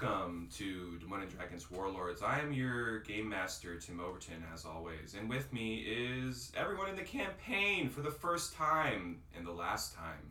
[0.00, 2.22] welcome to Demon and Dragons Warlords.
[2.22, 6.96] I am your game master, Tim Overton, as always, and with me is everyone in
[6.96, 10.30] the campaign for the first time and the last time.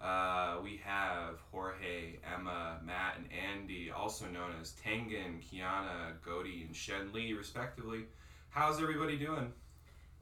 [0.00, 6.74] Uh, we have Jorge, Emma, Matt, and Andy, also known as Tengen, Kiana, Godi, and
[6.74, 8.04] Shen Li, respectively.
[8.50, 9.52] How's everybody doing?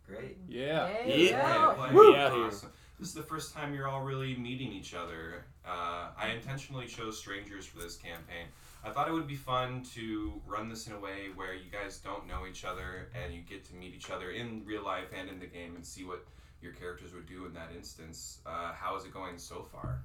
[0.06, 0.36] Great.
[0.48, 0.88] Yeah.
[1.06, 1.30] Yay.
[1.30, 1.74] Yeah.
[1.76, 1.92] Great.
[1.92, 2.12] Woo.
[2.12, 2.42] Yeah, Yeah.
[2.44, 2.70] awesome.
[2.98, 5.44] This is the first time you're all really meeting each other.
[5.66, 8.46] Uh, I intentionally chose strangers for this campaign.
[8.84, 11.98] I thought it would be fun to run this in a way where you guys
[11.98, 15.29] don't know each other and you get to meet each other in real life and
[15.29, 16.25] in the game and see what
[16.62, 18.38] your characters would do in that instance.
[18.46, 20.00] Uh, how is it going so far?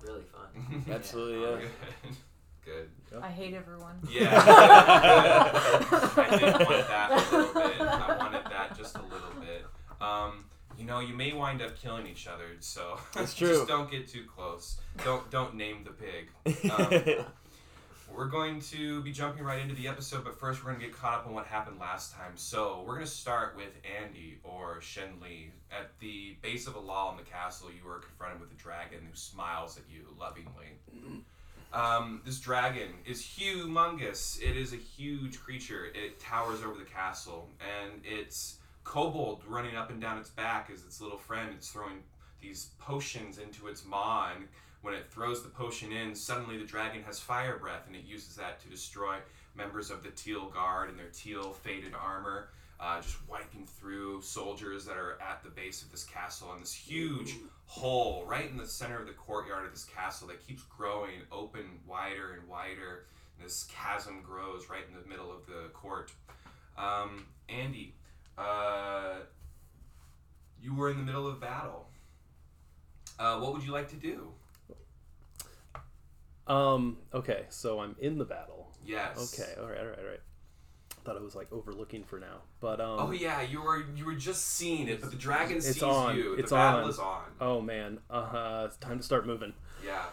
[0.00, 0.84] Really fun.
[0.90, 2.10] Absolutely, yeah.
[2.64, 2.90] Good.
[3.10, 3.20] Good.
[3.22, 3.96] I hate everyone.
[4.08, 4.30] Yeah.
[4.46, 7.80] I did want that a little bit.
[7.80, 9.66] I wanted that just a little bit.
[10.00, 10.44] Um,
[10.78, 13.48] you know, you may wind up killing each other, so That's true.
[13.48, 14.80] just don't get too close.
[15.04, 16.70] Don't don't name the pig.
[16.70, 17.26] Um,
[18.14, 20.96] we're going to be jumping right into the episode, but first we're going to get
[20.96, 22.32] caught up on what happened last time.
[22.34, 25.50] So we're going to start with Andy or Shen Li.
[25.70, 29.16] At the base of Alal in the castle, you are confronted with a dragon who
[29.16, 31.22] smiles at you lovingly.
[31.72, 34.40] Um, this dragon is humongous.
[34.42, 35.86] It is a huge creature.
[35.94, 40.84] It towers over the castle, and it's kobold running up and down its back as
[40.84, 41.50] its little friend.
[41.54, 42.02] It's throwing
[42.42, 44.48] these potions into its maw, and
[44.82, 48.36] when it throws the potion in, suddenly the dragon has fire breath, and it uses
[48.36, 49.16] that to destroy
[49.54, 52.48] members of the Teal Guard and their teal faded armor,
[52.80, 56.52] uh, just wiping through soldiers that are at the base of this castle.
[56.52, 60.44] And this huge hole right in the center of the courtyard of this castle that
[60.44, 63.04] keeps growing, open wider and wider.
[63.38, 66.10] And this chasm grows right in the middle of the court.
[66.76, 67.94] Um, Andy,
[68.36, 69.14] uh,
[70.60, 71.86] you were in the middle of battle.
[73.18, 74.32] Uh, what would you like to do?
[76.46, 76.98] Um.
[77.14, 77.44] Okay.
[77.48, 78.70] So I'm in the battle.
[78.84, 79.34] Yes.
[79.38, 79.52] Okay.
[79.60, 79.78] All right.
[79.78, 79.98] All right.
[79.98, 80.20] All right.
[81.04, 82.96] Thought I was like overlooking for now, but um.
[83.00, 86.16] Oh yeah, you were you were just seeing it, but the dragon It's sees on.
[86.16, 86.34] you.
[86.34, 86.90] It's the battle on.
[86.90, 87.22] is on.
[87.40, 87.98] Oh man.
[88.08, 88.64] Uh.
[88.66, 89.52] It's time to start moving.
[89.84, 90.04] Yeah.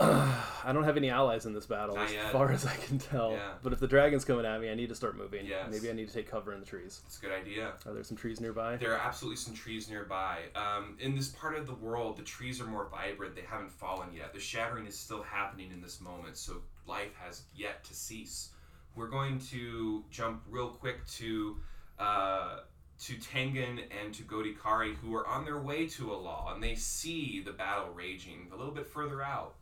[0.64, 2.32] I don't have any allies in this battle, Not as yet.
[2.32, 3.32] far as I can tell.
[3.32, 3.52] Yeah.
[3.62, 5.46] But if the dragon's coming at me, I need to start moving.
[5.46, 5.66] Yes.
[5.70, 7.02] Maybe I need to take cover in the trees.
[7.06, 7.72] It's a good idea.
[7.86, 8.76] Are there some trees nearby?
[8.76, 10.38] There are absolutely some trees nearby.
[10.54, 13.34] Um, in this part of the world, the trees are more vibrant.
[13.34, 14.32] They haven't fallen yet.
[14.32, 18.50] The shattering is still happening in this moment, so life has yet to cease.
[18.96, 21.58] We're going to jump real quick to
[21.98, 22.60] uh,
[23.00, 27.42] to Tengen and to Godikari, who are on their way to Alal, and they see
[27.44, 29.54] the battle raging a little bit further out.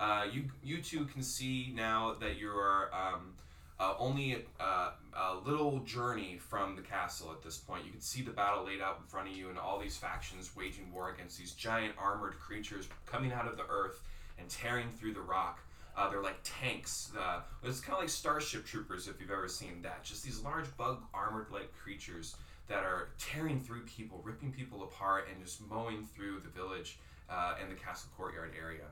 [0.00, 3.34] Uh, you you two can see now that you are um,
[3.78, 7.84] uh, only a, uh, a little journey from the castle at this point.
[7.84, 10.56] You can see the battle laid out in front of you, and all these factions
[10.56, 14.02] waging war against these giant armored creatures coming out of the earth
[14.38, 15.60] and tearing through the rock.
[15.94, 17.12] Uh, they're like tanks.
[17.18, 20.02] Uh, it's kind of like Starship Troopers, if you've ever seen that.
[20.02, 22.36] Just these large bug armored like creatures
[22.68, 27.56] that are tearing through people, ripping people apart, and just mowing through the village uh,
[27.60, 28.86] and the castle courtyard area.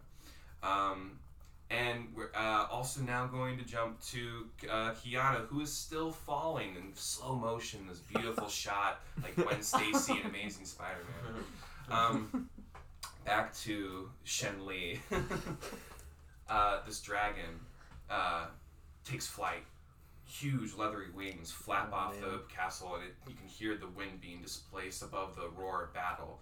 [0.63, 1.13] Um,
[1.71, 6.77] and we're uh, also now going to jump to uh, Kiana, who is still falling
[6.77, 7.81] in slow motion.
[7.89, 11.45] This beautiful shot, like Gwen Stacy in Amazing Spider-Man.
[11.91, 12.49] Um,
[13.27, 15.01] back to Shen Li.
[16.49, 17.61] uh, this dragon
[18.11, 18.47] uh,
[19.05, 19.65] takes flight.
[20.27, 22.31] Huge leathery wings flap Oh, off man.
[22.31, 25.95] the castle, and it, you can hear the wind being displaced above the roar of
[25.95, 26.41] battle.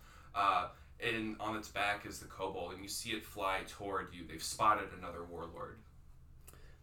[1.01, 4.25] And on its back is the kobold, and you see it fly toward you.
[4.27, 5.77] They've spotted another warlord.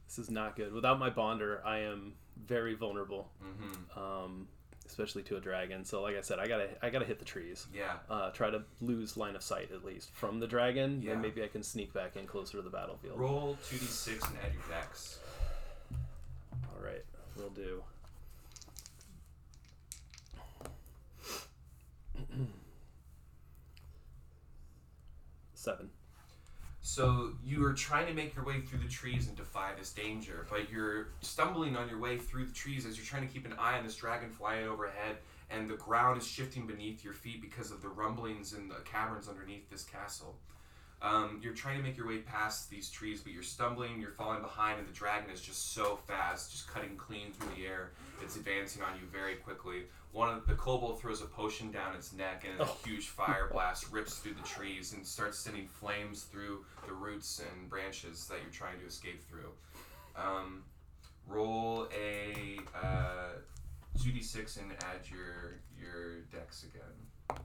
[0.08, 0.72] This is not good.
[0.72, 2.14] Without my bonder, I am
[2.46, 4.00] very vulnerable, Mm-hmm.
[4.00, 4.48] um,
[4.86, 5.84] especially to a dragon.
[5.84, 7.66] So, like I said, I gotta I gotta hit the trees.
[7.74, 7.94] Yeah.
[8.10, 11.02] Uh, try to lose line of sight at least from the dragon.
[11.02, 11.14] Yeah.
[11.14, 13.20] Then maybe I can sneak back in closer to the battlefield.
[13.20, 15.18] Roll two d six and add your dex.
[16.54, 17.04] All right,
[17.36, 17.82] we'll do.
[25.64, 25.90] Seven.
[26.82, 30.46] So you are trying to make your way through the trees and defy this danger,
[30.50, 33.54] but you're stumbling on your way through the trees as you're trying to keep an
[33.58, 35.16] eye on this dragon flying overhead,
[35.50, 39.30] and the ground is shifting beneath your feet because of the rumblings in the caverns
[39.30, 40.36] underneath this castle.
[41.02, 44.42] Um, you're trying to make your way past these trees, but you're stumbling, you're falling
[44.42, 47.92] behind, and the dragon is just so fast, just cutting clean through the air.
[48.22, 49.84] It's advancing on you very quickly.
[50.14, 52.78] One of the kobold throws a potion down its neck, and a Oh.
[52.86, 57.68] huge fire blast rips through the trees and starts sending flames through the roots and
[57.68, 59.52] branches that you're trying to escape through.
[60.16, 60.64] Um,
[61.28, 63.30] roll a uh,
[63.98, 67.42] 2d6 and add your your dex again.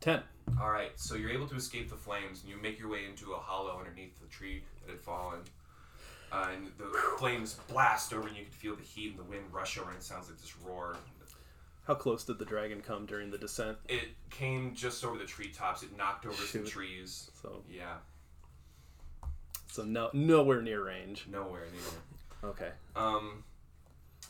[0.00, 0.22] Ten.
[0.60, 3.32] All right, so you're able to escape the flames, and you make your way into
[3.32, 5.40] a hollow underneath the tree that had fallen.
[6.30, 6.84] Uh, and the
[7.18, 9.98] flames blast over, and you can feel the heat and the wind rush over, and
[9.98, 10.96] it sounds like this roar.
[11.86, 13.76] How close did the dragon come during the descent?
[13.88, 15.82] It came just over the treetops.
[15.82, 17.30] It knocked over some trees.
[17.42, 17.96] So, Yeah,
[19.66, 21.26] so no, nowhere near range.
[21.30, 22.50] nowhere near.
[22.50, 22.70] Okay.
[22.96, 23.44] Um,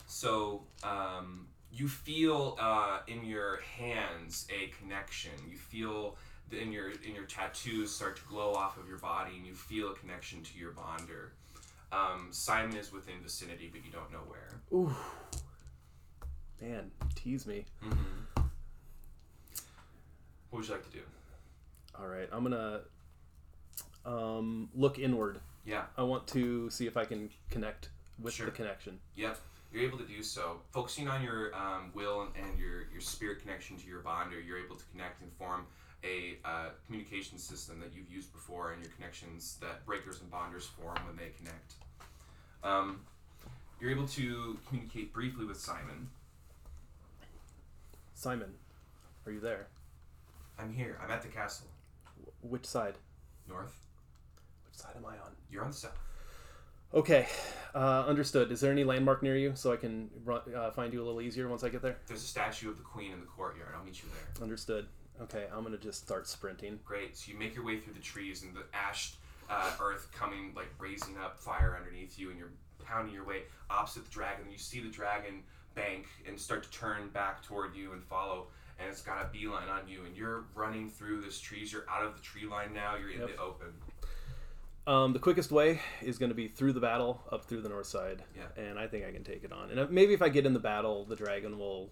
[0.07, 5.31] so um, you feel uh, in your hands a connection.
[5.49, 6.17] You feel
[6.49, 9.53] the, in your in your tattoos start to glow off of your body, and you
[9.53, 11.31] feel a connection to your bonder.
[11.91, 14.49] Um, Simon is within vicinity, but you don't know where.
[14.73, 14.93] Ooh.
[16.61, 17.65] Man, tease me.
[20.49, 21.03] What would you like to do?
[21.99, 22.81] All right, I'm gonna
[24.05, 25.39] um, look inward.
[25.65, 25.83] Yeah.
[25.97, 27.89] I want to see if I can connect
[28.21, 28.45] with Sure.
[28.45, 28.99] the connection.
[29.15, 29.37] Yep,
[29.73, 30.61] you're able to do so.
[30.71, 34.59] Focusing on your um, will and, and your, your spirit connection to your bonder, you're
[34.63, 35.65] able to connect and form
[36.03, 40.65] a uh, communication system that you've used before and your connections that breakers and bonders
[40.65, 41.73] form when they connect.
[42.63, 43.01] Um,
[43.81, 46.09] you're able to communicate briefly with Simon.
[48.25, 48.49] Simon,
[49.27, 49.67] are you there?
[50.57, 50.97] I'm here.
[50.99, 51.67] I'm at the castle.
[52.23, 52.95] Wh- Which side?
[53.47, 53.85] North.
[54.67, 55.29] Which side am I on?
[55.51, 55.95] You're on the south.
[56.91, 57.27] Okay,
[57.75, 58.51] uh, understood.
[58.51, 61.21] Is there any landmark near you so I can run, uh, find you a little
[61.21, 61.97] easier once I get there?
[62.07, 63.75] There's a statue of the queen in the courtyard.
[63.77, 64.41] I'll meet you there.
[64.43, 64.87] Understood.
[65.21, 66.79] Okay, I'm gonna just start sprinting.
[66.83, 67.15] Great.
[67.15, 69.13] So you make your way through the trees and the ash
[69.51, 74.03] uh, earth coming, like raising up fire underneath you, and you're pounding your way opposite
[74.05, 74.45] the dragon.
[74.51, 75.43] You see the dragon
[75.75, 78.47] bank and start to turn back toward you and follow,
[78.79, 81.71] and it's got a beeline on you, and you're running through this trees.
[81.71, 82.95] You're out of the tree line now.
[82.95, 83.29] You're in Yep.
[83.29, 83.67] the open.
[84.87, 87.87] Um, the quickest way is going to be through the battle, up through the north
[87.87, 88.47] side, Yeah.
[88.63, 89.71] and I think I can take it on.
[89.71, 91.89] And maybe if I get in the battle, the dragon will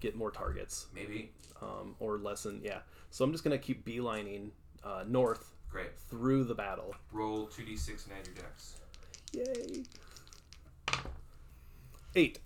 [0.00, 1.32] get more targets Maybe.
[1.62, 2.60] um, or lessen.
[2.62, 2.80] Yeah.
[3.10, 4.50] So I'm just going to keep beelining
[4.82, 5.96] uh, north Great.
[5.96, 6.94] through the battle.
[7.12, 8.78] Roll two d six and add your dex.
[9.32, 9.84] Yay!
[12.16, 12.40] Eight.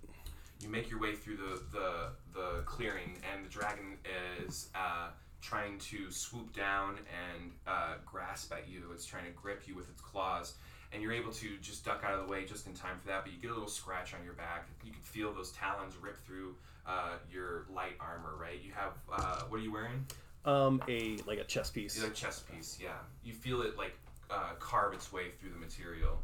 [0.61, 1.91] You make your way through the the,
[2.35, 3.97] the clearing, and the dragon
[4.45, 5.09] is uh,
[5.41, 8.91] trying to swoop down and uh, grasp at you.
[8.93, 10.55] It's trying to grip you with its claws,
[10.93, 13.25] and you're able to just duck out of the way just in time for that.
[13.25, 14.69] But you get a little scratch on your back.
[14.85, 16.57] You can feel those talons rip through
[16.87, 18.35] uh, your light armor.
[18.41, 18.61] Right?
[18.63, 20.07] You have uh, what are you wearing?
[20.45, 22.03] Um, a like a chess piece.
[22.03, 22.79] A chest piece.
[22.83, 22.91] Yeah.
[23.23, 23.95] You feel it like
[24.31, 26.19] uh, carve its way through the material,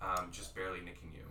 [0.00, 1.24] um, just barely nicking you.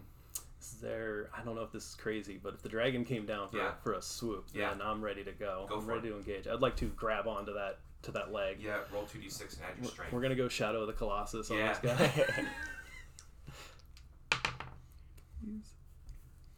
[0.71, 1.29] There?
[1.37, 3.71] I don't know if this is crazy, but if the dragon came down for, Yeah.
[3.83, 4.69] for a swoop, Yeah.
[4.69, 5.65] then I'm ready to go.
[5.69, 6.47] Go I'm ready to engage.
[6.47, 8.57] I'd like to grab onto that to that leg.
[8.61, 8.81] Yeah.
[8.93, 10.13] Roll two d six and add your We're- strength.
[10.13, 11.77] We're gonna go Shadow of the Colossus on Yeah.
[11.79, 12.45] this guy.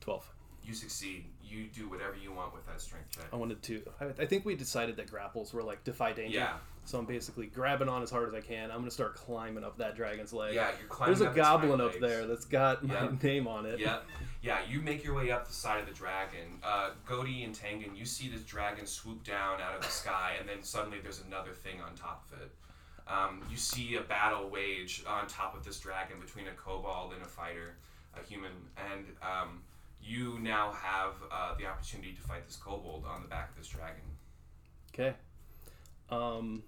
[0.01, 0.29] Twelve.
[0.63, 1.25] You succeed.
[1.43, 3.25] You do whatever you want with that strength check.
[3.33, 3.81] I wanted to.
[3.99, 6.37] I, I think we decided that grapples were like defy danger.
[6.37, 8.71] Yeah, So I'm basically grabbing on as hard as I can.
[8.71, 10.55] I'm gonna start climbing up that dragon's leg.
[10.55, 10.71] yeah.
[10.79, 11.13] You're climbing.
[11.13, 11.19] Up.
[11.19, 12.01] There's a up its hind goblin up legs.
[12.01, 13.79] there that's got my name on it.
[13.79, 13.99] Yeah,
[14.41, 14.59] yeah.
[14.67, 16.59] You make your way up the side of the dragon.
[16.63, 20.49] Uh, Godi and Tengen, you see this dragon swoop down out of the sky, and
[20.49, 22.51] then suddenly there's another thing on top of it.
[23.07, 27.21] Um, you see a battle wage on top of this dragon between a kobold and
[27.23, 27.75] a fighter,
[28.19, 28.51] a human,
[28.91, 29.61] and um,
[30.01, 33.67] you now have uh, the opportunity to fight this kobold on the back of this
[33.67, 34.01] dragon.
[34.93, 35.15] Okay.
[36.11, 36.63] Um,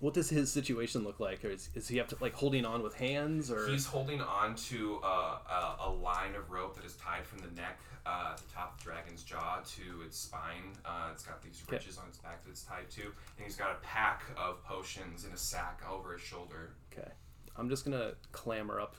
[0.00, 1.44] what does his situation look like?
[1.44, 3.68] Or is, is he have to like holding on with hands or?
[3.68, 7.50] He's holding on to a, a, a line of rope that is tied from the
[7.60, 10.74] neck uh, at the top of the dragon's jaw to its spine.
[10.84, 11.76] Uh, it's got these Okay.
[11.76, 13.02] ridges on its back that it's tied to.
[13.02, 16.72] And he's got a pack of potions in a sack over his shoulder.
[16.92, 17.08] Okay.
[17.56, 18.96] I'm just gonna clamber up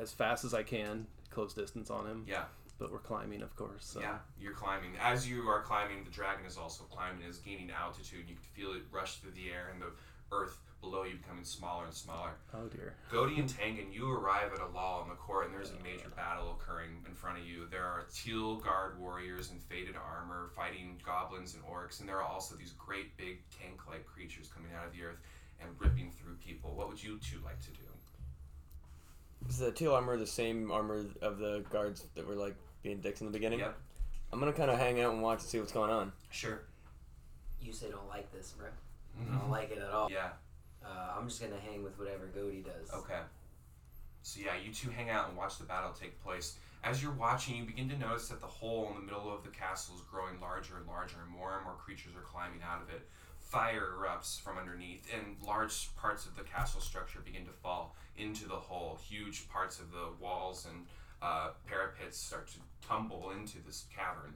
[0.00, 2.24] as fast as I can, close distance on him.
[2.26, 2.44] Yeah,
[2.80, 3.84] But we're climbing, of course.
[3.84, 4.00] So.
[4.00, 4.18] yeah.
[4.40, 4.92] You're climbing.
[5.00, 7.22] As you are climbing, the dragon is also climbing.
[7.28, 8.24] Is gaining altitude.
[8.26, 9.92] You can feel it rush through the air and the
[10.32, 12.30] earth below you becoming smaller and smaller.
[12.54, 12.94] Oh dear.
[13.12, 16.06] Godi and Tengen, you arrive at a lull in the court, and there's a major
[16.06, 16.16] uh.
[16.16, 17.66] battle occurring in front of you.
[17.70, 22.24] There are teal guard warriors in faded armor fighting goblins and orcs, and there are
[22.24, 25.18] also these great big tank-like creatures coming out of the earth
[25.60, 26.72] and ripping through people.
[26.74, 27.84] What would you two like to do?
[29.48, 33.20] Is the teal armor the same armor of the guards that were like being dicks
[33.20, 33.58] in the beginning?
[33.60, 33.76] Yep,
[34.32, 36.12] I'm gonna kind of hang out and watch and see what's going on.
[36.30, 36.62] sure.
[37.62, 38.68] You say don't like this, bro.
[39.20, 40.10] I don't like it at all.
[40.10, 40.30] Yeah,
[40.84, 42.90] Uh, I'm just gonna hang with whatever Godi does.
[42.92, 43.20] okay.
[44.22, 46.56] So yeah, you two hang out and watch the battle take place.
[46.82, 49.50] As you're watching, you begin to notice that the hole in the middle of the
[49.50, 52.88] castle is growing larger and larger, and more and more creatures are climbing out of
[52.88, 53.06] it.
[53.38, 58.48] Fire erupts from underneath, and large parts of the castle structure begin to fall into
[58.48, 58.98] the hole.
[59.06, 60.86] Huge parts of the walls and
[61.22, 64.34] uh, parapets start to tumble into this cavern.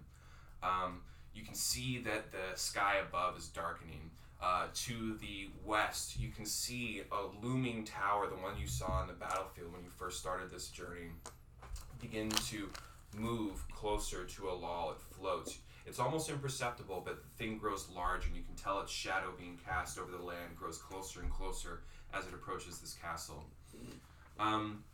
[0.62, 1.00] Um,
[1.34, 4.10] you can see that the sky above is darkening.
[4.42, 9.06] Uh, to the west, you can see a looming tower, the one you saw on
[9.06, 11.08] the battlefield when you first started this journey,
[12.00, 12.68] begin to
[13.16, 14.92] move closer to Alal.
[14.92, 15.58] It floats.
[15.86, 19.58] It's almost imperceptible, but the thing grows large, and you can tell its shadow being
[19.66, 23.44] cast over the land grows closer and closer as it approaches this castle.
[24.38, 24.84] Um,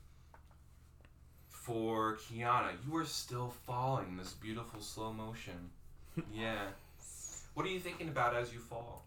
[1.61, 5.71] for Kiana, you are still falling in this beautiful slow motion.
[6.35, 6.67] Yeah.
[7.55, 9.05] What are you thinking about as you fall?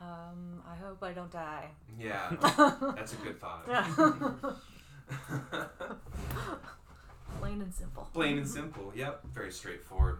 [0.00, 1.68] Um, I hope I don't die.
[1.98, 2.30] Yeah,
[2.96, 3.66] that's a good thought.
[7.40, 8.08] Plain and simple.
[8.12, 8.92] Plain and simple.
[8.94, 10.18] Yep, very straightforward.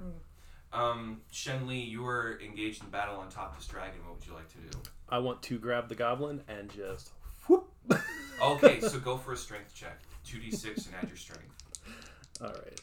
[0.73, 4.01] Um, Shen Li, you were engaged in battle on top of this dragon.
[4.05, 4.79] What would you like to do?
[5.09, 7.11] I want to grab the goblin and just.
[7.47, 7.71] whoop.
[8.43, 10.01] Okay, so go for a strength check.
[10.25, 11.55] 2d6 and add your strength.
[12.41, 12.81] All right.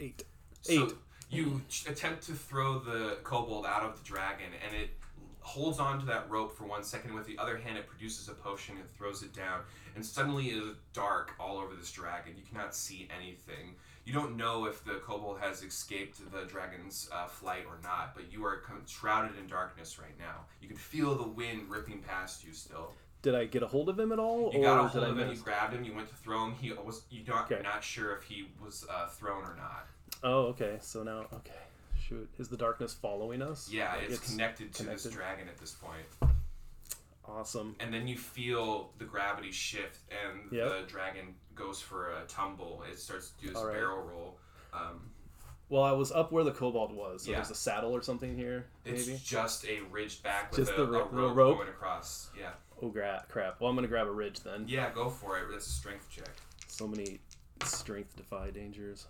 [0.00, 0.24] Eight.
[0.62, 0.92] So Eight.
[1.30, 4.90] you attempt to throw the kobold out of the dragon, and it
[5.40, 7.14] holds on to that rope for one second.
[7.14, 9.60] With the other hand, it produces a potion and throws it down.
[9.94, 12.34] And suddenly, it is dark all over this dragon.
[12.36, 13.76] You cannot see anything.
[14.04, 18.30] You don't know if the kobold has escaped the dragon's uh, flight or not, but
[18.30, 20.44] you are shrouded in darkness right now.
[20.60, 22.92] You can feel the wind ripping past you still.
[23.26, 25.04] Did I get a hold of him at all, You or got a did hold
[25.04, 25.34] I of him.
[25.34, 25.82] You grabbed him.
[25.82, 26.54] You went to throw him.
[26.60, 27.02] He was.
[27.10, 27.60] You not Okay.
[27.60, 29.88] not sure if he was uh, thrown or not.
[30.22, 30.76] Oh, okay.
[30.80, 31.50] So now, okay.
[31.98, 33.68] Shoot, is the darkness following us?
[33.68, 35.06] Yeah, Like, it's, connected to connected?
[35.08, 36.06] this dragon at this point.
[37.28, 37.74] Awesome.
[37.80, 40.68] And then you feel the gravity shift, and Yep.
[40.68, 42.84] the dragon goes for a tumble.
[42.88, 43.72] It starts to do this right.
[43.74, 44.38] barrel roll.
[44.72, 45.10] Um,
[45.68, 47.38] Well, I was up where the kobold was, so Yeah.
[47.38, 48.98] there's a saddle or something here, Maybe?
[48.98, 51.56] it's just a ridged back with Just a, the a ro- rope, rope?
[51.58, 52.30] going across.
[52.38, 52.52] Yeah,
[52.82, 53.60] Oh, gra- crap.
[53.60, 54.64] Well, I'm gonna grab a ridge then.
[54.68, 55.44] yeah, go for it.
[55.50, 56.28] That's a strength check.
[56.68, 57.20] So many
[57.64, 59.06] strength defy dangers.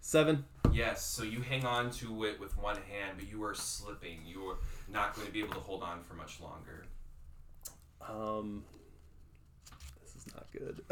[0.00, 0.44] Seven.
[0.72, 4.18] Yes, so you hang on to it with one hand, but you are slipping.
[4.26, 4.56] You are
[4.88, 6.84] not going to be able to hold on for much longer.
[8.08, 8.62] Um,
[10.02, 10.82] this is not good.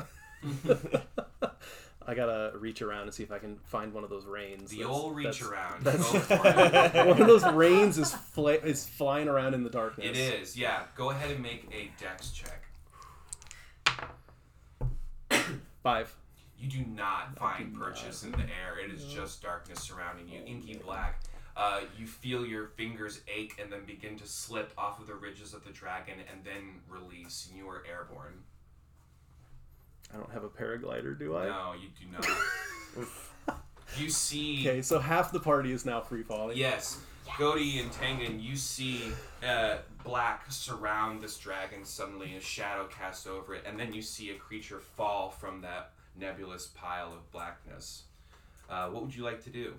[2.07, 4.71] I gotta reach around and see if I can find one of those reins.
[4.71, 5.85] The That's- old reach that's- around.
[5.85, 10.07] that's- one of those reins is is flying around in the darkness.
[10.11, 10.83] It is, yeah.
[10.97, 12.63] Go ahead and make a dex check.
[15.83, 16.15] Five.
[16.59, 18.79] You do not find purchase in the air.
[18.83, 21.21] It is just darkness surrounding you, inky black.
[21.57, 25.53] Uh, you feel your fingers ache and then begin to slip off of the ridges
[25.55, 28.43] of the dragon and then release, and you are airborne.
[30.15, 31.47] I don't have a paraglider, do I?
[31.47, 33.59] No, you do not.
[33.99, 34.61] you see.
[34.61, 36.57] Okay, so half the party is now free falling.
[36.57, 37.01] Yes.
[37.39, 39.03] Godi and Tengen, you see
[39.47, 44.31] uh, black surround this dragon suddenly, a shadow cast over it, and then you see
[44.31, 48.05] a creature fall from that nebulous pile of blackness.
[48.71, 49.75] Uh, what would you like to do?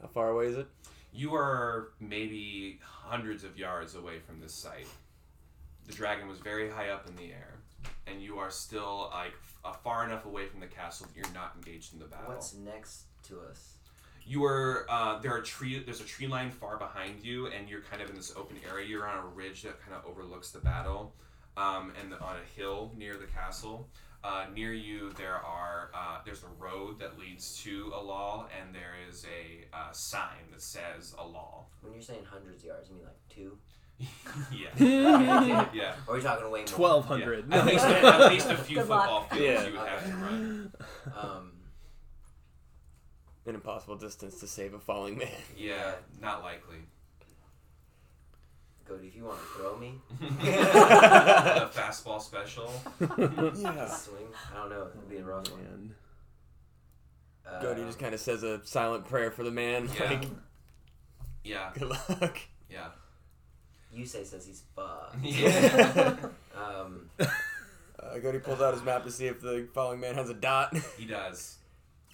[0.00, 0.68] How far away is it?
[1.12, 4.86] You are maybe hundreds of yards away from this site.
[5.86, 7.53] The dragon was very high up in the air,
[8.06, 9.32] and you are still like
[9.64, 12.28] f- far enough away from the castle that you're not engaged in the battle.
[12.28, 13.74] What's next to us?
[14.26, 15.82] You are uh, there are tree.
[15.84, 18.86] There's a tree line far behind you, and you're kind of in this open area.
[18.86, 21.14] You're on a ridge that kind of overlooks the battle,
[21.56, 23.88] um, and on a hill near the castle.
[24.22, 28.94] Uh, near you, there are uh, there's a road that leads to Alal, and there
[29.06, 31.64] is a uh, sign that says Alal.
[31.82, 33.58] When you're saying hundreds of yards, you mean like two?
[34.50, 35.94] Yeah, yeah.
[36.08, 36.66] Or are we talking way more?
[36.66, 37.52] Twelve hundred.
[37.52, 39.02] At least at least a few Good luck.
[39.28, 39.68] football fields Yeah.
[39.68, 40.72] you would have to run.
[41.16, 41.52] Um,
[43.46, 45.28] An impossible distance to save a falling man.
[45.56, 46.78] Yeah, not likely.
[48.86, 52.70] Godi, if you want to throw me, a fastball special.
[53.00, 53.88] yeah.
[53.88, 54.26] swing.
[54.52, 54.88] I don't know.
[54.94, 55.62] It'd be a rough one.
[55.62, 55.94] Man.
[57.48, 59.88] Uh, Godi just kind of says a silent prayer for the man.
[59.98, 60.10] Yeah.
[60.10, 60.24] Like,
[61.44, 62.38] Yeah, good luck.
[62.68, 62.88] yeah.
[63.96, 65.16] Yusei says he's fucked.
[65.22, 66.16] Yeah.
[66.56, 70.34] Um, Uh, Godi pulls out his map to see if the falling man has a
[70.34, 70.76] dot.
[70.98, 71.56] he does.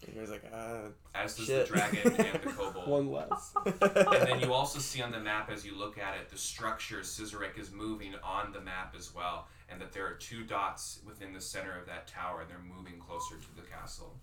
[0.07, 1.69] And he's like, uh, As does Shit.
[1.69, 2.89] the dragon and the kobold.
[2.89, 3.53] One less.
[3.67, 7.01] And then you also see on the map as you look at it, the structure
[7.01, 11.35] Scissorek is moving on the map as well, and that there are two dots within
[11.35, 14.15] the center of that tower, and they're moving closer to the castle.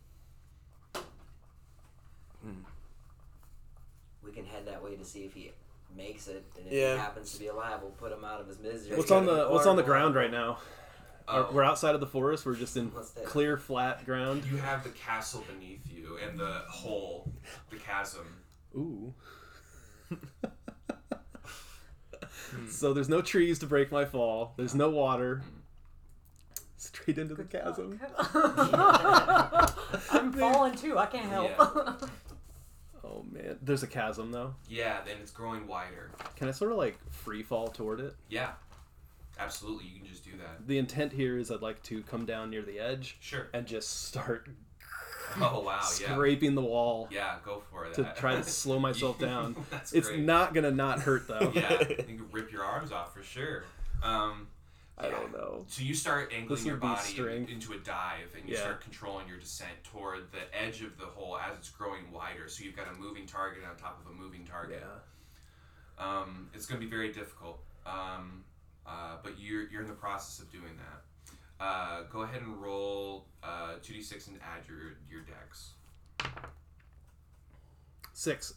[2.44, 2.62] Hmm.
[4.24, 5.52] we can head that way to see if he
[5.96, 6.94] makes it, and if Yeah.
[6.94, 8.96] he happens to be alive, we'll put him out of his misery.
[8.98, 10.60] What's on the What's on the ground right now?
[11.30, 12.46] Oh, We're outside of the forest.
[12.46, 12.90] We're just in
[13.26, 14.46] clear, flat ground.
[14.46, 17.34] you have the castle beneath you and the hole,
[17.70, 18.26] the chasm.
[18.76, 19.14] Ooh.
[22.70, 24.54] so there's no trees to break my fall.
[24.56, 25.42] There's no water.
[26.78, 28.00] Straight into the chasm.
[30.12, 30.98] I'm falling too.
[30.98, 31.52] I can't help.
[31.58, 31.94] Yeah.
[33.10, 34.56] Oh man, There's a chasm though.
[34.68, 36.12] Yeah, then it's growing wider.
[36.36, 38.16] Can I sort of like free fall toward it?
[38.30, 38.52] Yeah,
[39.40, 39.86] absolutely.
[39.88, 40.68] You can just do that.
[40.68, 43.48] The intent here is I'd like to come down near the edge Sure.
[43.54, 44.50] and just start
[45.42, 45.82] Oh wow, yeah.
[45.82, 47.94] scraping the wall Yeah, go for it.
[47.96, 49.56] to try to slow myself down.
[49.70, 50.22] That's It's great.
[50.22, 51.52] not gonna not hurt though.
[51.54, 53.64] Yeah, you can rip your arms off for sure.
[54.04, 54.48] Um,
[55.00, 55.64] I don't know.
[55.68, 57.52] So you start angling your body strength.
[57.52, 58.62] into a dive, and you Yeah.
[58.62, 62.50] start controlling your descent toward the edge of the hole as it's growing wider.
[62.50, 64.82] So you've got a moving target on top of a moving target.
[64.84, 65.00] Yeah.
[66.04, 68.44] Um, it's going to be very difficult, um,
[68.88, 71.64] uh, but you're you're in the process of doing that.
[71.64, 75.72] Uh, go ahead and roll uh, two d six and add your your dex.
[78.14, 78.54] Six.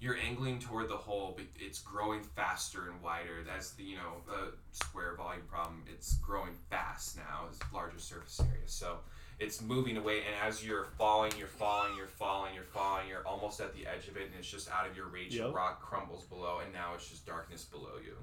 [0.00, 3.44] You're angling toward the hole, but it's growing faster and wider.
[3.46, 5.82] That's the you know the square volume problem.
[5.92, 8.66] It's growing fast now, it's larger surface area.
[8.66, 9.00] So
[9.38, 13.08] it's moving away, and as you're falling, you're falling, you're falling, you're falling.
[13.08, 15.34] You're almost at the edge of it, and it's just out of your reach.
[15.34, 15.52] Yep.
[15.54, 18.16] Rock crumbles below, and now it's just darkness below you.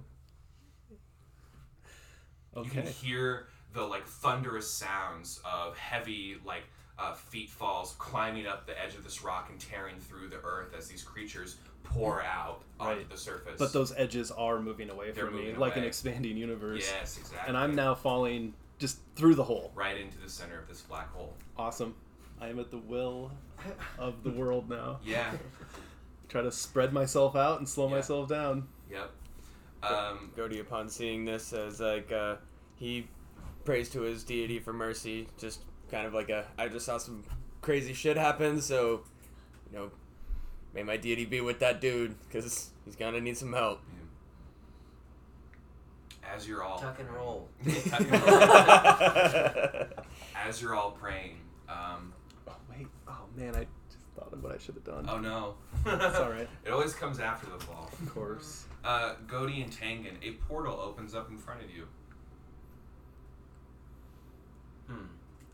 [2.63, 6.63] You can hear the like thunderous sounds of heavy like
[6.97, 10.73] uh, feet falls climbing up the edge of this rock and tearing through the earth
[10.75, 11.57] as these creatures
[11.89, 13.09] pour out onto Right.
[13.09, 13.55] the surface.
[13.57, 16.87] But those edges are moving away They're from me, moving like an expanding universe.
[16.87, 17.47] yes, exactly.
[17.47, 19.71] And I'm now falling just through the hole.
[19.75, 21.33] right into the center of this black hole.
[21.57, 21.95] Awesome.
[22.39, 23.31] I am at the will
[23.97, 24.99] of the world now.
[25.03, 25.31] Yeah.
[26.29, 27.95] Try to spread myself out and slow Yeah.
[27.95, 28.67] myself down.
[28.91, 29.11] yep.
[29.83, 32.35] Um, Godi, upon seeing this, as like uh,
[32.75, 33.07] he
[33.63, 37.23] prays to his deity for mercy, just kind of like a I just saw some
[37.61, 39.03] crazy shit happen, so
[39.71, 39.91] you know,
[40.73, 43.79] may my deity be with that dude because he's gonna need some help.
[46.35, 47.47] as you're all Tuck and roll.
[47.89, 49.87] Tuck and roll.
[50.45, 51.37] as you're all praying.
[51.69, 52.13] Um,
[52.47, 52.87] Oh wait.
[53.07, 55.07] Oh man, I just thought of what I should have done.
[55.09, 55.55] oh no.
[55.85, 56.47] It's all right.
[56.65, 57.89] It always comes after the fall.
[58.01, 58.65] Of course.
[58.85, 61.87] Uh, Godi and Tengen, a portal opens up in front of you.
[64.87, 65.05] Hmm.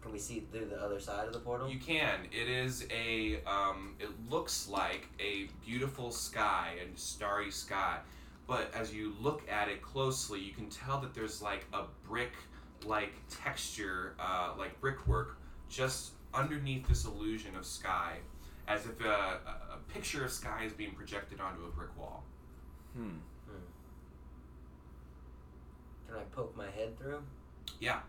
[0.03, 1.69] Can we see through the other side of the portal?
[1.69, 2.27] You can.
[2.29, 3.39] It is a.
[3.47, 7.99] Um, it looks like a beautiful sky and starry sky,
[8.45, 13.13] but as you look at it closely, you can tell that there's like a brick-like
[13.29, 15.37] texture, uh, like brickwork,
[15.69, 18.17] just underneath this illusion of sky,
[18.67, 22.25] as if a, a, a picture of sky is being projected onto a brick wall.
[22.93, 23.09] hmm.
[26.09, 27.23] Can I poke my head through?
[27.79, 28.01] Yeah.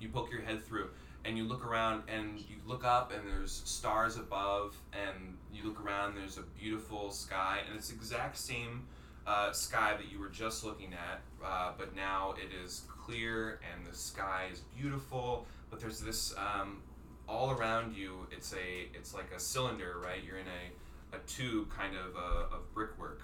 [0.00, 0.90] You poke your head through
[1.24, 5.84] and you look around and you look up and there's stars above and you look
[5.84, 8.86] around there's a beautiful sky and it's the exact same
[9.26, 13.86] uh, sky that you were just looking at uh, but now it is clear and
[13.86, 16.82] the sky is beautiful but there's this um,
[17.28, 20.24] all around you it's a it's like a cylinder right?
[20.24, 23.20] You're in a, a tube kind of uh, of brickwork.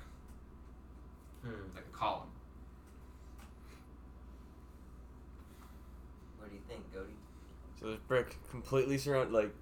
[1.42, 1.74] Hmm.
[1.74, 2.28] like a column
[6.38, 7.12] What do you think, Godi?
[7.80, 9.54] So there's brick completely surround like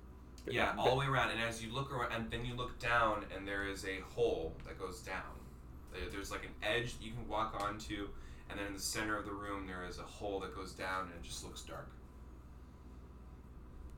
[0.47, 1.31] Yeah, all the way around.
[1.31, 4.55] And as you look around, and then you look down, and there is a hole
[4.67, 5.23] that goes down.
[5.93, 8.09] There- There's like an edge that you can walk onto,
[8.51, 11.07] and then in the center of the room there is a hole that goes down,
[11.07, 11.89] and it just looks dark.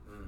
[0.09, 0.27] Hmm.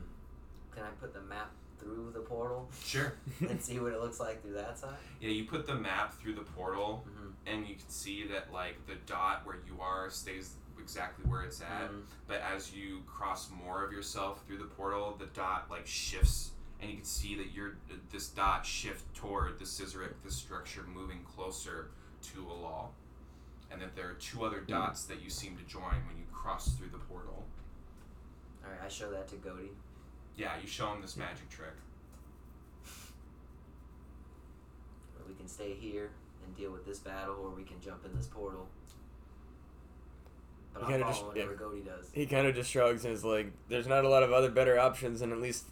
[0.75, 3.13] Can I put the map through the portal Sure.
[3.49, 4.95] and see what it looks like through that side?
[5.21, 7.27] Yeah, you put the map through the portal, Mm-hmm.
[7.47, 11.61] and you can see that like the dot where you are stays exactly where it's
[11.61, 11.91] at.
[11.91, 12.03] Mhm.
[12.27, 16.89] But as you cross more of yourself through the portal, the dot like shifts, and
[16.89, 17.77] you can see that you're
[18.09, 22.89] this dot shift toward the scissorite, this structure moving closer to Alal,
[23.71, 26.75] and that there are two other dots that you seem to join when you cross
[26.75, 27.45] through the portal.
[28.63, 29.71] All right, I show that to Godi.
[30.35, 31.73] Yeah, you show him this magic trick.
[35.27, 36.09] We can stay here
[36.43, 38.67] and deal with this battle, or we can jump in this portal.
[40.73, 41.57] But You I'll kinda just- whatever yeah.
[41.57, 42.09] Godi does.
[42.13, 44.79] he kind of just shrugs and is like, "There's not a lot of other better
[44.79, 45.65] options, and at least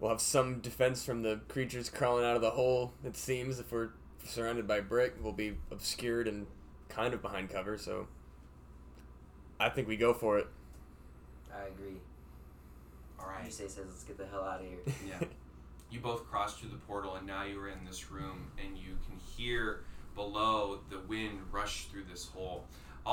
[0.00, 2.92] we'll have some defense from the creatures crawling out of the hole.
[3.04, 3.90] It seems if we're
[4.24, 6.46] surrounded by brick, we'll be obscured and
[6.88, 7.76] kind of behind cover.
[7.78, 8.08] So
[9.60, 10.48] I think we go for it."
[11.54, 12.00] I agree.
[13.18, 13.50] All right.
[13.52, 15.26] say says, "Let's get the hell out of here." Yeah.
[15.88, 18.98] You both cross through the portal, and now you are in this room, and you
[19.06, 19.84] can hear
[20.16, 22.64] below the wind rush through this hole.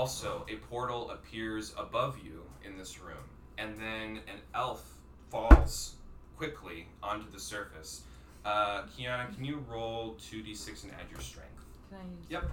[0.04, 3.24] Also, a portal appears above you in this room,
[3.60, 4.84] and then an elf
[5.30, 5.98] falls
[6.36, 8.02] quickly onto the surface.
[8.44, 11.64] Uh, Kiana, can you roll 2d6 and add your strength?
[11.90, 12.52] Can I use Yep.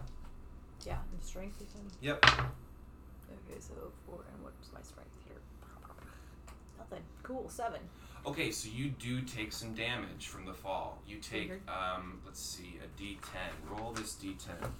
[0.86, 1.80] Yeah, and strength you said?
[2.02, 2.24] Yep.
[2.26, 3.72] Okay, so
[4.06, 5.36] four and what's my strength here?
[6.78, 7.02] Nothing.
[7.22, 7.80] Cool, seven.
[8.26, 10.98] Okay, so you do take some damage from the fall.
[11.06, 11.62] You take, Figured.
[11.68, 13.16] um, let's see, a D10.
[13.70, 14.70] Roll this D10.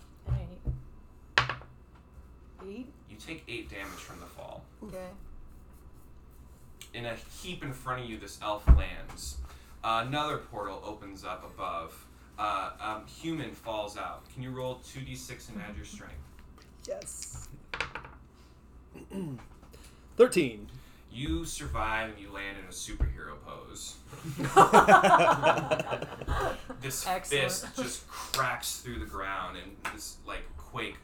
[2.66, 2.70] Eight.
[2.70, 2.86] Eight.
[3.10, 4.62] You take eight damage from the fall.
[4.84, 5.08] Okay.
[6.94, 9.36] In a heap in front of you, this elf lands.
[9.84, 12.06] another portal opens up above.
[12.38, 14.22] Uh, um, human falls out.
[14.32, 16.14] Can you roll 2d6 and add your strength?
[16.88, 17.48] Yes.
[20.16, 20.68] Thirteen.
[21.12, 23.96] You survive and you land in a superhero pose.
[26.80, 27.44] This Excellent.
[27.44, 30.96] fist just cracks through the ground, and this like quake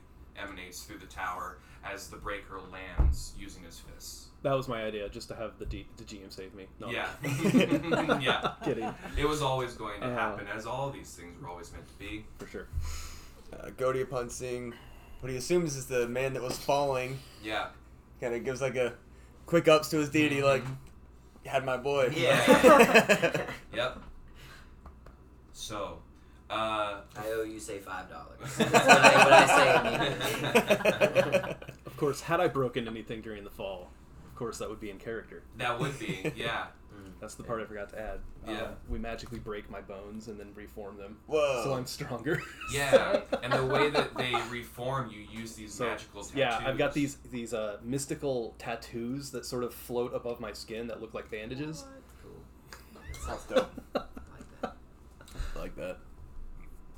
[0.42, 4.26] emanates through the tower as the breaker lands using his fists.
[4.42, 6.66] That was my idea, just to have the D- the GM save me.
[6.80, 7.08] No, Yeah,
[8.20, 8.52] yeah.
[8.64, 10.16] kidding It was always going to Uh-huh.
[10.18, 12.24] happen, as all these things were always meant to be.
[12.38, 12.66] for sure.
[13.52, 14.74] Uh, Godi upon seeing
[15.20, 17.68] what he assumes is the man that was falling, Yeah.
[18.20, 18.94] kind of gives like a
[19.46, 20.64] quick ups to his deity, like
[21.44, 22.12] had my boy.
[22.16, 23.46] Yeah.
[23.74, 23.98] Yep.
[25.52, 25.98] So,
[26.50, 28.38] uh, I owe you say five dollars.
[28.56, 30.52] That's what I, what I
[31.42, 31.56] say.
[31.86, 33.88] Of course, had I broken anything during the fall,
[34.28, 35.42] of course that would be in character.
[35.56, 36.66] that would be, yeah.
[37.20, 38.20] That's the part I forgot to add.
[38.46, 38.52] Yeah.
[38.54, 41.62] Uh, we magically break my bones and then reform them, Whoa.
[41.64, 42.42] so I'm stronger.
[42.72, 46.36] Yeah, and the way that they reform, you use these So, magical tattoos.
[46.38, 50.86] yeah, I've got these these uh, mystical tattoos that sort of float above my skin
[50.88, 51.84] that look like bandages.
[52.22, 52.32] Cool.
[53.26, 53.70] Sounds dope.
[53.94, 54.76] I like that.
[55.54, 55.98] I like that.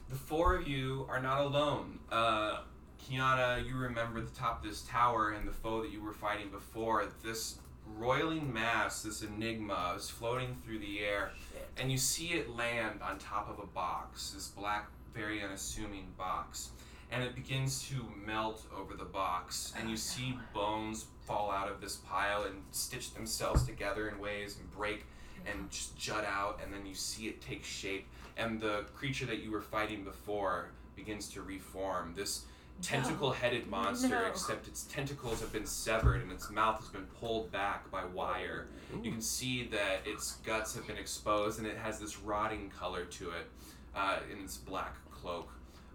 [0.08, 1.98] The four of you are not alone.
[2.10, 2.60] Uh,
[2.98, 6.48] Kiana, you remember the top of this tower and the foe that you were fighting
[6.48, 7.04] before.
[7.22, 7.58] This
[7.96, 11.32] roiling mass, this enigma, is floating through the air,
[11.76, 16.70] and you see it land on top of a box, this black, very unassuming box.
[17.10, 21.82] And it begins to melt over the box, and you see bones fall out of
[21.82, 25.04] this pile and stitch themselves together in ways and break
[25.46, 28.06] and just jut out, and then you see it take shape,
[28.38, 32.14] and the creature that you were fighting before begins to reform.
[32.16, 32.44] This
[32.80, 34.26] tentacle-headed monster, No.
[34.26, 38.68] except its tentacles have been severed and its mouth has been pulled back by wire.
[39.02, 43.04] You can see that its guts have been exposed, and it has this rotting color
[43.04, 43.50] to it
[43.96, 45.50] uh, in its black cloak,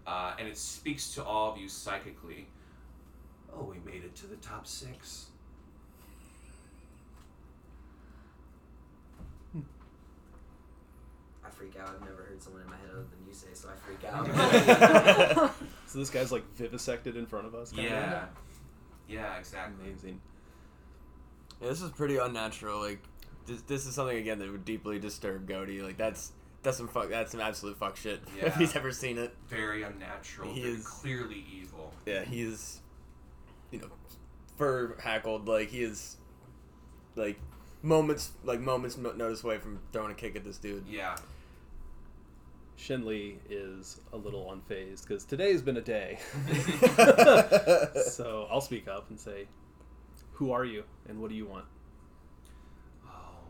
[0.06, 2.48] uh, and it speaks to all of you psychically.
[3.52, 5.26] Oh, we made it to the top six.
[11.56, 11.88] Freak out.
[11.88, 15.50] I've never heard someone in my head other than you say, so I freak out.
[15.86, 17.70] So this guy's like vivisected in front of us.
[17.70, 17.88] kinda?
[17.88, 18.26] Yeah.
[19.06, 19.86] Yeah, exactly.
[19.86, 20.20] Amazing.
[21.62, 22.80] Yeah, this is pretty unnatural.
[22.80, 23.00] Like,
[23.46, 25.82] this, this is something again that would deeply disturb Godi.
[25.82, 26.32] Like, that's
[26.64, 27.10] that's some fuck.
[27.10, 28.20] That's some absolute fuck shit.
[28.36, 28.46] Yeah.
[28.46, 29.36] if he's ever seen it.
[29.48, 30.52] Very unnatural.
[30.52, 31.92] He very is- clearly evil.
[32.06, 32.80] Yeah, he is.
[33.70, 33.88] You know,
[34.56, 35.46] fur hackled.
[35.46, 36.16] Like he is.
[37.14, 37.38] Like,
[37.82, 40.88] moments like moments notice away from throwing a kick at this dude.
[40.88, 41.14] Yeah.
[42.76, 46.18] Shen Li is a little unfazed because today's been a day.
[48.10, 49.46] so I'll speak up and say,
[50.32, 51.64] "Who are you, and what do you want?"
[53.06, 53.46] Oh,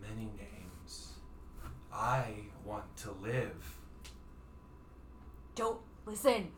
[0.00, 1.12] many names.
[1.92, 2.26] I
[2.64, 3.78] want to live.
[5.54, 6.48] Don't listen.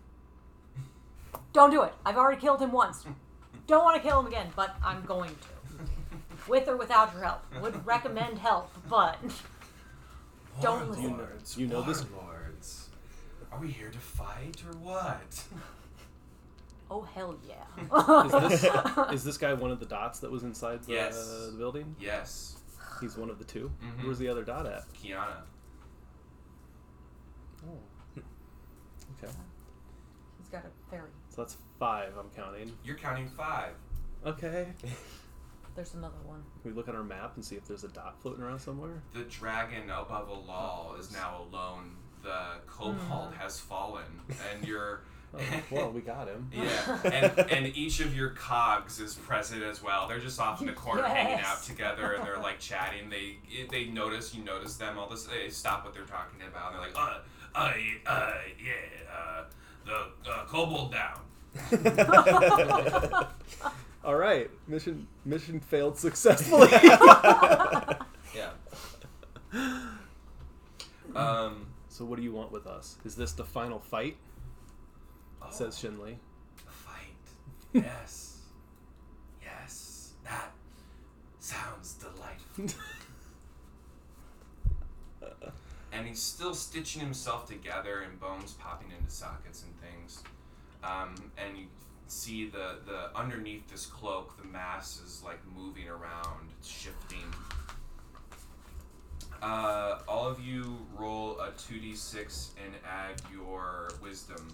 [1.53, 1.93] Don't do it.
[2.05, 3.05] I've already killed him once.
[3.67, 5.49] Don't want to kill him again, but I'm going to.
[6.49, 7.43] With or without your help.
[7.61, 9.19] Would recommend help, but
[10.61, 11.11] Don't listen.
[11.17, 12.89] Warlords, You know this- warlords.
[13.53, 15.43] Are we here to fight or what?
[16.91, 17.65] oh hell yeah.
[18.51, 18.73] Is this
[19.15, 21.17] is this guy one of the dots that was inside the, Yes.
[21.51, 21.95] the building?
[22.01, 22.57] yes,
[23.01, 24.05] He's one of the 2 Mhm.
[24.05, 24.83] Where's the other dot at?
[24.93, 25.43] Kiana.
[27.67, 27.79] Oh.
[29.23, 29.33] Okay,
[30.39, 31.11] He's got a fairy.
[31.31, 32.13] so that's five.
[32.19, 32.73] I'm counting.
[32.85, 33.73] You're counting five.
[34.27, 34.69] Okay.
[35.79, 36.43] There's another one.
[36.61, 39.01] Can we look at our map and see if there's a dot floating around somewhere?
[39.15, 41.93] The dragon above Alal is now alone.
[42.21, 44.03] The kobold has fallen,
[44.51, 45.03] and you're.
[45.35, 46.51] Oh, well, we got him.
[46.51, 50.09] Yeah, and, and each of your cogs is present as well.
[50.09, 53.11] They're just off in the corner hanging out together, and they're like chatting.
[53.11, 53.37] They
[53.71, 54.99] they notice you notice them.
[54.99, 56.73] All this they stop what they're talking about.
[56.73, 57.19] And they're like, uh,
[57.55, 57.75] uh,
[58.07, 58.33] uh
[58.65, 58.73] yeah,
[59.15, 59.45] uh,
[59.85, 61.21] the uh, kobold down.
[64.05, 66.69] All right, mission mission failed successfully.
[68.35, 68.51] Yeah.
[71.17, 71.67] Um.
[71.89, 72.97] so what do you want with us?
[73.05, 74.17] Is this the final fight?
[75.43, 76.19] oh, Says Shen Li.
[76.67, 77.05] a fight.
[77.73, 78.43] Yes.
[79.43, 80.13] yes.
[80.25, 80.53] That
[81.41, 82.67] sounds delightful.
[85.93, 90.23] and he's still stitching himself together and bones popping into sockets and things.
[90.85, 91.65] Um, and you
[92.09, 97.33] see the, the underneath this cloak, the mass is like moving around, it's shifting.
[99.41, 104.49] Uh, all of you roll a 2d6 and add your wisdom.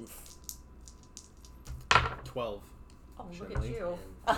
[0.00, 0.22] Oof.
[2.24, 2.62] Twelve.
[3.18, 3.70] Oh, look at Shelly.
[3.70, 3.98] you.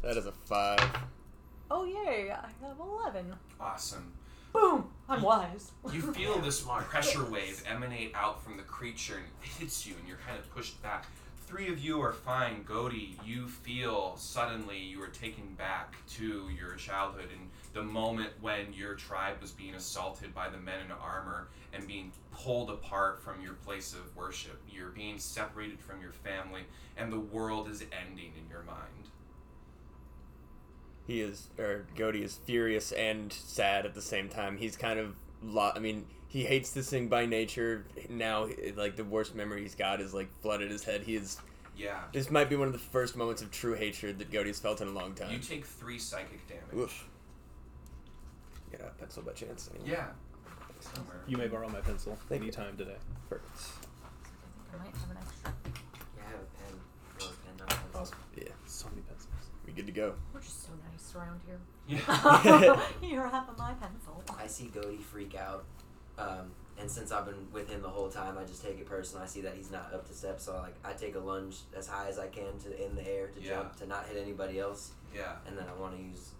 [0.00, 0.78] That is a five.
[1.72, 2.30] Oh, yay.
[2.30, 3.34] I have 11.
[3.58, 4.12] Awesome.
[4.52, 4.87] Boom.
[5.08, 5.70] I'm wise.
[5.90, 10.06] You feel this pressure wave emanate out from the creature and it hits you, and
[10.06, 11.06] you're kind of pushed back.
[11.46, 12.62] Three of you are fine.
[12.62, 18.74] Godi, you feel suddenly you are taken back to your childhood and the moment when
[18.74, 23.40] your tribe was being assaulted by the men in armor and being pulled apart from
[23.40, 24.60] your place of worship.
[24.70, 26.64] You're being separated from your family,
[26.98, 29.08] and the world is ending in your mind.
[31.08, 34.58] He is, or Godi is furious and sad at the same time.
[34.58, 37.86] He's kind of, lo- I mean, he hates this thing by nature.
[38.10, 41.02] Now, like the worst memory he's got is like flooded his head.
[41.02, 41.38] He is.
[41.76, 42.00] Yeah.
[42.12, 44.88] This might be one of the first moments of true hatred that Godi's felt in
[44.88, 45.32] a long time.
[45.32, 46.74] You take three psychic damage.
[46.76, 47.08] Oof.
[48.70, 49.70] Get a pencil by chance.
[49.74, 49.90] Anyone?
[49.90, 50.06] Yeah.
[50.94, 51.20] Somewhere.
[51.26, 52.48] You may borrow my pencil Thank you.
[52.48, 52.96] anytime today.
[53.30, 53.50] Perfect.
[54.74, 55.52] I might have an extra.
[55.64, 56.80] yeah, I have a pen.
[57.18, 58.00] Or a pen, not a pencil.
[58.00, 58.18] Awesome.
[58.36, 59.32] Yeah, So many pencils.
[59.66, 60.14] we good to go.
[60.34, 60.67] We're just so nice
[61.18, 61.58] around here.
[61.88, 62.80] Yeah.
[63.02, 64.22] You're half of my pencil.
[64.38, 65.64] I see Godi freak out,
[66.18, 69.22] um, and since I've been with him the whole time, I just take it personal.
[69.24, 71.56] I see that he's not up to step, so I, like I take a lunge
[71.76, 73.54] as high as I can to in the air to Yeah.
[73.56, 75.36] jump to not hit anybody else, Yeah.
[75.46, 76.30] and then I want to use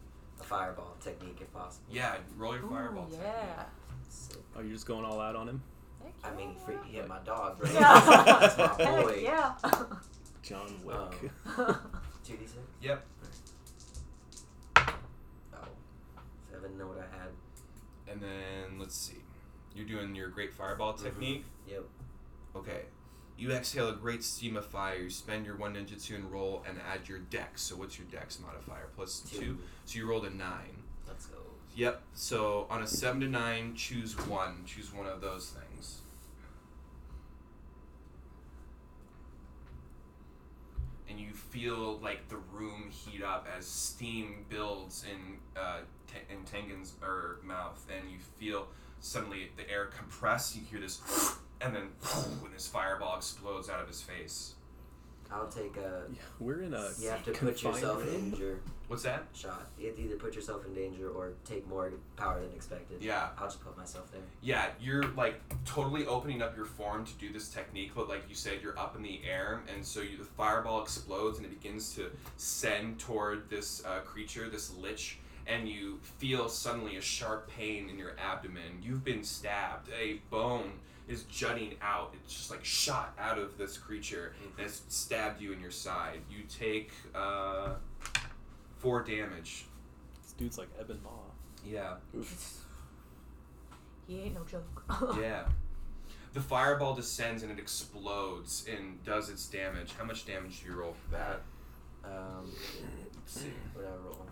[0.40, 1.86] a fireball technique if possible.
[1.90, 2.16] Yeah.
[2.36, 3.08] Roll your Ooh, fireball.
[3.10, 3.64] yeah.
[4.08, 4.36] Sick.
[4.56, 5.62] Oh, you're just going all out on him?
[6.02, 6.64] Heck I mean, he, yeah.
[6.64, 7.70] freak, he hit my dog, bro.
[7.70, 7.80] Yeah.
[8.40, 9.20] That's my Heck boy.
[9.22, 9.52] yeah.
[10.42, 10.96] John Wick.
[11.58, 11.76] Um,
[12.24, 12.58] Two d six.
[12.82, 13.04] Yep.
[16.76, 17.30] Know what I had?
[18.10, 19.18] And then let's see.
[19.74, 21.44] You're doing your great fireball technique.
[21.68, 21.84] Yep.
[22.56, 22.82] Okay.
[23.36, 24.96] You exhale a great steam of fire.
[24.96, 27.62] You spend your one ninjutsu and roll and add your dex.
[27.62, 28.88] So what's your dex modifier?
[28.96, 29.38] Plus two.
[29.38, 29.58] Two.
[29.84, 30.82] So you rolled a nine.
[31.06, 31.38] Let's go.
[31.76, 32.02] Yep.
[32.14, 34.64] So on a seven to nine, choose one.
[34.66, 36.00] Choose one of those things.
[41.08, 46.44] And you feel like the room heat up as steam builds in uh, T- in
[46.44, 48.68] Tengen's er, mouth, and you feel
[49.00, 50.56] suddenly the air compress.
[50.56, 51.00] You hear this,
[51.60, 51.88] and then
[52.40, 54.54] when this fireball explodes out of his face.
[55.30, 56.04] I'll take a.
[56.10, 58.60] Yeah, we're in a You have to put confined yourself in danger.
[58.86, 59.26] What's that?
[59.34, 59.68] Shot.
[59.78, 63.02] You have to either put yourself in danger or take more power than expected.
[63.02, 63.28] Yeah.
[63.36, 64.22] I'll just put myself there.
[64.40, 68.34] Yeah, you're like totally opening up your form to do this technique, but like you
[68.34, 71.94] said, you're up in the air, and so you, the fireball explodes and it begins
[71.96, 75.18] to send toward this uh, creature, this lich,
[75.48, 78.80] and you feel suddenly a sharp pain in your abdomen.
[78.82, 79.88] You've been stabbed.
[79.98, 80.72] A bone
[81.08, 82.14] is jutting out.
[82.22, 86.20] It's just like shot out of this creature, and it's stabbed you in your side.
[86.30, 87.70] You take uh,
[88.76, 89.64] four damage.
[90.22, 91.10] This dude's like Ebony Maw.
[91.64, 91.94] Yeah.
[94.06, 95.16] He ain't no joke.
[95.20, 95.44] Yeah.
[96.34, 99.94] The fireball descends and it explodes and does its damage.
[99.98, 101.40] How much damage do you roll for that?
[102.04, 102.52] Um,
[103.16, 103.48] Let's see.
[103.74, 104.26] what I roll?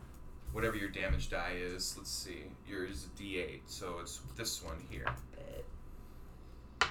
[0.57, 2.45] Whatever your damage die is, let's see.
[2.67, 5.05] Yours is a D8, so it's this one here.
[5.35, 6.91] Bet.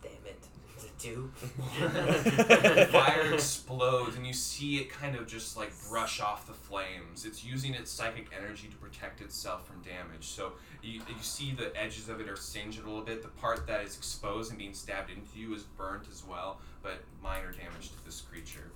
[0.00, 0.46] Damn it.
[0.78, 1.32] Is it two?
[1.80, 7.24] The fire explodes and you see it kind of just like brush off the flames.
[7.24, 10.28] It's using its psychic energy to protect itself from damage.
[10.28, 13.22] So you, you see the edges of it are singed a little bit.
[13.22, 17.02] The part that is exposed and being stabbed into you is burnt as well, but
[17.20, 18.70] minor damage to this creature.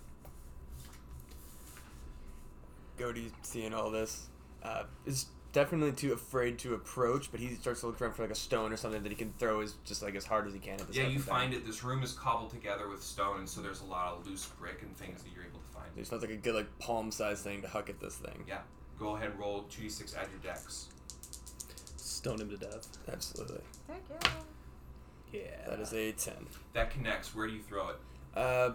[2.96, 4.28] Godi seeing all this
[4.62, 8.30] uh, is definitely too afraid to approach, but he starts to look around for like
[8.30, 10.59] a stone or something that he can throw as just like as hard as he
[10.59, 10.96] can at this.
[10.96, 11.64] Yeah, you find it.
[11.64, 14.83] This room is cobbled together with stone, and so there's a lot of loose brick
[14.83, 15.87] and things that you're able to find.
[15.96, 18.44] It sounds like a good like palm sized thing to huck at this thing.
[18.46, 18.59] Yeah.
[18.98, 20.88] Go ahead and roll 2d6 add your dex.
[21.96, 22.87] Stone him to death.
[23.11, 23.61] Absolutely.
[23.88, 24.30] Heck yeah.
[25.33, 25.68] Yeah.
[25.68, 26.46] That is a ten.
[26.72, 27.35] That connects.
[27.35, 27.96] Where do you throw it?
[28.37, 28.70] Uh,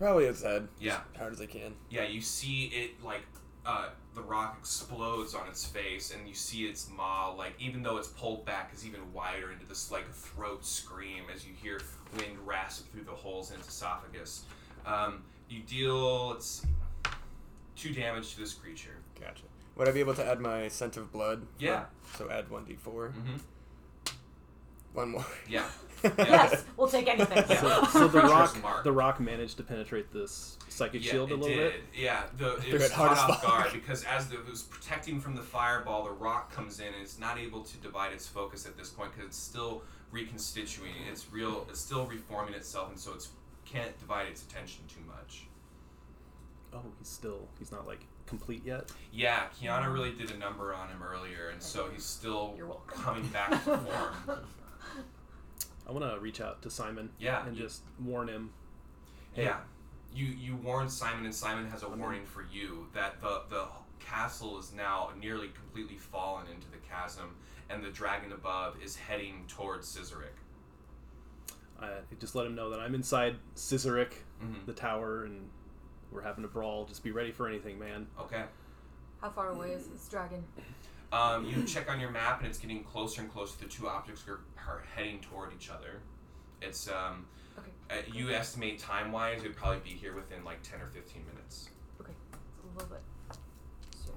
[0.00, 0.66] probably its head.
[0.80, 1.00] Yeah.
[1.14, 1.74] As hard as I can.
[1.90, 3.22] Yeah, you see it like
[3.64, 7.98] uh, the rock explodes on its face, and you see its maw like even though
[7.98, 11.80] it's pulled back is even wider into this like throat scream as you hear
[12.16, 14.44] wind rasp through the holes in its esophagus.
[14.86, 16.68] Um, you deal let's see,
[17.76, 18.96] two damage to this creature.
[19.20, 19.42] Gotcha.
[19.76, 21.46] Would I be able to add my scent of blood?
[21.58, 21.84] Yeah.
[22.16, 23.08] So add one d four.
[23.08, 23.36] Mm-hmm.
[24.94, 25.26] One more.
[25.48, 25.64] Yeah.
[26.02, 27.44] Yes, we'll take anything.
[27.48, 27.86] Yeah.
[27.90, 31.72] So the rock, the rock managed to penetrate this psychic Yeah, shield a little did.
[31.72, 31.82] bit.
[31.94, 33.50] Yeah, the it was hard caught off fuck.
[33.50, 36.96] guard because as the, it was protecting from the fireball, the rock comes in and
[37.02, 39.82] it's not able to divide its focus at this point because it's still
[40.12, 40.92] reconstituting.
[41.10, 41.66] It's real.
[41.68, 43.26] It's still reforming itself, and so it
[43.64, 45.46] can't divide its attention too much.
[46.72, 48.90] Oh, he's still he's not like complete yet?
[49.12, 53.50] Yeah, Kiana really did a number on him earlier, and so he's still coming back
[53.50, 54.14] to form.
[55.90, 58.52] I want to reach out to Simon Yeah, and you- just warn him.
[59.32, 59.58] Hey, Yeah,
[60.14, 61.98] you you warned Simon, and Simon has a I'm in.
[61.98, 63.66] warning for you that the the
[63.98, 67.36] castle is now nearly completely fallen into the chasm,
[67.68, 70.36] and the dragon above is heading towards Scissoric.
[71.80, 74.66] I just let him know that I'm inside Scissoric, Mhm.
[74.66, 75.50] the tower, and
[76.12, 76.84] we're having a brawl.
[76.86, 78.06] Just be ready for anything, man.
[78.18, 78.44] Okay.
[79.20, 80.44] How far away is this dragon?
[81.12, 83.54] Um, you check on your map, and it's getting closer and closer.
[83.60, 86.00] The two objects are, are heading toward each other.
[86.62, 87.26] It's um,
[87.58, 87.70] Okay.
[87.90, 91.70] uh, you estimate time wise, it'd probably be here within like ten or fifteen minutes.
[92.00, 93.02] Okay, it's a little bit.
[94.06, 94.12] So,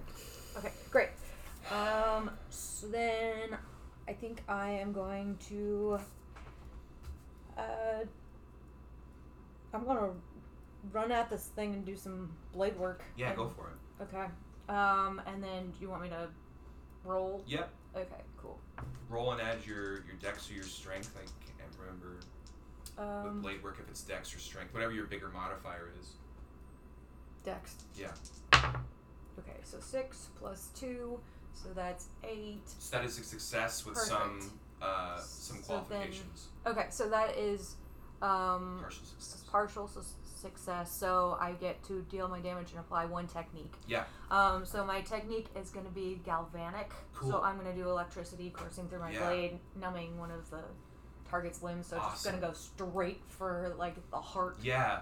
[0.60, 1.10] okay, great.
[1.72, 3.58] Um, so then
[4.08, 5.98] I think I am going to.
[7.58, 8.06] Uh,
[9.74, 10.12] I'm gonna
[10.92, 13.02] run at this thing and do some blade work.
[13.18, 14.04] Yeah, and- go for it.
[14.04, 14.26] Okay.
[14.70, 16.28] Um, and then do you want me to
[17.04, 17.44] roll?
[17.48, 17.70] Yep.
[17.96, 18.60] Okay, cool.
[19.10, 21.16] Roll and add your your dex or your strength.
[21.16, 21.26] I
[21.60, 25.90] can't remember with Um, blade work if it's dex or strength, whatever your bigger modifier
[26.00, 26.14] is.
[27.44, 27.76] dex.
[27.96, 28.12] Yeah.
[29.40, 31.20] Okay, so six plus two,
[31.54, 32.68] so that's eight.
[32.80, 34.12] So that is a success with Perfect.
[34.44, 36.48] some uh, some So then- qualifications.
[36.66, 37.76] Okay, so that is
[38.22, 39.44] um Partial success.
[39.50, 40.02] partial su-
[40.44, 40.92] success.
[40.92, 43.74] So I get to deal my damage and apply one technique.
[43.88, 44.04] Yeah.
[44.30, 46.92] Um, so my technique is going to be galvanic.
[47.16, 47.32] Cool.
[47.32, 49.28] So I'm going to do electricity coursing through my Yeah.
[49.28, 50.64] blade, numbing one of the
[51.30, 51.88] target's limbs.
[51.88, 54.58] So it's just going to go straight for like the heart.
[54.62, 55.00] Yeah.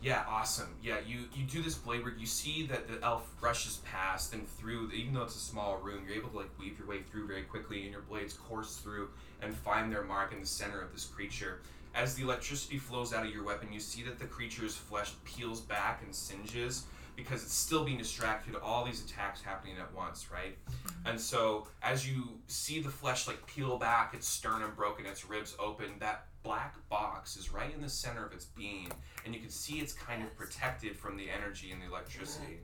[0.00, 0.76] Yeah, awesome.
[0.80, 2.14] Yeah, you you do this blade work.
[2.18, 4.92] You see that the elf rushes past and through.
[4.92, 7.42] Even though it's a small room, you're able to like weave your way through very
[7.42, 9.08] quickly, and your blades course through
[9.42, 11.62] and find their mark in the center of this creature.
[11.98, 15.60] As the electricity flows out of your weapon, you see that the creature's flesh peels
[15.60, 16.84] back and singes
[17.16, 18.54] because it's still being distracted.
[18.54, 20.56] All these attacks happening at once, right?
[20.70, 21.08] Mm-hmm.
[21.08, 25.56] And so as you see the flesh like peel back, its sternum broken, its ribs
[25.58, 28.92] open, that black box is right in the center of its being,
[29.26, 32.60] and you can see it's kind of protected from the energy and the electricity.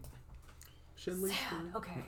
[0.95, 1.75] Shen Li, Sad.
[1.75, 2.05] Okay.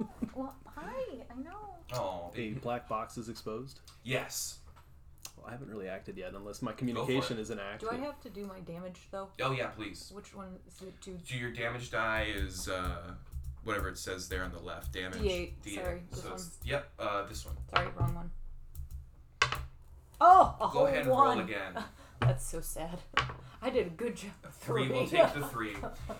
[0.34, 1.22] well, hi.
[1.30, 1.76] I know.
[1.92, 3.78] Oh, the black box is exposed.
[4.02, 4.58] yes.
[5.44, 7.90] Well, I haven't really acted yet, unless my communication is inactive.
[7.90, 9.28] Do I have to do my damage though?
[9.42, 10.10] Oh yeah, please.
[10.14, 10.98] Which one is it?
[11.02, 13.12] To So your damage die is uh,
[13.62, 14.92] whatever it says there on the left.
[14.92, 15.18] Damage.
[15.20, 16.34] D8, sorry, this so one.
[16.38, 17.56] it's, yep, uh, this one.
[17.74, 18.30] sorry, wrong one.
[20.20, 21.36] Oh, a Go whole ahead and one.
[21.38, 21.84] roll again.
[22.20, 22.98] That's so sad.
[23.60, 24.30] I did a good job.
[24.60, 25.74] Three, we'll take the three.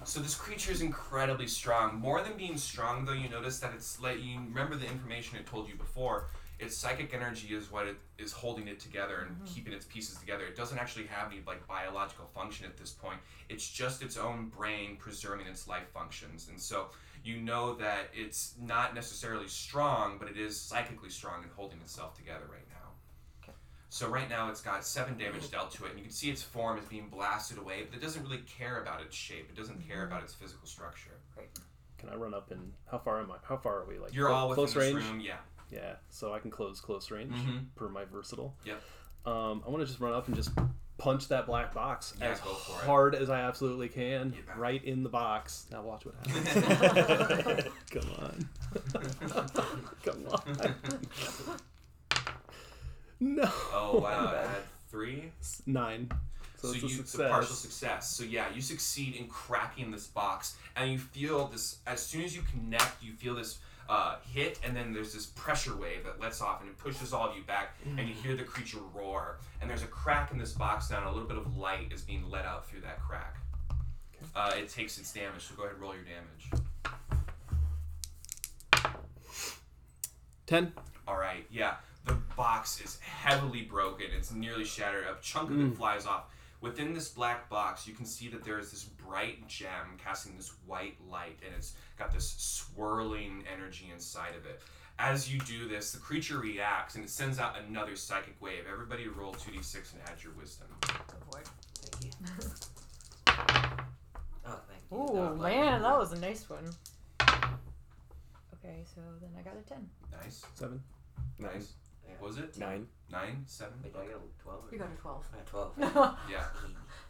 [0.04, 1.96] So this creature is incredibly strong.
[1.96, 5.46] More than being strong, though, you notice that it's like you remember the information it
[5.46, 6.26] told you before.
[6.58, 9.44] Its psychic energy is what it is holding it together and mm-hmm.
[9.46, 10.44] keeping its pieces together.
[10.44, 13.18] It doesn't actually have any like biological function at this point.
[13.48, 16.48] It's just its own brain preserving its life functions.
[16.48, 16.88] And so
[17.24, 22.14] you know that it's not necessarily strong, but it is psychically strong and holding itself
[22.14, 22.90] together right now.
[23.42, 23.56] Okay.
[23.88, 26.42] So right now it's got seven damage dealt to it, and you can see its
[26.42, 29.48] form is being blasted away, but it doesn't really care about its shape.
[29.48, 30.12] It doesn't care mm-hmm.
[30.12, 31.18] about its physical structure.
[31.36, 31.48] Right.
[31.98, 33.36] Can I run up and how far am I?
[33.42, 33.98] How far are we?
[33.98, 35.04] Like You're clo- all within close this range.
[35.06, 35.36] room, yeah.
[35.74, 37.66] Yeah, so I can close close range Mhm.
[37.74, 38.54] per my versatile.
[38.64, 38.80] Yep.
[39.26, 40.50] Um, I want to just run up and just
[40.98, 42.86] punch that black box Yeah, as for it.
[42.86, 44.54] hard as I absolutely can, Yeah.
[44.56, 45.66] right in the box.
[45.72, 47.64] Now watch what happens.
[47.90, 48.48] Come on.
[50.04, 50.74] Come on.
[53.20, 53.42] no.
[53.72, 54.48] Oh wow, add
[54.88, 55.32] three.
[55.66, 56.08] Nine.
[56.60, 57.14] So, So, it's a you success.
[57.14, 58.10] it's a partial success.
[58.10, 62.34] So yeah, you succeed in cracking this box, and you feel this as soon as
[62.34, 66.40] you connect, you feel this uh, hit, and then there's this pressure wave that lets
[66.40, 69.68] off, and it pushes all of you back, and you hear the creature roar, and
[69.68, 72.28] there's a crack in this box now, and a little bit of light is being
[72.30, 73.36] let out through that crack.
[74.34, 76.50] Uh, it takes its damage, so go ahead and roll your damage.
[80.46, 80.72] Ten.
[81.06, 81.74] All right, yeah.
[82.06, 84.06] The box is heavily broken.
[84.16, 85.04] It's nearly shattered.
[85.06, 86.24] A chunk of it flies off.
[86.60, 90.52] Within this black box, you can see that there is this bright gem casting this
[90.66, 94.60] white light, and it's got this swirling energy inside of it.
[94.98, 98.64] As you do this, the creature reacts and it sends out another psychic wave.
[98.70, 100.68] Everybody roll 2d6 and add your wisdom.
[100.82, 100.94] Go
[101.30, 101.48] for it.
[101.90, 102.50] Thank you.
[104.46, 104.98] Oh, thank you.
[104.98, 106.68] Oh That was like- man, that was a nice one.
[107.22, 109.88] Okay, so then I got a ten.
[110.12, 110.44] Nice.
[110.54, 110.82] Seven.
[111.38, 111.72] Nice.
[112.18, 112.56] What was it?
[112.58, 112.86] Nine.
[113.10, 113.42] Nine?
[113.46, 113.72] Seven?
[113.82, 114.64] Wait, did I get a 12?
[114.72, 115.24] You got a twelve.
[115.32, 116.18] I got 12.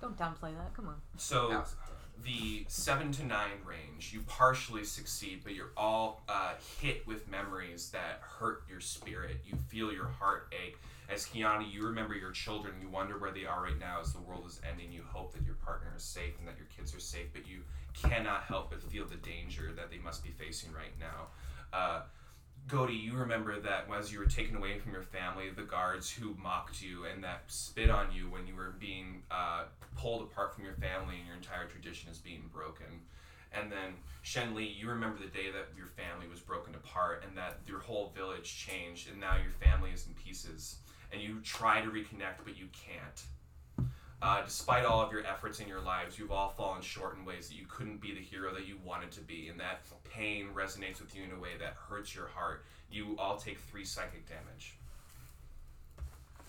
[0.00, 0.74] Don't downplay that.
[0.74, 0.96] Come on.
[1.16, 1.68] So That
[2.24, 7.90] the seven to nine range, you partially succeed, but you're all uh, hit with memories
[7.90, 9.36] that hurt your spirit.
[9.44, 10.78] You feel your heart ache.
[11.08, 12.74] As Kiana, you remember your children.
[12.80, 14.92] You wonder where they are right now as the world is ending.
[14.92, 17.60] You hope that your partner is safe and that your kids are safe, but you
[17.94, 21.28] cannot help but feel the danger that they must be facing right now.
[21.72, 22.00] Uh,
[22.68, 26.34] Godi, you remember that as you were taken away from your family, the guards who
[26.42, 29.64] mocked you and that spit on you when you were being uh,
[29.96, 32.86] pulled apart from your family and your entire tradition is being broken.
[33.52, 37.38] And then Shen Li, you remember the day that your family was broken apart and
[37.38, 40.78] that your whole village changed and now your family is in pieces.
[41.12, 43.22] And you try to reconnect, but you can't.
[44.22, 47.48] Uh, despite all of your efforts in your lives, you've all fallen short in ways
[47.48, 51.00] that you couldn't be the hero that you wanted to be, and that pain resonates
[51.00, 52.64] with you in a way that hurts your heart.
[52.90, 54.76] You all take three psychic damage.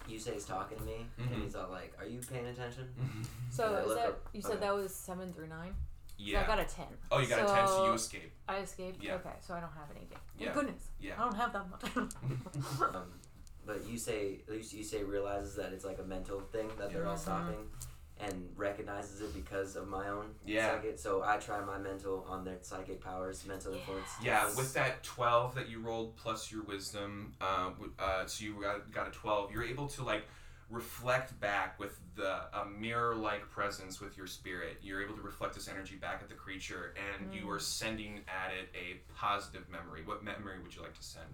[0.09, 1.33] Yusei's talking to me, Mhm.
[1.33, 2.93] and he's all like, "Are you paying attention?"
[3.51, 4.59] So is that up- you said okay.
[4.61, 5.73] that was seven through nine?
[6.17, 6.43] So Yeah.
[6.43, 6.87] I got a ten.
[7.11, 8.31] oh, you got a 10, so you escape.
[8.47, 9.03] I escaped.
[9.03, 9.15] Yeah.
[9.15, 10.17] Okay, so I don't have anything.
[10.37, 10.53] Thank Yeah.
[10.53, 10.87] goodness.
[10.99, 11.13] Yeah.
[11.21, 11.83] I don't have that much.
[12.95, 13.19] Um,
[13.67, 17.17] but you say, you say, realizes that it's like a mental thing that they're all
[17.17, 17.67] stopping,
[18.19, 20.75] and recognizes it because of my own Yeah.
[20.75, 20.97] psychic.
[20.97, 24.09] So I try my mental on their psychic powers, mental influence.
[24.23, 24.57] Yeah, Yes.
[24.57, 29.07] with that 12 that you rolled plus your wisdom, uh, uh, so you got, got
[29.07, 30.23] a 12, you're able to like
[30.69, 34.77] reflect back with the a mirror like presence with your spirit.
[34.81, 38.51] You're able to reflect this energy back at the creature and you are sending at
[38.51, 40.03] it a positive memory.
[40.03, 41.27] What memory would you like to send?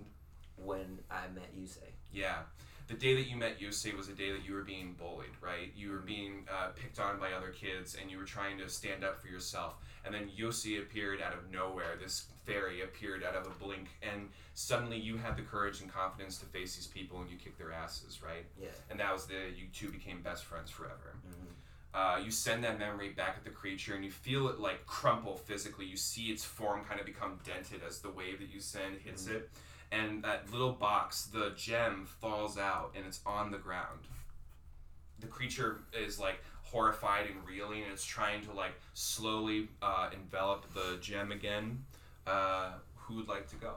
[0.57, 1.91] when I met Yusei.
[2.13, 2.39] Yeah.
[2.87, 5.71] The day that you met Yusei was a day that you were being bullied, right?
[5.75, 9.03] You were being uh, picked on by other kids and you were trying to stand
[9.05, 9.75] up for yourself.
[10.05, 11.95] And then Yusei appeared out of nowhere.
[12.01, 13.87] This fairy appeared out of a blink.
[14.01, 17.57] And suddenly you had the courage and confidence to face these people and you kicked
[17.57, 18.45] their asses, right?
[18.61, 18.67] Yeah.
[18.91, 21.15] And that was the, you two became best friends forever.
[21.25, 21.47] hmm
[21.95, 25.37] Uh, you send that memory back at the creature and you feel it like crumple
[25.37, 25.85] physically.
[25.85, 29.27] You see its form kind of become dented as the wave that you send hits
[29.27, 29.49] it.
[29.93, 33.99] And that little box, the gem, falls out and it's on the ground.
[35.19, 40.65] The creature is like horrified and reeling and it's trying to like slowly uh, envelop
[40.73, 41.85] the gem again.
[42.25, 43.73] Uh, who would like to go?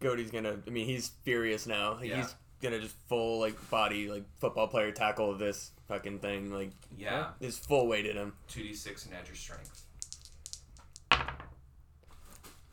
[0.00, 0.58] Godi's gonna.
[0.66, 1.94] I mean, he's furious now.
[1.94, 2.16] Like, Yeah.
[2.18, 6.52] He's gonna just full like body like football player tackle this fucking thing.
[6.52, 7.30] Like Yeah.
[7.40, 8.34] his full weight at him.
[8.48, 9.82] 2d6 and add your strength.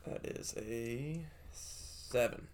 [0.05, 1.25] That is a
[2.09, 2.47] seven.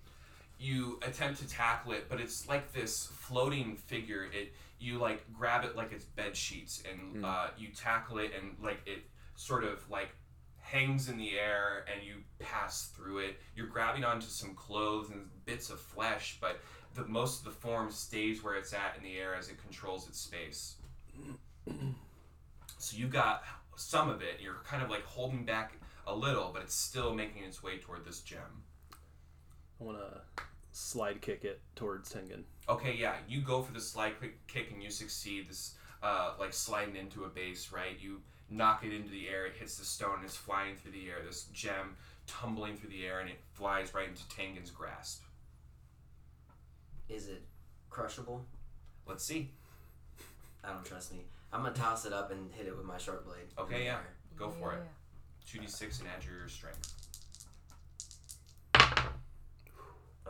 [0.59, 4.25] you attempt to tackle it, but it's like this floating figure.
[4.31, 7.25] It you like grab it like it's bed sheets, and Mm.
[7.25, 8.99] uh, you tackle it, and like it
[9.35, 10.09] sort of like
[10.59, 13.39] hangs in the air, and you pass through it.
[13.55, 16.59] You're grabbing onto some clothes and bits of flesh, but
[16.95, 20.07] the most of the form stays where it's at in the air as it controls
[20.07, 20.75] its space.
[22.77, 23.43] so you got
[23.75, 24.39] some of it.
[24.41, 25.73] You're kind of like holding back
[26.07, 28.63] a little, but it's still making its way toward this gem.
[29.81, 32.43] I want to slide kick it towards Tengen.
[32.69, 34.13] Okay, yeah, you go for the slide
[34.47, 35.49] kick and you succeed.
[35.49, 35.73] This,
[36.03, 37.97] uh, like sliding into a base, right?
[37.99, 41.09] You knock it into the air, it hits the stone, and it's flying through the
[41.09, 41.17] air.
[41.25, 41.95] This gem
[42.27, 45.23] tumbling through the air, and it flies right into Tengen's grasp.
[47.09, 47.41] Is it
[47.89, 48.45] crushable?
[49.07, 49.51] Let's see.
[50.63, 51.25] I don't trust me.
[51.51, 53.47] I'm gonna toss it up and hit it with my short blade.
[53.57, 53.97] Okay, yeah.
[54.37, 54.83] Go for it.
[55.45, 56.93] Two d six and add your strength.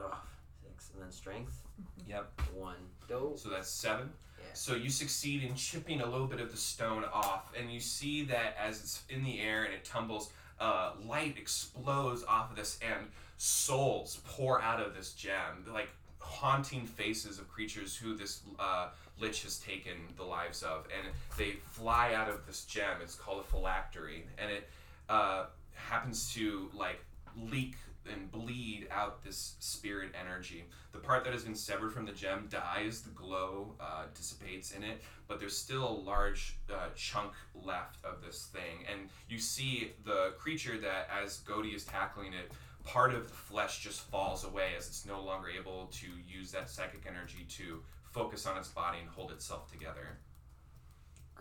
[0.04, 0.16] Ugh,
[0.64, 1.62] six and then strength
[2.08, 2.42] Yep.
[2.54, 2.76] one.
[3.08, 3.38] Dope.
[3.40, 4.12] So that's seven.
[4.40, 4.46] Yeah.
[4.54, 8.24] So you succeed in chipping a little bit of the stone off, and you see
[8.26, 12.80] that as it's in the air and it tumbles, uh, light explodes off of this,
[12.82, 15.90] and souls pour out of this gem, like
[16.20, 18.90] haunting faces of creatures who this uh,
[19.20, 22.98] lich has taken the lives of, and they fly out of this gem.
[23.02, 24.70] It's called a phylactery, and it
[25.10, 27.04] uh, happens to like
[27.36, 27.76] leak
[28.12, 30.66] and bleed out this spirit energy.
[30.92, 34.84] The part that has been severed from the gem dies, the glow uh, dissipates in
[34.84, 38.86] it, but there's still a large uh, chunk left of this thing.
[38.92, 42.52] And you see the creature that, as Godi is tackling it,
[42.84, 46.70] part of the flesh just falls away as it's no longer able to use that
[46.70, 47.82] psychic energy to
[48.12, 50.18] focus on its body and hold itself together.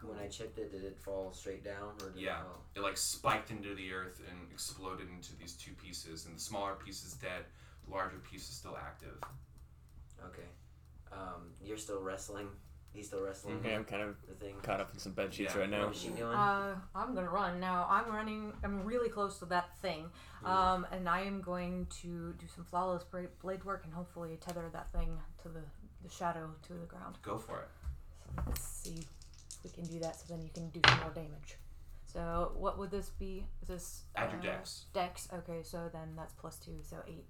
[0.03, 2.41] When I chipped it, did it fall straight down or did Yeah.
[2.41, 2.65] it fall?
[2.77, 6.75] It like spiked into the earth and exploded into these two pieces, and the smaller
[6.75, 7.45] piece is dead,
[7.85, 9.19] the larger piece is still active.
[10.25, 10.49] Okay.
[11.13, 12.49] Um, you're still wrestling.
[12.93, 13.57] He's still wrestling.
[13.59, 14.57] Okay, I'm kind of the thing.
[14.63, 15.61] caught up in some bed sheets Yeah.
[15.61, 15.87] right now.
[15.87, 16.35] What is she doing?
[16.35, 17.87] Uh, I'm gonna run now.
[17.89, 18.53] I'm running.
[18.65, 20.11] I'm really close to that thing,
[20.45, 24.91] um, and I am going to do some flawless blade work and hopefully tether that
[24.93, 25.63] thing to the
[26.03, 27.19] the shadow to the ground.
[27.23, 27.69] Go for it.
[28.35, 29.20] So let's see if
[29.65, 30.17] we can do that.
[30.21, 31.57] So then you can do some more damage.
[32.05, 33.45] So what would this be?
[33.63, 34.85] Is this Add your uh, dex.
[34.93, 35.29] Dex.
[35.33, 37.27] Okay, so then that's plus two, so eight.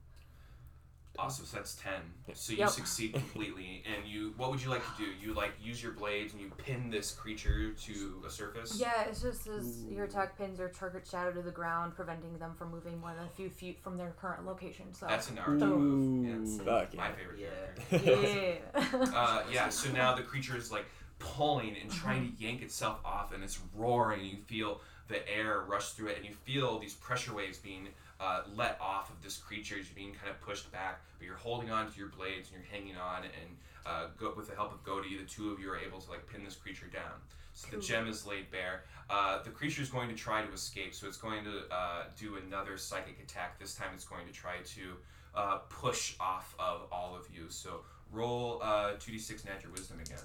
[1.19, 1.45] Awesome.
[1.45, 2.01] So that's ten.
[2.35, 2.69] So you Yep.
[2.71, 4.33] succeed completely, and you.
[4.37, 5.11] What would you like to do?
[5.21, 8.81] You like use your blades and you pin this creature to a surface.
[8.81, 12.55] Yeah, it's just as your attack pins your target shadow to the ground, preventing them
[12.57, 14.95] from moving more than a few feet from their current location.
[14.95, 16.27] So That's an Naruto move.
[16.27, 17.99] Yeah, it's Fuck my favorite Yeah.
[17.99, 18.63] character.
[19.03, 19.11] yeah.
[19.15, 19.69] Uh, yeah.
[19.69, 20.87] So now the creature is like
[21.21, 24.25] pulling and trying to yank itself off, and it's roaring.
[24.25, 28.43] You feel the air rush through it, and you feel these pressure waves being uh,
[28.57, 31.01] let off of this creature as you're being kind of pushed back.
[31.19, 33.57] But you're holding on to your blades and you're hanging on, and
[33.87, 36.27] uh, go, with the help of Godi, the two of you are able to like
[36.27, 37.21] pin this creature down.
[37.53, 38.85] So the gem is laid bare.
[39.09, 42.37] Uh, the creature is going to try to escape, so it's going to uh, do
[42.37, 43.59] another psychic attack.
[43.59, 44.97] This time, it's going to try to
[45.35, 47.47] uh, push off of all of you.
[47.49, 47.81] So
[48.13, 50.19] roll uh, 2d6 and add your wisdom again.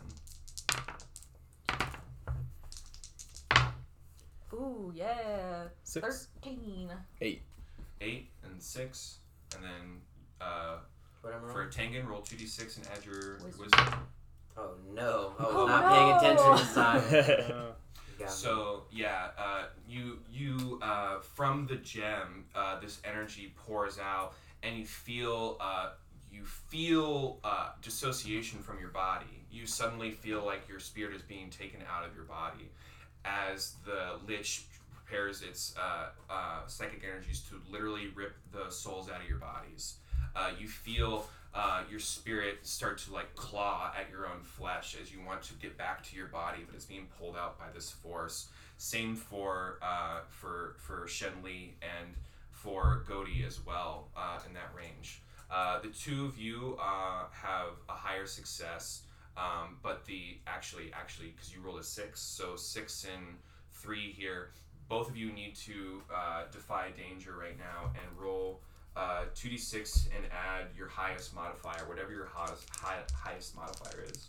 [4.54, 5.64] Ooh, yeah.
[5.84, 6.28] Six.
[6.44, 6.92] Thirteen.
[7.22, 7.42] Eight.
[8.02, 9.18] 8 and 6.
[9.56, 10.02] And then
[10.42, 10.78] uh,
[11.22, 11.70] What am I for rolling?
[11.70, 13.62] Tengen, roll 2d6 and add your your Wisdom.
[13.62, 13.94] wisdom.
[14.58, 15.34] Oh no!
[15.38, 17.02] I was Oh, not paying attention this time.
[18.18, 18.26] Got me.
[18.28, 24.78] So yeah, uh, you you uh, from the gem, uh, this energy pours out, and
[24.78, 25.90] you feel uh,
[26.32, 29.45] you feel uh, dissociation from your body.
[29.56, 32.70] You suddenly feel like your spirit is being taken out of your body,
[33.24, 39.22] as the lich prepares its uh, uh, psychic energies to literally rip the souls out
[39.22, 39.96] of your bodies.
[40.36, 45.10] Uh, you feel uh, your spirit start to like claw at your own flesh as
[45.14, 47.90] you want to get back to your body, but it's being pulled out by this
[47.90, 48.50] force.
[48.78, 52.14] Same for uh, for for Shen Li and
[52.52, 55.22] for Godi as well uh, in that range.
[55.82, 59.04] The two of you have a higher success,
[59.38, 63.38] um, but the actually actually because you rolled a six, so six and
[63.72, 64.52] three here.
[64.88, 68.62] Both of you need to uh, defy danger right now and roll
[68.96, 74.28] uh, 2d6 and add your highest modifier, whatever your highest, high, highest modifier is.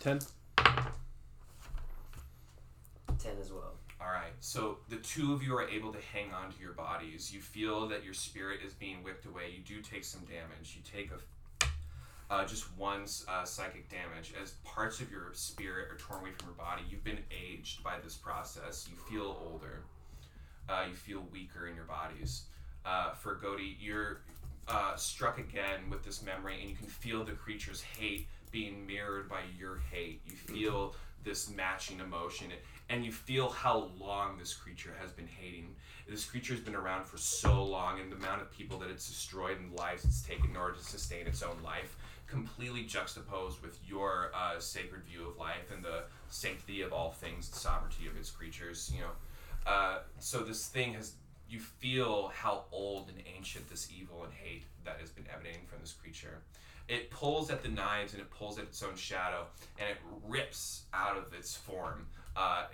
[0.00, 0.18] Ten.
[3.18, 3.74] ten as well.
[4.00, 7.30] All right, so the two of you are able to hang on to your bodies.
[7.34, 9.52] You feel that your spirit is being whipped away.
[9.54, 10.74] You do take some damage.
[10.74, 11.18] You take a
[12.30, 16.48] uh, just one uh, psychic damage as parts of your spirit are torn away from
[16.48, 16.82] your body.
[16.88, 18.88] You've been aged by this process.
[18.88, 19.82] You feel older.
[20.68, 22.44] Uh, you feel weaker in your bodies.
[22.86, 24.20] Uh, for Godi, you're
[24.68, 29.28] uh, struck again with this memory, and you can feel the creature's hate being mirrored
[29.28, 30.20] by your hate.
[30.26, 32.46] You feel this matching emotion,
[32.88, 35.74] and you feel how long this creature has been hating.
[36.08, 39.08] This creature has been around for so long, and the amount of people that it's
[39.08, 41.96] destroyed and lives it's taken in order to sustain its own life,
[42.30, 47.48] completely juxtaposed with your uh, sacred view of life and the sanctity of all things,
[47.48, 48.90] the sovereignty of its creatures.
[48.94, 49.10] You know,
[49.66, 51.14] uh, so this thing has.
[51.48, 55.80] You feel how old and ancient this evil and hate that has been emanating from
[55.80, 56.38] this creature.
[56.88, 59.46] It pulls at the knives and it pulls at its own shadow,
[59.78, 59.96] and it
[60.28, 62.06] rips out of its form.
[62.36, 62.66] Uh, uh,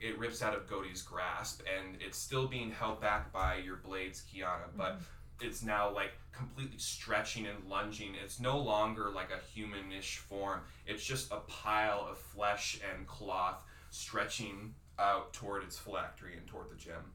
[0.00, 4.24] it rips out of Godi's grasp, and it's still being held back by your blades,
[4.32, 4.98] Kiana, but
[5.40, 8.14] it's now like completely stretching and lunging.
[8.22, 10.60] It's no longer like a humanish form.
[10.86, 13.58] It's just a pile of flesh and cloth
[13.90, 17.12] stretching out toward its phylactery and toward the gem.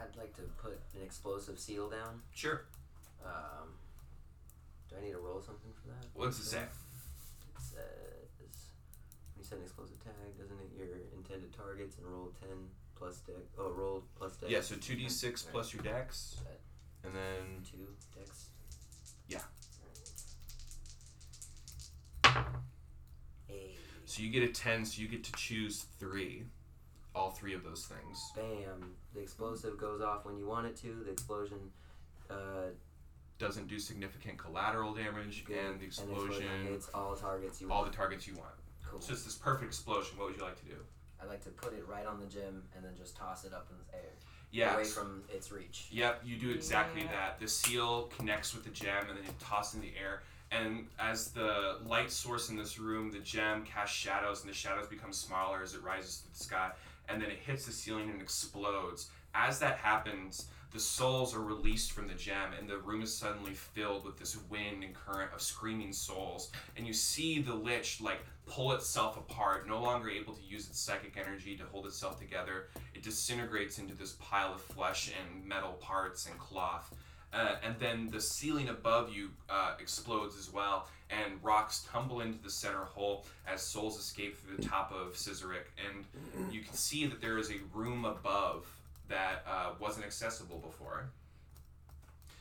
[0.00, 2.22] I'd like to put an explosive seal down.
[2.34, 2.62] Sure.
[3.24, 3.74] Um,
[4.88, 6.06] do I need to roll something for that?
[6.14, 6.62] What's it say?
[6.62, 8.70] It says
[9.34, 10.86] when you set an explosive tag, doesn't it your
[11.16, 12.68] intended targets and roll ten
[12.98, 13.36] plus deck?
[13.58, 14.50] Oh, roll plus dex.
[14.52, 15.52] Yeah, so 2d6 Right.
[15.52, 16.36] plus your dex.
[17.04, 17.88] And then two
[18.18, 18.46] dex.
[19.28, 19.40] Yeah.
[23.46, 23.74] Hey,
[24.04, 26.44] So you get a 10, so you get to choose three.
[27.14, 28.32] All three of those things.
[28.36, 28.94] bam!
[29.14, 31.02] The explosive goes off when you want it to.
[31.04, 31.58] The explosion.
[32.30, 32.70] Uh,
[33.38, 37.76] Doesn't do significant collateral damage, good, and the explosion, hits all targets you want.
[37.76, 37.92] all want.
[37.92, 38.50] the targets you want.
[38.84, 39.00] cool.
[39.00, 40.16] So it's this perfect explosion.
[40.18, 40.76] What would you like to do?
[41.20, 43.68] I'd like to put it right on the gem and then just toss it up
[43.70, 44.12] in the air,
[44.50, 44.74] Yeah.
[44.74, 45.88] away from its reach.
[45.90, 47.12] Yep, you do exactly Yeah.
[47.12, 47.40] that.
[47.40, 50.22] The seal connects with the gem, and then you toss in the air.
[50.50, 54.86] And as the light source in this room, the gem casts shadows, and the shadows
[54.88, 56.72] become smaller as it rises to the sky.
[57.08, 59.10] And then it hits the ceiling and explodes.
[59.34, 63.52] As that happens, the souls are released from the gem, and the room is suddenly
[63.54, 66.50] filled with this wind and current of screaming souls.
[66.76, 70.80] And you see the lich like pull itself apart, no longer able to use its
[70.80, 72.68] psychic energy to hold itself together.
[72.94, 76.94] It disintegrates into this pile of flesh and metal parts and cloth
[77.32, 82.42] uh, and then the ceiling above you uh, explodes as well, and rocks tumble into
[82.42, 86.04] the center hole as souls escape through the top of Scissoric, and
[86.52, 88.66] you can see that there is a room above
[89.08, 91.10] that uh, wasn't accessible before.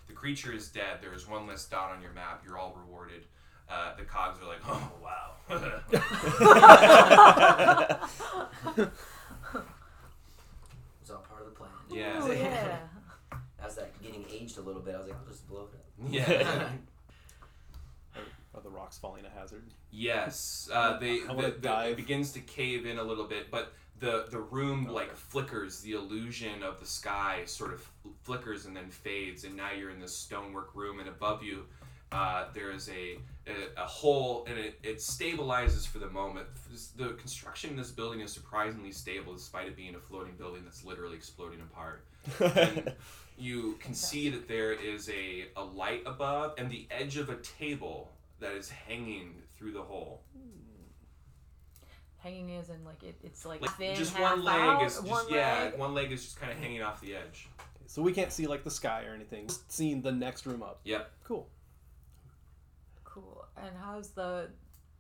[0.08, 1.00] The creature is dead.
[1.02, 2.44] There is one less dot on your map.
[2.46, 3.26] You're all rewarded.
[3.70, 5.34] Uh, the cogs are like, oh wow.
[11.02, 11.70] It's all part of the plan.
[11.90, 12.26] Yeah.
[12.26, 12.78] Ooh, yeah.
[13.66, 15.86] As that getting aged a little bit, I was like, I'll just blow it up.
[16.12, 16.70] yeah.
[18.56, 19.64] Are the rocks falling a hazard?
[19.92, 24.28] Yes, uh, they the, the, it begins to cave in a little bit, but the
[24.30, 25.82] the room like flickers.
[25.82, 27.88] The illusion of the sky sort of
[28.24, 31.66] flickers and then fades, and now you're in this stonework room, and above you,
[32.12, 33.18] uh, there is a,
[33.48, 36.48] a a hole, and it, it stabilizes for the moment.
[36.96, 40.84] The construction in this building is surprisingly stable, despite it being a floating building that's
[40.84, 42.06] literally exploding apart.
[42.40, 42.94] And
[43.38, 47.36] you can see that there is a, a light above and the edge of a
[47.38, 50.22] table that is hanging through the hole.
[52.28, 54.96] Hanging is in like it, it's like, Like thin, just half one leg out, is
[54.96, 55.78] just one yeah, leg.
[55.80, 57.48] one leg is just kind of hanging off the edge.
[57.86, 59.48] So we can't see like the sky or anything.
[59.48, 60.82] Just seeing the next room up.
[60.84, 61.10] Yep.
[61.24, 61.48] Cool.
[63.06, 63.46] Cool.
[63.56, 64.50] And how's the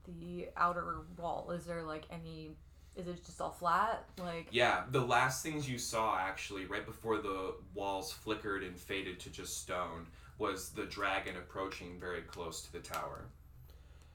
[0.07, 1.51] the outer wall?
[1.51, 2.51] Is there like any?
[2.95, 4.05] Is it just all flat?
[4.17, 9.19] Like Yeah, the last things you saw actually right before the walls flickered and faded
[9.19, 10.07] to just stone
[10.39, 13.25] was the dragon approaching very close to the tower.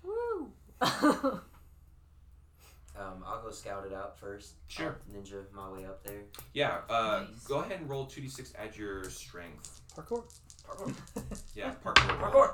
[0.03, 0.51] woo.
[2.99, 4.55] Um, I'll go scout it out first.
[4.69, 4.97] Sure.
[5.15, 6.23] I'll ninja my way up there.
[6.53, 7.45] Yeah, uh, Nice.
[7.47, 9.81] go ahead and roll 2d6 add your strength.
[9.97, 10.25] Parkour.
[10.67, 10.95] Parkour.
[11.55, 12.33] Yeah, parkour.
[12.33, 12.47] roll.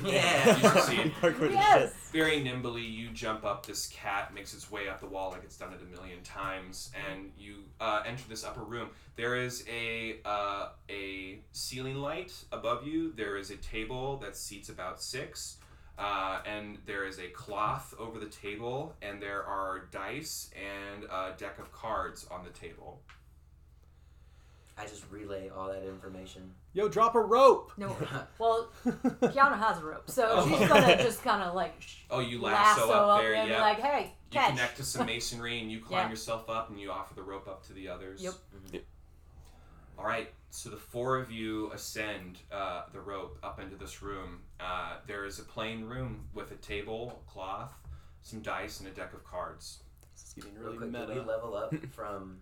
[0.00, 0.12] Parkour.
[0.12, 0.56] Yeah.
[0.56, 1.12] You succeed.
[1.20, 1.92] Parkour yes.
[2.12, 5.56] very nimbly you jump up this cat makes its way up the wall like it's
[5.56, 10.16] done it a million times and you uh, enter this upper room there is a
[10.24, 15.58] uh, a ceiling light above you there is a table that seats about six
[15.98, 21.32] uh, and there is a cloth over the table and there are dice and a
[21.36, 23.00] deck of cards on the table
[24.78, 26.50] I just relay all that information.
[26.72, 27.72] Yo, drop a rope.
[27.76, 27.94] No.
[28.38, 30.48] Well, Kiana has a rope, so Oh.
[30.48, 33.60] she's gonna just kind of like sh- oh you lasso, up there and be yeah
[33.60, 36.10] like, "Hey, you catch!" connect to some masonry and you climb Yeah.
[36.10, 38.32] yourself up and you offer the rope up to the others Yep.
[39.98, 44.40] All right, so the four of you ascend uh, the rope up into this room.
[44.62, 47.72] Uh, there is a plain room with a table, cloth,
[48.22, 49.82] some dice, and a deck of cards.
[50.14, 52.38] This is getting Real really quick, did we level up from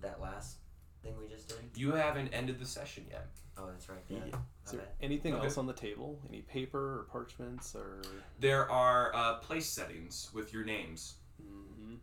[0.00, 0.58] that last
[1.02, 1.58] thing we just did?
[1.74, 3.26] You haven't ended the session yet.
[3.58, 3.98] Oh, that's right.
[4.08, 4.18] Yeah.
[4.18, 4.38] Is My
[4.72, 4.88] there bad.
[5.00, 5.44] anything Okay.
[5.46, 6.20] else on the table?
[6.28, 8.02] Any paper or parchments or?
[8.40, 11.14] There are uh, place settings with your names.
[11.40, 11.94] hmm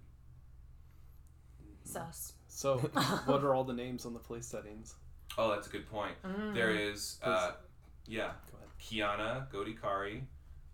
[1.84, 2.34] Sus.
[2.48, 2.78] So,
[3.26, 4.96] what are all the names on the place settings?
[5.38, 6.14] Oh, that's a good point.
[6.24, 6.54] Mm.
[6.54, 7.52] There is, uh,
[8.06, 8.61] yeah, Go ahead.
[8.82, 10.22] Kiana, Godikari,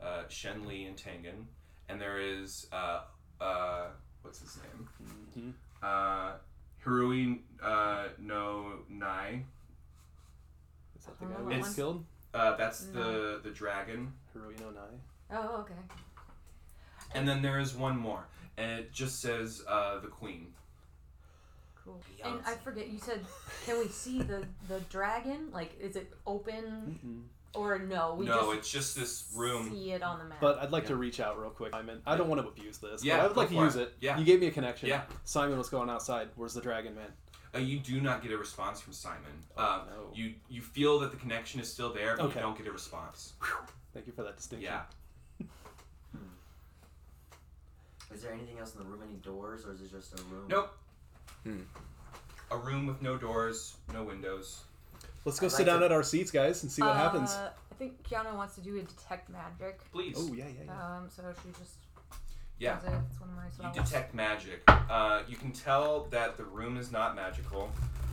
[0.02, 1.46] uh, Shen Li, and Tengen.
[1.90, 3.02] And there is, uh,
[3.42, 3.88] uh,
[4.22, 4.88] what's his name?
[5.34, 5.50] hmm
[5.86, 6.34] Uh,
[6.84, 9.44] Hirui uh, no Nai.
[10.98, 12.06] Is that the guy don't we just killed?
[12.34, 14.14] Uh, that's the the dragon.
[14.36, 14.94] Hiroino Nai.
[15.32, 15.74] Oh, okay.
[17.14, 18.26] And then there is one more,
[18.58, 20.48] and it just says uh, the queen.
[21.84, 22.02] Cool.
[22.24, 22.90] And I forget.
[22.90, 23.26] You said,
[23.66, 25.50] can we see the the dragon?
[25.52, 27.22] Like, is it open Mm-mm.
[27.58, 28.16] Or no?
[28.16, 29.72] We no, just it's just this room.
[29.72, 30.40] see it on the map.
[30.40, 31.00] But I'd like to Yeah.
[31.00, 32.02] reach out real quick, Simon.
[32.06, 33.04] I don't want to abuse this.
[33.04, 33.82] Yeah, but I would go like to for use it.
[33.82, 33.94] it.
[34.02, 34.18] Yeah.
[34.18, 34.90] You gave me a connection.
[34.90, 35.04] Yeah.
[35.26, 36.30] Simon was going outside.
[36.36, 37.12] Where's the dragon man?
[37.56, 39.32] Uh, you do not get a response from Simon.
[39.58, 40.12] Oh, uh, no.
[40.14, 42.36] You you feel that the connection is still there, but Okay.
[42.36, 43.34] you don't get a response.
[43.94, 44.70] Thank you for that distinction.
[44.72, 44.82] Yeah.
[48.14, 49.02] Is there anything else in the room?
[49.04, 50.46] Any doors, or is it just a room?
[50.48, 50.72] Nope.
[51.44, 51.62] Hmm.
[52.52, 54.62] A room with no doors, no windows.
[55.28, 57.32] Let's go I'd sit like down to- at our seats, guys, and see what happens.
[57.32, 59.82] Uh, I think Kiana wants to do a detect magic.
[59.92, 60.16] Please.
[60.18, 60.98] Oh yeah, yeah, yeah.
[60.98, 61.76] Um, so she just
[62.60, 62.76] yeah.
[62.76, 62.94] does it.
[63.12, 64.64] It's one of my You detect magic.
[64.70, 67.70] Uh, you can tell that the room is not magical,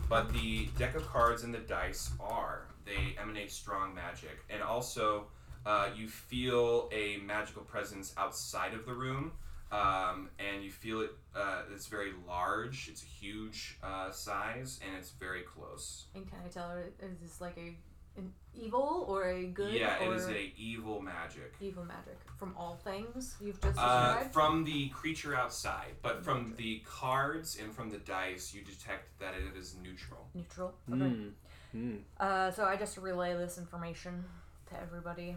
[0.09, 2.67] but the deck of cards and the dice are.
[2.83, 4.43] They emanate strong magic.
[4.49, 5.27] And also,
[5.65, 9.31] uh, you feel a magical presence outside of the room,
[9.71, 11.11] um, and you feel it.
[11.35, 12.87] Uh, it's very large.
[12.89, 16.05] It's a huge uh, size, and it's very close.
[16.15, 17.75] And can I tell her is this like a
[18.17, 21.53] an evil or a good yeah, or it is a evil magic.
[21.59, 24.33] evil magic from all things you've just Uh, described?
[24.33, 29.33] from the creature outside, but from the cards and from the dice, you detect that
[29.35, 30.29] it is neutral.
[30.33, 30.73] Neutral.
[30.89, 31.01] Okay.
[31.01, 31.31] Mm.
[31.75, 31.99] Mm.
[32.17, 34.23] Uh, so I just relay this information
[34.69, 35.35] to everybody.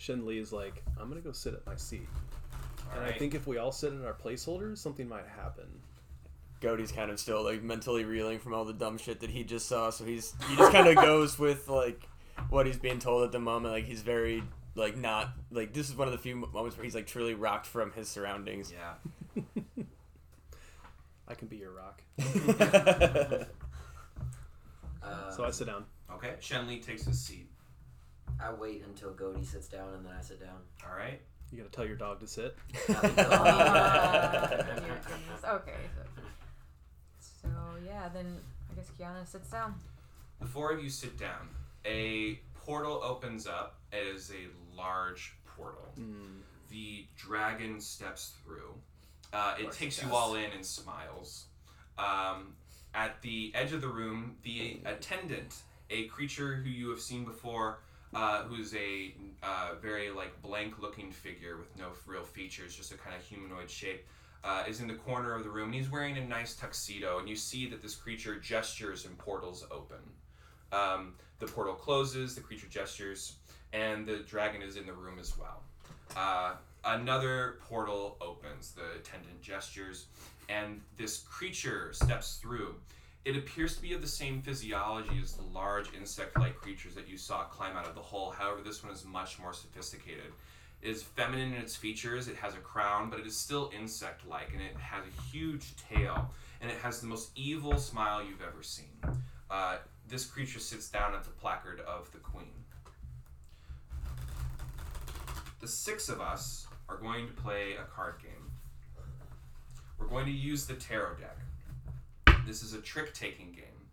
[0.00, 2.08] Shen Li is like, I'm gonna go sit at my seat,
[2.88, 3.14] All and right.
[3.14, 5.66] I think if we all sit in our placeholders, something might happen.
[6.62, 9.66] Godi's kind of still like mentally reeling from all the dumb shit that he just
[9.68, 12.08] saw, so he's he just kind of goes with like
[12.48, 13.74] what he's being told at the moment.
[13.74, 14.42] Like he's very
[14.74, 17.66] like not like this is one of the few moments where he's like truly rocked
[17.66, 18.72] from his surroundings.
[18.72, 19.44] Yeah.
[21.28, 22.00] I can be your rock.
[22.18, 23.44] Uh,
[25.36, 25.84] So I sit down.
[26.10, 26.36] Okay.
[26.40, 27.49] Shen Li takes his seat.
[28.42, 30.56] I wait until Godi sits down and then I sit down.
[30.88, 31.20] All right.
[31.52, 32.56] You gotta tell your dog to sit.
[32.88, 35.44] Uh, dear goodness.
[35.46, 35.74] okay.
[37.20, 37.48] So, so
[37.84, 38.36] yeah, then
[38.70, 39.74] I guess Kiana sits down.
[40.40, 41.48] The four of you sit down.
[41.84, 43.78] A portal opens up.
[43.92, 45.92] It is a large portal.
[46.70, 48.74] The dragon steps through.
[49.32, 51.46] Uh, it takes it you all in and smiles.
[51.98, 52.54] Um,
[52.94, 57.80] at the edge of the room, the attendant, a creature who you have seen before,
[58.14, 63.14] uh, who's a uh, very like blank-looking figure with no real features, just a kind
[63.14, 64.06] of humanoid shape,
[64.42, 65.66] uh, is in the corner of the room.
[65.66, 69.64] And he's wearing a nice tuxedo, and you see that this creature gestures and portals
[69.70, 69.98] open.
[70.72, 73.36] Um, the portal closes, the creature gestures,
[73.72, 75.62] and the dragon is in the room as well.
[76.16, 76.54] Uh,
[76.84, 80.06] another portal opens, the attendant gestures,
[80.48, 82.74] and this creature steps through.
[83.24, 87.08] It appears to be of the same physiology as the large insect like creatures that
[87.08, 88.30] you saw climb out of the hole.
[88.30, 90.32] However, this one is much more sophisticated.
[90.80, 94.26] It is feminine in its features, it has a crown, but it is still insect
[94.26, 96.30] like, and it has a huge tail,
[96.62, 98.88] and it has the most evil smile you've ever seen.
[99.50, 99.76] Uh,
[100.08, 102.64] this creature sits down at the placard of the queen.
[105.60, 108.50] The six of us are going to play a card game.
[109.98, 111.36] We're going to use the tarot deck.
[112.50, 113.86] This is a trick taking game.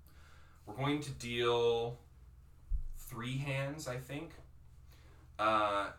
[0.65, 1.99] We're going to deal
[2.95, 4.31] three hands, I think.
[5.37, 5.89] Uh,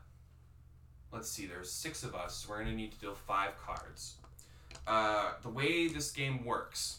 [1.12, 2.48] let's see, there's six of us.
[2.48, 4.16] We're going to need to deal five cards.
[4.88, 6.98] Uh, the way this game works,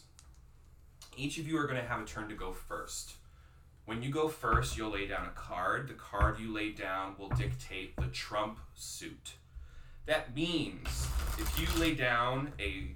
[1.18, 3.16] each of you are going to have a turn to go first.
[3.84, 5.88] When you go first, you'll lay down a card.
[5.88, 9.34] The card you lay down will dictate the trump suit.
[10.06, 11.06] That means
[11.36, 12.92] if you lay down a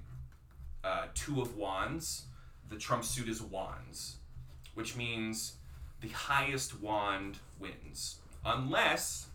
[0.83, 2.23] uh, two of wands,
[2.69, 4.17] the trump suit is wands,
[4.73, 5.55] which means
[6.01, 8.19] the highest wand wins.
[8.45, 9.27] Unless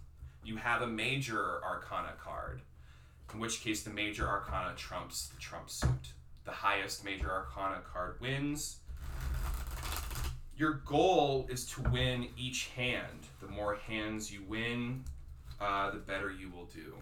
[0.44, 2.62] you have a major arcana card,
[3.32, 6.12] in which case the major arcana trumps the trump suit.
[6.44, 8.78] The highest major arcana card wins.
[10.56, 13.28] Your goal is to win each hand.
[13.40, 15.04] The more hands you win,
[15.60, 16.94] uh, the better you will do.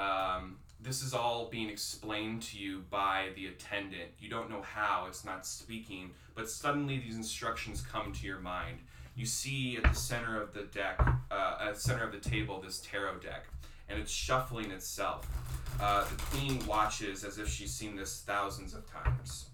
[0.00, 4.10] Um, this is all being explained to you by the attendant.
[4.18, 8.78] You don't know how, it's not speaking, but suddenly these instructions come to your mind.
[9.14, 10.98] You see at the center of the deck,
[11.30, 13.44] uh, at the center of the table, this tarot deck,
[13.88, 15.28] and it's shuffling itself.
[15.80, 19.46] Uh, the queen watches as if she's seen this thousands of times.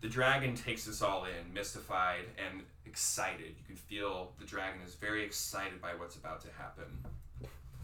[0.00, 3.54] The dragon takes us all in, mystified and excited.
[3.58, 6.84] You can feel the dragon is very excited by what's about to happen.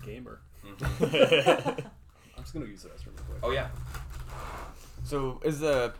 [0.05, 0.41] Gamer.
[0.67, 1.85] Mhm.
[2.37, 3.39] I'm just gonna use the restroom real quick.
[3.43, 3.69] Oh yeah.
[5.05, 5.93] so is the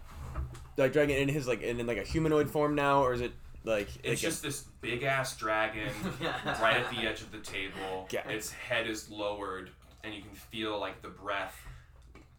[0.77, 3.33] like dragon in his like in, in like a humanoid form now, or is it
[3.65, 5.91] like It's like a- just this big ass dragon
[6.21, 8.07] right at the edge of the table.
[8.11, 8.27] Yeah.
[8.29, 9.71] Its head is lowered,
[10.05, 11.61] and you can feel like the breath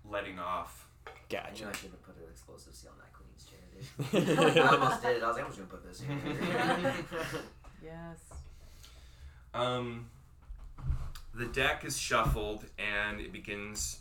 [0.09, 0.87] letting off.
[1.07, 1.51] I knew gotcha?
[1.69, 4.57] I shouldn't have put an explosive seal on that queen's chair, dude.
[4.63, 5.23] I almost did.
[5.23, 6.93] I was like, I'm just gonna put this here.
[7.83, 8.19] Yes.
[9.53, 10.07] Um,
[11.33, 13.99] the deck is shuffled, and it begins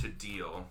[0.00, 0.66] to deal.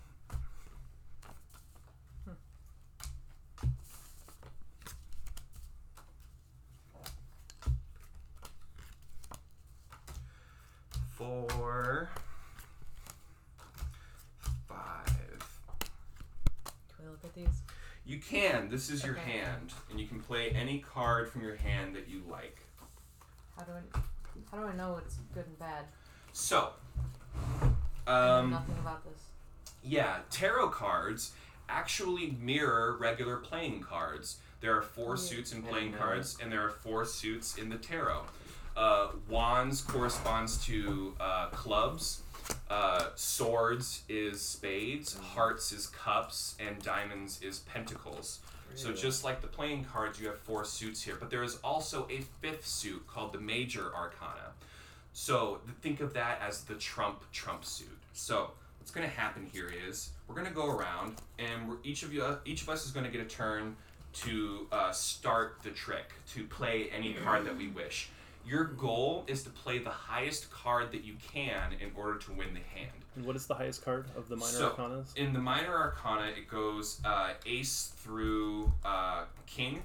[11.16, 12.08] Four,
[14.68, 15.06] five.
[16.96, 17.46] Can we look at these?
[18.04, 18.68] You can.
[18.68, 19.38] This is your Okay.
[19.38, 22.58] hand, and you can play any card from your hand that you like.
[23.56, 23.98] How do I
[24.50, 25.86] how do I know what's good and bad?
[26.32, 26.70] So,
[28.06, 29.20] um, nothing about this.
[29.82, 31.32] yeah, tarot cards
[31.68, 34.38] actually mirror regular playing cards.
[34.60, 35.22] There are four Yeah.
[35.22, 38.24] suits in playing cards, and there are four suits in the tarot.
[38.76, 42.22] Uh, wands corresponds to uh, clubs.
[42.70, 45.16] Uh, swords is spades.
[45.18, 48.40] Hearts is cups, and diamonds is pentacles.
[48.74, 52.08] So just like the playing cards, you have four suits here, but there is also
[52.10, 54.51] a fifth suit called the Major Arcana.
[55.12, 57.88] So think of that as the Trump Trump suit.
[58.12, 62.02] So what's going to happen here is we're going to go around, and we're, each
[62.02, 63.76] of you, each of us is going to get a turn
[64.14, 68.08] to uh, start the trick to play any card that we wish.
[68.46, 72.48] Your goal is to play the highest card that you can in order to win
[72.54, 72.90] the hand.
[73.14, 75.16] And what is the highest card of the minor So- arcanas?
[75.16, 79.82] In the minor arcana, it goes uh, ace through uh, king.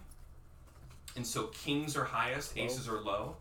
[1.16, 3.36] And so kings are highest, aces are low.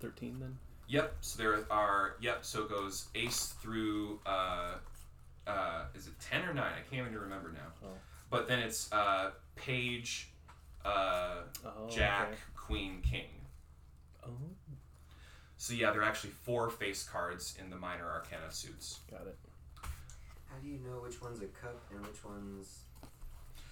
[0.00, 0.58] Thirteen then.
[0.92, 1.14] Yep.
[1.22, 2.44] So there are yep.
[2.44, 4.74] So it goes ace through uh,
[5.46, 6.72] uh, is it ten or nine?
[6.76, 7.72] I can't even remember now.
[7.82, 7.88] Oh.
[8.28, 10.28] But then it's uh, page,
[10.84, 12.36] uh, Oh, jack, okay.
[12.54, 13.24] queen, king.
[14.26, 14.28] Oh,
[15.56, 19.00] So yeah, there are actually four face cards in the minor arcana suits.
[19.10, 19.36] got it.
[20.46, 22.80] How do you know which one's a cup and which one's?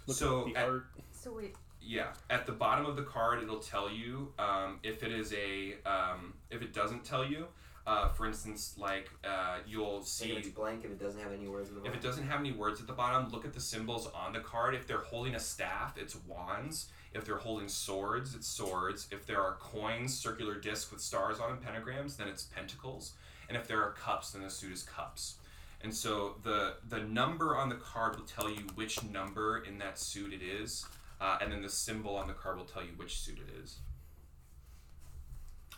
[0.07, 0.87] Look So at the at- art.
[1.12, 5.12] So wait, Yeah, at the bottom of the card, it'll tell you um, if it
[5.12, 7.47] is a um, if it doesn't tell you.
[7.87, 11.49] Uh, for instance, like uh, you'll See if it's blank if it doesn't have any
[11.49, 11.99] words in the if bottom.
[11.99, 14.74] it doesn't have any words at the bottom, look at the symbols on the card.
[14.74, 16.91] If they're holding a staff, it's wands.
[17.14, 19.09] If they're holding swords, it's swords.
[19.11, 23.14] If there are coins, circular disc with stars on them, pentagrams, then it's pentacles.
[23.49, 25.37] And if there are cups, then the suit is cups.
[25.83, 29.99] And so the the number on the card will tell you which number in that
[29.99, 30.85] suit it is,
[31.21, 33.79] uh, and then the symbol on the card will tell you which suit it is.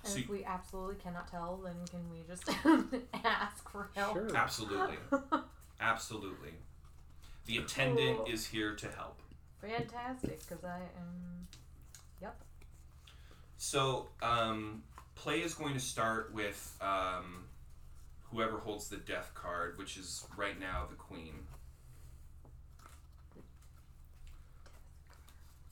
[0.05, 2.49] and So if we absolutely cannot tell, then can we just
[3.25, 4.15] ask for help?
[4.15, 4.37] Sure.
[4.37, 4.97] Absolutely,
[5.81, 6.53] absolutely.
[7.47, 9.19] The attendant is here to help.
[9.61, 11.47] Fantastic, because I am.
[12.21, 12.37] Yep.
[13.59, 14.83] So, um,
[15.15, 17.45] play is going to start with um,
[18.31, 21.35] whoever holds the death card, which is right now the queen.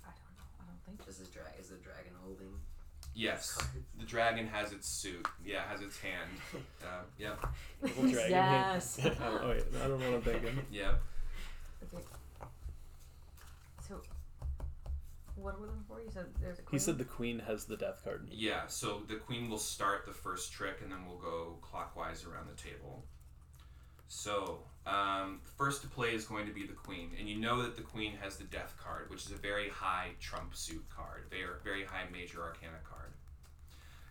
[0.05, 0.45] I don't know.
[0.61, 1.05] I don't think.
[1.07, 2.55] Does this drag is the dragon holding?
[3.15, 3.59] Yes,
[3.99, 5.27] the dragon has its suit.
[5.45, 6.31] Yeah, has its hand.
[6.83, 7.39] Uh, yep,
[7.83, 8.31] dragon.
[8.31, 8.99] Yes.
[9.23, 10.59] Oh wait, I don't know what I'm thinking.
[10.73, 11.01] yep.
[11.85, 12.03] Okay.
[13.87, 14.01] So,
[15.37, 16.01] what are we looking for?
[16.01, 16.79] You said there's a queen.
[16.81, 18.29] He said the queen has the death card.
[18.33, 22.49] Yeah, so the queen will start the first trick, and then we'll go clockwise around
[22.49, 23.05] the table.
[24.09, 27.77] So, um, first to play is going to be the queen, and you know that
[27.77, 31.47] the queen has the death card, which is a very high trump suit card, very
[31.63, 33.13] very high major arcana card.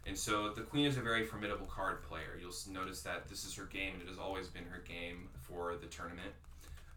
[0.05, 2.37] And so the queen is a very formidable card player.
[2.39, 5.75] You'll notice that this is her game, and it has always been her game for
[5.75, 6.33] the tournament.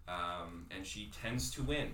[0.08, 1.92] Um, and she tends to win.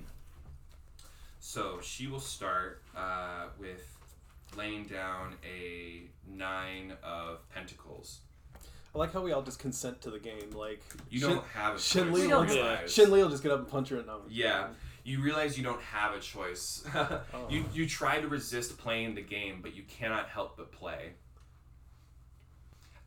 [1.40, 3.96] So she will start uh, with
[4.56, 8.20] laying down a nine of pentacles.
[8.94, 10.50] I like how we all just consent to the game.
[10.52, 11.84] Like You Shin- don't have a choice.
[11.84, 12.46] Shen Li will.
[12.86, 14.68] Shen Li will just get up and punch her in the Yeah.
[15.04, 16.84] You realize you don't have a choice.
[17.50, 21.12] you you try to resist playing the game, but you cannot help but play.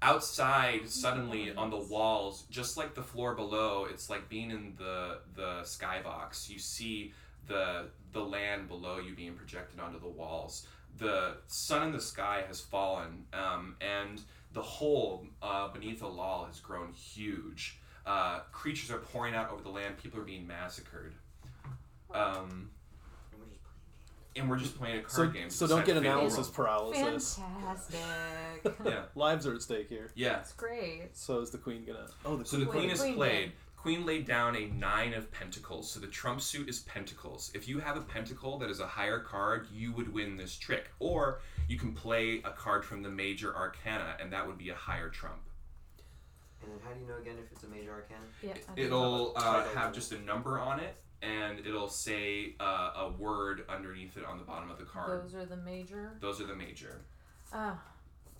[0.03, 5.19] Outside, suddenly on the walls, just like the floor below, it's like being in the
[5.35, 6.49] the skybox.
[6.49, 7.13] You see
[7.47, 10.65] the the land below you being projected onto the walls.
[10.97, 14.21] The sun in the sky has fallen, um, and
[14.53, 17.79] the hole uh, beneath the lull has grown huge.
[18.05, 19.97] Uh, creatures are pouring out over the land.
[19.97, 21.13] People are being massacred.
[22.13, 22.71] Um,
[24.35, 25.05] And we're just playing and we're just playing games.
[25.05, 25.49] a So, card game.
[25.49, 27.39] so It's don't get analysis paralysis.
[27.39, 27.99] Fantastic.
[28.85, 30.09] Yeah, Lives are at stake here.
[30.15, 30.33] yeah.
[30.33, 31.09] That's great.
[31.13, 32.07] So is the queen gonna?
[32.25, 32.65] Oh, the So queen.
[32.65, 33.51] the queen the is queen played.
[33.83, 33.91] Did.
[33.91, 35.91] Queen laid down a nine of pentacles.
[35.91, 37.51] So the trump suit is pentacles.
[37.53, 40.89] If you have a pentacle that is a higher card, you would win this trick.
[40.99, 44.75] Or you can play a card from the major arcana, and that would be a
[44.75, 45.41] higher trump.
[46.61, 48.21] And then how do you know again if it's a major arcana?
[48.43, 48.53] Yeah.
[48.75, 54.17] It'll uh, have just a number on it, and it'll say uh, a word underneath
[54.17, 55.23] it on the bottom of the card.
[55.23, 56.17] Those are the major.
[56.19, 57.01] Those are the major.
[57.53, 57.77] Oh,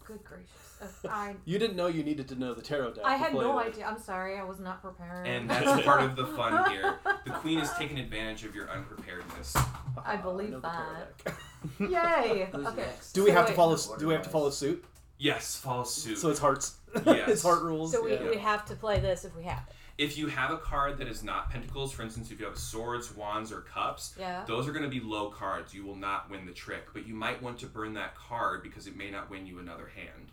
[0.06, 0.50] good gracious.
[0.82, 3.04] Uh, I You didn't know you needed to know the tarot deck.
[3.06, 3.68] I to had play no with.
[3.68, 3.86] idea.
[3.86, 4.38] I'm sorry.
[4.38, 5.28] I was not prepared.
[5.28, 6.96] And that's part of the fun here.
[7.26, 9.56] The queen is taking advantage of your unpreparedness.
[9.56, 10.86] I Ah, believe know the tarot
[11.24, 11.26] that.
[11.26, 11.36] deck.
[11.80, 12.50] Yay.
[12.52, 12.82] Who's okay.
[12.82, 13.14] next?
[13.14, 13.56] do we So have to wait.
[13.56, 13.78] follow?
[13.98, 14.84] Do we have to follow suit?
[15.18, 16.18] Yes, follow suit.
[16.18, 16.76] So it's hearts.
[17.06, 17.30] Yes.
[17.30, 17.92] it's heart rules.
[17.92, 18.30] So we, yeah.
[18.30, 19.76] we have to play this if we have it.
[20.02, 23.16] If you have a card that is not pentacles, for instance, if you have swords,
[23.16, 24.44] wands, or cups, Yeah.
[24.46, 25.76] those are going to be low cards.
[25.76, 28.88] You will not win the trick, but you might want to burn that card because
[28.88, 30.32] it may not win you another hand.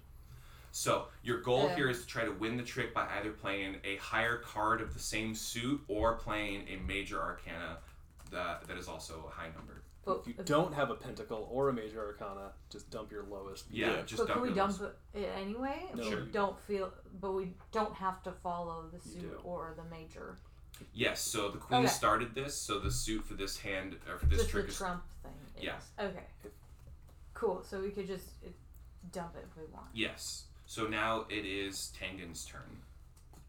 [0.72, 1.76] So your goal Yeah.
[1.76, 4.94] here is to try to win the trick by either playing a higher card of
[4.94, 7.78] the same suit or playing a major arcana
[8.30, 9.78] that, that is also a high number.
[10.09, 13.66] But if you don't have a pentacle or a major arcana, just dump your lowest.
[13.70, 14.02] Yeah, Yeah.
[14.02, 15.88] just but dump can we dump lowest- it anyway?
[15.94, 16.02] No.
[16.04, 16.20] We Sure.
[16.22, 20.38] don't feel, but we don't have to follow the suit or the major.
[20.92, 21.88] Yes, so the queen Okay.
[21.88, 24.78] started this, so the suit for this hand or for this Just trick the is
[24.78, 25.32] Trump thing.
[25.56, 25.62] Is.
[25.64, 25.80] Yeah.
[25.98, 26.24] Okay.
[27.34, 27.62] Cool.
[27.64, 28.48] So we could just uh,
[29.12, 29.86] dump it if we want.
[29.92, 30.44] yes.
[30.66, 32.82] So now it is Tengen's turn.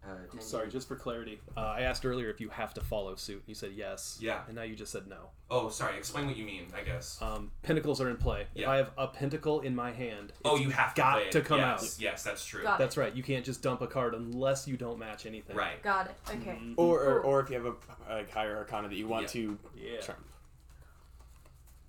[0.02, 0.72] Uh, Sorry, yen.
[0.72, 3.44] just for clarity, uh, I asked earlier if you have to follow suit.
[3.46, 4.18] You said yes.
[4.22, 4.42] Yeah.
[4.48, 5.18] And now you just said no.
[5.52, 5.98] Oh, sorry.
[5.98, 6.68] Explain what you mean.
[6.76, 7.22] I guess.
[7.22, 8.48] Um, pentacles are in play.
[8.56, 8.72] If Yeah.
[8.72, 11.60] I have a pentacle in my hand, oh, you have to got play to come
[11.60, 12.02] yes, out.
[12.02, 12.64] Yes, that's true.
[12.64, 13.14] Got That's right.
[13.14, 15.56] You can't just dump a card unless you don't match anything.
[15.56, 15.82] Right.
[15.84, 16.16] Got it.
[16.30, 16.58] Okay.
[16.62, 16.76] Mhm.
[16.78, 17.76] or, or or if you have a
[18.10, 19.28] like higher arcana that you want Yeah.
[19.42, 20.00] to Yeah.
[20.02, 20.26] trump.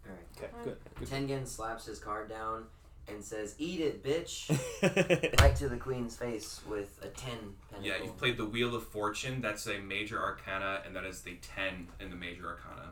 [0.07, 0.27] All right.
[0.37, 0.49] Okay.
[0.65, 0.77] Good.
[0.99, 1.09] good.
[1.09, 2.65] Tengen slaps his card down
[3.13, 4.51] and says, "Eat it, bitch!"
[5.41, 7.39] right to the queen's face with a ten
[7.71, 7.83] pentacle.
[7.83, 9.41] Yeah, you've played the Wheel of Fortune.
[9.41, 12.91] That's a major arcana, and that is the 10 in the major arcana.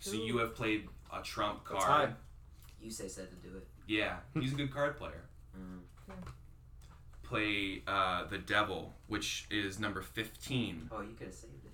[0.00, 2.14] So you have played a trump That's card.
[2.80, 3.66] You say said to do it.
[3.86, 5.24] Yeah, he's a good card player.
[5.56, 5.80] Mm.
[7.22, 10.90] Play uh, the Devil, which is number 15.
[10.92, 11.72] Oh, you could have saved it.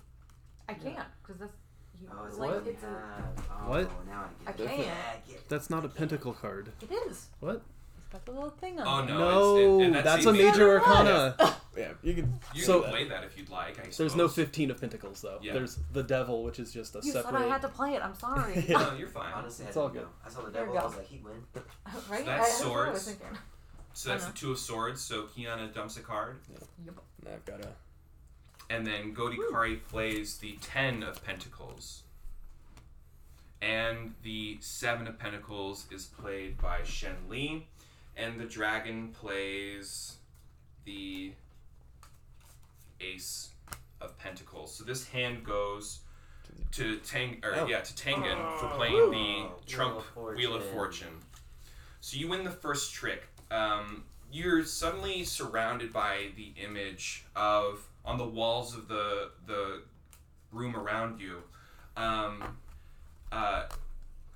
[0.67, 1.57] I can't because that's
[2.03, 2.67] you, Oh, it's like What?
[2.67, 3.23] it's a.
[3.51, 4.05] Oh, What?
[4.07, 4.69] Now I I get it.
[4.69, 4.79] can't.
[4.81, 5.49] Yeah, I get it.
[5.49, 6.71] That's not a pentacle card.
[6.81, 7.27] It is.
[7.39, 7.61] What?
[7.97, 8.87] It's got the little thing on.
[8.87, 9.07] Oh, it.
[9.07, 9.17] no.
[9.17, 11.35] No, it's- it- and that's the a major Yeah, arcana.
[11.77, 12.39] yeah, you can.
[12.53, 13.79] You So- can play that if you'd like.
[13.79, 14.35] I There's no suppose.
[14.35, 15.39] 15 of pentacles though.
[15.41, 15.53] Yeah.
[15.53, 17.39] There's the devil, which is just a You separate.
[17.39, 18.03] said I had to play it.
[18.03, 18.65] I'm sorry.
[18.69, 19.33] No, you're fine.
[19.33, 20.07] Honestly, I It's all didn't good.
[20.09, 20.13] know.
[20.25, 20.77] I saw the There you devil.
[20.77, 20.87] I go.
[20.87, 21.33] was like, he'd win.
[21.55, 21.63] right?
[21.85, 23.05] So I, that's that's what I was swords.
[23.05, 23.37] thinking.
[23.95, 24.35] So that's I the know.
[24.39, 25.01] Two of Swords.
[25.01, 26.39] So Kiana dumps a card.
[26.85, 26.93] Yep.
[27.33, 27.67] I've got a.
[28.69, 32.03] And then Godikari plays the Ten of Pentacles.
[33.61, 37.67] And the Seven of Pentacles is played by Shen Li.
[38.17, 40.15] And the dragon plays
[40.85, 41.33] the
[43.01, 43.49] Ace
[44.01, 44.73] of Pentacles.
[44.75, 45.99] So this hand goes
[46.73, 47.67] to Tang or Oh.
[47.67, 48.73] yeah, to Tengen for Oh.
[48.75, 51.19] playing the Wheel Trump of Wheel of Fortune.
[52.01, 53.27] So you win the first trick.
[53.49, 59.81] Um, you're suddenly surrounded by the image of on the walls of the the
[60.51, 61.37] room around you.
[61.97, 62.57] Um,
[63.31, 63.63] uh,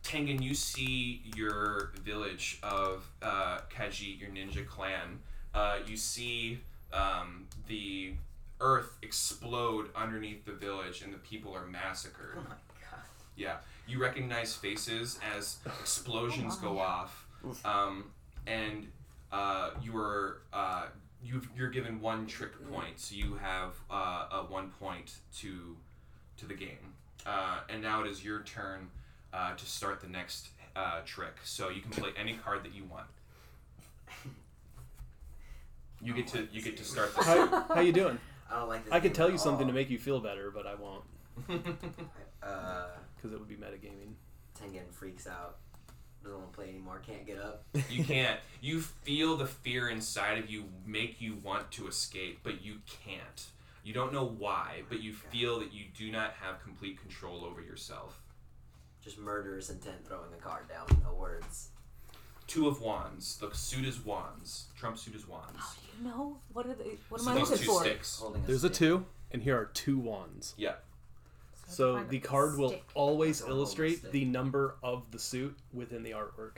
[0.03, 5.19] Tengen, you see your village of uh, Khajiit, your ninja clan.
[5.53, 6.59] Uh, you see
[6.93, 8.13] um, the
[8.61, 12.35] earth explode underneath the village, and the people are massacred.
[12.37, 12.55] Oh my
[12.89, 13.01] god.
[13.35, 13.57] Yeah,
[13.87, 17.27] you recognize faces as explosions Oh, go off,
[17.65, 18.05] um,
[18.45, 18.87] and
[19.31, 20.85] uh, you are uh,
[21.23, 25.75] you you're given one trick point, so you have uh, a one point to
[26.37, 26.93] to the game,
[27.25, 28.89] uh, and now it is your turn
[29.33, 31.35] uh, to start the next uh, trick.
[31.43, 33.07] So you can play any card that you want.
[36.01, 37.23] You get to you get to start the.
[37.23, 38.19] How, how you doing?
[38.51, 38.93] I don't like this.
[38.93, 39.75] I could game tell at you something to all.
[39.75, 41.03] make you feel better, but I won't
[42.43, 44.13] Uh, because it would be metagaming.
[44.59, 45.57] Tengen freaks out.
[46.27, 47.01] Doesn't want to play anymore.
[47.07, 47.63] Can't get up.
[47.89, 48.37] You can't.
[48.59, 53.45] You feel the fear inside of you make you want to escape, but you can't.
[53.85, 57.61] You don't know why, but you feel that you do not have complete control over
[57.61, 58.19] yourself.
[59.01, 60.85] Just murderous intent throwing a card down.
[61.01, 61.69] No words.
[62.45, 63.37] Two of wands.
[63.37, 64.65] The suit is wands.
[64.77, 65.55] Trump suit is wands.
[65.61, 66.97] Oh, you know what are they?
[67.07, 67.81] What am so I looking for?
[67.81, 68.19] sticks.
[68.19, 70.55] Holding There's a two, and here are two wands.
[70.57, 70.73] Yeah.
[71.67, 75.57] I So the card will always Don't hold the illustrate the number of the suit
[75.73, 76.57] within the artwork.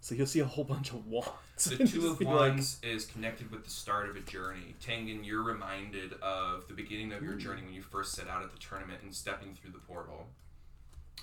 [0.00, 1.30] So you'll see a whole bunch of wands.
[1.64, 4.74] The two of be like, wands is connected with the start of a journey.
[4.84, 8.52] Tengen, you're reminded of the beginning of your journey when you first set out at
[8.52, 10.26] the tournament and stepping through the portal.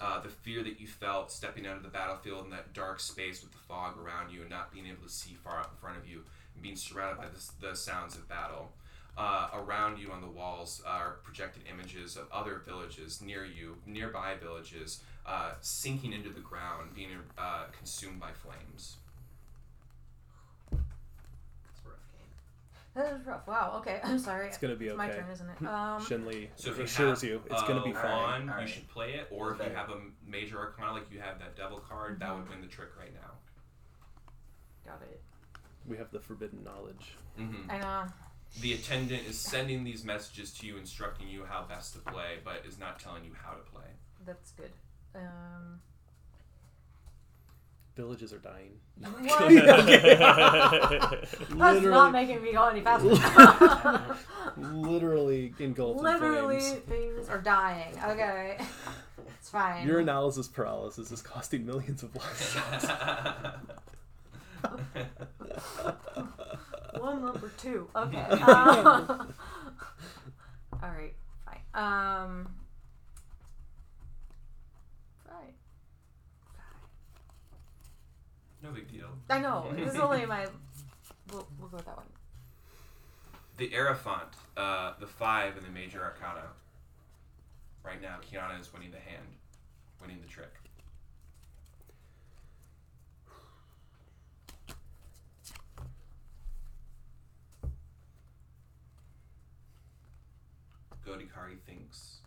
[0.01, 3.43] Uh, the fear that you felt stepping out of the battlefield in that dark space
[3.43, 5.95] with the fog around you and not being able to see far out in front
[5.95, 6.23] of you
[6.55, 8.71] and being surrounded by the, the sounds of battle.
[9.17, 14.35] Uh, around you on the walls are projected images of other villages near you, nearby
[14.41, 18.95] villages, uh, sinking into the ground, being uh, consumed by flames.
[20.71, 22.29] It's a rough game.
[22.95, 23.45] That is rough.
[23.47, 23.75] Wow.
[23.79, 23.99] Okay.
[24.03, 24.47] I'm sorry.
[24.47, 25.67] It's gonna be It's my turn, isn't it?
[25.67, 26.03] Um.
[26.05, 28.49] Shen Li So if assures you it's a gonna be wand, fine.
[28.49, 28.67] Alright.
[28.67, 29.27] you should play it.
[29.29, 29.69] Or if Better.
[29.71, 32.39] you have a major arcana like you have that devil card, that Mm-hmm.
[32.39, 33.31] would win the trick right now.
[34.89, 35.21] Got it.
[35.85, 37.15] We have the forbidden knowledge.
[37.37, 38.03] hmm I know.
[38.59, 42.63] The attendant is sending these messages to you, instructing you how best to play, but
[42.67, 43.87] is not telling you how to play.
[44.25, 44.71] That's good.
[45.15, 45.79] Um.
[47.95, 48.71] Villages are dying.
[48.99, 49.49] What?
[51.27, 54.15] That's not Literally, making me go any faster.
[54.57, 56.79] literally engulfed in Literally, flames.
[56.87, 57.93] things are dying.
[58.05, 58.57] Okay.
[59.39, 59.85] It's fine.
[59.85, 62.57] Your analysis paralysis is costing millions of lives.
[66.99, 67.87] One number two.
[67.95, 68.19] Okay.
[68.19, 69.33] Um,
[70.83, 71.13] all right.
[71.45, 71.61] Fine.
[71.73, 72.55] Um.
[75.25, 75.53] Fine.
[78.63, 79.07] no big deal.
[79.29, 79.71] I know.
[79.75, 80.47] This is only my.
[81.31, 82.05] We'll, we'll go with that one.
[83.57, 86.43] The Hierophant, uh, the five in the major arcana.
[87.83, 89.25] Right now, Kiana is winning the hand,
[90.01, 90.60] winning the trick.
[101.11, 102.19] Godikari thinks.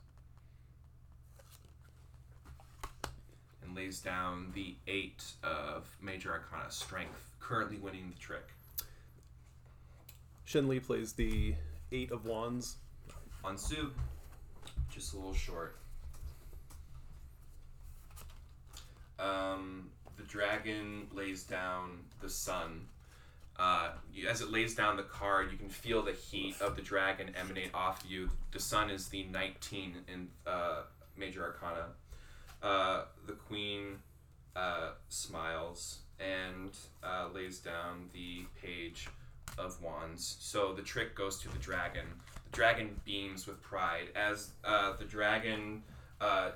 [3.63, 8.49] And lays down the eight of Major Arcana Strength, currently winning the trick.
[10.45, 11.55] Shen Li plays the
[11.93, 12.77] Eight of Wands.
[13.43, 13.91] On Sue,
[14.91, 15.79] just a little short.
[19.19, 22.87] Um, the dragon lays down the sun.
[23.59, 23.91] Uh,
[24.29, 27.71] as it lays down the card, you can feel the heat of the dragon emanate
[27.73, 28.29] off you.
[28.53, 30.83] The sun is the 19 in uh,
[31.17, 31.87] Major Arcana.
[32.63, 33.99] Uh, the queen
[34.57, 39.09] uh, smiles and uh, lays down the page
[39.59, 40.37] of wands.
[40.41, 42.07] So the trick goes to the dragon.
[42.51, 45.83] The dragon beams with pride as uh, the dragon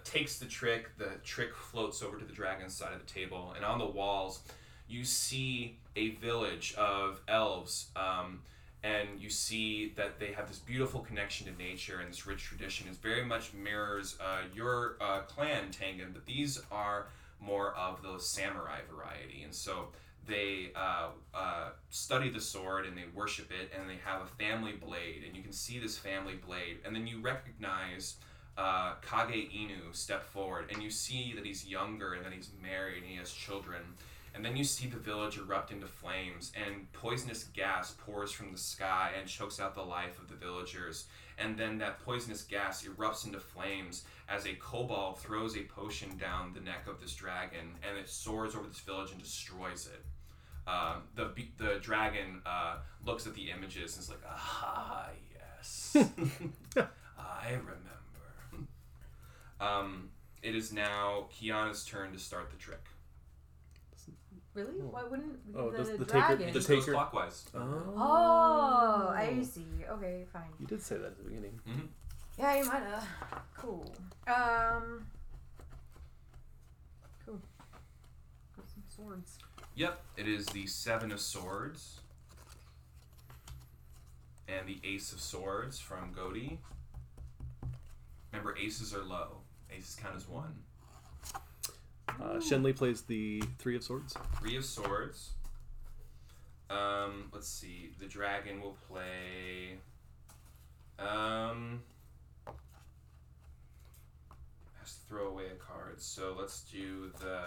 [0.03, 0.96] takes the trick.
[0.96, 4.40] The trick floats over to the dragon's side of the table, and on the walls,
[4.89, 7.89] you see a village of elves.
[7.97, 8.41] Um,
[8.84, 12.86] and you see that they have this beautiful connection to nature and this rich tradition.
[12.89, 17.09] It very much mirrors uh, your uh, clan, Tengen, but these are
[17.41, 19.43] more of the samurai variety.
[19.43, 19.89] And so
[20.28, 24.72] they uh, uh, study the sword and they worship it, and they have a family
[24.72, 28.16] blade, and you can see this family blade, and then you recognize
[28.57, 33.03] uh, Kage Inu step forward, and you see that he's younger and that he's married
[33.03, 33.80] and he has children.
[34.39, 38.59] And then you see the village erupt into flames, and poisonous gas pours from the
[38.59, 41.07] sky and chokes out the life of the villagers.
[41.39, 46.53] And then that poisonous gas erupts into flames as a kobold throws a potion down
[46.55, 50.05] the neck of this dragon, and it soars over this village and destroys it.
[50.68, 55.97] Uh, the the dragon uh, looks at the images and is like, "Ah, yes,
[57.18, 58.68] I remember."
[59.61, 60.11] Um,
[60.45, 62.84] it is now Kiana's turn to start the trick.
[64.59, 64.80] Really?
[64.80, 66.48] Why wouldn't Oh, the does the taker- dragon?
[66.48, 67.44] It The just goes taker- clockwise.
[67.54, 69.64] Oh, I see.
[69.88, 70.50] Okay, fine.
[70.59, 71.61] You did say that at the beginning.
[72.36, 73.09] Yeah, you might have.
[73.56, 73.84] Cool.
[74.26, 75.06] Um.
[77.24, 77.40] Cool.
[78.56, 79.38] Got some swords.
[79.76, 82.00] Yep, it is the Seven of Swords
[84.48, 86.59] and the Ace of Swords from Godi.
[88.32, 89.38] Remember, aces are low.
[89.70, 90.64] Aces count as one.
[92.22, 94.14] Uh, Shen Li plays the Three of Swords.
[94.40, 95.30] Three of Swords.
[96.70, 97.90] Um, let's see.
[97.98, 99.78] The dragon will play.
[100.98, 101.82] Um,
[104.80, 106.00] has to throw away a card.
[106.00, 107.42] So let's do the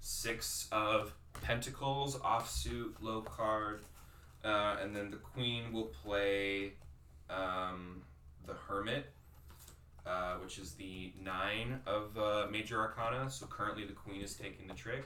[0.00, 3.80] Six of Pentacles, offsuit, low card.
[4.44, 6.74] Uh, and then the Queen will play
[7.30, 8.02] um,
[8.46, 9.06] the Hermit,
[10.06, 13.30] uh, which is the Nine of uh, Major Arcana.
[13.30, 15.04] So currently the Queen is taking the trick.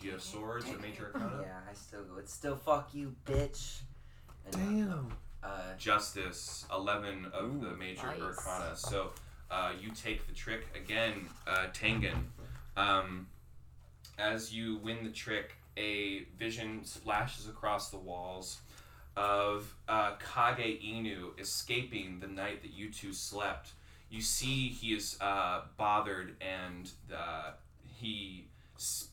[0.00, 1.42] Do you have swords or Major Arcana?
[1.42, 2.18] Yeah, I still go.
[2.18, 3.80] It's still fuck you, bitch.
[4.46, 5.08] And, Damn.
[5.42, 8.20] Uh, Justice, 11 of the major nice.
[8.20, 8.74] arcana.
[8.76, 9.10] So
[9.50, 12.16] uh, you take the trick again, uh, Tengen.
[12.76, 13.26] Um,
[14.18, 18.60] as you win the trick, a vision splashes across the walls
[19.16, 23.72] of uh, Kage Inu escaping the night that you two slept.
[24.10, 27.52] You see he is uh, bothered and uh,
[27.96, 28.46] he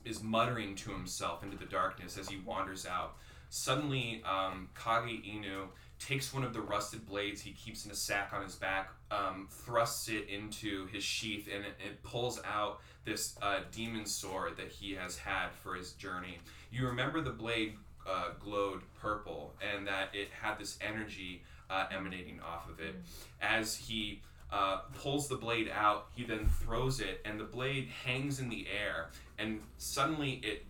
[0.06, 3.16] is muttering to himself into the darkness as he wanders out.
[3.50, 5.68] Suddenly, um, Kage Inu
[6.00, 9.48] takes one of the rusted blades he keeps in a sack on his back, um,
[9.52, 14.70] thrusts it into his sheath, and it, it pulls out this uh, demon sword that
[14.70, 16.40] he has had for his journey.
[16.72, 17.76] You remember the blade
[18.10, 22.96] uh, glowed purple, and that it had this energy uh, emanating off of it.
[23.42, 24.22] As he
[24.52, 28.68] uh, pulls the blade out, he then throws it, and the blade hangs in the
[28.68, 30.66] air, and suddenly it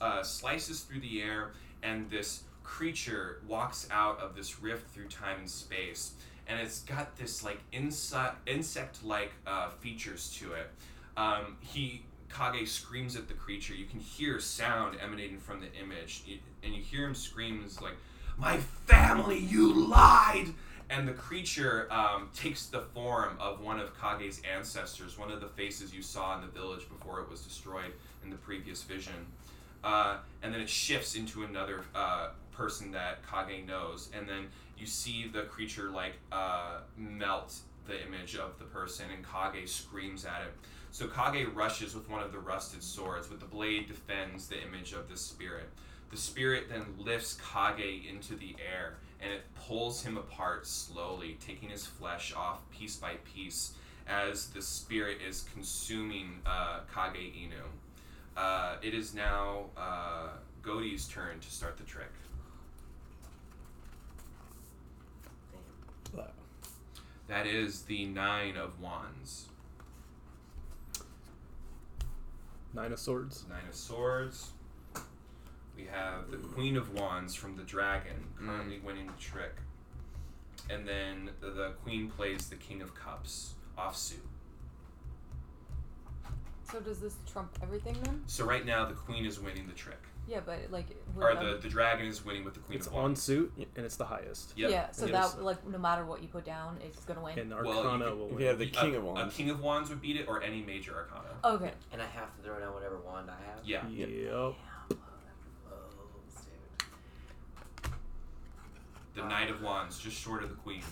[0.00, 1.52] uh, slices through the air,
[1.82, 6.12] and this creature walks out of this rift through time and space,
[6.46, 10.70] and it's got this like insect insect like uh, features to it.
[11.16, 13.74] Um, he Kage screams at the creature.
[13.74, 16.22] You can hear sound emanating from the image,
[16.62, 17.96] and you hear him scream is like,
[18.36, 20.54] "My family, you lied!"
[20.90, 25.48] And the creature um, takes the form of one of Kage's ancestors, one of the
[25.48, 27.92] faces you saw in the village before it was destroyed
[28.22, 29.26] in the previous vision.
[29.82, 34.48] Uh, and then it shifts into another uh, person that Kage knows, and then
[34.78, 37.54] you see the creature like uh, melt
[37.86, 40.52] the image of the person, and Kage screams at it.
[40.92, 44.92] So Kage rushes with one of the rusted swords, but the blade defends the image
[44.92, 45.70] of the spirit.
[46.10, 51.70] The spirit then lifts Kage into the air, and it pulls him apart slowly, taking
[51.70, 53.72] his flesh off piece by piece
[54.06, 57.64] as the spirit is consuming uh, Kage Inu.
[58.36, 60.28] Uh, it is now uh,
[60.62, 62.12] Godi's turn to start the trick.
[67.28, 69.46] That is the Nine of Wands.
[72.74, 73.44] Nine of Swords.
[73.48, 74.50] Nine of Swords.
[75.76, 78.46] We have the Queen of Wands from the Dragon, mm.
[78.46, 79.56] currently winning the trick.
[80.70, 84.26] And then the Queen plays the King of Cups, offsuit.
[86.70, 88.22] So does this trump everything then?
[88.26, 90.02] So right now the Queen is winning the trick.
[90.28, 90.86] Yeah, but like.
[91.14, 93.52] would Or that- the, the Dragon is winning with the Queen It's of on suit
[93.76, 94.52] and it's the highest.
[94.56, 94.70] Yep.
[94.70, 97.38] Yeah, so And that like no matter what you put down, it's gonna win.
[97.38, 98.40] And Well, Arcana you could- will If win.
[98.40, 99.18] you have the A- King of wands.
[99.18, 99.36] A Wands.
[99.36, 101.34] King of Wands would beat it, or any major arcana.
[101.56, 101.72] okay.
[101.92, 103.64] And I have to throw down whatever wand I have.
[103.64, 103.86] Yeah.
[103.88, 104.08] Yep.
[104.32, 104.54] Oh,
[104.90, 104.98] dude.
[109.14, 110.82] The Knight of Wands, just short of the Queen.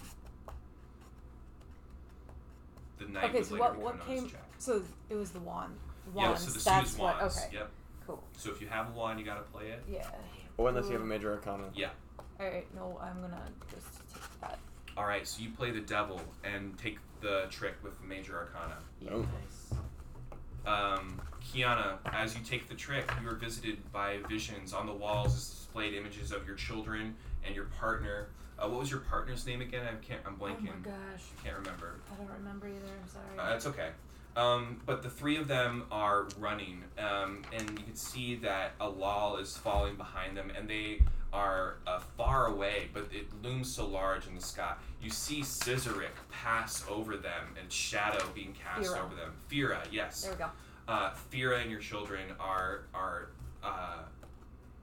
[2.98, 4.28] The Knight Okay, would so later what become what known came?
[4.28, 4.44] Jack.
[4.58, 5.74] So it was the wand.
[6.14, 7.18] Yeah, so the suit that's is what.
[7.20, 7.38] wands.
[7.38, 7.56] Okay.
[7.56, 7.70] Yep.
[8.10, 8.22] Cool.
[8.36, 9.84] So if you have one, you gotta play it.
[9.90, 10.06] Yeah.
[10.56, 11.70] Or unless you have a major arcana.
[11.74, 11.90] Yeah.
[12.38, 12.66] All right.
[12.74, 13.42] No, I'm gonna
[13.72, 14.58] just take that.
[14.96, 15.26] All right.
[15.26, 18.76] So you play the devil and take the trick with the major arcana.
[19.10, 19.20] Oh.
[19.20, 19.78] Nice.
[20.66, 24.72] Um, Kiana, as you take the trick, you are visited by visions.
[24.72, 27.14] On the walls is displayed images of your children
[27.44, 28.28] and your partner.
[28.58, 29.86] Uh, what was your partner's name again?
[29.86, 30.20] I can't.
[30.26, 30.68] I'm blanking.
[30.68, 31.94] Oh my gosh, I Can't remember.
[32.12, 32.92] I don't remember either.
[33.00, 33.38] I'm sorry.
[33.52, 33.90] Uh, it's okay.
[34.36, 39.40] Um, but the three of them are running, um, and you can see that Alal
[39.40, 41.02] is falling behind them, and they
[41.32, 44.74] are uh, far away, but it looms so large in the sky.
[45.02, 49.04] You see Scissorik pass over them, and shadow being cast Fira.
[49.04, 49.32] over them.
[49.50, 50.22] Fira, yes.
[50.22, 50.50] there we go.
[50.88, 53.28] Uh, Fira and your children are are
[53.62, 53.98] uh,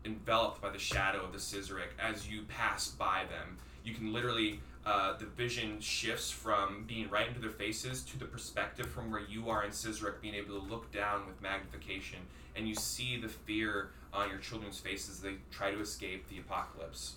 [0.06, 3.58] enveloped by the shadow of the Scissorik as you pass by them.
[3.84, 8.24] You can literally uh, the vision shifts from being right into their faces to the
[8.24, 12.20] perspective from where you are in Scissorik, being able to look down with magnification,
[12.56, 16.40] and you see the fear on your children's faces as they try to escape the
[16.40, 17.16] apocalypse.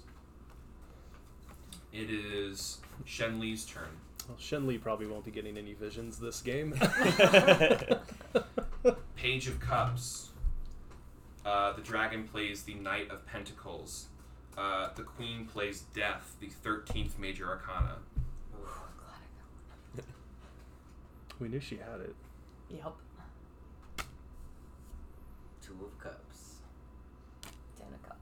[1.92, 3.84] It is Shen Li's turn.
[4.28, 6.72] Well, Shen Li probably won't be getting any visions this game.
[9.16, 10.30] Page of Cups.
[11.46, 14.06] Uh, the dragon plays the Knight of Pentacles.
[14.58, 17.96] Uh, the Queen plays Death, the 13th major arcana.
[18.54, 20.04] Ooh, I'm glad I got
[21.40, 22.14] we knew she had it.
[22.70, 22.92] Yep.
[25.62, 26.56] Two of Cups.
[27.78, 28.18] Ten of cups.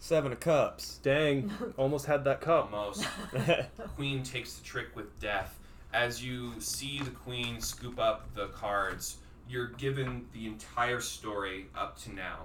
[0.00, 0.98] Seven of Cups.
[1.02, 2.72] Dang, almost had that cup.
[2.72, 3.06] Almost.
[3.96, 5.58] Queen takes the trick with Death.
[5.92, 9.18] As you see the Queen scoop up the cards,
[9.48, 12.40] you're given the entire story up to now.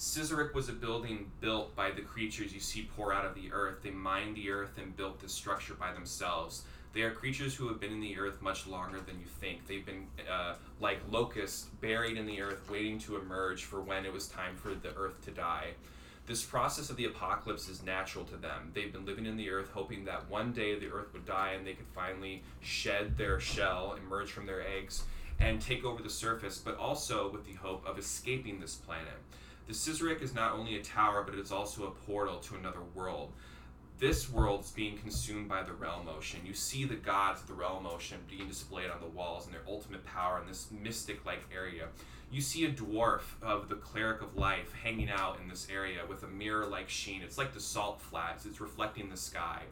[0.00, 3.82] Scissorik was a building built by the creatures you see pour out of the earth.
[3.82, 6.62] They mined the earth and built this structure by themselves.
[6.94, 9.66] They are creatures who have been in the earth much longer than you think.
[9.66, 14.12] They've been uh, like locusts, buried in the earth, waiting to emerge for when it
[14.12, 15.74] was time for the earth to die.
[16.24, 18.70] This process of the apocalypse is natural to them.
[18.72, 21.66] They've been living in the earth, hoping that one day the earth would die and
[21.66, 25.02] they could finally shed their shell, emerge from their eggs,
[25.38, 29.20] and take over the surface, but also with the hope of escaping this planet.
[29.70, 32.80] The Scissorik is not only a tower, but it is also a portal to another
[32.92, 33.30] world.
[34.00, 36.40] This world is being consumed by the realm ocean.
[36.44, 39.62] You see the gods of the realm ocean being displayed on the walls and their
[39.68, 41.86] ultimate power in this mystic like area.
[42.32, 46.24] You see a dwarf of the cleric of life hanging out in this area with
[46.24, 47.22] a mirror like sheen.
[47.22, 49.62] It's like the salt flats, it's reflecting the sky.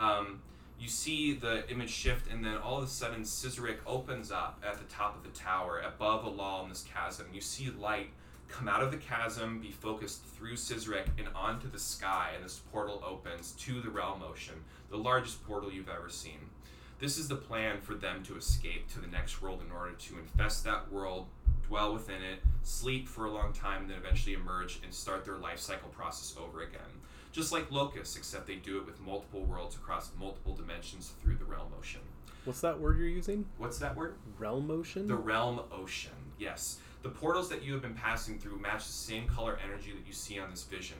[0.00, 0.40] Um,
[0.80, 4.78] you see the image shift, and then all of a sudden, Scissorik opens up at
[4.78, 7.26] the top of the tower, above Alal in this chasm.
[7.34, 8.08] You see light
[8.56, 12.60] come out of the chasm, be focused through Scissorik and onto the sky, and this
[12.72, 14.54] portal opens to the realm ocean,
[14.90, 16.38] the largest portal you've ever seen.
[17.00, 20.18] This is the plan for them to escape to the next world in order to
[20.18, 21.26] infest that world,
[21.66, 25.36] dwell within it, sleep for a long time, and then eventually emerge and start their
[25.36, 26.80] life cycle process over again.
[27.32, 31.44] Just like locusts, except they do it with multiple worlds across multiple dimensions through the
[31.44, 32.02] realm ocean.
[32.44, 33.46] What's that word you're using?
[33.58, 34.14] What's that word?
[34.38, 35.08] Realm ocean?
[35.08, 36.78] The realm ocean, yes.
[37.04, 40.14] The portals that you have been passing through match the same color energy that you
[40.14, 40.96] see on this vision.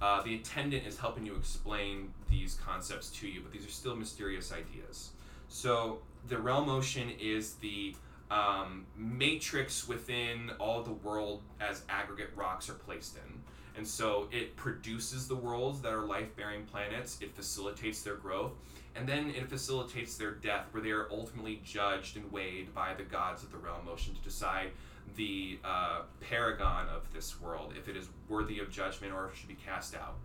[0.00, 3.96] Uh, the attendant is helping you explain these concepts to you, but these are still
[3.96, 5.10] mysterious ideas.
[5.48, 5.98] So,
[6.28, 7.96] the realm ocean is the
[8.30, 13.40] um, matrix within all the world as aggregate rocks are placed in.
[13.76, 18.52] And so it produces the worlds that are life bearing planets, it facilitates their growth,
[18.96, 23.04] and then it facilitates their death, where they are ultimately judged and weighed by the
[23.04, 24.70] gods of the realm ocean to decide
[25.16, 29.38] the uh, paragon of this world, if it is worthy of judgment or if it
[29.38, 30.16] should be cast out.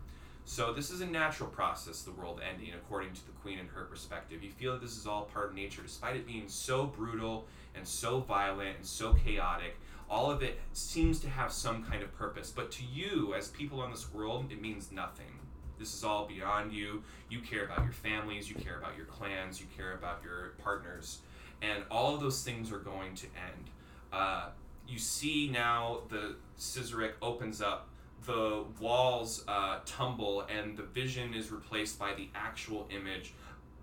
[0.45, 3.85] So this is a natural process, the world ending, according to the queen and her
[3.85, 4.43] perspective.
[4.43, 7.45] You feel that this is all part of nature, despite it being so brutal
[7.75, 9.77] and so violent and so chaotic.
[10.09, 13.79] All of it seems to have some kind of purpose, but to you, as people
[13.79, 15.39] on this world, it means nothing.
[15.79, 17.03] This is all beyond you.
[17.29, 21.19] You care about your families, you care about your clans, you care about your partners,
[21.61, 23.69] and all of those things are going to end.
[24.11, 24.49] Uh,
[24.87, 27.89] you see now the Scissorek opens up,
[28.25, 33.33] the walls uh, tumble, and the vision is replaced by the actual image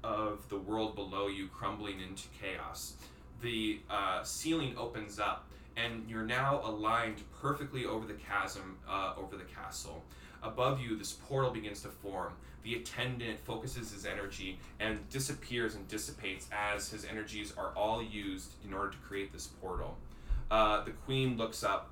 [0.02, 2.94] of the world below you crumbling into chaos.
[3.42, 5.46] The uh, ceiling opens up,
[5.76, 10.02] and you're now aligned perfectly over the chasm uh, over the castle.
[10.42, 12.32] Above you, this portal begins to form.
[12.62, 18.52] The attendant focuses his energy and disappears and dissipates as his energies are all used
[18.64, 19.96] in order to create this portal.
[20.50, 21.90] Uh, the queen looks up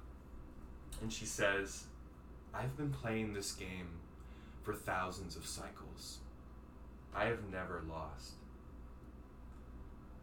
[1.01, 1.85] and she says,
[2.53, 3.89] I've been playing this game
[4.63, 6.19] for thousands of cycles.
[7.15, 8.33] I have never lost.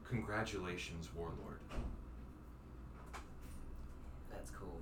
[0.10, 1.60] Congratulations, Warlord.
[4.32, 4.82] That's cool.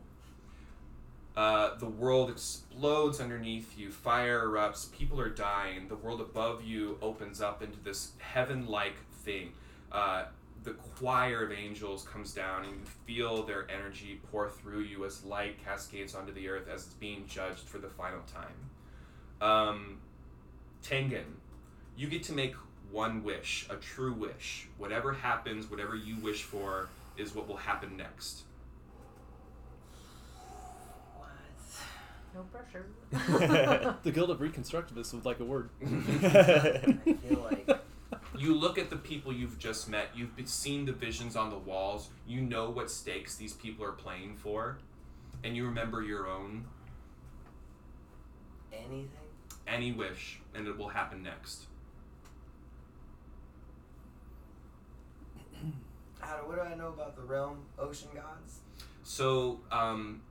[1.35, 3.91] Uh, the world explodes underneath you.
[3.91, 4.91] Fire erupts.
[4.91, 5.87] People are dying.
[5.87, 9.53] The world above you opens up into this heaven like thing.
[9.91, 10.25] Uh,
[10.63, 15.23] the choir of angels comes down, and you feel their energy pour through you as
[15.25, 19.49] light cascades onto the earth as it's being judged for the final time.
[19.49, 19.97] Um,
[20.83, 21.23] Tengen,
[21.97, 22.55] you get to make
[22.91, 24.67] one wish, a true wish.
[24.77, 28.43] Whatever happens, whatever you wish for, is what will happen next.
[31.17, 31.27] What?
[32.33, 33.97] No pressure.
[34.03, 35.69] The Guild of Reconstructivists would like a word.
[35.83, 35.87] I
[37.05, 37.82] feel like
[38.43, 42.09] You look at the people you've just met, you've seen the visions on the walls,
[42.27, 44.79] you know what stakes these people are playing for,
[45.45, 46.65] and you remember your own.
[48.73, 49.07] anything.
[49.65, 51.67] Any wish, and it will happen next.
[56.19, 58.59] How do, what do I know about the realm ocean gods?
[59.03, 60.21] So, um,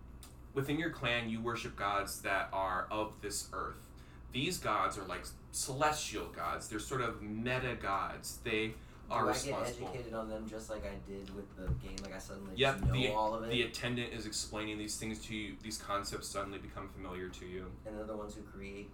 [0.53, 3.89] within your clan, you worship gods that are of this earth.
[4.33, 6.69] These gods are like celestial gods.
[6.69, 8.39] They're sort of meta gods.
[8.43, 8.73] They
[9.11, 11.97] are do I get educated on them just like I did with the game?
[12.03, 14.97] Like I suddenly Yep, just know the, all of it, the attendant is explaining these
[14.97, 15.55] things to you.
[15.63, 17.67] These concepts suddenly become familiar to you.
[17.87, 18.91] and they're the ones who create.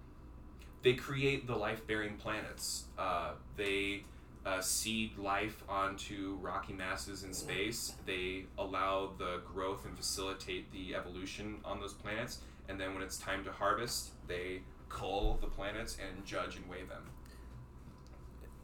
[0.82, 2.84] they create the life-bearing planets.
[2.98, 4.02] Uh, they
[4.44, 7.92] uh, seed life onto rocky masses in space.
[8.06, 12.38] They allow the growth and facilitate the evolution on those planets.
[12.68, 16.82] And then when it's time to harvest, they cull the planets and judge and weigh
[16.84, 17.02] them.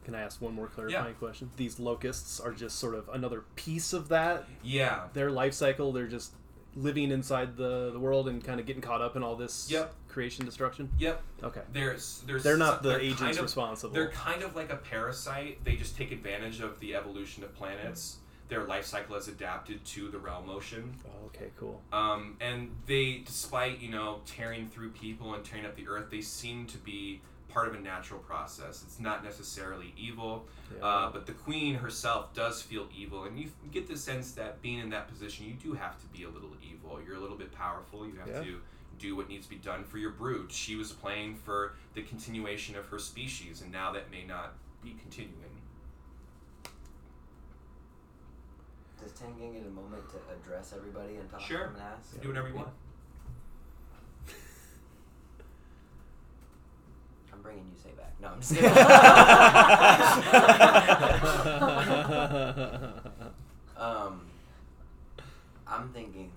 [0.04, 1.50] Can I ask one more clarifying question?
[1.56, 4.44] These locusts are just sort of another piece of that.
[4.62, 5.04] Yeah.
[5.14, 6.32] Their life cycle, they're just
[6.76, 9.94] living inside the, the world and kind of getting caught up in all this Yep.
[10.08, 10.90] creation destruction.
[10.98, 11.22] Yep.
[11.44, 11.62] Okay.
[11.72, 13.94] There's there's They're not the they're agents kind of, responsible.
[13.94, 15.64] They're kind of like a parasite.
[15.64, 18.16] They just take advantage of the evolution of planets.
[18.48, 20.94] Their life cycle has adapted to the realm ocean.
[21.06, 21.80] Oh, okay, cool.
[21.92, 26.20] Um, and they, despite you know tearing through people and tearing up the earth, they
[26.20, 28.82] seem to be part of a natural process.
[28.86, 30.44] It's not necessarily evil,
[30.76, 30.84] Yeah.
[30.84, 34.80] uh, but the queen herself does feel evil, and you get the sense that being
[34.80, 37.00] in that position, you do have to be a little evil.
[37.06, 38.06] You're a little bit powerful.
[38.06, 38.42] You have Yeah.
[38.42, 38.60] to
[38.98, 40.50] do what needs to be done for your brood.
[40.52, 44.94] She was playing for the continuation of her species, and now that may not be
[45.00, 45.53] continuing.
[49.04, 51.58] Does Tengen get a moment to address everybody and talk Sure.
[51.58, 52.18] to them and ask?
[52.22, 52.68] Do whatever you want.
[57.34, 58.14] I'm bringing you say back.
[58.18, 58.72] No, I'm just kidding.
[63.76, 64.20] um,
[65.66, 66.30] I'm thinking.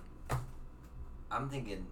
[1.32, 1.86] I'm thinking.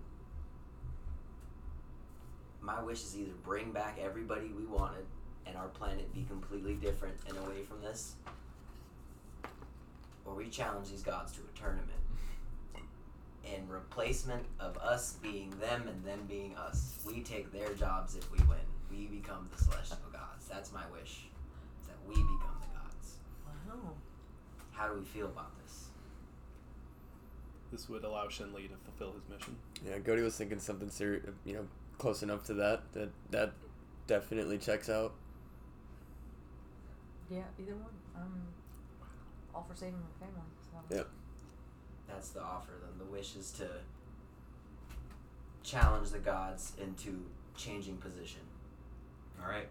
[2.61, 5.05] My wish is either bring back everybody we wanted,
[5.45, 8.15] and our planet be completely different and away from this,
[10.25, 11.89] or we challenge these gods to a tournament.
[13.45, 18.31] In replacement of us being them and them being us, we take their jobs if
[18.31, 18.57] we win.
[18.89, 20.47] We become the celestial gods.
[20.49, 21.27] That's my wish.
[21.81, 23.17] Is that we become the gods.
[23.45, 23.91] Wow.
[24.71, 25.85] How do we feel about this?
[27.75, 29.55] this would allow Shen Li to fulfill his mission.
[29.85, 33.53] Yeah, Cody was thinking something serious, you know, close enough to that that that
[34.07, 35.13] definitely checks out.
[37.29, 37.91] Yeah, either one.
[38.15, 38.31] I'm
[39.55, 40.41] all for saving my family.
[40.89, 40.95] So.
[40.95, 41.07] Yep.
[42.07, 42.97] That's the offer then.
[42.99, 43.67] The wish is to
[45.63, 47.25] challenge the gods into
[47.57, 48.41] changing position.
[49.41, 49.67] All right.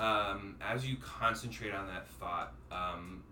[0.00, 3.22] Um, as you concentrate on that thought, um,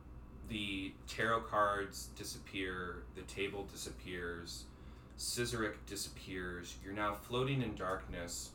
[0.49, 4.65] the tarot cards disappear, the table disappears,
[5.19, 6.77] Scissorek disappears.
[6.85, 8.51] You're now floating in darkness,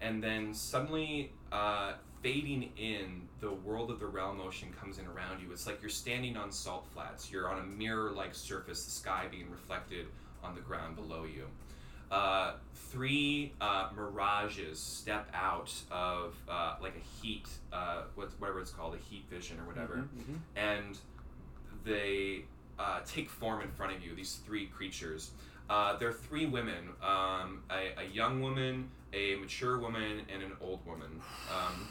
[0.00, 1.94] and then suddenly, uh,
[2.26, 5.52] fading in, the world of the realm ocean comes in around you.
[5.52, 7.30] It's like you're standing on salt flats.
[7.30, 10.06] You're on a mirror-like surface, the sky being reflected
[10.42, 11.44] on the ground below you.
[12.10, 12.54] uh,
[12.90, 18.98] three uh, mirages step out of uh, like a heat, uh, whatever it's called, a
[18.98, 20.98] heat vision or whatever, Mhm, and
[21.84, 22.44] they
[22.78, 24.14] uh, take form in front of you.
[24.14, 25.30] These three creatures.
[25.68, 30.86] Uh, they're three women: um, a, a young woman, a mature woman, and an old
[30.86, 31.10] woman.
[31.50, 31.88] Um,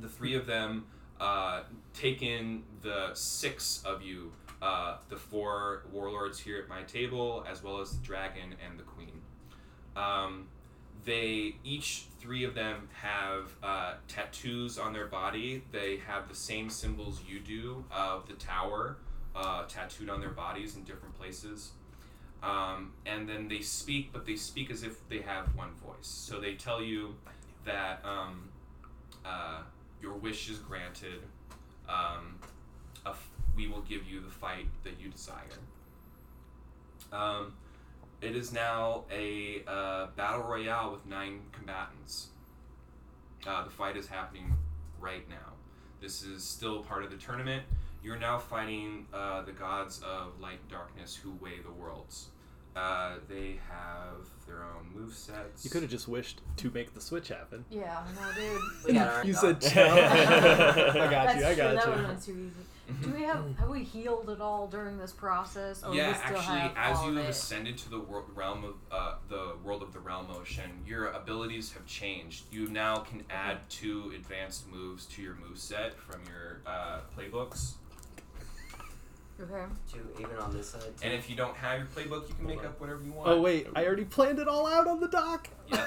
[0.00, 0.86] the three of them
[1.20, 1.62] uh,
[1.94, 4.32] take in the six of you,
[4.62, 8.84] uh, the four warlords here at my table, as well as the dragon and the
[8.84, 9.20] queen.
[9.96, 10.48] Um,
[11.04, 15.62] they each three of them have uh, tattoos on their body.
[15.72, 18.98] They have the same symbols you do of the tower
[19.34, 21.72] uh, tattooed on their bodies in different places.
[22.42, 26.06] Um, and then they speak, but they speak as if they have one voice.
[26.06, 27.14] So they tell you
[27.64, 28.48] that um,
[29.24, 29.60] uh,
[30.02, 31.22] your wish is granted.
[31.88, 32.38] Um,
[33.56, 35.44] we will give you the fight that you desire.
[37.12, 37.54] Um,
[38.20, 42.28] it is now a uh, battle royale with nine combatants.
[43.46, 44.54] Uh, the fight is happening
[45.00, 45.54] right now.
[46.00, 47.64] This is still part of the tournament.
[48.02, 52.28] You're now fighting uh, the gods of light and darkness who weigh the worlds.
[52.76, 55.64] Uh, they have their own move sets.
[55.64, 57.64] You could have just wished to make the switch happen.
[57.70, 58.60] Yeah, I know, dude.
[58.86, 59.72] We got You said dogs.
[59.72, 60.00] challenge.
[60.96, 61.46] I got That's you.
[61.46, 61.56] I true.
[61.56, 61.90] got that you.
[61.90, 62.66] would have been too easy.
[63.02, 65.84] Do we have have we healed at all during this process?
[65.84, 69.14] Or yeah, still actually, have as you have ascended to the wor- realm of uh,
[69.28, 72.44] the world of the realm ocean, your abilities have changed.
[72.50, 77.74] You now can add two advanced moves to your move set from your uh, playbooks.
[79.42, 79.72] Okay.
[79.90, 80.82] Two, even on this side.
[81.02, 83.30] And if you don't have your playbook, you can make up whatever you want.
[83.30, 85.48] Oh wait, I already planned it all out on the dock.
[85.68, 85.86] Yeah.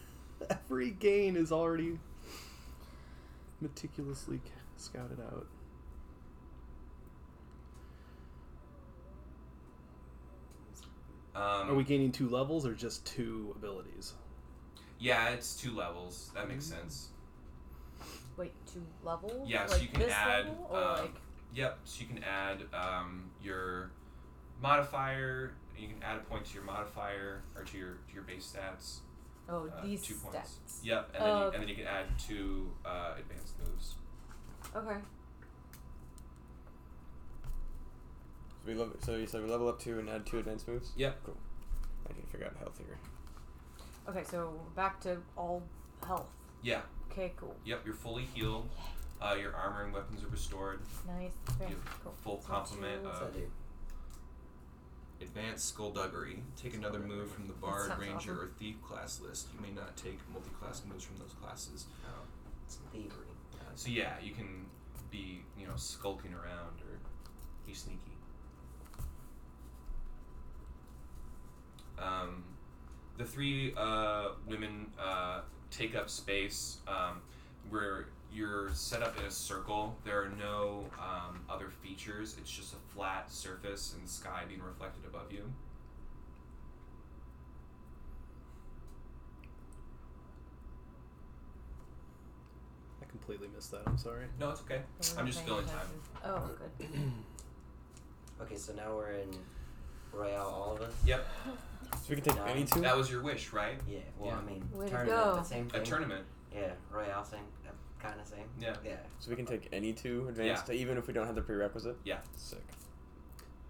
[0.50, 1.98] Every gain is already
[3.60, 4.40] meticulously
[4.76, 5.46] scouted out.
[11.34, 14.14] Um, Are we gaining two levels or just two abilities?
[14.98, 16.30] Yeah, it's two levels.
[16.34, 17.08] That makes sense.
[18.36, 19.48] Wait, two levels?
[19.48, 20.68] Yeah, so like you can this add, level?
[20.70, 21.14] Or um, like
[21.54, 21.78] Yep.
[21.84, 23.90] So you can add um, your
[24.62, 25.52] modifier.
[25.78, 28.98] You can add a point to your modifier or to your to your base stats.
[29.48, 30.36] oh uh, these two points.
[30.66, 30.84] stats.
[30.84, 31.54] Yep, and then, Oh, you, okay.
[31.56, 33.94] and then you can add two uh, advanced moves.
[34.76, 34.96] Okay.
[38.50, 40.92] So we level, so you said we level up two and add two advanced moves.
[40.96, 41.18] Yep.
[41.24, 41.36] Cool.
[42.08, 42.98] I need to figure out health here.
[44.08, 45.62] Okay, so back to all
[46.06, 46.26] health.
[46.62, 46.80] Yeah.
[47.10, 47.56] Okay, cool.
[47.64, 47.80] Yep.
[47.86, 48.68] You're fully healed.
[49.20, 50.80] Uh, your armor and weapons are restored.
[51.06, 51.32] Nice.
[51.60, 52.12] Okay, You have cool.
[52.22, 53.48] full complement two- of that
[55.20, 56.42] advanced skullduggery.
[56.56, 58.40] Take another move from the bard, sounds ranger, awesome.
[58.40, 59.48] or thief class list.
[59.54, 61.84] You may not take multi-class moves from those classes.
[62.06, 62.22] Oh,
[62.68, 63.26] some thievery.
[63.74, 64.66] So yeah, you can
[65.10, 66.98] be you know skulking around or
[67.66, 67.98] be sneaky.
[71.98, 72.44] Um,
[73.18, 75.40] the three uh, women uh,
[75.70, 77.20] take up space um,
[77.68, 79.96] where you're set up in a circle.
[80.04, 82.36] There are no um, other features.
[82.40, 85.50] It's just a flat surface and sky being reflected above you.
[93.02, 93.82] I completely missed that.
[93.86, 94.26] I'm sorry.
[94.38, 94.82] No, it's okay.
[95.18, 95.86] I'm just paying filling time.
[96.24, 96.88] Oh, good.
[98.42, 99.28] Okay, so now we're in
[100.14, 100.94] Royale, all of us?
[101.04, 101.28] Yep,
[101.92, 102.80] So we can take any two.
[102.80, 103.78] that was your wish, right?
[103.86, 104.38] Yeah, well, Yeah.
[104.38, 105.34] I mean, Way to tournament, go.
[105.36, 105.84] but same A thing.
[105.84, 106.24] tournament.
[106.50, 107.40] Yeah, Royale, same,
[108.02, 108.44] kind of same.
[108.60, 108.74] Yeah.
[108.84, 108.96] Yeah.
[109.18, 111.96] So we can take any two advanced, even if we don't have the prerequisite.
[112.04, 112.18] Yeah.
[112.36, 112.62] Sick.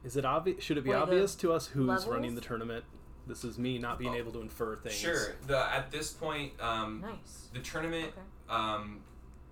[0.04, 0.62] Is it obvious?
[0.64, 2.06] Should it be Wait, obvious to us who's levels?
[2.06, 2.84] running the tournament?
[3.26, 4.18] This is me not being Oh.
[4.18, 4.94] able to infer things.
[4.96, 5.34] Sure.
[5.46, 7.48] The at this point, um, Nice.
[7.52, 8.20] the tournament, Okay.
[8.48, 9.00] um,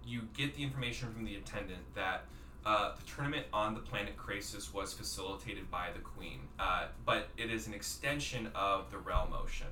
[0.04, 2.24] you get the information from the attendant that
[2.64, 7.50] uh, the tournament on the planet Krasis was facilitated by the Queen, uh, but it
[7.50, 9.68] is an extension of the realm ocean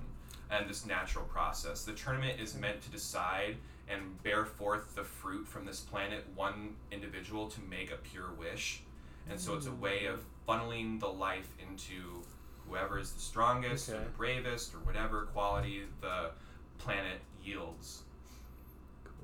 [0.51, 1.85] and this natural process.
[1.85, 3.57] The tournament is meant to decide
[3.89, 8.83] and bear forth the fruit from this planet, one individual to make a pure wish.
[9.29, 12.23] And so it's a way of funneling the life into
[12.69, 16.31] whoever is the strongest or the bravest or whatever quality the
[16.79, 18.03] planet yields.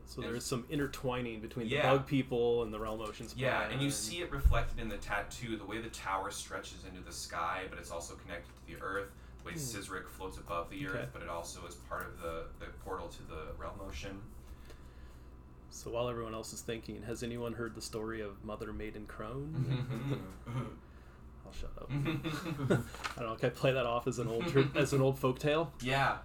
[0.06, 1.82] So there's some intertwining between Yeah.
[1.90, 3.34] the bug people and the realm oceans.
[3.36, 7.00] Yeah, and you see it reflected in the tattoo, the way the tower stretches into
[7.00, 9.12] the sky, but it's also connected to the earth.
[9.38, 11.10] The way Cizric floats above the earth, Hmm.
[11.14, 14.20] But it also is part of the, the portal to the realm ocean.
[15.72, 20.22] So while everyone else is thinking, has anyone heard the story of Mother Maiden Crone?
[21.46, 21.90] I'll shut up.
[23.16, 23.36] I don't know.
[23.36, 24.44] Can I play that off as an old
[24.76, 25.72] as an old folk tale?
[25.80, 26.18] yeah.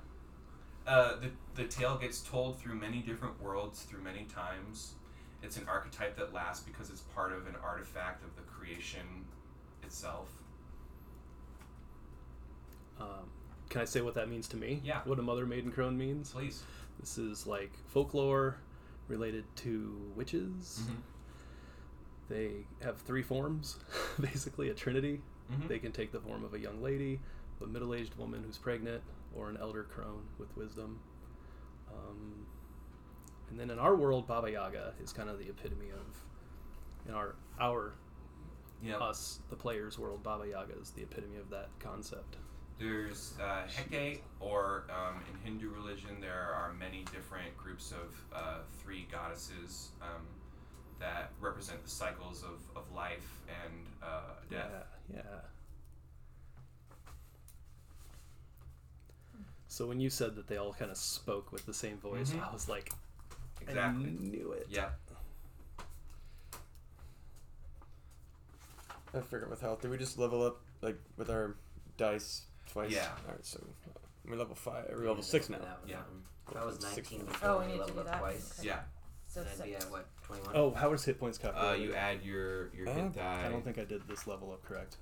[0.86, 4.94] Uh, the, the tale gets told through many different worlds, through many times.
[5.44, 9.26] It's an archetype that lasts because it's part of an artifact of the creation
[9.84, 10.30] itself.
[13.00, 13.30] Um,
[13.70, 14.82] can I say what that means to me?
[14.84, 15.00] Yeah.
[15.04, 16.32] What a mother maiden crone means?
[16.32, 16.64] Please.
[17.00, 18.58] This is like folklore
[19.08, 20.84] related to witches.
[20.90, 20.96] Mhm.
[22.30, 23.78] They have three forms,
[24.20, 25.22] basically a trinity.
[25.52, 25.68] Mhm.
[25.68, 27.20] They can take the form of a young lady,
[27.62, 29.02] a middle aged woman who's pregnant,
[29.36, 31.00] or an elder crone with wisdom.
[31.90, 32.46] Um,
[33.50, 36.24] and then in our world, Baba Yaga is kind of the epitome of,
[37.08, 37.94] in our our
[38.84, 39.02] Yep.
[39.02, 42.38] us the players' world, Baba Yaga is the epitome of that concept.
[42.80, 48.58] There's uh, Hecate, or um, in Hindu religion, there are many different groups of uh,
[48.84, 50.22] three goddesses um,
[51.00, 53.28] that represent the cycles of, of life
[53.64, 53.74] and
[54.04, 54.20] uh,
[54.52, 54.70] death.
[55.12, 55.40] Yeah, yeah.
[59.68, 62.48] So when you said that they all kind of spoke with the same voice, Mhm.
[62.48, 62.92] I was like,
[63.62, 64.06] Exactly.
[64.06, 64.68] I knew it.
[64.70, 64.90] Yeah.
[69.14, 69.82] I forget with health.
[69.82, 71.56] Did we just level up like with our
[71.98, 72.92] dice twice?
[72.92, 73.10] Yeah.
[73.28, 73.60] All right, so
[74.28, 74.86] we're level five.
[74.92, 75.60] We're level six now.
[75.60, 75.98] That was, Yeah.
[76.00, 78.20] um, If was Six 19 before, Oh, we we need to leveled do up that.
[78.20, 78.60] twice.
[78.60, 78.68] Okay.
[78.70, 78.80] Yeah.
[79.28, 79.86] So Then I'd be six.
[79.86, 80.56] at what, 21?
[80.56, 81.84] Oh, how is hit points Uh, calculated?
[81.84, 83.46] you add your your Uh, hit die.
[83.46, 84.98] I don't think I did this level up correct.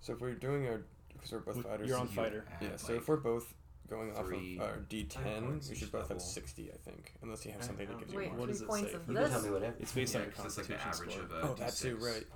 [0.00, 0.82] So if we're doing our,
[1.12, 1.88] because we're both W- fighters.
[1.88, 2.44] you're on you fighter.
[2.50, 2.76] add, Yeah.
[2.76, 3.54] So like, if we're both
[3.90, 6.20] going off three of our D10, points we each should both have level.
[6.24, 8.38] 60, I think, unless you have I something that don't gives you Wait, more.
[8.38, 9.32] What three does it points say of for You can this.
[9.32, 9.76] tell me whatever.
[9.80, 11.38] It's based yeah, on your 'cause it's like the constitution average score.
[11.38, 12.06] of a Oh, that too, D6.
[12.06, 12.26] right.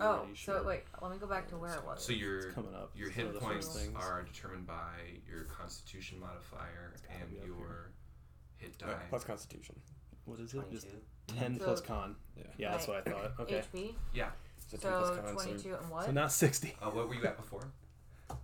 [0.00, 0.62] Oh, Pretty so sure.
[0.64, 2.02] wait, let me go back to where it was.
[2.04, 2.90] So your It's coming up.
[2.96, 3.96] your It's one hit of the points things.
[3.96, 7.92] are determined by your Constitution modifier gotta and be up your
[8.56, 8.86] hit die.
[8.92, 9.78] Uh, plus Constitution.
[10.24, 10.70] What is it?
[10.70, 11.38] Just 22.
[11.38, 12.16] 10 So- plus con.
[12.36, 12.44] Yeah.
[12.56, 13.32] Yeah, that's what I thought.
[13.40, 13.58] Okay.
[13.60, 13.94] HP.
[14.14, 14.30] Yeah.
[14.68, 16.04] So, 10 plus So con, so 22 and what?
[16.06, 16.76] So not 60.
[16.80, 17.62] Uh, what were you at before?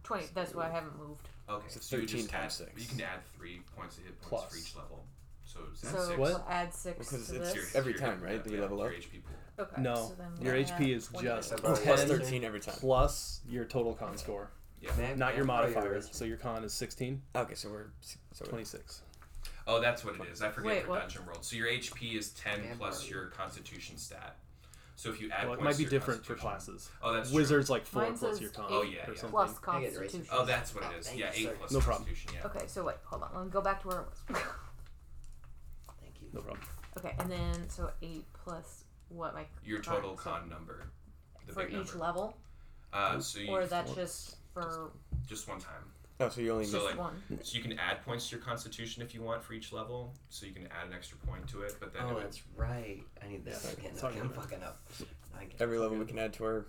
[0.02, 0.26] 20.
[0.34, 1.28] That's why I haven't moved.
[1.50, 2.70] Okay, So so you 13 just add, times six.
[2.82, 5.04] You can add three points of hit points for each level.
[5.44, 6.18] So is that So six?
[6.18, 6.30] What?
[6.30, 7.54] we'll add six Because to it's this.
[7.54, 8.32] Your- Every your time, right?
[8.34, 8.92] yeah, Do we yeah, level your up?
[8.94, 9.64] HP pool.
[9.64, 9.82] Okay.
[9.82, 11.28] No, so then your we'll HP is 28.
[11.36, 12.74] just Oh, Plus 10 13 every time.
[12.78, 14.50] plus your total con score,
[14.80, 14.90] Yeah.
[14.98, 15.92] May not may your I borrow modifier.
[15.92, 16.12] eraser?
[16.12, 19.02] So your con is 16, Okay, so we're so we're- 26.
[19.66, 20.40] Oh, that's what it is.
[20.42, 21.00] I forget Wait, for what?
[21.00, 21.44] Dungeon World.
[21.44, 23.10] So your HP is 10 Man, plus Barbie.
[23.10, 24.36] your Constitution stat.
[24.98, 26.90] So if you add Well, it might to be different for classes.
[27.00, 27.36] Oh, that's true.
[27.38, 28.64] Wizards like 4 Mine plus says your con.
[28.64, 29.04] eight Oh, yeah, or yeah.
[29.14, 29.30] something.
[29.30, 29.80] Plus Can I?
[29.84, 30.26] Constitution.
[30.32, 31.06] Oh, that's what Oh, it is.
[31.06, 31.54] thank Yeah, eight sir.
[31.56, 32.04] plus No problem.
[32.06, 32.40] Constitution.
[32.42, 32.50] Yeah.
[32.50, 33.30] Okay, so wait, hold on.
[33.32, 34.22] Let me go back to where it was.
[36.02, 36.28] Thank you.
[36.32, 36.66] No problem.
[36.98, 39.34] okay, and then so 8 plus what?
[39.34, 40.90] My Your con- total so con number.
[41.46, 41.98] The For big each number.
[41.98, 42.36] level?
[42.92, 44.90] Uh, so you Or that's just for
[45.28, 45.92] just one time.
[46.20, 47.22] Oh, so you only So get like, one?
[47.42, 50.14] so you can add points to your Constitution if you want for each level.
[50.30, 52.42] So you can add an extra point to it, but then it Oh, would that's
[52.56, 53.02] right.
[53.24, 53.90] I need this Yeah, again.
[53.94, 54.80] it's Okay, I'm fucking up.
[55.38, 56.66] I every level we can add to our.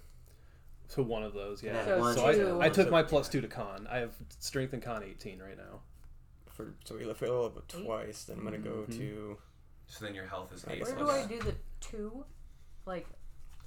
[0.88, 1.74] So one of those, yeah.
[1.88, 2.60] Yeah, So So.
[2.62, 3.88] I, I took my plus 2 to con.
[3.90, 5.82] I have strength and con 18 right now.
[6.52, 8.98] For so we if we level up twice, then I'm gonna go Mhm.
[8.98, 9.38] to.
[9.88, 12.24] so then your health is eight guess Where do I do the 2?
[12.86, 13.08] Like,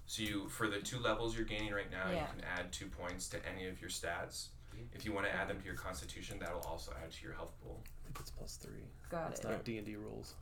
[0.07, 2.21] So you for the two levels you're gaining right now, Yeah.
[2.23, 4.49] you can add two points to any of your stats.
[4.94, 7.32] If you want to add them to your Constitution, that will also add to your
[7.35, 7.82] health pool.
[8.03, 8.73] I think it's plus 3.
[9.11, 9.49] got It's it.
[9.49, 10.35] not D&D rules.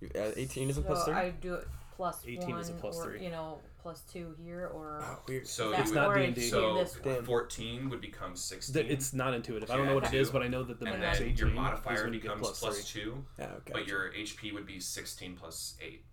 [0.00, 1.14] You add 18 is a so plus three.
[1.14, 1.66] I do it
[1.96, 3.24] plus 18 one is a plus or, three.
[3.24, 5.00] you know, plus 2 here or.
[5.02, 5.46] Oh, weird.
[5.48, 6.48] So That's you not would, D&D.
[6.48, 7.24] so this one.
[7.24, 8.72] 14 would become 16.
[8.74, 9.68] Th- It's not intuitive.
[9.70, 11.28] I don't know what add it is, but I know that the and max then
[11.28, 13.02] 18 your is modifier when you get becomes plus plus 3.
[13.02, 13.72] two, Yeah, okay.
[13.72, 16.04] but your HP would be 16 plus eight.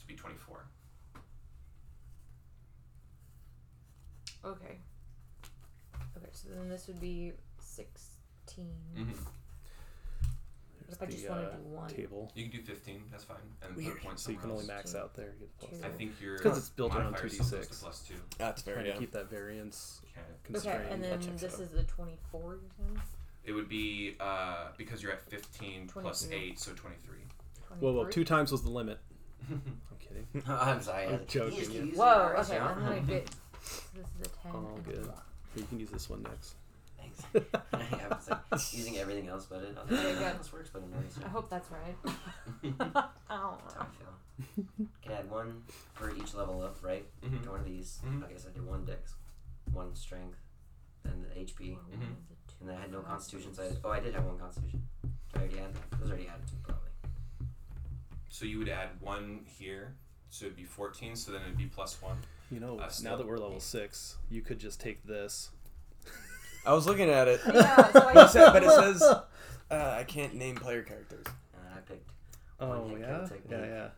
[0.00, 0.64] To be 24.
[4.44, 4.78] Okay.
[6.52, 8.64] Okay, then this would be 16.
[8.96, 9.10] Mm-hmm.
[10.86, 11.88] There's If I just the, wanna uh, do one.
[11.90, 12.32] table.
[12.34, 13.02] You can do 15.
[13.10, 13.36] That's fine.
[13.66, 13.94] And Weird.
[13.94, 14.92] put points So you can somewhere only else.
[14.92, 15.32] max out there.
[15.32, 15.86] You get the plus Two.
[15.86, 15.96] I two.
[15.96, 17.68] think your 'cause it's built around modifier still goes 2d6.
[17.78, 18.14] to plus two.
[18.38, 18.74] That's fair.
[18.74, 18.92] Trying Yeah.
[18.94, 20.20] to keep that variance Okay.
[20.44, 20.80] constrained.
[20.80, 21.60] Okay, and that then checks this out.
[21.60, 23.02] is the 24 you're saying?
[23.44, 26.50] It would be uh, because you're at 15 plus 23.
[26.50, 27.16] 8, so 23.
[27.80, 28.12] Whoa, whoa, 23?
[28.12, 28.98] two times was the limit.
[29.50, 29.62] I'm
[29.98, 30.26] kidding.
[30.46, 31.06] I'm sorry.
[31.06, 31.84] I'm joking, You just keep yeah.
[31.86, 32.58] using Whoa, okay.
[32.58, 33.30] I'm gonna get.
[33.94, 34.52] This is a 10.
[34.54, 34.96] Oh, and good.
[34.98, 35.22] a one.
[35.54, 36.54] Here, you can use this one next.
[36.98, 37.22] Thanks.
[37.72, 38.40] I was like
[38.72, 39.76] using everything else but it.
[39.78, 40.40] I was like, Yeah, yeah, good.
[40.40, 41.20] this works, but an eraser.
[41.24, 41.96] I hope that's right.
[42.04, 42.08] I
[42.62, 43.58] don't That's how.
[43.80, 44.64] I feel.
[45.02, 45.62] Can add one
[45.94, 47.04] for each level up, right?
[47.22, 47.42] Mhm.
[47.44, 48.00] To one of these.
[48.04, 48.24] Mhm.
[48.26, 49.14] I guess I do one dex,
[49.72, 50.38] one strength,
[51.04, 52.14] then the HP, Mhm.
[52.60, 53.52] and then I had no constitution.
[53.54, 54.82] So I, oh, I did have one constitution.
[55.02, 55.98] Did I already add that?
[56.00, 56.88] Those already added to probably.
[58.28, 59.94] So you would add one here,
[60.30, 62.16] so it'd be 14, so then it'd be plus one.
[62.52, 65.50] You know, Uh, now still- that we're level 6, you could just take this.
[66.66, 67.40] I was looking at it.
[67.46, 69.22] Yeah, so I It said- but it says uh,
[69.70, 71.24] I can't name player characters.
[71.26, 72.10] And I picked.
[72.60, 73.06] Oh, One hit yeah?
[73.18, 73.46] kill technique.
[73.50, 73.82] Yeah, yeah.
[73.84, 73.90] And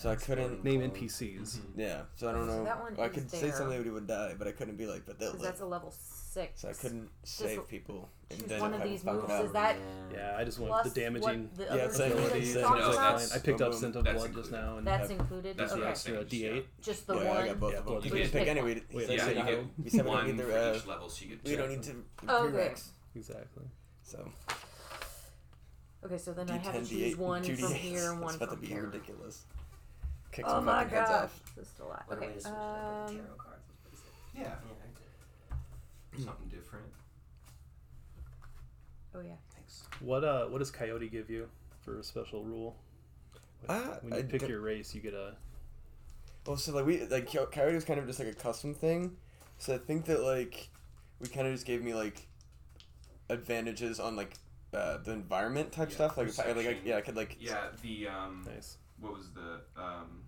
[0.00, 1.08] So I couldn't floating Name clone.
[1.08, 1.58] NPCs.
[1.76, 2.64] Yeah, so I don't So know.
[2.64, 3.52] that one I is could say there.
[3.52, 5.42] somebody would die, but I couldn't be like, but they'll live.
[5.42, 6.58] that's a level 6.
[6.62, 8.08] So I couldn't save people.
[8.30, 9.76] And choose then one if of I these fuck it moves, up- is that-
[10.10, 12.36] Yeah, I just want Plus the damaging what the Yeah, other it's like- thing that
[12.36, 12.96] it's like- No, that's about?
[13.12, 14.64] that's- I picked up boom, Scent of that's Blood just included.
[14.66, 14.76] now.
[14.78, 15.56] And That's have included?
[15.58, 15.80] That's okay.
[15.80, 16.26] what I'm extra saying.
[16.28, 16.66] D8.
[16.80, 17.36] Just the yeah, one?
[17.36, 17.94] I got both Yeah, of them.
[17.94, 18.30] both You of can them.
[18.30, 18.74] pick Pick anyway.
[18.74, 18.84] one.
[18.94, 20.76] Wait, so Yeah, say you get We said we don't one need for the, uh,
[20.76, 21.56] each level, so you get we two.
[21.58, 22.88] don't need to Oh, prereqs.
[23.14, 23.64] exactly.
[24.02, 24.32] So
[26.06, 27.76] Okay, so then I have to D10, choose D8, one two from D8s.
[27.76, 28.84] here and one It's about from to be here.
[28.86, 29.44] ridiculous.
[30.32, 31.42] Kick Oh some my fucking heads gosh, off.
[31.56, 32.02] this is still alive.
[32.06, 33.62] What a way Okay, to switch it up um, tarot cards.
[33.68, 34.12] was pretty sick.
[34.34, 34.54] Yeah,
[36.18, 36.24] Yeah.
[36.24, 36.86] something different.
[39.14, 39.34] oh yeah.
[39.54, 39.82] Thanks.
[40.00, 41.48] What uh what does Coyote give you
[41.80, 42.76] for a special rule?
[43.68, 45.34] Ah, when you I pick don't- your race, you get a
[46.46, 49.16] Well, so like we like Coy- Coyote was kind of just like a custom thing,
[49.58, 50.68] so I think that like
[51.18, 52.26] we kind of just gave me like
[53.28, 54.34] advantages on like
[54.72, 56.16] uh, the environment type Yeah, stuff.
[56.16, 56.86] Like, if I, like I, perception.
[56.86, 58.76] yeah, I could like Yeah, the um, nice.
[59.00, 60.24] What was the um,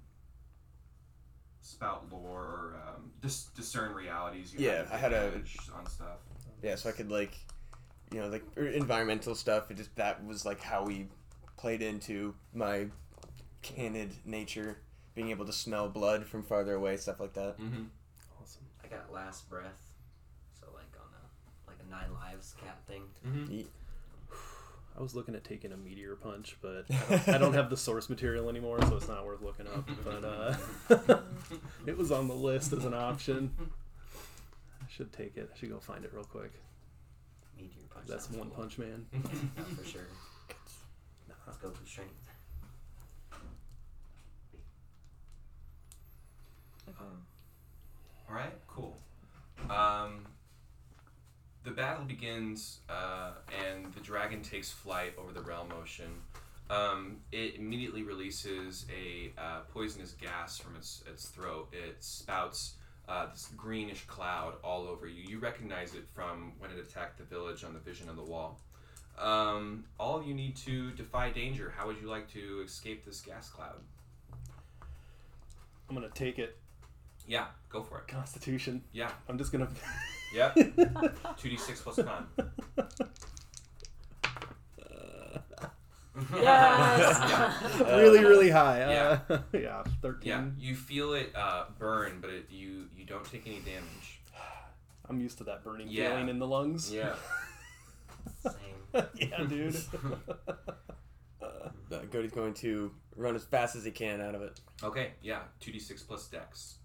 [1.61, 4.53] spout lore or um, dis- discern realities?
[4.55, 5.33] You Yeah, I had a-
[5.75, 6.19] on stuff.
[6.63, 7.33] yeah, so I could like
[8.13, 9.71] you know like er, environmental stuff.
[9.71, 11.07] It just that was like how we
[11.57, 12.87] played into my
[13.63, 14.79] canid nature,
[15.15, 17.59] being able to smell blood from farther away, stuff like that.
[17.61, 17.85] Mm-hmm.
[18.41, 18.63] Awesome.
[18.85, 19.81] I got last breath,
[20.59, 23.03] so like on a like a nine lives cat thing.
[23.27, 23.61] Mm-hmm.
[24.97, 27.77] I was looking at taking a meteor punch, but I don't, I don't have the
[27.77, 29.89] source material anymore, so it's not worth looking up.
[30.05, 31.21] But uh,
[31.87, 33.53] it was on the list as an option.
[33.59, 35.51] I should take it.
[35.55, 36.53] I should go find it real quick.
[37.57, 38.07] Meteor punch.
[38.07, 38.59] That's One cool.
[38.59, 39.07] Punch Man.
[39.13, 40.03] Yeah, for sure.
[41.47, 42.13] Let's go for strength.
[46.89, 47.05] Okay.
[48.29, 48.99] All right, cool.
[49.71, 50.27] Um,
[51.65, 51.71] the
[52.03, 53.33] battle begins, uh,
[53.67, 56.13] and the dragon takes flight over the realm ocean.
[56.71, 61.69] Um, it immediately releases a uh, poisonous gas from its its throat.
[61.73, 62.75] It spouts
[63.09, 65.23] uh, this greenish cloud all over you.
[65.29, 68.59] You recognize it from when it attacked the village on the vision on the wall.
[69.19, 71.73] Um, all of you need to defy danger.
[71.77, 73.77] How would you like to escape this gas cloud?
[75.89, 76.57] I'm gonna take it.
[77.27, 78.09] Yeah, go for it.
[78.09, 78.83] Constitution.
[78.93, 79.69] Yeah, I'm just gonna.
[80.35, 80.55] Yep.
[81.39, 82.27] two d six plus con.
[86.35, 87.19] Yes.
[87.81, 87.97] Yeah.
[87.97, 88.79] really, really high.
[88.81, 89.21] Yeah.
[89.31, 90.29] Uh, yeah, thirteen.
[90.31, 94.21] Yeah, you feel it uh, burn, but it, you you don't take any damage.
[95.09, 96.11] I'm used to that burning Yeah.
[96.11, 96.93] feeling in the lungs.
[96.93, 97.15] Yeah.
[98.43, 99.05] Same.
[99.15, 99.77] yeah, dude.
[101.43, 104.61] Uh, Cody's going to run as fast as he can out of it.
[104.83, 105.13] Okay.
[105.23, 105.41] Yeah.
[105.61, 106.77] Two d six plus dex.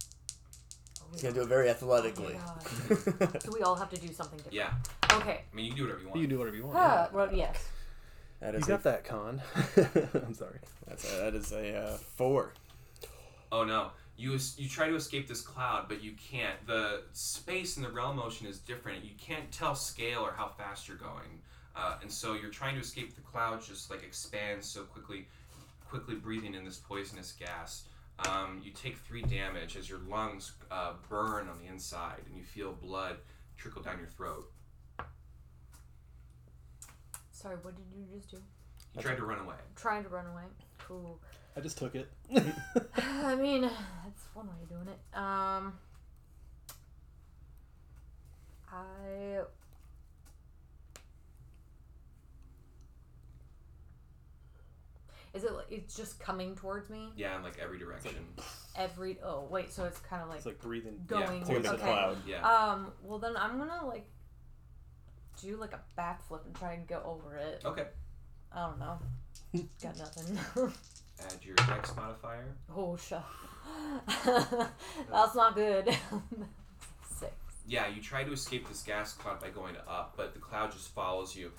[1.11, 2.35] He's gonna do it very athletically.
[2.37, 2.95] Oh
[3.39, 4.53] So we all have to do something different.
[4.53, 4.73] Yeah.
[5.11, 5.41] Okay.
[5.51, 6.17] I mean, you can do whatever you want.
[6.19, 6.77] you can do whatever you want.
[6.77, 7.69] Uh, well, yes.
[8.39, 9.41] that You got a, that con.
[10.25, 10.59] I'm sorry.
[10.87, 12.53] That's a, that is a uh, four.
[13.51, 13.91] Oh no.
[14.17, 16.65] You es- you try to escape this cloud, but you can't.
[16.65, 19.03] The space in the realm ocean is different.
[19.05, 21.41] You can't tell scale or how fast you're going,
[21.75, 23.61] uh, and so you're trying to escape the cloud.
[23.63, 25.27] Just like expands so quickly,
[25.87, 27.83] quickly breathing in this poisonous gas.
[28.25, 32.43] Um, you take three damage as your lungs uh, burn on the inside, and you
[32.43, 33.17] feel blood
[33.57, 34.51] trickle down your throat.
[37.31, 38.37] Sorry, what did you just do?
[38.95, 39.55] You tried to run away.
[39.75, 40.43] Trying to run away.
[40.79, 41.19] Cool.
[41.55, 42.09] I just took it.
[42.97, 45.17] I mean, that's one way of doing it.
[45.17, 45.73] Um,
[48.71, 49.41] I.
[55.37, 58.11] Is it like it's just coming towards me Yeah, in like every direction.
[58.75, 59.19] every?
[59.23, 60.99] Oh wait, so it's kind of like it's like breathing.
[61.05, 61.45] going.
[61.45, 61.83] Towards the okay.
[61.83, 62.17] cloud.
[62.25, 62.41] Yeah.
[62.41, 62.91] Um.
[63.03, 64.07] Well, then I'm gonna like
[65.39, 67.61] do like a backflip and try and go over it.
[67.63, 67.85] Okay.
[68.51, 68.97] I don't know.
[69.83, 70.39] Got nothing.
[71.19, 72.55] Add your dex modifier.
[72.75, 73.19] oh shit.
[74.25, 75.95] That's not good.
[77.15, 77.31] Six.
[77.67, 80.89] Yeah, you try to escape this gas cloud by going up, but the cloud just
[80.95, 81.51] follows you,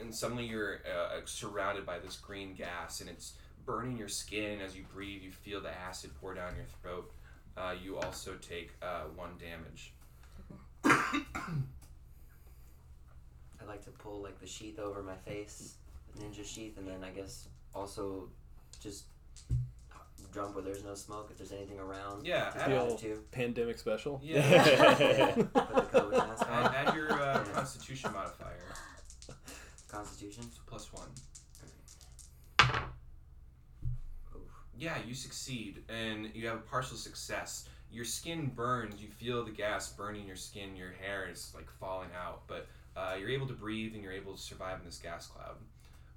[0.00, 3.34] and suddenly you're uh, surrounded by this green gas, and it's
[3.66, 4.60] burning your skin.
[4.60, 7.12] As you breathe, you feel the acid pour down your throat.
[7.56, 9.92] Uh, you also take uh, one damage.
[10.84, 11.22] I
[13.66, 15.74] like to pull like the sheath over my face,
[16.14, 18.28] the ninja sheath, and then I guess also
[18.82, 19.04] just
[20.34, 22.24] jump where there's no smoke if there's anything around.
[22.26, 23.22] Yeah, add, The add old to.
[23.32, 24.20] pandemic special.
[24.22, 25.34] yeah.
[25.34, 26.74] Put the COVID mask add, on.
[26.74, 28.56] add your uh, Constitution modifier.
[29.90, 30.44] Constitution.
[30.44, 31.08] So plus one.
[34.76, 37.68] Yeah, you succeed, and you have a partial success.
[37.92, 39.02] Your skin burns.
[39.02, 40.74] You feel the gas burning your skin.
[40.74, 44.34] Your hair is like falling out, but uh, you're able to breathe and you're able
[44.34, 45.56] to survive in this gas cloud.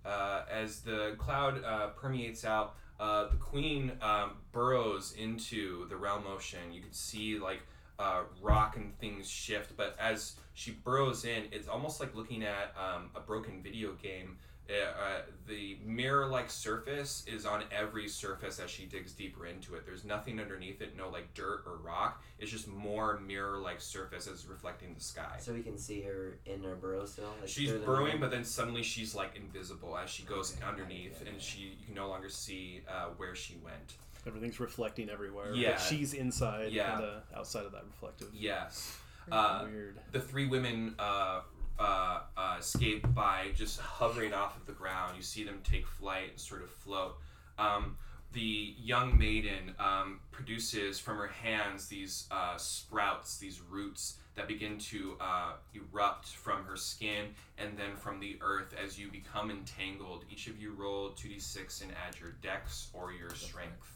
[0.06, 6.24] Uh, as the cloud uh, permeates out, uh, the queen um, burrows into the realm
[6.28, 6.72] ocean.
[6.72, 7.62] You can see like
[8.00, 12.74] uh, rock and things shift, but as she burrows in, it's almost like looking at
[12.78, 14.38] um, a broken video game.
[14.70, 19.86] uh, the mirror-like surface is on every surface as she digs deeper into it.
[19.86, 22.24] There's nothing underneath it, no like dirt or rock.
[22.40, 25.36] It's just more mirror-like surface as reflecting the sky.
[25.40, 27.34] So we can see her in her burrow still.
[27.42, 31.42] Like She's burrowing, but then suddenly she's like invisible as she goes Okay, underneath, and
[31.42, 33.96] she you can no longer see uh, where she went.
[34.26, 35.54] Everything's reflecting everywhere.
[35.54, 35.72] Yeah.
[35.72, 36.92] But she's inside, Yeah.
[36.92, 38.30] kind of outside of that reflective.
[38.34, 38.98] Yes.
[39.32, 40.00] Uh, Weird.
[40.12, 41.42] the three women uh,
[41.80, 45.16] uh, uh, escape by just hovering off of the ground.
[45.18, 47.16] You see them take flight and sort of float.
[47.58, 47.98] Um,
[48.34, 54.78] the young maiden um, produces from her hands these uh, sprouts, these roots that begin
[54.78, 57.28] to uh, erupt from her skin
[57.58, 60.26] and then from the earth as you become entangled.
[60.32, 63.94] Each of you roll 2d6 and add your dex or your strength.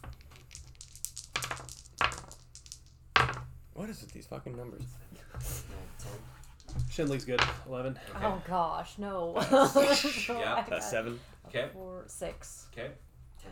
[3.74, 4.82] What is with these fucking numbers?
[5.32, 5.52] Nine,
[6.00, 6.82] ten.
[6.90, 7.40] Shen Li's good.
[7.68, 7.98] Eleven.
[8.16, 8.26] Okay.
[8.26, 9.34] Oh gosh, no.
[10.30, 11.20] Yeah, I That's seven.
[11.48, 11.70] Okay.
[11.74, 12.68] Four, six.
[12.74, 12.90] Okay.
[13.42, 13.52] Ten.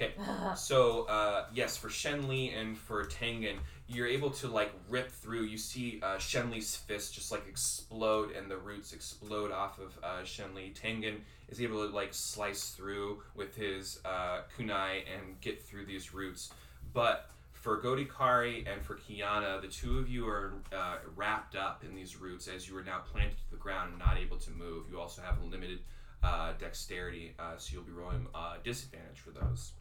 [0.00, 0.12] Okay,
[0.54, 3.56] so uh, yes, for Shen Li and for Tengen,
[3.88, 5.44] you're able to like rip through.
[5.44, 9.98] You see uh, Shen Li's fist just like explode, and the roots explode off of
[10.02, 10.78] uh, Shenli.
[10.78, 16.12] Tengen is able to like slice through with his uh, kunai and get through these
[16.12, 16.50] roots.
[16.92, 21.94] But for Godikari and for Kiana, the two of you are uh, wrapped up in
[21.94, 24.84] these roots as you are now planted to the ground and not able to move.
[24.90, 25.80] You also have limited
[26.22, 29.72] uh, dexterity, uh, so you'll be rolling uh, disadvantage for those.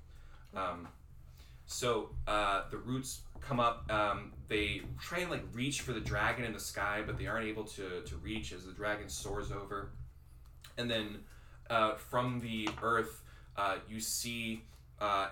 [0.55, 0.87] Um,
[1.67, 3.91] so uh, the roots come up.
[3.91, 7.47] Um, they try and like reach for the dragon in the sky, but they aren't
[7.47, 9.91] able to to reach as the dragon soars over.
[10.77, 11.19] And then
[11.69, 13.21] uh, from the earth,
[13.57, 14.63] uh, you see
[14.99, 15.27] uh,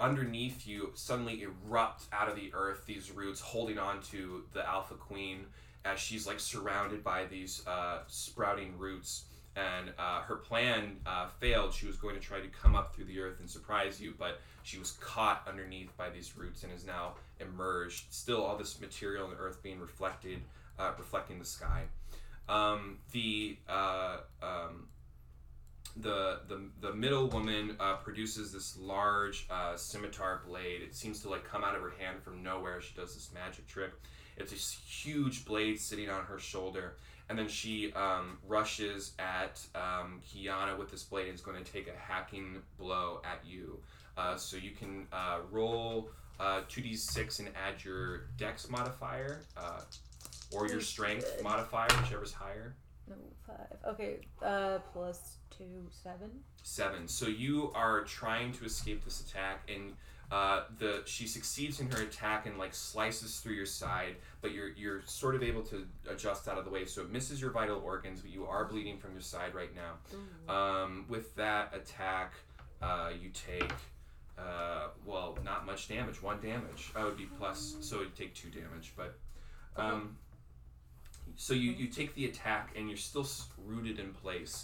[0.00, 4.94] underneath you suddenly erupt out of the earth these roots, holding on to the Alpha
[4.94, 5.46] Queen
[5.84, 9.24] as she's like surrounded by these uh, sprouting roots
[9.60, 11.72] and uh, her plan uh, failed.
[11.72, 14.40] She was going to try to come up through the earth and surprise you, but
[14.62, 18.12] she was caught underneath by these roots and is now emerged.
[18.12, 20.40] Still, all this material in the earth being reflected,
[20.78, 21.82] uh, reflecting the sky.
[22.48, 24.88] Um, the uh, um,
[25.96, 30.82] the the the middle woman uh, produces this large uh, scimitar blade.
[30.82, 32.80] It seems to like come out of her hand from nowhere.
[32.80, 33.92] She does this magic trick.
[34.36, 36.96] It's this huge blade sitting on her shoulder,
[37.30, 41.72] and then she um, rushes at um, Kiana with this blade and is going to
[41.72, 43.78] take a hacking blow at you.
[44.18, 49.80] Uh, so you can uh, roll uh, 2d6 and add your dex modifier uh,
[50.50, 52.74] or your strength modifier, whichever's higher.
[53.08, 53.14] No,
[53.46, 53.78] five.
[53.94, 56.30] Okay, uh, plus two, seven.
[56.64, 57.06] Seven.
[57.06, 59.92] So you are trying to escape this attack, and
[60.30, 64.68] uh, the she succeeds in her attack and like slices through your side, but you're
[64.70, 67.82] you're sort of able to adjust out of the way, so it misses your vital
[67.84, 70.52] organs, but you are bleeding from your side right now.
[70.54, 72.34] Um, with that attack,
[72.82, 73.72] uh, you take.
[74.38, 76.22] Uh, well, not much damage.
[76.22, 76.92] One damage.
[76.96, 78.94] I would be plus, so it'd take two damage.
[78.96, 79.18] But,
[79.76, 80.16] um,
[81.36, 83.26] so you, you take the attack and you're still
[83.66, 84.62] rooted in place.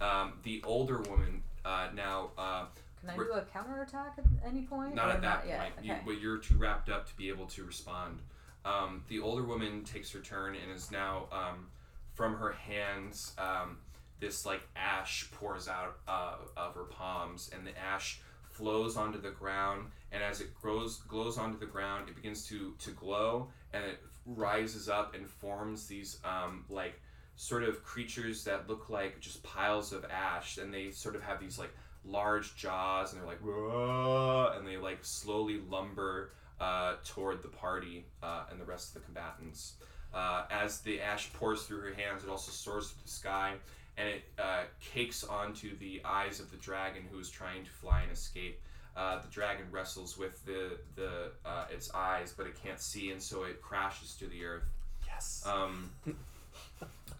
[0.00, 2.64] Um, the older woman uh, now uh,
[3.04, 4.94] Can I We're- do a counterattack at any point?
[4.94, 5.74] not at that yet?
[5.74, 5.84] point.
[5.84, 6.02] You, Okay.
[6.06, 8.22] but you're too wrapped up to be able to respond.
[8.64, 11.70] Um, the older woman takes her turn and is now um,
[12.14, 13.34] from her hands.
[13.36, 13.78] Um,
[14.20, 19.32] this like ash pours out uh, of her palms, and the ash flows onto the
[19.32, 19.90] ground.
[20.12, 24.00] And as it grows, glows onto the ground, it begins to to glow, and it
[24.24, 26.98] rises up and forms these um, like
[27.36, 31.38] sort of creatures that look like just piles of ash, and they sort of have
[31.38, 31.74] these like
[32.06, 38.04] large jaws, and they're like, "Whoa," and they like slowly lumber uh, toward the party
[38.22, 39.74] uh, and the rest of the combatants.
[40.12, 43.54] Uh, as the ash pours through her hands, it also soars through the sky,
[43.96, 48.02] and it uh, cakes onto the eyes of the dragon who is trying to fly
[48.02, 48.60] and escape.
[48.96, 53.20] Uh, the dragon wrestles with the the uh, its eyes, but it can't see, and
[53.20, 54.62] so it crashes to the earth.
[55.04, 55.44] Yes.
[55.44, 55.90] Um,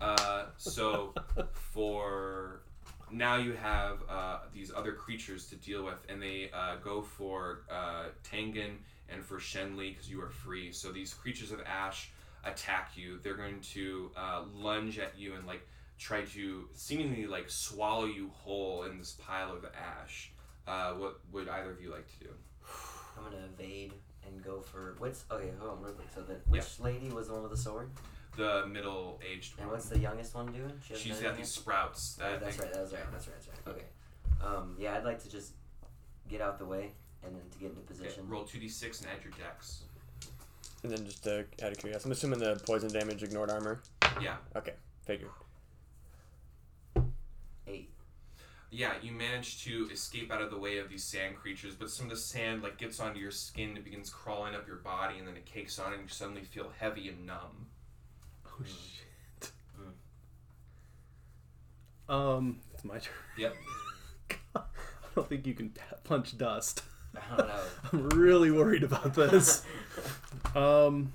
[0.01, 1.15] uh, so
[1.53, 2.61] for
[3.15, 7.61] now you have uh, these other creatures to deal with, and they uh, go for
[7.71, 8.77] uh, Tengen
[9.09, 10.73] and for Shen Li because you are free.
[10.73, 12.11] So these creatures of ash
[12.45, 13.19] attack you.
[13.23, 15.67] They're going to uh, lunge at you and like
[15.99, 20.33] try to seemingly like swallow you whole in this pile of ash.
[20.67, 22.31] Uh, what would either of you like to do?
[23.17, 23.93] I'm gonna evade
[24.27, 25.51] and go for what's okay.
[25.59, 26.09] Hold on, real quick.
[26.15, 27.91] So the which lady was the one with the sword,
[28.37, 29.75] The middle-aged and one.
[29.77, 30.73] what's the youngest one doing?
[30.85, 31.63] She hasn't She's done got these yet?
[31.63, 32.73] sprouts Oh, that's right.
[32.73, 33.13] That's right.
[33.13, 33.37] That's right.
[33.47, 33.75] That's right.
[33.75, 33.85] Okay.
[34.45, 35.53] Um, yeah, I'd like to just
[36.29, 36.91] get out the way
[37.25, 38.29] and then to get into Okay, position.
[38.29, 39.83] roll two d six and add your dex.
[40.83, 43.81] And then just uh, out of curiosity, I'm assuming the poison damage ignored armor.
[44.21, 44.37] Yeah.
[44.57, 44.75] Okay,
[45.07, 45.31] figured.
[47.67, 47.91] Eight.
[48.71, 52.07] yeah, you manage to escape out of the way of these sand creatures, but some
[52.07, 55.27] of the sand like gets onto your skin, it begins crawling up your body, and
[55.27, 57.67] then it cakes on, and you suddenly feel heavy and numb.
[58.61, 59.51] Oh shit.
[62.09, 63.15] Um, it's my turn.
[63.39, 63.57] Yep.
[64.57, 64.61] I
[65.15, 65.73] don't think you can
[66.05, 66.83] punch dust.
[67.17, 67.63] I don't know.
[67.93, 69.65] I'm really worried about this.
[70.55, 71.13] Um,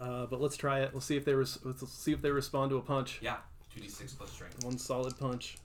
[0.00, 0.92] uh, but let's try it.
[0.94, 3.18] Let's see if they res- let's see if they respond to a punch.
[3.20, 3.36] Yeah.
[3.74, 4.64] Two d six plus strength.
[4.64, 5.58] One solid punch.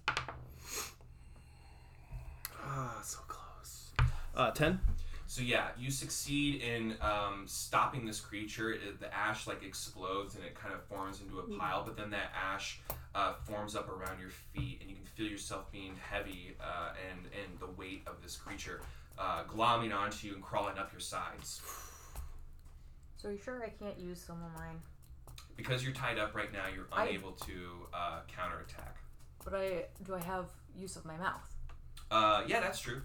[2.62, 3.92] Ah, so close.
[4.36, 4.80] Uh, ten.
[5.36, 8.72] So yeah, you succeed in um, stopping this creature.
[8.72, 12.10] It, the ash like explodes and it kind of forms into a pile, but then
[12.12, 12.80] that ash
[13.14, 17.26] uh, forms up around your feet, and you can feel yourself being heavy uh, and
[17.26, 18.80] and the weight of this creature
[19.20, 21.62] uh, glomming onto you and crawling up your sides.
[23.18, 24.80] So you sure I can't use some of mine?
[25.58, 28.96] Because you're tied up right now, you're I- unable to uh, counterattack.
[29.44, 31.56] But I do I have use of my mouth?
[32.10, 33.02] Uh, yeah, that's true.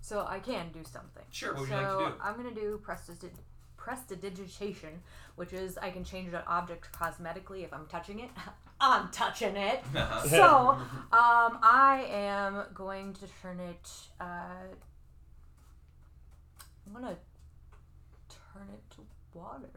[0.00, 1.22] So I can do something.
[1.30, 1.52] Sure.
[1.52, 2.22] What would so you like to do?
[2.22, 3.30] I'm gonna do prestigi-
[3.76, 5.00] prestidigitation,
[5.36, 8.30] which is I can change an object cosmetically if I'm touching it.
[8.80, 9.82] I'm touching it.
[9.94, 10.26] Uh-huh.
[10.28, 10.68] so
[11.12, 13.90] um, I am going to turn it.
[14.20, 14.24] Uh,
[16.86, 17.16] I'm gonna
[18.28, 19.68] turn it to water.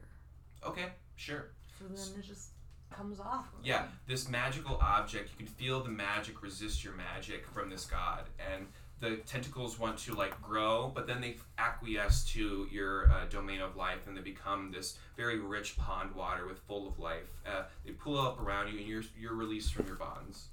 [0.66, 1.52] okay, sure.
[1.78, 2.50] So then it just
[2.90, 3.48] comes off.
[3.60, 7.86] of Yeah, this magical object, you can feel the magic resist your magic from this
[7.86, 8.30] god.
[8.52, 8.68] And
[9.04, 13.76] the tentacles want to like grow, but then they acquiesce to your uh, domain of
[13.76, 17.28] life and they become this very rich pond water with full of life.
[17.46, 20.48] Uh, they pull up around you and you're, you're released from your bonds.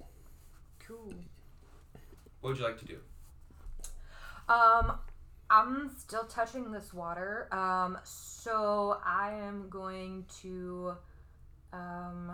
[0.85, 1.13] Cool.
[2.41, 2.97] What would you like to do?
[4.49, 4.97] Um,
[5.49, 7.47] I'm still touching this water.
[7.53, 10.95] Um, so I am going to,
[11.71, 12.33] um,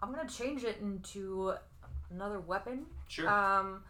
[0.00, 1.54] I'm gonna change it into
[2.10, 2.86] another weapon.
[3.08, 3.28] Sure.
[3.28, 3.82] Um,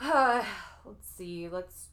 [0.00, 1.48] let's see.
[1.48, 1.86] Let's.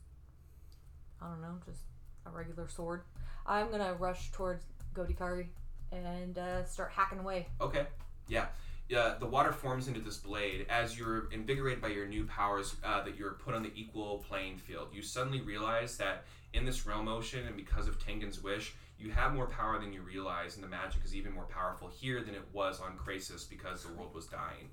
[1.22, 1.84] I don't know, just
[2.26, 3.02] a regular sword.
[3.46, 5.48] I'm gonna rush towards Godikari
[5.92, 7.48] and uh, start hacking away.
[7.62, 7.86] Okay.
[8.28, 8.48] Yeah.
[8.90, 10.66] Yeah, the water forms into this blade.
[10.70, 14.58] As you're invigorated by your new powers uh, that you're put on the equal playing
[14.58, 19.10] field, you suddenly realize that in this realm ocean, and because of Tengen's wish, you
[19.12, 22.36] have more power than you realize, and the magic is even more powerful here than
[22.36, 24.70] it was on Krasis because the world was dying.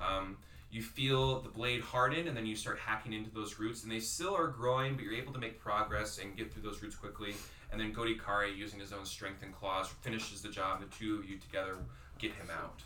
[0.00, 0.38] Um,
[0.70, 4.00] you feel the blade harden, and then you start hacking into those roots, and they
[4.00, 7.34] still are growing, but you're able to make progress and get through those roots quickly.
[7.70, 10.80] And then Godikari, using his own strength and claws, finishes the job.
[10.80, 11.76] The two of you together
[12.18, 12.82] get him out.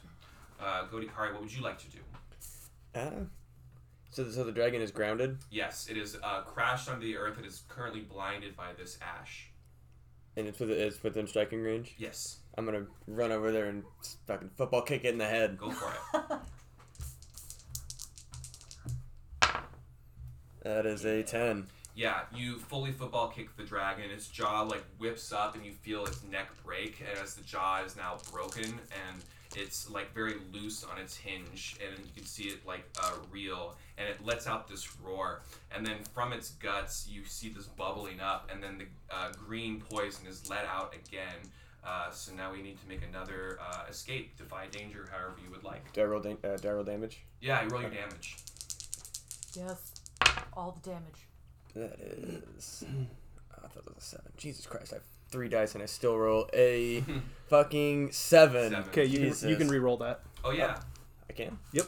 [0.61, 1.99] Uh, Godikari, what would you like to do?
[2.95, 3.11] Uh,
[4.11, 7.39] so, so the dragon is grounded, Yes, it is uh, crashed onto the earth.
[7.39, 9.51] It is currently blinded by this ash.
[10.37, 11.95] and it's with it's within striking range.
[11.99, 13.85] Yes, I'm gonna run over there and
[14.27, 15.57] fucking football kick it in the head.
[15.59, 16.39] go for it.
[20.63, 21.67] That is a ten.
[21.95, 24.11] Yeah, you fully football kick the dragon.
[24.11, 27.97] Its jaw like whips up, and you feel its neck break as the jaw is
[27.97, 29.25] now broken, and
[29.57, 33.75] it's like very loose on its hinge, and you can see it like uh, reel,
[33.99, 35.43] and it lets out this roar,
[35.75, 39.81] and then from its guts you see this bubbling up, and then the uh, green
[39.91, 41.37] poison is let out again.
[41.85, 45.65] Uh, so now we need to make another uh, escape, defy danger, however you would
[45.65, 45.93] like.
[45.95, 47.25] Do I roll, da- uh, do I roll damage?
[47.41, 48.37] Yeah, you roll your damage.
[49.57, 49.93] yes,
[50.57, 51.27] all the damage.
[51.75, 52.85] That is.
[53.55, 54.33] I thought it was a seven.
[54.37, 54.93] Jesus Christ!
[54.93, 57.05] I have three dice and I still roll a
[57.49, 58.71] fucking seven.
[58.71, 58.89] Seven.
[58.89, 60.21] Okay, you can, you can re-roll that.
[60.45, 60.81] Oh yeah.
[61.29, 61.59] I can.
[61.73, 61.87] Yep.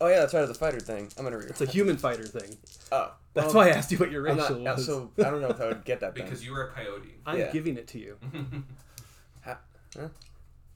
[0.00, 0.42] Oh yeah, that's right.
[0.42, 1.08] It's a fighter thing.
[1.16, 1.46] I'm gonna re.
[1.48, 2.56] It's a human fighter thing.
[2.92, 4.86] Oh, That's why I asked you what your I'm racial not, was.
[4.86, 6.24] so I don't know if I would get that then.
[6.24, 7.14] Because you were a coyote.
[7.24, 7.50] I'm yeah.
[7.50, 8.16] giving it to you.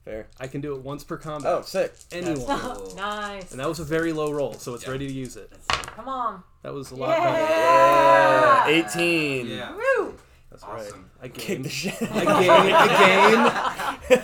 [0.05, 0.27] Fair.
[0.39, 1.51] I can do it once per combat.
[1.51, 1.93] Oh, sick.
[2.11, 2.59] anyone.
[2.59, 2.93] Cool.
[2.97, 3.51] nice.
[3.51, 4.91] And that was a very low roll, so it's Yeah.
[4.91, 5.51] ready to use it.
[5.69, 6.43] Come on.
[6.63, 7.33] That was a lot Yeah.
[8.65, 8.71] better.
[8.71, 9.47] Yeah, eighteen.
[9.47, 9.75] Yeah.
[9.75, 10.15] Woo!
[10.49, 11.09] That's Awesome.
[11.21, 11.25] right.
[11.25, 11.65] I Kick gained.
[11.65, 11.95] the shit.
[12.01, 13.51] I gained.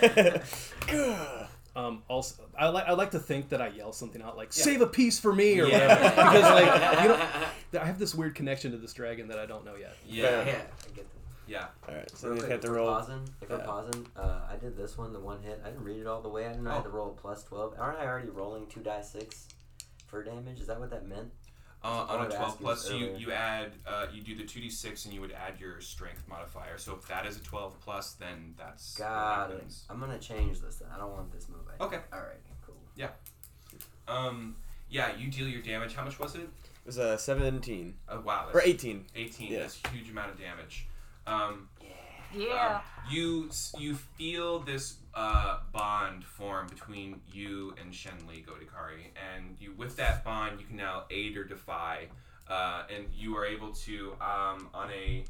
[0.10, 0.42] I
[0.90, 1.44] gained.
[1.76, 4.64] Um, also, I like I like to think that I yell something out like Yeah.
[4.64, 5.88] "Save a piece for me" or Yeah.
[5.88, 9.46] whatever, because like you know, I have this weird connection to this dragon that I
[9.46, 9.96] don't know yet.
[10.04, 10.24] Yeah.
[10.24, 10.46] Yeah, I
[10.96, 11.06] get that.
[11.48, 11.68] Yeah.
[11.88, 12.88] All right, so Real we quick, have to roll.
[12.94, 13.66] pausing, if we're Yeah.
[13.66, 15.62] pausing, uh, I did this one, the one hit.
[15.64, 16.46] I didn't read it all the way.
[16.46, 16.94] I didn't know I had to Oh.
[16.94, 17.76] roll a plus 12.
[17.80, 19.48] Aren't I already rolling 2 die 6
[20.08, 20.60] for damage?
[20.60, 21.32] Is that what that meant?
[21.84, 24.36] Uh, I on a 12 ask you plus, this you, you add, uh, you do
[24.36, 26.78] the 2d6 and you would add your strength modifier.
[26.78, 29.74] So if that is a 12 plus, then that's what Got it.
[29.90, 30.90] I'm going to change this then.
[30.94, 31.62] I don't want this move.
[31.80, 32.02] I Okay.
[32.12, 32.76] Alright, cool.
[32.96, 33.10] Yeah
[34.08, 34.56] um,
[34.90, 35.94] yeah, you deal your damage.
[35.94, 36.42] How much was it?
[36.44, 36.50] It
[36.86, 38.50] was a seventeen Oh, wow.
[38.54, 39.06] or eighteen.
[39.16, 39.52] 18.
[39.52, 39.60] Yeah.
[39.60, 40.88] That's a huge amount of damage.
[41.28, 41.92] Um, Yeah.
[42.36, 42.82] Yeah.
[43.10, 49.74] You you feel this uh, bond form between you and Shen Li Godikari, and you
[49.78, 52.08] with that bond you can now aid or defy,
[52.50, 55.24] uh, and you are able to um, on a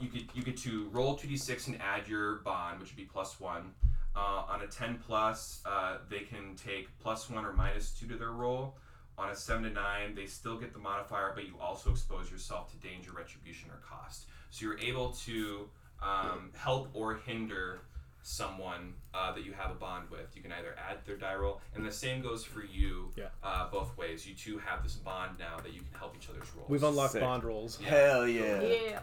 [0.00, 2.96] you get you get to roll two d six and add your bond, which would
[2.96, 3.72] be plus one.
[4.16, 8.16] Uh, on a ten plus, uh, they can take plus one or minus two to
[8.16, 8.76] their roll.
[9.18, 12.70] On a seven to nine, they still get the modifier, but you also expose yourself
[12.72, 14.24] to danger, retribution, or cost.
[14.52, 15.68] So you're able to
[16.02, 17.80] um, help or hinder
[18.22, 20.30] someone uh, that you have a bond with.
[20.36, 23.10] You can either add their die roll, and the same goes for you.
[23.16, 23.24] Yeah.
[23.42, 24.26] Uh, both ways.
[24.26, 26.68] You two have this bond now that you can help each other's rolls.
[26.68, 27.22] We've unlocked Sick.
[27.22, 27.78] bond rolls.
[27.82, 28.62] Hell yeah.
[28.62, 29.00] Yeah.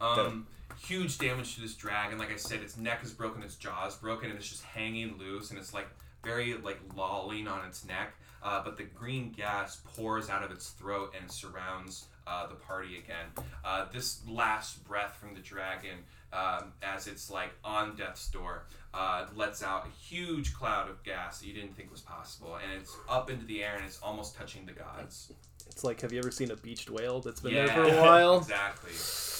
[0.00, 0.46] Um,
[0.78, 2.18] huge damage to this dragon.
[2.18, 5.16] Like I said, its neck is broken, its jaw is broken, and it's just hanging
[5.18, 5.88] loose, and it's like
[6.24, 8.14] very like lolling on its neck.
[8.42, 12.98] Uh, but the green gas pours out of its throat and surrounds uh, the party
[12.98, 13.46] again.
[13.64, 15.98] Uh, this last breath from the dragon,
[16.32, 21.40] um, as it's like on death's door, uh, lets out a huge cloud of gas
[21.40, 24.36] that you didn't think was possible, and it's up into the air and it's almost
[24.36, 25.32] touching the gods.
[25.68, 28.00] It's like, have you ever seen a beached whale that's been yeah, there for a
[28.00, 28.36] while?
[28.38, 28.92] exactly.
[28.92, 29.34] Just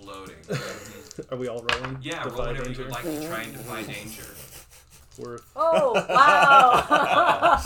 [0.00, 0.36] exploding.
[1.30, 1.98] Are we all rolling?
[2.02, 2.82] Yeah, roll whatever danger?
[2.82, 4.24] you would like to try and defy danger.
[5.18, 5.50] Worth.
[5.54, 7.60] Oh wow!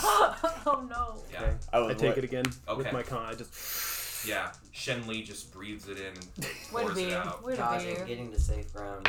[0.66, 1.22] oh no.
[1.30, 1.56] Yeah, Okay.
[1.72, 2.46] I I take it again
[2.76, 3.26] with my con.
[3.26, 3.54] I just
[4.26, 4.52] yeah.
[4.72, 6.06] Shen Li just breathes it in
[6.36, 7.02] and Way pours be.
[7.04, 7.42] it out.
[7.44, 7.94] Way to Josh, be.
[8.06, 9.08] Getting to safe ground.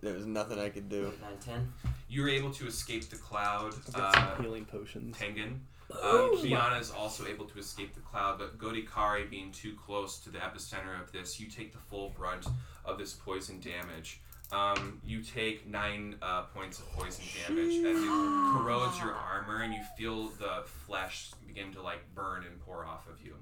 [0.00, 1.12] There was nothing I could do.
[1.20, 1.72] 9, 10.
[2.08, 3.72] You're able to escape the cloud.
[3.72, 5.16] get some Uh, healing potions.
[5.16, 5.58] Tengen.
[5.90, 10.30] Um, Kiana is also able to escape the cloud, but Godikari being too close to
[10.30, 12.46] the epicenter of this, you take the full brunt
[12.84, 14.20] of this poison damage.
[14.52, 19.72] Um, you take nine uh, points of poison damage as it corrodes your armor, and
[19.74, 23.34] you feel the flesh begin to like burn and pour off of you.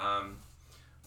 [0.00, 0.36] Um,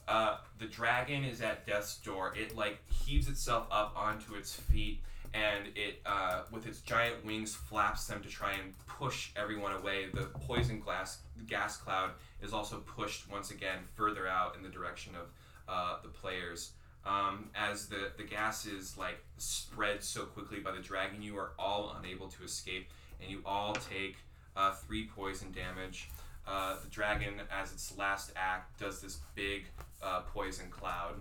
[0.07, 2.33] uh, the dragon is at death's door.
[2.37, 5.01] It like heaves itself up onto its feet,
[5.33, 10.07] and it, uh, with its giant wings, flaps them to try and push everyone away.
[10.13, 12.11] The poison glass gas cloud
[12.41, 15.27] is also pushed once again further out in the direction of
[15.67, 16.71] uh, the players.
[17.05, 21.51] Um, as the, the gas is like spread so quickly by the dragon, you are
[21.59, 22.89] all unable to escape,
[23.21, 24.17] and you all take
[24.55, 26.09] uh, three poison damage.
[26.45, 29.65] Uh, the dragon, as its last act, does this big
[30.01, 31.15] uh, poison cloud.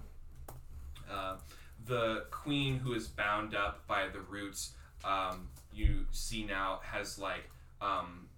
[1.11, 1.37] Uh,
[1.87, 4.73] the queen, who is bound up by the roots,
[5.05, 7.49] um, you see now has like
[7.81, 8.29] um,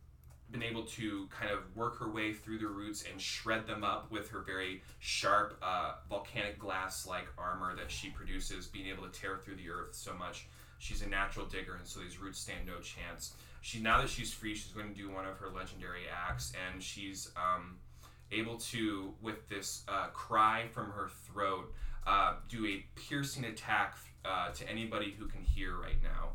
[0.51, 4.11] been able to kind of work her way through the roots and shred them up
[4.11, 9.21] with her very sharp uh, volcanic glass like armor that she produces, being able to
[9.21, 10.47] tear through the earth so much.
[10.79, 13.35] She's a natural digger, and so these roots stand no chance.
[13.65, 16.83] She now that she's free, she's going to do one of her legendary acts, and
[16.83, 17.79] she's um,
[18.31, 21.73] able to, with this uh, cry from her throat,
[22.07, 23.97] uh, do a piercing attack
[24.27, 26.33] uh, to anybody who can hear right now.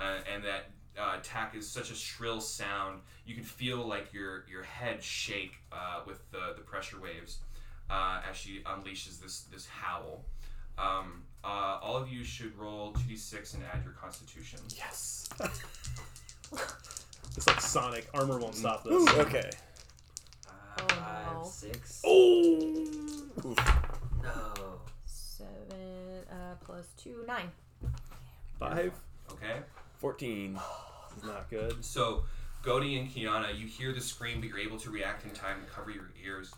[0.00, 4.44] Uh, and that uh, attack is such a shrill sound, you can feel like your,
[4.50, 7.38] your head shake uh, with the, the pressure waves
[7.88, 10.24] uh, as she unleashes this, this howl.
[10.76, 14.58] Um, uh, all of you should roll 2d6 and add your constitution.
[14.76, 15.28] Yes.
[17.36, 18.08] it's like Sonic.
[18.14, 18.92] Armor won't stop this.
[18.92, 19.50] Ooh, okay.
[20.48, 21.44] Uh, Oh, 5, no.
[21.44, 22.02] 6.
[22.06, 23.54] Oh.
[24.22, 24.54] No.
[25.06, 27.50] Seven uh, plus two, nine.
[28.58, 28.92] Five.
[29.30, 29.56] Okay?
[29.98, 30.58] 14.
[31.16, 31.84] Is not good.
[31.84, 32.24] So,
[32.62, 35.68] Godi and Kiana, you hear the scream, but you're able to react in time and
[35.68, 36.52] cover your ears.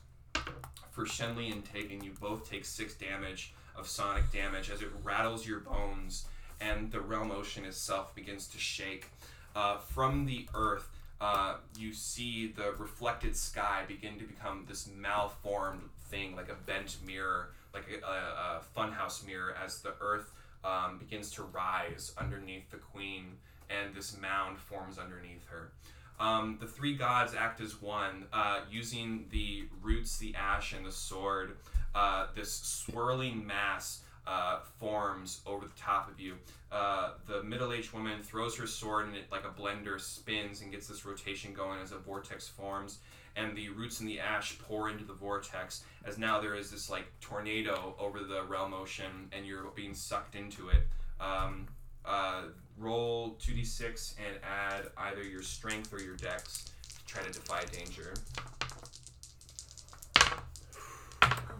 [0.90, 4.88] For Shen Li and Tengen, you both take six damage of sonic damage as it
[5.04, 6.24] rattles your bones
[6.60, 9.10] and the realm ocean itself begins to shake.
[9.56, 15.88] Uh, from the earth, uh, you see the reflected sky begin to become this malformed
[16.10, 20.30] thing, like a bent mirror, like a, a, a funhouse mirror, as the earth
[20.62, 23.38] um, begins to rise underneath the queen
[23.70, 25.72] and this mound forms underneath her.
[26.20, 30.92] Um, the three gods act as one, uh, using the roots, the ash, and the
[30.92, 31.56] sword.
[31.94, 36.34] Uh, this swirling mass uh, forms over the top of you.
[36.72, 40.88] Uh, the middle-aged woman throws her sword, and it, like a blender, spins and gets
[40.88, 42.98] this rotation going as a vortex forms.
[43.36, 46.88] And the roots and the ash pour into the vortex, as now there is this
[46.88, 50.86] like tornado over the realm ocean, and you're being sucked into it.
[51.20, 51.66] Um,
[52.04, 52.42] uh,
[52.78, 58.14] roll 2d6 and add either your strength or your dex to try to defy danger.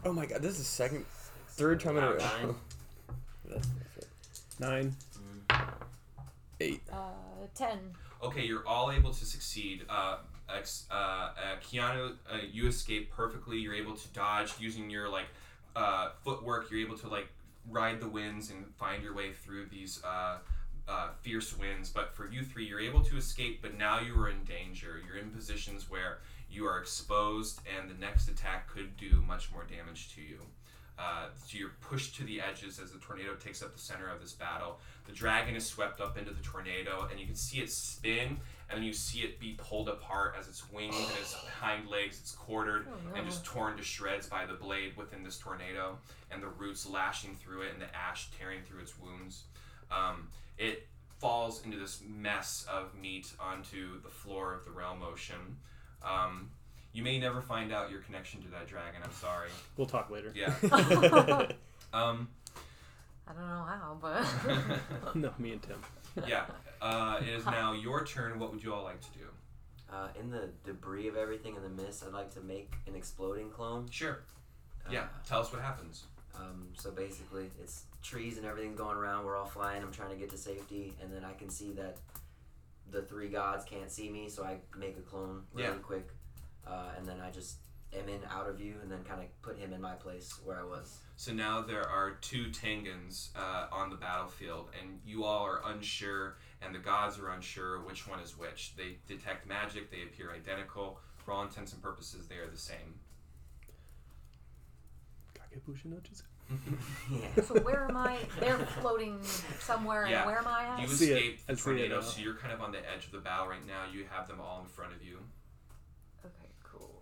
[0.05, 1.05] Oh my god, this is the second,
[1.57, 2.17] third time in a row.
[2.17, 2.55] Nine.
[3.49, 4.59] That's that's it.
[4.59, 4.95] Nine.
[6.61, 6.81] Eight.
[6.91, 7.09] Uh,
[7.55, 7.79] ten.
[8.23, 9.83] Okay, you're all able to succeed.
[9.89, 10.17] Uh,
[10.55, 11.31] ex, uh, uh,
[11.61, 13.57] Kiana, uh, you escape perfectly.
[13.57, 15.27] You're able to dodge using your like
[15.75, 16.69] uh, footwork.
[16.71, 17.27] You're able to like
[17.69, 20.37] ride the winds and find your way through these uh,
[20.87, 21.89] uh, fierce winds.
[21.89, 25.01] But for you three, you're able to escape, but now you are in danger.
[25.05, 26.19] You're in positions where
[26.49, 30.39] you are exposed, and the next attack could do much more damage to you.
[30.99, 34.19] Uh, so you're pushed to the edges as the tornado takes up the center of
[34.19, 34.79] this battle.
[35.05, 38.37] The dragon is swept up into the tornado, and you can see it spin,
[38.69, 42.19] and then you see it be pulled apart as its wings and its hind legs,
[42.19, 45.99] it's quartered Oh, and just torn to shreds by the blade within this tornado,
[46.31, 49.43] and the roots lashing through it, and the ash tearing through its wounds.
[49.91, 50.87] Um, it
[51.19, 55.57] falls into this mess of meat onto the floor of the realm ocean.
[56.03, 56.49] Um,
[56.93, 59.01] you may never find out your connection to that dragon.
[59.03, 59.49] I'm sorry.
[59.75, 60.31] We'll talk later.
[60.35, 60.53] Yeah.
[61.93, 62.27] Um,
[63.25, 65.79] I don't know how, but no, me and Tim.
[66.27, 66.43] yeah.
[66.81, 68.37] Uh, it is now your turn.
[68.39, 69.25] What would you all like to do?
[69.91, 73.49] Uh, in the debris of everything in the mist, I'd like to make an exploding
[73.49, 73.87] clone.
[73.89, 74.19] Sure.
[74.85, 75.07] Uh, Yeah.
[75.25, 76.03] Tell us what happens.
[76.35, 79.23] Um, so basically, it's trees and everything going around.
[79.25, 79.81] We're all flying.
[79.81, 81.97] I'm trying to get to safety, and then I can see that
[82.91, 85.75] the three gods can't see me, so I make a clone really Yeah.
[85.81, 86.09] quick,
[86.69, 87.57] uh, and then I just
[87.93, 90.59] am in out of view, and then kind of put him in my place where
[90.59, 90.99] I was.
[91.15, 96.37] So now there are two Tengens uh, on the battlefield, and you all are unsure,
[96.61, 98.75] and the gods are unsure which one is which.
[98.75, 100.99] They detect magic, they appear identical.
[101.17, 102.99] For all intents and purposes, they are the same.
[105.33, 106.23] Kage Bunshin no Jutsu.
[107.11, 107.43] yeah.
[107.43, 108.17] so where am I?
[108.39, 109.21] They're floating
[109.59, 110.19] somewhere, Yeah.
[110.19, 110.81] and where am I at?
[110.81, 113.47] You see escaped the tornado, so you're kind of on the edge of the battle
[113.47, 113.83] right now.
[113.91, 115.19] You have them all in front of you.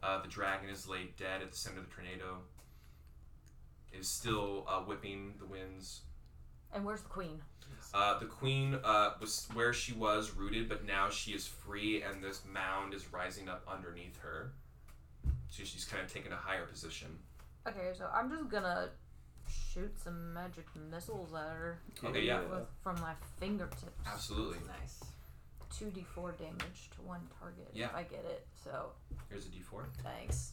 [0.06, 0.19] Okay, cool.
[0.19, 2.38] Uh, the dragon is laid dead at the center of the tornado.
[3.94, 6.02] It is still uh, whipping the winds.
[6.73, 7.41] And where's the queen?
[7.94, 12.22] Uh, the queen uh, was where she was rooted, but now she is free, and
[12.22, 14.52] this mound is rising up underneath her.
[15.49, 17.07] So she's kind of taken a higher position.
[17.68, 18.90] Okay, so I'm just gonna
[19.48, 22.41] shoot some magic missiles at her Okay, yeah.
[22.41, 23.86] with, from my fingertips.
[24.06, 24.57] Absolutely.
[24.68, 24.99] Nice.
[25.69, 27.87] 2d4 damage to one target Yeah.
[27.87, 28.47] if I get it.
[28.63, 28.91] So,
[29.29, 29.85] Here's a d4.
[30.03, 30.51] thanks.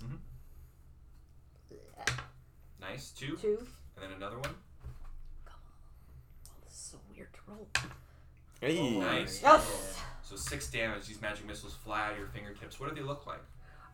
[2.80, 3.10] Nice.
[3.10, 3.36] Two.
[3.36, 3.59] Two.
[3.97, 4.55] And then another one.
[6.64, 7.68] This is so weird to roll.
[8.60, 8.98] Hey.
[8.98, 9.40] Nice.
[9.43, 9.98] Yes!
[10.22, 11.06] So six damage.
[11.06, 12.80] These magic missiles fly out of your fingertips.
[12.80, 13.40] What do they look like?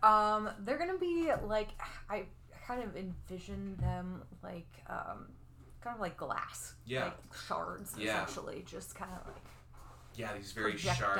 [0.02, 1.68] Um, they're gonna be like
[2.08, 2.24] I
[2.66, 5.26] kind of envision them like um,
[5.80, 7.04] kind of like glass, Yeah.
[7.04, 7.16] like
[7.46, 8.22] shards Yeah.
[8.24, 9.42] essentially, just kind of like
[10.18, 11.16] Yeah, these very sharp.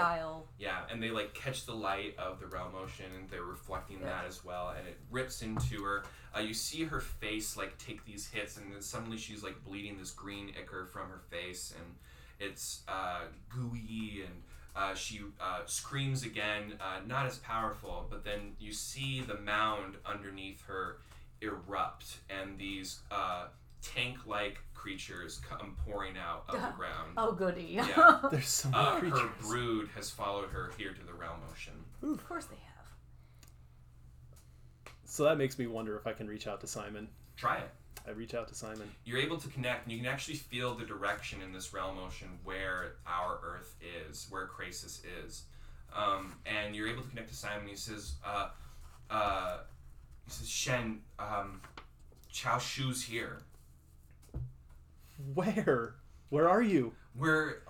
[0.58, 4.24] Yeah, and they like catch the light of the realm ocean, and they're reflecting that
[4.26, 6.02] as well, and it rips into her.
[6.36, 9.96] Uh, you see her face like take these hits, and then suddenly she's like bleeding
[9.96, 11.94] this green ichor from her face, and
[12.40, 14.42] it's uh, gooey, and
[14.74, 19.94] uh, she uh, screams again, uh, not as powerful, but then you see the mound
[20.04, 20.98] underneath her
[21.40, 23.46] erupt, and these uh,
[23.82, 27.12] tank-like creatures come pouring out of the ground.
[27.16, 27.66] Oh goody!
[27.70, 28.20] Yeah.
[28.30, 31.84] There's so many Uh, her brood has followed her here to the realm ocean.
[32.02, 32.64] of course they have.
[35.04, 37.08] So that makes me wonder if I can reach out to Simon.
[37.36, 37.70] Try it.
[38.06, 38.88] I reach out to Simon.
[39.04, 42.28] You're able to connect, and you can actually feel the direction in this realm ocean
[42.44, 43.74] where our Earth
[44.08, 45.44] is, where Krasis is.
[45.94, 47.66] Um, and you're able to connect to Simon.
[47.66, 48.50] He says, uh,
[49.10, 49.58] uh,
[50.24, 51.60] he says, Shen, um,
[52.30, 53.40] Chao Shu's here.
[55.34, 55.94] Where?
[56.30, 56.92] Where are you?
[57.16, 57.62] We're,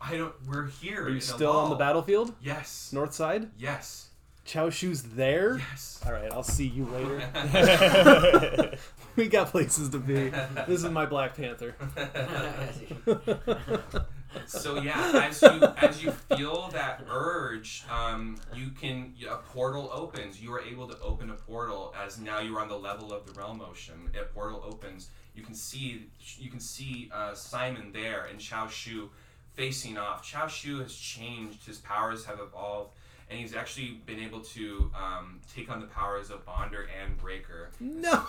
[0.00, 1.04] I don't, we're here.
[1.04, 2.34] Are you still on the battlefield?
[2.42, 2.90] Yes.
[2.92, 3.50] North side?
[3.58, 4.08] Yes.
[4.44, 5.58] Chao Shu's there?
[5.58, 6.00] Yes.
[6.06, 8.78] All right, I'll see you later.
[9.16, 10.30] we got places to be.
[10.68, 11.74] This is my Black Panther.
[14.44, 20.42] So yeah, as you as you feel that urge, um, you can a portal opens.
[20.42, 23.32] You are able to open a portal as now you're on the level of the
[23.32, 24.10] realm ocean.
[24.20, 25.08] A portal opens.
[25.36, 26.06] You can see
[26.38, 29.10] you can see uh, Simon there and Chao Shu
[29.54, 30.24] facing off.
[30.24, 31.66] Chao Shu has changed.
[31.66, 32.94] His powers have evolved,
[33.30, 37.70] and he's actually been able to um, take on the powers of Bonder and Breaker.
[37.80, 38.24] No.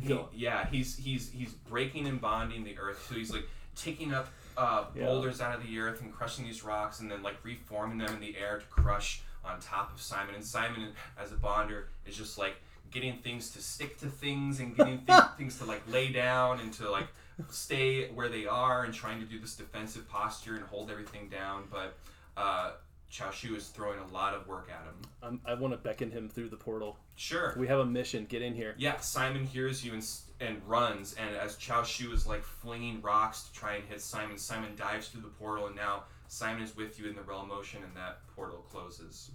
[0.00, 3.04] He, yeah, he's he's he's breaking and bonding the earth.
[3.08, 3.46] So he's like
[3.76, 5.06] taking up uh, Yeah.
[5.06, 8.20] boulders out of the earth and crushing these rocks, and then like reforming them in
[8.20, 10.34] the air to crush on top of Simon.
[10.36, 12.54] And Simon, as a bonder, is just like
[12.92, 16.72] getting things to stick to things and getting th- things to like lay down and
[16.74, 17.08] to like
[17.50, 21.64] stay where they are and trying to do this defensive posture and hold everything down.
[21.70, 21.96] But
[22.36, 22.72] uh,
[23.10, 24.94] Chao Shu is throwing a lot of work at him.
[25.22, 26.98] I'm, I want to beckon him through the portal.
[27.16, 27.54] Sure.
[27.58, 28.26] We have a mission.
[28.26, 28.74] Get in here.
[28.78, 30.06] Yeah, Simon hears you and,
[30.40, 34.38] and runs, and as Chao Shu is like flinging rocks to try and hit Simon,
[34.38, 37.82] Simon dives through the portal, and now Simon is with you in the realm ocean,
[37.84, 39.30] and that portal closes.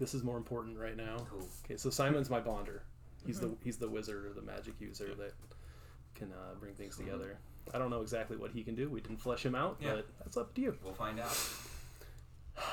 [0.00, 1.18] This is more important right now.
[1.30, 1.46] Cool.
[1.64, 2.82] Okay, so Simon's my bonder.
[3.26, 5.32] He's the he's the wizard or the magic user that
[6.14, 7.38] can uh, bring things together.
[7.74, 8.88] I don't know exactly what he can do.
[8.88, 9.94] We didn't flesh him out, Yeah.
[9.96, 10.76] but that's up to you.
[10.82, 11.36] We'll find out.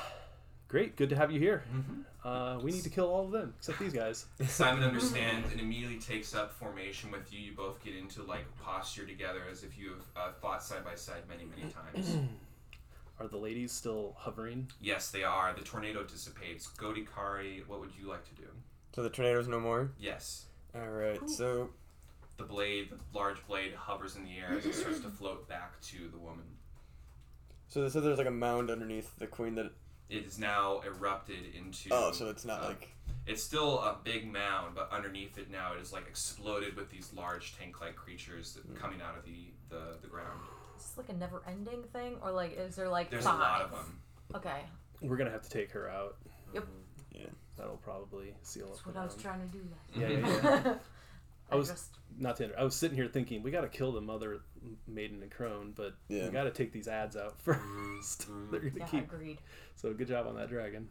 [0.68, 1.62] Great, good to have you here.
[1.72, 2.04] Mhm.
[2.24, 4.26] Uh, we need to kill all of them except these guys.
[4.48, 7.40] Simon understands and immediately takes up formation with you.
[7.40, 10.94] You both get into like posture together as if you have uh, fought side by
[10.94, 12.16] side many, many times.
[13.18, 14.70] Are the ladies still hovering?
[14.80, 15.54] yes, they are.
[15.54, 16.66] The tornado dissipates.
[16.68, 18.48] Godikari, what would you like to do?
[18.98, 19.92] So the tornado's no more.
[19.96, 20.46] Yes.
[20.74, 21.20] All right.
[21.30, 21.70] So
[22.36, 25.80] The blade, the large blade, hovers in the air as it starts to float back
[25.82, 26.42] to the woman.
[27.68, 29.70] so so there's like a mound underneath the queen that.
[30.10, 31.90] It is now erupted into.
[31.92, 32.88] Oh, so it's not uh, like.
[33.28, 37.12] It's still a big mound, but underneath it now it is like exploded with these
[37.14, 38.74] large tank-like creatures that, Hmm.
[38.74, 40.40] coming out of the, the, the ground.
[40.76, 43.36] Is this like a never-ending thing, or like is there like There's five?
[43.36, 44.00] a lot of them.
[44.34, 44.62] Okay,
[45.00, 46.16] We're gonna have to take her out.
[46.52, 46.66] Yep.
[47.12, 47.26] Yeah.
[47.58, 48.70] That'll probably seal up.
[48.70, 49.58] that's the what I was trying to do.
[49.58, 50.00] Guys.
[50.00, 50.74] Yeah, yeah, yeah.
[51.50, 52.44] I, I was- just Not to.
[52.44, 54.40] inter- I was sitting here thinking we got to kill the mother,
[54.86, 56.26] maiden, and crone, but Yeah.
[56.26, 59.04] we got to take these ads out 1st They're gonna yeah, keep.
[59.12, 59.38] agreed.
[59.76, 60.88] So good job on that dragon.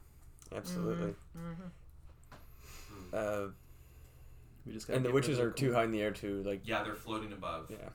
[0.55, 1.13] Absolutely.
[1.37, 1.63] Mm-hmm.
[3.13, 3.47] Uh,
[4.65, 6.43] We just and the witches of are too high in the air too.
[6.43, 7.67] Like Yeah, they're floating above.
[7.69, 7.89] yeah.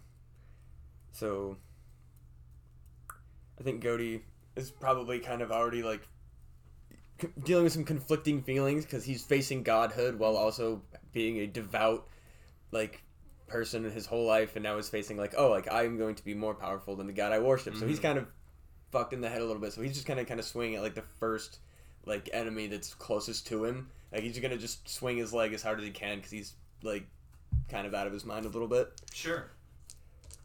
[1.12, 1.56] So.
[3.60, 4.22] I think Godi
[4.56, 6.08] is probably kind of already like c-
[7.42, 10.82] dealing with some conflicting feelings because he's facing godhood while also
[11.12, 12.06] being a devout
[12.70, 13.02] like
[13.46, 16.34] person his whole life and now is facing like oh like i'm going to be
[16.34, 18.02] more powerful than the god i worship so he's Mhm.
[18.02, 18.26] kind of
[18.90, 20.76] fucked in the head a little bit so he's just kind of kind of swinging
[20.76, 21.58] at like the first
[22.06, 25.78] like enemy that's closest to him like he's gonna just swing his leg as hard
[25.78, 27.06] as he can because he's like
[27.68, 29.50] kind of out of his mind a little bit Sure.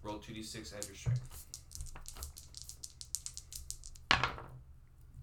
[0.03, 1.43] Roll 2d6 add your strength.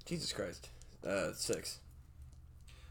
[0.06, 0.68] jesus christ
[1.06, 1.78] uh six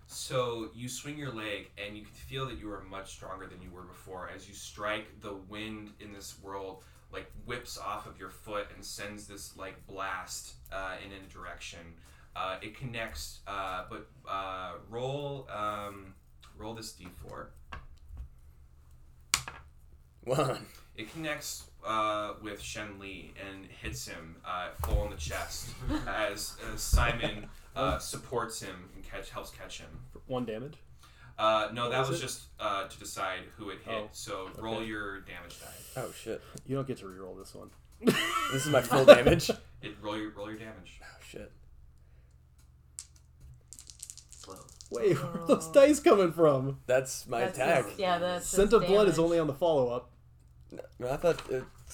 [0.07, 3.61] So you swing your leg, and you can feel that you are much stronger than
[3.61, 4.29] you were before.
[4.35, 6.83] As you strike, the wind in this world
[7.13, 11.79] like whips off of your foot and sends this like blast uh, in a direction.
[12.35, 16.13] Uh, it connects, uh, but uh, roll um,
[16.57, 17.47] roll this d4.
[20.23, 20.65] one
[20.95, 25.69] It connects uh, with Shen Li and hits him uh, full in the chest
[26.07, 29.89] as, as Simon uh, supports him and catch helps catch him.
[30.27, 30.75] One damage.
[31.37, 32.21] Uh, no, What that was was it?
[32.23, 33.93] just uh, to decide who it hit.
[33.93, 34.85] Oh, so roll okay.
[34.85, 36.01] your damage die.
[36.01, 37.69] oh shit You don't get to reroll this one.
[38.51, 39.49] this is my full damage
[39.81, 40.99] It roll your roll your damage.
[41.01, 41.51] Oh shit
[44.29, 44.55] Slow.
[44.91, 46.79] Wait, where are those dice coming from?
[46.85, 49.25] that's my That's attack his- yeah, that's Scent his of blood is damage.
[49.25, 50.11] only on the follow up.
[50.99, 51.63] No, I thought it,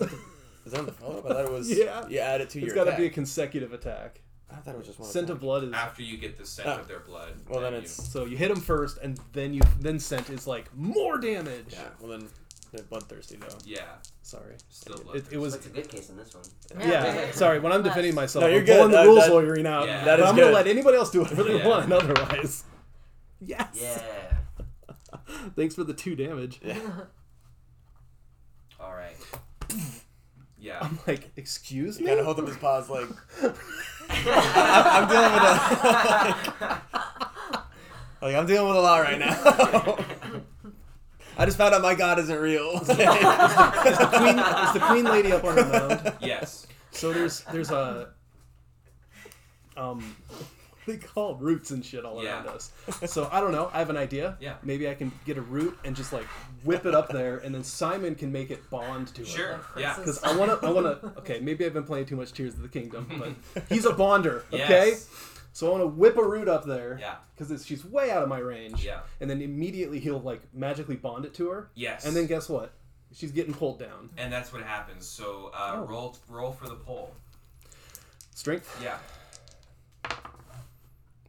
[0.66, 1.26] is that on the follow-up?
[1.26, 1.70] I thought it was.
[1.72, 2.08] Yeah.
[2.08, 4.22] You add it to It's your got to be a consecutive attack.
[4.52, 5.10] I thought it was just one.
[5.10, 5.36] Scent attack.
[5.36, 6.80] of blood is After you get the scent Oh.
[6.80, 7.34] of their blood.
[7.48, 10.48] Well, then you- it's so you hit him first, and then you then scent is
[10.48, 11.68] like more damage.
[11.74, 11.90] yeah.
[12.00, 12.30] Well then,
[12.72, 13.48] they're bloodthirsty though.
[13.66, 13.82] yeah,
[14.22, 15.16] Sorry, still it, blood.
[15.18, 15.54] it, it was.
[15.54, 16.44] What's a good case in this one?
[16.80, 17.32] Yeah, Yeah.
[17.34, 17.60] sorry.
[17.60, 17.92] When I'm Less.
[17.92, 18.92] defending myself, No, you're I'm pulling good.
[18.92, 19.88] the That- rules that- lawyering out.
[19.88, 20.06] Yeah.
[20.06, 20.54] That but is I'm gonna good.
[20.56, 21.68] let anybody else do whatever they Yeah.
[21.68, 21.92] want.
[21.94, 22.64] Otherwise,
[23.42, 23.68] yes.
[23.74, 24.38] Yeah.
[25.56, 26.60] Thanks for the two damage.
[26.64, 26.78] Yeah.
[28.80, 29.16] All right.
[30.60, 30.80] Yeah.
[30.82, 32.10] I'm like, excuse You me.
[32.10, 33.08] kind of hold up his paws like.
[34.26, 36.82] I'm dealing with a.
[38.22, 39.38] like I'm dealing with a lot right now.
[41.38, 42.80] I just found out my god isn't real.
[42.82, 46.14] Is the queen, is the queen lady up on the mound?
[46.20, 46.68] Yes.
[46.92, 48.10] So there's there's a
[49.78, 50.46] um what are
[50.88, 52.38] they called roots and shit all Yeah.
[52.44, 52.72] around us.
[53.06, 53.70] So I don't know.
[53.74, 54.38] I have an idea.
[54.40, 54.56] Yeah.
[54.64, 56.26] Maybe I can get a root and just like
[56.64, 59.28] whip it up there, and then Simon can make it bond to it.
[59.28, 59.60] Sure.
[59.78, 59.96] Yeah.
[59.98, 61.14] Because I want to, I want to.
[61.20, 63.08] Okay, maybe I've been playing too much Tears of the Kingdom,
[63.54, 64.46] but he's a bonder.
[64.54, 65.08] Okay, Yes.
[65.54, 66.98] so I want to whip a root up there.
[67.00, 67.16] Yeah.
[67.38, 68.84] Because she's way out of my range.
[68.86, 69.02] Yeah.
[69.22, 72.06] And then immediately he'll like magically bond it to her, Yes.
[72.06, 72.74] and then guess what?
[73.14, 74.10] She's getting pulled down.
[74.18, 75.08] And that's what happens.
[75.08, 75.86] So uh, Oh.
[75.88, 77.16] roll roll for the pole.
[78.36, 78.80] Strength.
[78.84, 78.98] Yeah.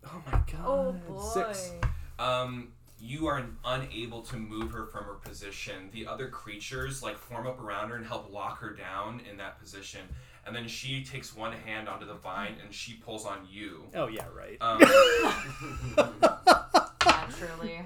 [0.04, 0.64] Oh my god.
[0.64, 1.20] Oh boy.
[1.22, 1.72] Six.
[2.18, 2.68] Um,
[3.00, 5.88] you are unable to move her from her position.
[5.92, 9.58] The other creatures like form up around her and help lock her down in that
[9.60, 10.00] position.
[10.46, 13.84] And then she takes one hand onto the vine and she pulls on you.
[13.94, 14.56] Oh yeah, right.
[14.60, 14.80] Um,
[17.06, 17.80] Naturally.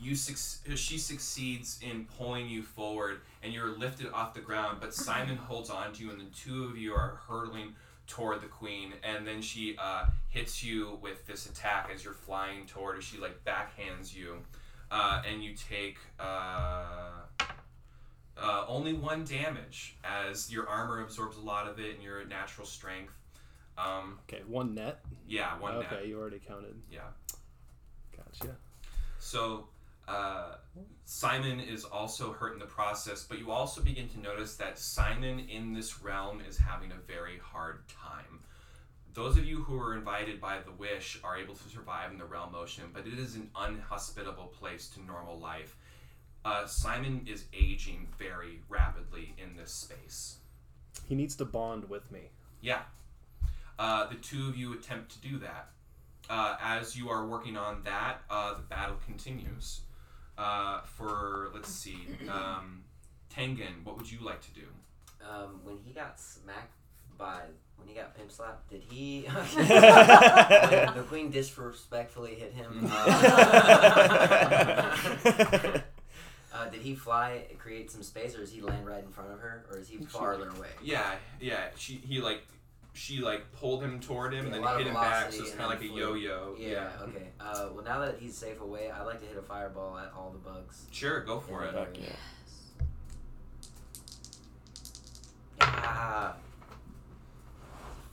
[0.00, 4.92] you suc- she succeeds in pulling you forward and you're lifted off the ground but
[4.92, 7.74] simon holds on to you and the two of you are hurtling
[8.06, 12.66] toward the queen and then she uh, hits you with this attack as you're flying
[12.66, 14.36] toward her she like backhands you
[14.90, 17.08] uh, and you take uh,
[18.38, 22.66] uh, only one damage as your armor absorbs a lot of it and your natural
[22.66, 23.12] strength
[23.78, 25.00] um, okay, one net.
[25.28, 26.74] yeah one okay, net you already counted.
[26.90, 27.00] yeah
[28.16, 28.56] Gotcha.
[29.18, 29.68] So,
[30.08, 30.56] Uh,
[31.04, 35.40] Simon is also hurt in the process, but you also begin to notice that Simon
[35.48, 38.40] in this realm is having a very hard time.
[39.14, 42.24] Those of you who are invited by the wish are able to survive in the
[42.24, 45.76] realm ocean, but it is an unhospitable place to normal life.
[46.44, 50.36] Uh, Simon is aging very rapidly in this space.
[51.08, 52.30] He needs to bond with me.
[52.60, 52.82] Yeah.
[53.78, 55.70] Uh, the two of you attempt to do that.
[56.28, 59.80] Uh, as you are working on that, uh, the battle continues.
[60.38, 62.84] Uh, for, let's see, um,
[63.34, 64.66] Tengen, what would you like to do?
[65.22, 66.76] Um, when he got smacked
[67.18, 67.40] by
[67.76, 69.22] when he got pimp slapped, did he?
[69.56, 72.88] the queen disrespectfully hit him.
[72.90, 74.96] Uh,
[76.54, 79.40] uh, did he fly, create some space, or does he land right in front of
[79.40, 80.68] her, or is he farther away?
[80.82, 81.68] Yeah, yeah.
[81.76, 82.42] She, he like,
[82.96, 85.50] she like pulled him toward him and Yeah, a then hit him back, so it's
[85.52, 86.16] kind of like a flew.
[86.16, 86.54] yo-yo.
[86.58, 86.88] Yeah.
[87.02, 87.28] Okay.
[87.38, 90.30] Uh, well, now that he's safe away, I'd like to hit a fireball at all
[90.32, 90.86] the bugs.
[90.90, 91.72] Sure, go for it.
[91.74, 92.08] Fuck yeah.
[95.60, 96.36] Ah.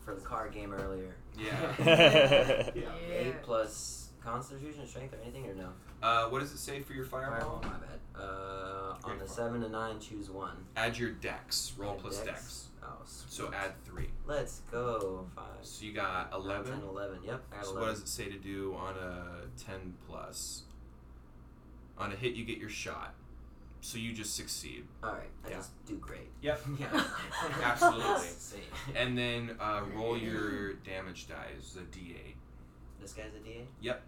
[0.06, 1.16] For the card game earlier.
[1.38, 2.70] Yeah.
[2.76, 2.82] Yeah.
[3.10, 5.70] Eight plus Constitution, Strength, or anything, or no?
[6.04, 7.60] Uh, what does it say for your fireball?
[7.60, 7.62] Fireball.
[7.64, 8.00] My bad.
[8.22, 9.30] Uh, on Great the card.
[9.38, 10.56] seven to nine, choose one.
[10.76, 11.74] Add your dex.
[11.78, 12.28] Roll Add plus dex.
[12.28, 12.68] dex.
[12.84, 13.32] Oh, sweet.
[13.32, 14.10] So add three.
[14.28, 15.26] Let's go.
[15.36, 15.46] Five.
[15.62, 16.72] So you got 11.
[16.80, 17.20] 10, 11.
[17.26, 17.88] Yep, I got So 11.
[17.88, 19.26] what does it say to do on a
[19.66, 20.64] 10 plus?
[21.98, 23.14] On a hit, you get your shot.
[23.82, 24.86] So you just succeed.
[25.04, 25.56] Alright, I Yeah.
[25.58, 26.30] just do great.
[26.42, 26.62] Yep.
[26.80, 27.04] Yeah.
[27.64, 28.28] Absolutely.
[28.38, 28.64] Sweet.
[28.96, 32.36] And then uh, roll your damage dice, it's a d8.
[33.02, 33.66] This guy's a D8?
[33.82, 34.02] Yep.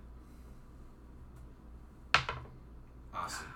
[3.16, 3.48] Awesome.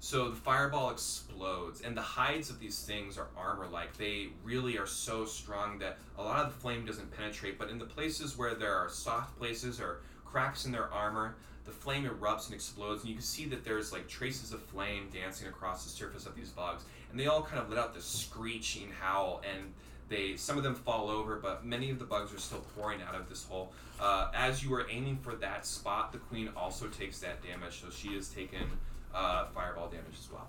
[0.00, 3.96] So the fireball explodes, and the hides of these things are armor like.
[3.96, 7.78] They really are so strong that a lot of the flame doesn't penetrate, but in
[7.78, 12.46] the places where there are soft places or cracks in their armor, the flame erupts
[12.46, 15.90] and explodes, and you can see that there's like traces of flame dancing across the
[15.90, 19.72] surface of these bugs, and they all kind of let out this screeching howl, and
[20.10, 23.14] they some of them fall over, but many of the bugs are still pouring out
[23.14, 23.72] of this hole.
[23.98, 27.88] Uh, as you are aiming for that spot, the queen also takes that damage, so
[27.88, 28.68] she has taken
[29.14, 30.46] uh, fireball damage as well.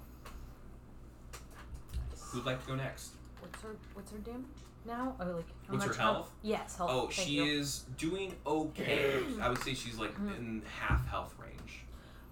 [2.32, 3.12] Who'd like to go next?
[3.40, 4.46] What's her What's her damage
[4.86, 5.16] now?
[5.20, 6.32] Oh, like how What's her much health?
[6.42, 6.90] Yes, health.
[6.92, 7.44] Oh, Thank she you.
[7.60, 9.22] is doing okay.
[9.42, 11.86] I would say she's like in half health range.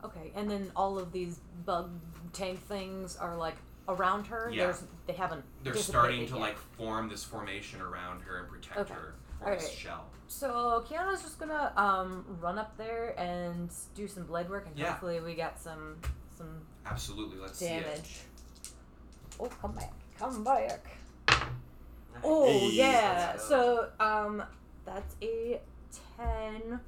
[0.03, 1.89] Okay, and then all of these bug
[2.33, 3.55] tank things are like
[3.87, 4.49] around her.
[4.51, 4.65] Yeah.
[4.65, 5.43] There's they haven't.
[5.63, 6.39] They're dissipated starting to yet.
[6.41, 8.93] like form this formation around her and protect Okay.
[8.93, 9.77] her from this Alright.
[9.77, 10.05] shell.
[10.27, 14.91] So Kiana's just gonna um run up there and do some blade work, and Yeah.
[14.91, 15.97] hopefully we got some
[16.43, 16.61] some
[16.91, 17.83] Absolutely, let's see it.
[17.85, 18.19] damage.
[19.39, 20.97] Oh, come back, come back.
[21.27, 21.41] Nice.
[22.23, 22.69] Oh Hey.
[22.71, 23.37] yeah.
[23.37, 24.43] So um,
[24.85, 25.59] that's a
[26.17, 26.79] ten.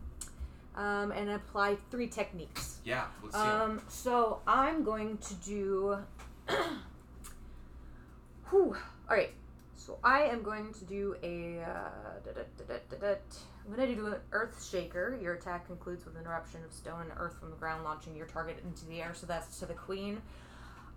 [0.76, 2.80] Um, and apply three techniques.
[2.84, 3.48] Yeah, let's see it.
[3.48, 5.98] Um, so I'm going to do.
[8.50, 8.76] Whew.
[9.10, 9.34] All right.
[9.86, 11.62] So I am going to do a.
[11.62, 11.90] Uh,
[13.68, 15.18] I'm going to do an Earth Shaker.
[15.22, 18.26] Your attack concludes with an eruption of stone and earth from the ground, launching your
[18.26, 19.14] target into the air.
[19.14, 20.22] So that's to the queen.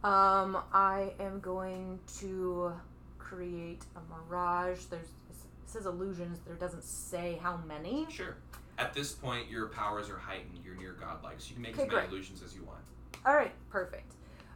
[0.05, 2.73] Um, I am going to
[3.19, 4.01] create a
[4.31, 4.85] mirage.
[4.85, 5.37] There's it
[5.67, 6.39] says illusions.
[6.47, 8.07] There doesn't say how many.
[8.09, 8.37] Sure.
[8.79, 10.61] At this point, your powers are heightened.
[10.65, 12.11] You're near godlike, so you can make Okay, as many great.
[12.11, 12.81] illusions as you want.
[13.27, 14.15] All right, perfect.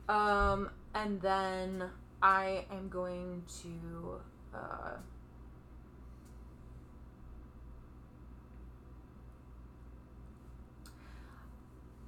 [0.08, 1.90] Um, and then
[2.22, 4.20] I am going to.
[4.54, 4.96] Uh,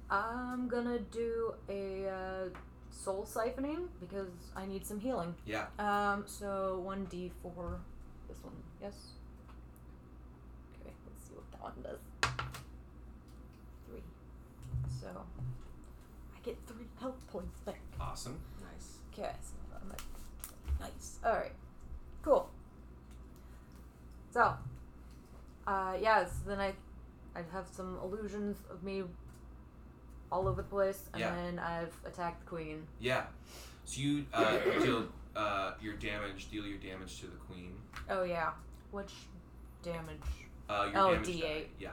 [0.09, 2.49] I'm gonna do a uh,
[2.91, 5.35] soul siphoning because I need some healing.
[5.45, 5.65] Yeah.
[5.77, 7.79] Um, so one d four.
[8.29, 8.93] this one, yes.
[10.79, 11.99] Okay, let's see what that one does.
[13.89, 14.03] Three.
[15.01, 17.81] So I get three health points back.
[17.99, 18.39] Awesome.
[18.61, 18.99] Nice.
[19.11, 19.54] Okay, so.
[21.25, 21.51] All right,
[22.21, 22.49] cool.
[24.31, 24.53] So,
[25.65, 26.25] uh, yeah.
[26.25, 26.73] So then I,
[27.35, 29.03] I'd have some illusions of me
[30.31, 31.33] all over the place, and Yeah.
[31.35, 32.85] then I've attacked the queen.
[32.99, 33.23] Yeah.
[33.85, 37.73] So you uh, deal uh, your damage, deal your damage to the queen.
[38.09, 38.51] Oh yeah,
[38.91, 39.11] which
[39.81, 40.19] damage?
[40.69, 41.41] Uh, your Oh, damage D8.
[41.41, 41.47] die.
[41.47, 41.89] Yeah.
[41.89, 41.91] Yeah,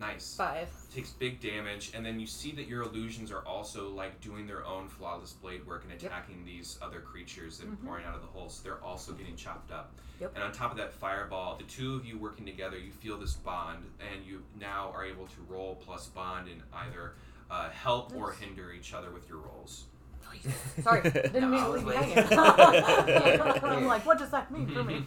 [0.00, 0.36] Nice.
[0.36, 0.68] five.
[0.94, 4.64] Takes big damage, and then you see that your illusions are also like doing their
[4.64, 6.02] own flawless blade work and Yep.
[6.02, 7.84] attacking these other creatures and Mhm.
[7.84, 8.48] pouring out of the hole.
[8.48, 9.92] So they're also getting chopped up.
[10.20, 10.32] Yep.
[10.36, 13.34] And on top of that fireball, the two of you working together, you feel this
[13.34, 17.14] bond, and you now are able to roll plus bond and either
[17.50, 19.86] uh, help or hinder each other with your rolls.
[20.82, 22.08] Sorry, didn't No, mean to leave you waiting.
[22.10, 22.38] hanging.
[23.64, 25.02] I'm like, what does that mean for me?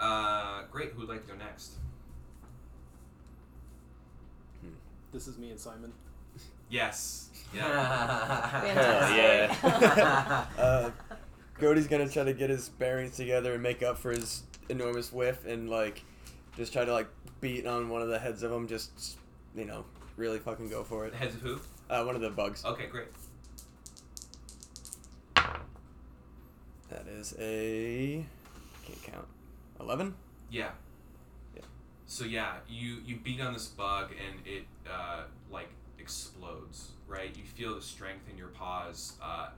[0.00, 0.92] uh, great.
[0.92, 1.72] Who'd like to go next?
[5.18, 5.92] This is me and Simon.
[6.70, 7.30] Yes.
[7.52, 8.60] Yeah.
[8.60, 9.62] Fantastic.
[9.66, 10.46] yeah.
[10.56, 10.90] Uh,
[11.58, 15.44] Cody's gonna try to get his bearings together and make up for his enormous whiff,
[15.44, 16.04] and like,
[16.56, 17.08] just try to like
[17.40, 18.68] beat on one of the heads of them.
[18.68, 19.18] Just
[19.56, 19.84] you know,
[20.16, 21.14] really fucking go for it.
[21.14, 21.58] Heads of who?
[21.90, 22.64] Uh, one of the bugs.
[22.64, 23.08] Okay, great.
[25.34, 28.24] That is a
[28.86, 29.26] can't count.
[29.80, 30.14] Eleven.
[30.48, 30.70] Yeah.
[31.56, 31.62] Yeah.
[32.06, 34.62] So yeah, you you beat on this bug and it
[34.92, 37.34] uh, like explodes, right?
[37.36, 39.48] You feel the strength in your paws, uh,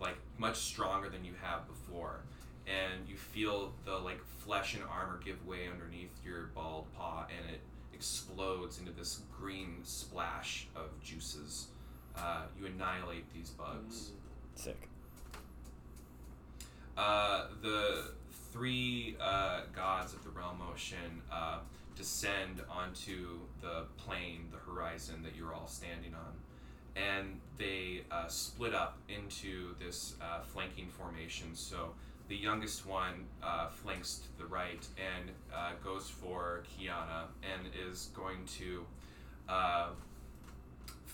[0.00, 2.20] like much stronger than you have before,
[2.66, 7.54] and you feel the like flesh and armor give way underneath your bald paw, and
[7.54, 7.60] it
[7.94, 11.68] explodes into this green splash of juices.
[12.16, 14.10] Uh, you annihilate these bugs.
[14.54, 14.88] Sick.
[16.96, 18.10] Uh, the
[18.52, 21.58] three uh, gods of the realm ocean uh,
[21.96, 26.34] descend onto the plane, the horizon that you're all standing on,
[26.96, 31.54] and they uh, split up into this uh, flanking formation.
[31.54, 31.92] So
[32.28, 38.10] the youngest one uh, flanks to the right and uh, goes for Kiana and is
[38.14, 38.84] going to
[39.48, 39.88] uh,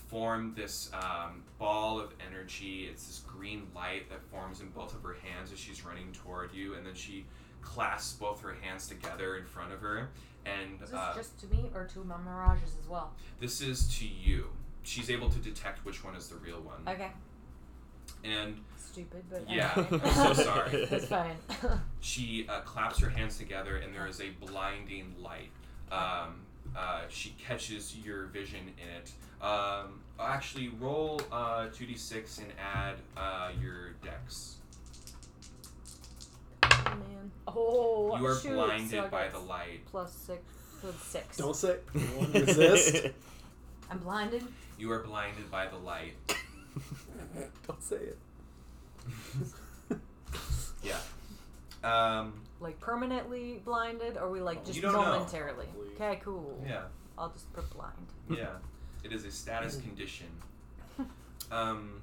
[0.09, 2.87] form this um, ball of energy.
[2.89, 6.53] It's this green light that forms in both of her hands as she's running toward
[6.53, 7.25] you, and then she
[7.61, 10.09] clasps both her hands together in front of her.
[10.45, 13.11] And Is this uh, just to me or to my mirages as well?
[13.39, 14.47] this is to you.
[14.83, 16.81] She's able to detect which one is the real one.
[16.87, 17.11] Okay.
[18.23, 19.71] And Stupid, but Yeah.
[19.91, 20.85] I'm so sorry.
[20.89, 21.35] That's fine.
[21.99, 25.51] she uh, claps her hands together, and there is a blinding light.
[25.91, 26.41] Um,
[26.75, 29.11] uh, she catches your vision in it.
[29.45, 34.55] Um, actually, roll uh, 2d6 and add uh, your dex.
[36.63, 37.31] oh man.
[37.47, 37.86] Oh.
[38.19, 38.53] You are shoot.
[38.53, 39.85] blinded So by the light.
[39.91, 40.41] Plus six.
[40.81, 41.37] So it's six.
[41.37, 41.77] Don't say.
[42.33, 43.07] Resist.
[43.89, 44.43] I'm blinded.
[44.77, 46.13] You are blinded by the light.
[47.67, 48.17] Don't say it.
[50.83, 50.99] Yeah.
[51.83, 54.91] Um, Like permanently blinded, or we like just you know.
[54.93, 55.65] momentarily?
[55.95, 56.63] Okay, cool.
[56.65, 56.83] yeah.
[57.17, 57.93] I'll just put blind.
[58.29, 58.47] Yeah,
[59.03, 60.27] it is a status condition.
[61.51, 62.01] Um,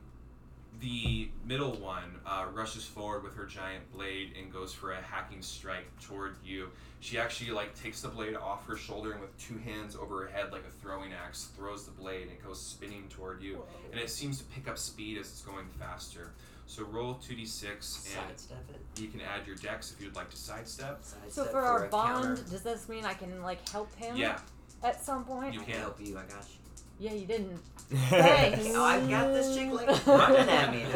[0.81, 5.41] the middle one uh, rushes forward with her giant blade and goes for a hacking
[5.43, 6.69] strike toward you.
[7.01, 10.29] She actually like takes the blade off her shoulder and with two hands over her
[10.29, 13.63] head like a throwing axe throws the blade and it goes spinning toward you.
[13.93, 16.33] And it seems to pick up speed as it's going faster.
[16.67, 19.01] So roll two d six and Sidestep it.
[19.03, 21.01] you can add your dex if you'd like to sidestep.
[21.03, 22.51] Sidestep So for our bond, counter.
[22.51, 24.17] does this mean I can like help him?
[24.17, 24.39] Yeah,
[24.83, 25.53] At some point.
[25.53, 25.73] You can.
[25.73, 26.17] can help you.
[26.17, 26.64] I got you.
[26.99, 27.59] Yeah, you didn't.
[27.91, 28.67] Thanks.
[28.71, 30.85] Oh, I've got this chick like running at me.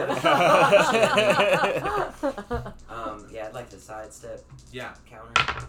[2.89, 4.43] Um, yeah, I'd like to sidestep
[4.73, 4.95] yeah.
[5.09, 5.67] counter.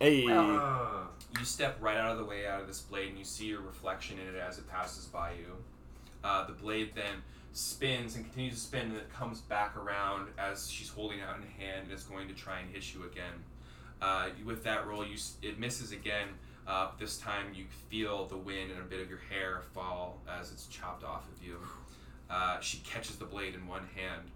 [0.00, 0.26] hey.
[0.26, 1.04] Uh,
[1.38, 3.60] you step right out of the way out of this blade and you see your
[3.60, 5.56] reflection in it as it passes by you.
[6.22, 7.22] Uh, the blade then
[7.52, 11.36] spins and continues to spin and it comes back around as she's holding it out
[11.36, 13.32] in her hand and is going to try and hit you again.
[14.00, 16.28] Uh, with that roll, you it misses again.
[16.66, 20.50] Uh, this time you feel the wind and a bit of your hair fall as
[20.50, 21.58] it's chopped off of you.
[22.30, 24.30] Uh, she catches the blade in one hand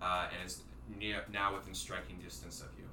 [0.00, 0.62] uh, and is
[0.98, 2.84] near, now within striking distance of you.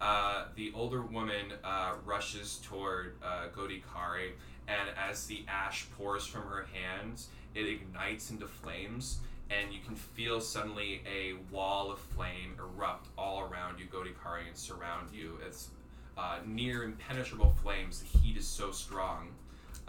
[0.00, 4.32] Uh, the older woman uh, rushes toward uh, Godikari,
[4.68, 9.94] and as the ash pours from her hands, it ignites into flames, and you can
[9.94, 15.38] feel suddenly a wall of flame erupt all around you, Godikari, and surround you.
[15.46, 15.70] It's
[16.16, 18.00] uh, near impenetrable flames.
[18.00, 19.28] The heat is so strong.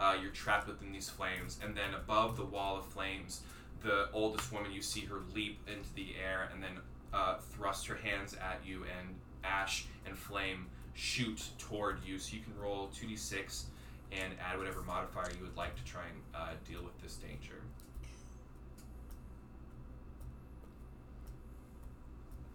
[0.00, 3.40] Uh, you're trapped within these flames, and then above the wall of flames,
[3.82, 6.78] the oldest woman you see her leap into the air and then
[7.12, 9.14] uh, thrust her hands at you, and
[9.44, 12.18] ash and flame shoot toward you.
[12.18, 13.64] So you can roll 2d6
[14.12, 17.62] and add whatever modifier you would like to try and uh, deal with this danger.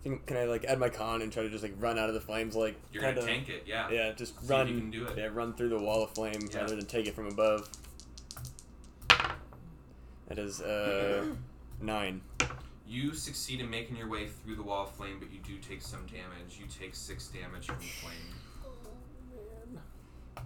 [0.04, 2.14] Think- Can I like add my con and try to just like run out of
[2.16, 3.90] the flames like You're kinda, gonna tank it, yeah.
[3.90, 4.68] Yeah, just See if run.
[4.68, 5.18] you can do it.
[5.18, 6.60] Yeah, run through the wall of flame Yeah.
[6.60, 7.70] rather than take it from above.
[10.28, 11.26] That is uh
[11.82, 12.22] nine.
[12.88, 15.82] You succeed in making your way through the wall of flame, but you do take
[15.82, 16.60] some damage.
[16.60, 18.14] You take six damage from the flame.
[18.66, 18.72] Oh
[19.74, 19.82] man.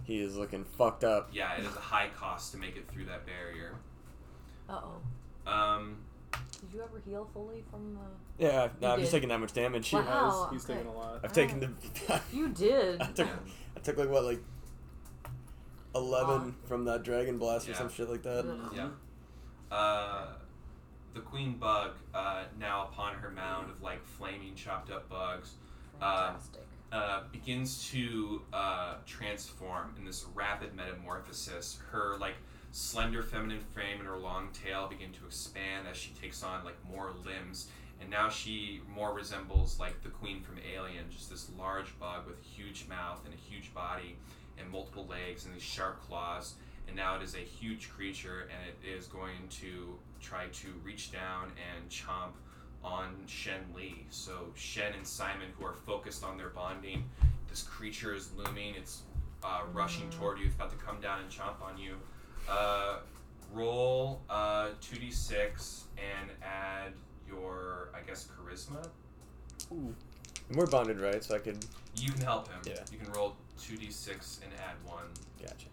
[0.04, 1.30] He is looking fucked up.
[1.32, 3.74] Yeah, it is a high cost to make it through that barrier.
[4.68, 4.80] Uh
[5.46, 5.50] oh.
[5.50, 5.96] Um,
[6.32, 8.44] Did you ever heal fully from the?
[8.44, 9.16] Yeah, no, You I'm just did.
[9.18, 9.92] taking that much damage.
[9.92, 10.00] Wow.
[10.02, 10.62] He has.
[10.62, 10.74] He's okay.
[10.80, 11.20] taking a lot.
[11.24, 12.20] I've taken the.
[12.32, 13.00] You did.
[13.00, 13.28] I took,
[13.76, 14.40] I took like what like
[15.94, 16.52] eleven Wow.
[16.66, 17.78] from that dragon blast or Yeah.
[17.78, 18.44] some shit like that.
[18.46, 18.72] Ugh.
[18.74, 18.88] Yeah.
[19.76, 20.26] Uh,
[21.14, 25.54] the queen bug, uh, now upon her mound of like flaming, chopped up bugs,
[26.00, 26.66] Uh, Fantastic.
[26.92, 31.78] uh, begins to uh, transform in this rapid metamorphosis.
[31.90, 32.34] Her like
[32.78, 36.76] slender feminine frame and her long tail begin to expand as she takes on like
[36.88, 37.68] more limbs.
[38.00, 42.38] And now she more resembles like the queen from Alien, just this large bug with
[42.38, 44.16] a huge mouth and a huge body
[44.56, 46.54] and multiple legs and these sharp claws.
[46.86, 51.10] And now it is a huge creature and it is going to try to reach
[51.10, 52.34] down and chomp
[52.84, 54.06] on Shen Li.
[54.10, 57.10] So Shen and Simon, who are focused on their bonding,
[57.50, 58.74] this creature is looming.
[58.76, 59.02] It's
[59.42, 60.46] uh, rushing toward you.
[60.46, 61.96] It's about to come down and chomp on you.
[62.50, 62.96] Uh,
[63.52, 66.92] roll uh, 2d6 and add
[67.28, 68.86] your, I guess, charisma.
[69.70, 69.94] And
[70.54, 71.22] we're bonded, right?
[71.22, 71.64] So I could.
[71.96, 72.60] You can help him.
[72.66, 72.80] Yeah.
[72.92, 75.02] You can roll 2d6 and add 1.
[75.42, 75.66] Gotcha.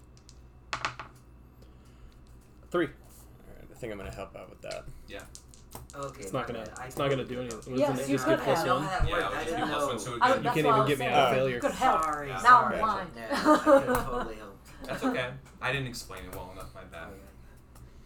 [2.71, 2.87] Three.
[2.87, 4.83] Alright, I think I'm gonna help out with that.
[5.07, 5.21] Yeah.
[5.95, 6.21] Okay.
[6.23, 6.59] It's not gonna.
[6.65, 6.71] bad.
[6.77, 7.61] I It's not gonna do anything.
[7.61, 7.77] forgot.
[7.79, 8.67] Yes, it you just could get plus have.
[8.67, 8.83] know one?
[8.85, 9.87] how that Yeah, I would didn't be plus know.
[9.87, 11.13] one, so it I, You can't even get me saying.
[11.13, 11.59] out of failure.
[11.59, 12.03] Good help.
[12.03, 12.63] Sorry, Now.
[12.65, 13.09] I'm blind.
[13.31, 14.54] I could totally helped.
[14.87, 15.29] That's okay.
[15.61, 17.09] I didn't explain it well enough, my bad.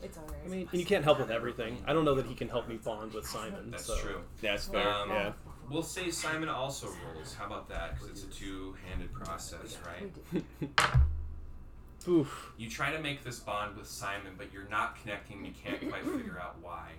[0.01, 0.39] It's alright.
[0.45, 1.77] I mean, and you can't help with everything.
[1.85, 3.72] I don't know that he can help me bond with Simon.
[3.72, 3.97] That's so.
[3.97, 4.22] true.
[4.41, 4.88] Yeah, it's fair.
[4.88, 5.31] Um, yeah.
[5.69, 7.35] We'll say Simon also rolls.
[7.38, 7.95] How about that?
[7.95, 10.43] Because it's a two handed process, right?
[12.07, 12.53] Oof.
[12.57, 15.43] You try to make this bond with Simon, but you're not connecting.
[15.45, 16.91] You can't quite figure out why.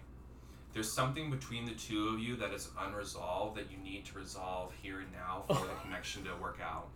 [0.72, 4.72] There's something between the two of you that is unresolved that you need to resolve
[4.80, 6.88] here and now for the connection to work out.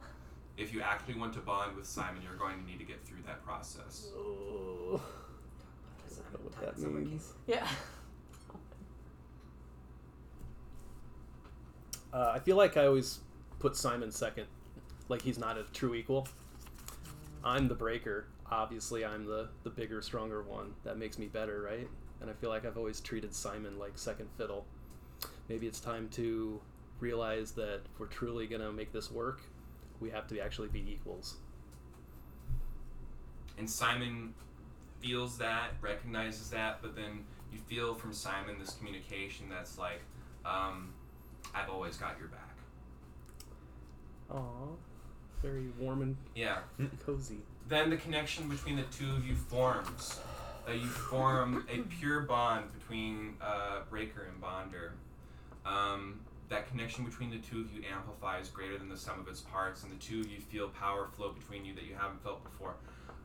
[0.57, 3.23] If you actually want to bond with Simon, you're going to need to get through
[3.27, 4.09] that process.
[4.17, 5.01] Oh.
[6.07, 7.33] Does I don't what Simon that means.
[7.47, 7.67] Yeah.
[12.13, 13.19] Uh, I feel like I always
[13.59, 14.47] put Simon second,
[15.09, 16.29] like he's not a true equal.
[17.43, 18.29] I'm the breaker.
[18.53, 20.75] Obviously, I'm the the bigger, stronger one.
[20.85, 21.89] That makes me better, right?
[22.21, 24.65] And I feel like I've always treated Simon like second fiddle.
[25.49, 26.61] Maybe it's time to
[27.01, 29.41] realize that if we're truly gonna make this work,
[30.05, 31.37] we have to actually be equals.
[33.57, 34.35] And Simon
[35.01, 40.01] feels that, recognizes that, but then you feel from Simon this communication that's like,
[40.45, 40.93] um,
[41.55, 42.41] I've always got your back.
[44.31, 44.43] Aw,
[45.41, 46.61] very warm and Yeah.
[47.07, 47.39] cozy.
[47.69, 50.21] Then the connection between the two of you forms.
[50.69, 54.93] Uh, you form a pure bond between uh, Breaker and Bonder.
[55.65, 56.21] Um,
[56.55, 59.83] that connection between the two of you amplifies greater than the sum of its parts,
[59.83, 62.75] and the two of you feel power flow between you that you haven't felt before.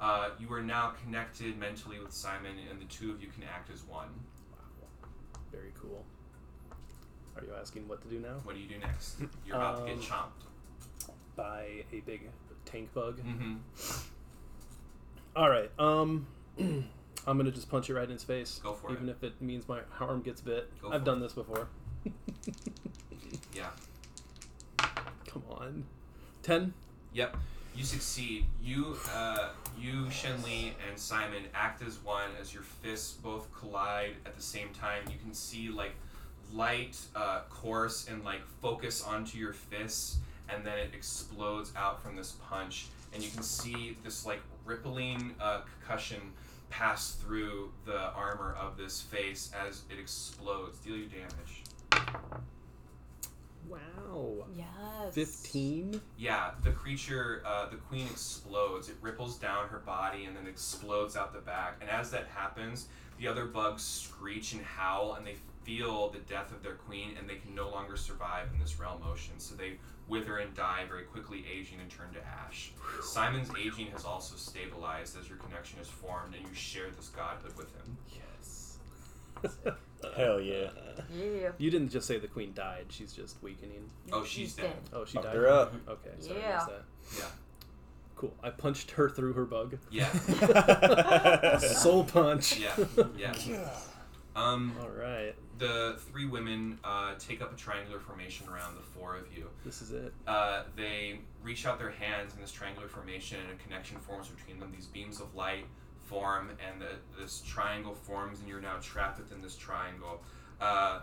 [0.02, 3.70] Uh, you are now connected mentally with Simon, and the two of you can act
[3.72, 4.08] as one.
[4.52, 5.10] Wow.
[5.52, 6.04] Very cool.
[7.38, 8.40] Are you asking what to do now?
[8.44, 9.20] What do you do next?
[9.46, 11.14] You're about to get Um, chomped.
[11.36, 12.30] By a big
[12.66, 13.20] tank bug.
[13.20, 13.56] Mm-hmm.
[15.36, 15.72] All right.
[15.78, 16.26] Um,
[16.60, 19.12] I'm gonna just punch it right in his face, Go for even it.
[19.12, 20.70] if it means my arm gets bit.
[20.82, 21.68] Go I've done this before.
[23.54, 23.70] Yeah.
[25.28, 25.84] Come on.
[26.42, 26.74] Ten.
[27.14, 27.38] Yep,
[27.76, 28.46] you succeed.
[28.62, 34.14] You, uh, you, Shen Li, and Simon act as one as your fists both collide
[34.26, 35.04] at the same time.
[35.08, 35.94] You can see like
[36.54, 40.18] light uh, course and like focus onto your fists,
[40.50, 45.36] and then it explodes out from this punch, and you can see this like rippling
[45.40, 46.22] uh, concussion
[46.70, 50.78] pass through the armor of this face as it explodes.
[50.80, 51.64] Deal you damage.
[53.70, 54.46] Wow.
[54.56, 55.14] Yes.
[55.14, 56.02] Fifteen.
[56.18, 58.90] Yeah, the creature, uh, the queen explodes.
[58.90, 61.78] It ripples down her body and then explodes out the back.
[61.82, 62.88] And as that happens,
[63.20, 67.30] the other bugs screech and howl, and they feel the death of their queen, and
[67.30, 69.34] they can no longer survive in this realm ocean.
[69.38, 69.74] So they
[70.08, 72.72] wither and die very quickly, aging and turn to ash.
[73.04, 77.56] Simon's aging has also stabilized as your connection is formed, and you share this godhood
[77.56, 77.98] with him.
[79.44, 79.58] Yes.
[80.18, 80.70] Hell yeah.
[81.16, 81.50] Yeah.
[81.58, 82.86] You didn't just say the queen died.
[82.90, 83.90] She's just weakening.
[84.12, 84.72] Oh, she's dead.
[84.94, 85.36] Oh, she Fucked died.
[85.36, 85.74] her up.
[85.88, 86.10] Okay.
[86.20, 86.66] Sorry, Yeah.
[86.68, 86.84] That.
[87.18, 87.26] Yeah.
[88.16, 88.34] Cool.
[88.44, 89.78] I punched her through her bug.
[89.92, 90.10] Yeah.
[91.60, 92.60] Soul punch.
[92.60, 92.72] Yeah.
[93.18, 93.34] Yeah.
[94.36, 95.34] Um, All right.
[95.58, 99.50] the three women uh, take up a triangular formation around the four of you.
[99.66, 100.14] This is it.
[100.28, 104.58] uh, they reach out their hands in this triangular formation and a connection forms between
[104.60, 104.72] them.
[104.74, 105.66] These beams of light
[106.10, 110.22] form and the, this triangle forms and you're now trapped within this triangle.
[110.60, 111.00] Uh,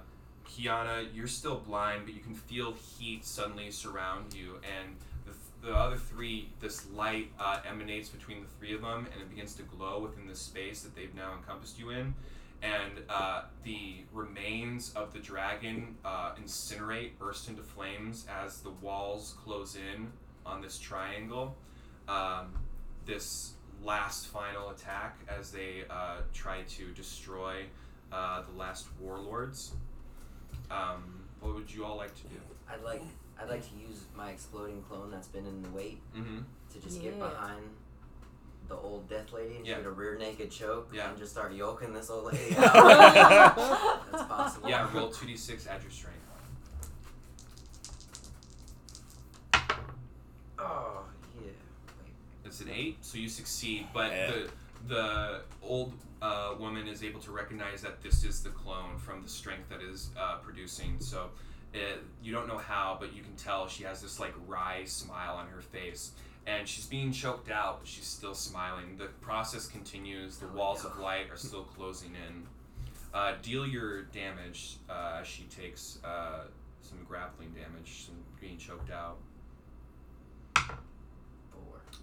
[0.48, 5.74] Kiana, you're still blind, but you can feel heat suddenly surround you and the, the
[5.74, 9.62] other three, this light uh, emanates between the three of them and it begins to
[9.62, 12.14] glow within the space that they've now encompassed you in.
[12.62, 19.34] And uh, the remains of the dragon uh, incinerate, burst into flames as the walls
[19.44, 20.10] close in
[20.44, 21.54] on this triangle.
[22.08, 22.54] Um,
[23.04, 23.55] this
[23.90, 27.62] last final attack as they uh, try to destroy
[28.12, 29.72] uh, the last warlords.
[30.70, 32.36] Um, what would you all like to do?
[32.68, 33.02] I'd like
[33.40, 36.38] I'd like to use my exploding clone that's been in the wait Mm-hmm.
[36.72, 37.62] to just get behind
[38.68, 39.74] the old death lady and Yeah.
[39.74, 41.08] she had a rear naked choke Yeah.
[41.10, 43.54] and just start yoking this old lady out.
[44.10, 44.68] That's possible.
[44.68, 46.18] Yeah, roll 2d6, add your strength.
[50.58, 51.04] Oh
[52.46, 52.48] yeah.
[52.48, 54.26] It's an 8, so you succeed, but Yeah.
[54.30, 54.50] the
[54.88, 55.92] the old
[56.22, 59.82] uh, woman is able to recognize that this is the clone from the strength that
[59.82, 60.96] is uh, producing.
[61.00, 61.30] So
[61.74, 65.36] it, you don't know how, but you can tell she has this like wry smile
[65.36, 66.12] on her face.
[66.46, 68.96] And she's being choked out, but she's still smiling.
[68.96, 70.36] The process continues.
[70.38, 70.90] The Oh, walls no.
[70.90, 72.46] of light are still closing in.
[73.12, 74.76] Uh, deal your damage.
[74.88, 76.44] Uh, she takes uh,
[76.80, 79.16] some grappling damage, some being choked out.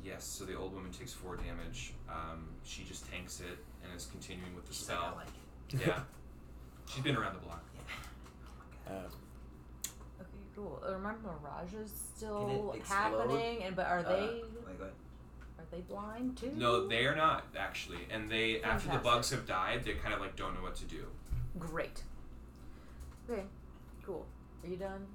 [0.04, 0.12] Four.
[0.12, 1.94] Yes, so the old woman takes four damage.
[2.10, 5.16] Um, she just tanks it and is continuing with the She's like, I spell.
[5.18, 5.88] like it.
[5.88, 6.00] yeah.
[6.88, 7.64] She's been around the block.
[8.88, 8.94] Yeah.
[8.94, 9.00] Uh,
[10.20, 10.82] Okay, cool.
[10.88, 15.82] Uh, Remember, Mirage is still happening, and but are Uh, they Wait, go are they
[15.82, 16.52] blind too?
[16.56, 18.00] No, they are not actually.
[18.12, 20.86] And they after the bugs have died, they kind of like don't know what to
[20.86, 21.06] do.
[21.58, 22.04] Great.
[23.30, 23.44] Okay,
[24.06, 24.26] cool.
[24.64, 25.06] Are you done?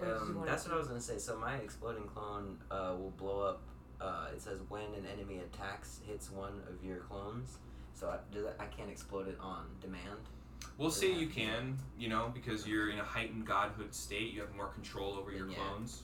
[0.00, 1.18] Or you Um, wanna that's what I was gonna say.
[1.18, 3.60] So my exploding clone uh, will blow up.
[4.00, 7.58] Uh, it says when an enemy attacks hits one of your clones.
[7.94, 10.20] So I, does that, I can't explode it on demand.
[10.78, 13.46] We'll Does say you have to be- can, you know, because you're in a heightened
[13.46, 14.32] godhood state.
[14.34, 15.56] You have more control over your yeah.
[15.56, 16.02] clones.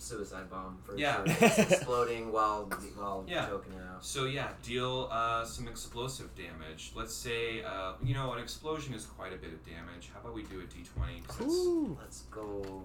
[0.00, 1.24] Suicide bomb for Yeah.
[1.24, 1.24] sure.
[1.48, 2.64] It's exploding while
[2.96, 3.46] while Yeah.
[3.46, 4.04] choking her out.
[4.04, 6.92] So yeah, deal uh, some explosive damage.
[6.96, 10.10] Let's say, uh, you know, an explosion is quite a bit of damage.
[10.14, 11.26] How about we do a d20?
[11.26, 11.98] 'cause that's Ooh.
[12.00, 12.82] Let's go.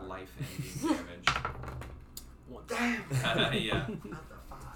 [0.00, 0.18] Allah Akbar.
[0.18, 1.28] life-ending damage.
[2.48, 2.64] One.
[2.66, 3.02] Damn.
[3.54, 3.86] yeah.
[3.86, 4.16] The.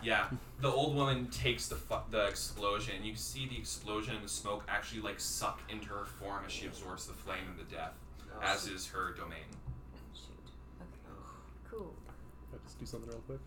[0.03, 0.27] Yeah,
[0.61, 4.25] the old woman takes the fu- the explosion, and you can see the explosion and
[4.25, 7.73] the smoke actually like suck into her form as she absorbs the flame and the
[7.73, 7.93] death,
[8.35, 9.39] Oh, as is her domain.
[10.13, 10.51] Shoot.
[10.81, 10.89] Okay.
[11.09, 11.17] Ugh.
[11.71, 11.95] Cool.
[12.53, 13.39] I'll just do something real quick.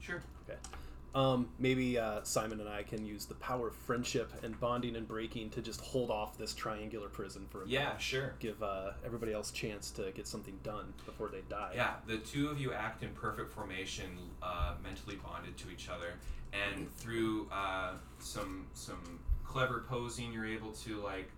[0.00, 0.22] Sure.
[1.16, 5.08] Um, maybe uh, Simon and I can use the power of friendship and bonding and
[5.08, 8.02] breaking to just hold off this triangular prison for a Yeah, minute.
[8.02, 8.34] sure.
[8.38, 11.72] Give uh, everybody else chance to get something done before they die.
[11.74, 16.12] Yeah, the two of you act in perfect formation, uh, mentally bonded to each other,
[16.52, 21.30] and through uh, some some clever posing, you're able to like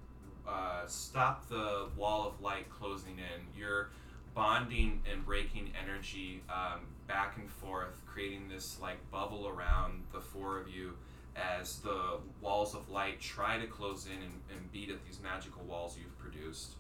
[0.48, 3.46] uh, stop the wall of light closing in.
[3.56, 3.90] You're
[4.34, 10.58] bonding and breaking energy um, back and forth, creating this like bubble around the four
[10.60, 10.92] of you
[11.34, 15.62] as the walls of light try to close in and, and beat at these magical
[15.64, 16.72] walls you've produced.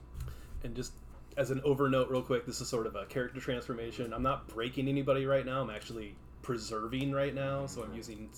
[0.64, 0.92] And just
[1.36, 4.12] as an overnote, real quick, this is sort of a character transformation.
[4.12, 5.62] I'm not breaking anybody right now.
[5.62, 7.66] I'm actually preserving right now.
[7.66, 8.28] So I'm using,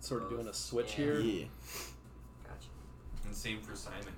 [0.00, 1.04] sort of doing a switch Yeah.
[1.04, 1.20] here.
[1.20, 1.44] yeah.
[2.44, 2.68] Gotcha.
[3.26, 4.14] And same for Simon.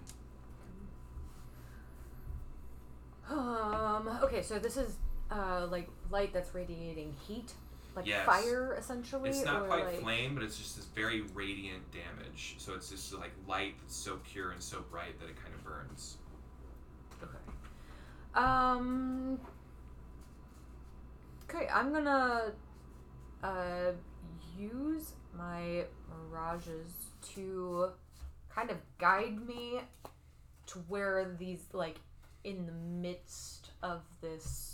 [3.29, 4.19] Um.
[4.23, 4.97] Okay, so this is
[5.31, 7.53] uh like light that's radiating heat,
[7.95, 8.27] like Yes.
[8.27, 9.31] fire essentially.
[9.31, 10.01] It's not or quite like...
[10.01, 12.57] flame, but it's just this very radiant damage.
[12.59, 15.65] So it's just like light that's so pure and so bright that it kind of
[15.65, 16.17] burns.
[17.23, 17.37] Okay.
[18.35, 19.41] Um.
[21.49, 22.53] Okay, I'm gonna
[23.43, 23.93] uh
[24.59, 25.85] use my
[26.31, 26.93] mirages
[27.35, 27.91] to
[28.55, 29.81] kind of guide me
[30.67, 31.97] to where these like
[32.45, 34.70] in the midst of this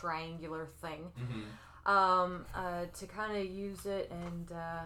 [0.00, 1.10] triangular thing.
[1.20, 1.90] Mm-hmm.
[1.90, 2.44] Um.
[2.54, 2.86] Uh.
[2.98, 4.82] To kind of use it and uh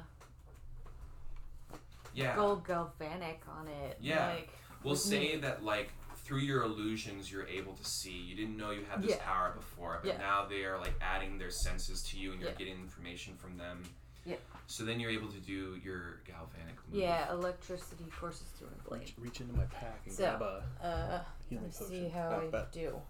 [2.15, 2.37] Yeah.
[2.37, 3.99] go galvanic on it.
[4.01, 4.35] Yeah.
[4.35, 4.51] Like.
[4.83, 5.37] we'll say me.
[5.39, 5.93] that like
[6.25, 8.11] through your illusions you're able to see.
[8.13, 9.25] You didn't know you had this Yeah.
[9.25, 10.19] power before, but Yeah.
[10.19, 12.57] now they are like adding their senses to you and you're Yeah.
[12.57, 13.83] getting information from them.
[14.25, 14.37] Yeah.
[14.67, 16.99] So then you're able to do your galvanic move.
[16.99, 19.01] Yeah, electricity courses through a blade.
[19.03, 20.65] Reach, reach into my pack and So- grab a.
[20.83, 22.11] Uh, Healing let's see potion.
[22.13, 22.71] how Not I bad.
[22.71, 23.03] do.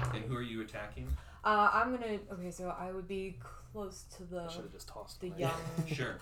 [0.00, 0.14] I guess.
[0.14, 1.08] And who are you attacking?
[1.44, 2.18] Uh, I'm gonna.
[2.32, 3.38] Okay, so I would be
[3.72, 5.60] close to the I should have just tossed the my- young
[5.92, 6.16] Sure.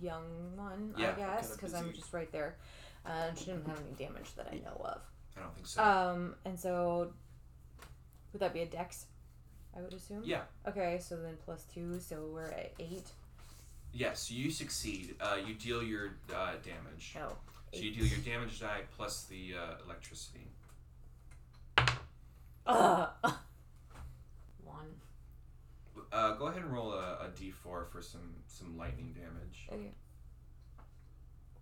[0.00, 0.24] young
[0.56, 1.98] one, Yeah, I guess, kinda because I'm busy.
[1.98, 2.56] just right there.
[3.04, 5.00] Uh, she didn't have any damage that I know of.
[5.36, 5.82] I don't think so.
[5.82, 7.12] Um, and so
[8.32, 9.06] would that be a dex?
[9.76, 10.22] I would assume.
[10.24, 10.42] yeah.
[10.68, 13.08] Okay, so then plus two, so we're at eight.
[13.92, 15.14] Yes, you succeed.
[15.20, 17.16] Uh, you deal your uh, damage.
[17.16, 17.32] Oh.
[17.72, 17.98] So you eight.
[17.98, 20.46] deal your damage die plus the uh, electricity.
[22.66, 23.08] Ugh.
[24.64, 24.86] One.
[26.12, 27.52] Uh, go ahead and roll a, a d4
[27.90, 29.66] for some some lightning damage.
[29.72, 29.92] Okay.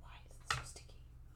[0.02, 0.84] Why is it so sticky?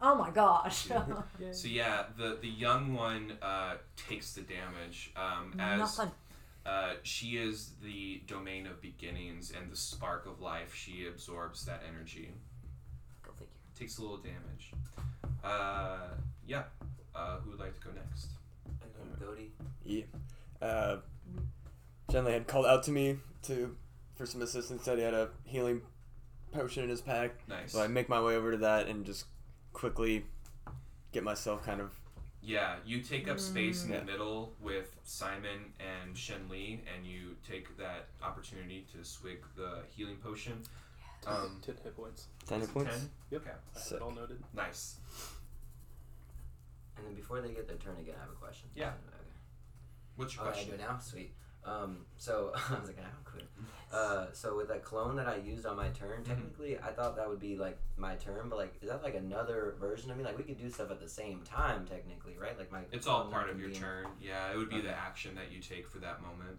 [0.00, 0.88] Oh my gosh.
[1.52, 3.74] So yeah, the the young one uh,
[4.08, 6.12] takes the damage um, as Nothing.
[6.66, 10.74] uh, she is the domain of beginnings and the spark of life.
[10.74, 12.30] She absorbs that energy.
[13.22, 13.52] Go figure.
[13.78, 14.72] Takes a little damage.
[15.44, 16.14] Uh,
[16.46, 16.62] yeah.
[17.14, 18.28] Uh, who would like to go next?
[19.22, 20.04] I think Cody.
[20.60, 20.66] Yeah.
[20.66, 20.96] Uh,
[22.10, 23.76] Jen had called out to me to
[24.16, 24.84] for some assistance.
[24.84, 25.82] Said he had a healing
[26.52, 27.32] potion in his pack.
[27.48, 27.72] Nice.
[27.72, 29.26] So I make my way over to that and just
[29.72, 30.24] quickly
[31.12, 31.90] get myself kind of
[32.42, 34.00] Yeah, you take up space in Yeah.
[34.00, 39.82] the middle with Simon and Shen Li, and you take that opportunity to swig the
[39.96, 40.60] healing potion.
[41.26, 42.26] Um, Ten hit points.
[42.46, 42.90] ten hit points.
[42.96, 43.10] 10?
[43.30, 43.40] Yep.
[43.42, 44.42] Okay, I have it all noted.
[44.54, 44.96] nice.
[47.02, 48.68] And then before they get their turn again, I have a question.
[48.74, 48.88] Yeah.
[48.88, 49.16] Okay.
[50.16, 50.74] What's your Oh, I do question?
[50.74, 50.98] it now?
[50.98, 51.34] Sweet.
[51.64, 53.40] Um, so I was like, I don't clue.
[53.92, 56.04] Uh, so with that clone that I used on my Mm-hmm.
[56.06, 59.14] turn, technically, I thought that would be like my turn, but like, is that like
[59.16, 60.24] another version of me?
[60.24, 62.56] Like, we could do stuff at the same time, technically, right?
[62.58, 62.80] Like my.
[62.92, 64.06] It's all part of your be in- turn.
[64.20, 66.58] Yeah, it would be the action that you take for that moment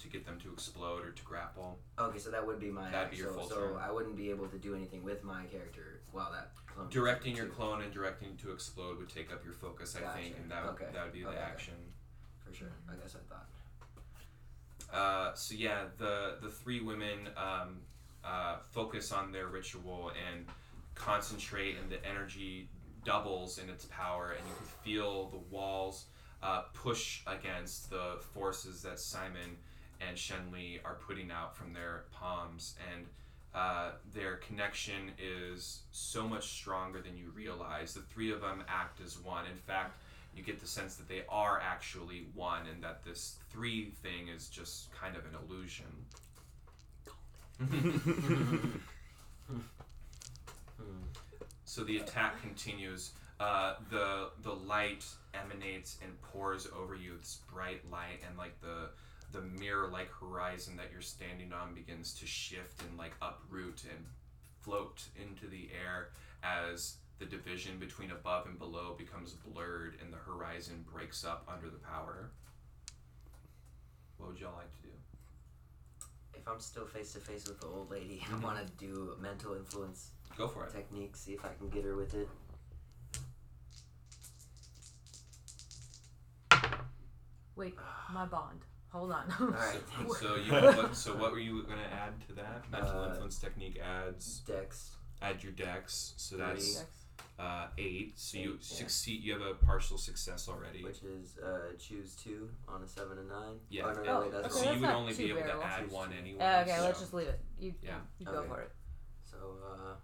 [0.00, 1.78] to get them to explode or to grapple.
[1.98, 2.90] Okay, so that would be my.
[2.90, 3.76] That'd be your so, full so turn.
[3.80, 6.88] I wouldn't be able to do anything with my character while that clone.
[6.90, 10.50] Directing your clone and directing to explode would take up your focus, I think, and
[10.50, 10.86] that would, Okay.
[10.92, 11.44] that would be the Okay, okay.
[11.46, 11.74] action.
[12.46, 12.72] For sure.
[12.90, 13.46] I guess I thought.
[14.92, 17.80] Uh, so yeah, the the three women um,
[18.24, 20.46] uh, focus on their ritual and
[20.94, 22.68] concentrate, and the energy
[23.04, 26.06] doubles in its power, and you can feel the walls
[26.42, 29.56] uh, push against the forces that Simon
[30.06, 33.06] and Shen Li are putting out from their palms, and
[33.54, 37.92] uh, their connection is so much stronger than you realize.
[37.94, 39.44] The three of them act as one.
[39.46, 40.00] In fact,
[40.34, 44.48] you get the sense that they are actually one and that this three thing is
[44.48, 45.84] just kind of an illusion.
[51.64, 53.12] so the attack continues.
[53.38, 57.18] Uh, the the light emanates and pours over you.
[57.18, 58.88] This bright light and like the
[59.32, 64.04] the mirror like horizon that you're standing on begins to shift and like uproot and
[64.60, 66.10] float into the air
[66.42, 71.70] as the division between above and below becomes blurred and the horizon breaks up under
[71.70, 72.30] the power.
[74.18, 74.88] What would y'all like to do?
[76.34, 78.42] If I'm still face to face with the old lady, I mm-hmm.
[78.42, 80.72] want to do mental influence Go for it.
[80.72, 82.28] technique, see if I can get her with it.
[87.54, 87.76] Wait,
[88.12, 88.60] my bond.
[88.92, 89.24] Hold on.
[89.40, 90.20] All right, thanks.
[90.20, 92.70] So you what, so what were you gonna add to that?
[92.70, 94.90] Mental Uh, influence technique adds Dex.
[95.22, 96.12] add your dex.
[96.18, 96.90] So that's Dex.
[97.38, 98.12] uh, eight.
[98.16, 98.56] So you yeah.
[98.60, 99.22] succeed.
[99.24, 100.84] You have a partial success already.
[100.84, 103.56] Which is uh, choose two on a seven and nine.
[103.70, 103.84] Yeah.
[103.86, 105.42] Oh, no, Oh, no, wait, that's so okay, you would only be too able to
[105.46, 105.64] terrible.
[105.64, 106.16] add Choose one two.
[106.20, 106.44] anyway.
[106.44, 107.40] Uh, okay, so- let's just leave it.
[107.58, 107.94] You, Yeah.
[108.18, 108.48] you, you go Okay.
[108.48, 108.70] for it.
[109.24, 109.94] So, uh,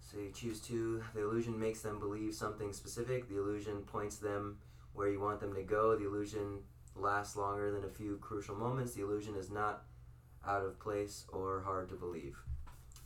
[0.00, 1.04] so you choose two.
[1.14, 3.28] The illusion makes them believe something specific.
[3.28, 4.58] The illusion points them
[4.92, 5.96] where you want them to go.
[5.96, 6.62] The illusion
[6.98, 8.94] lasts longer than a few crucial moments.
[8.94, 9.84] The illusion is not
[10.46, 12.36] out of place or hard to believe.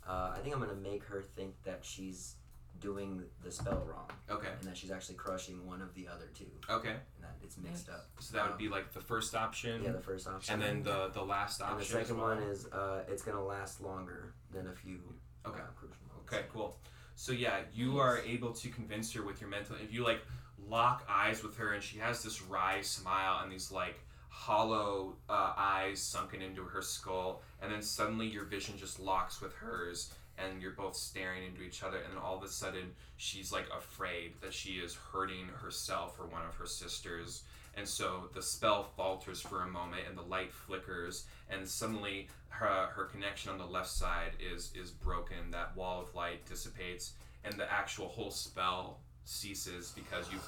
[0.08, 2.36] Uh, I think I'm gonna make her think that she's
[2.80, 4.48] doing the spell wrong, Okay.
[4.48, 6.88] and that she's actually crushing one of the other two, Okay.
[6.92, 7.96] and that it's mixed Nice.
[7.96, 8.06] up.
[8.20, 9.82] So that would Um, be like the first option.
[9.84, 10.54] Yeah, the first option.
[10.54, 11.72] and then the the last option.
[11.72, 12.28] and the as second well.
[12.36, 14.98] one is uh, it's gonna last longer than a few
[15.44, 15.60] Okay.
[15.60, 16.32] uh, crucial moments.
[16.32, 16.78] Okay, cool.
[17.16, 19.76] So yeah, you are able to convince her with your mental.
[19.76, 20.22] If you like
[20.68, 25.52] lock eyes with her, and she has this wry smile and these like hollow uh,
[25.56, 30.62] eyes sunken into her skull, and then suddenly your vision just locks with hers, and
[30.62, 34.54] you're both staring into each other, and all of a sudden she's like afraid that
[34.54, 37.42] she is hurting herself or one of her sisters.
[37.76, 42.88] And so the spell falters for a moment, and the light flickers, and suddenly her
[42.94, 45.50] her connection on the left side is is broken.
[45.50, 47.12] That wall of light dissipates,
[47.44, 48.98] and the actual whole spell
[49.30, 50.46] ceases because you've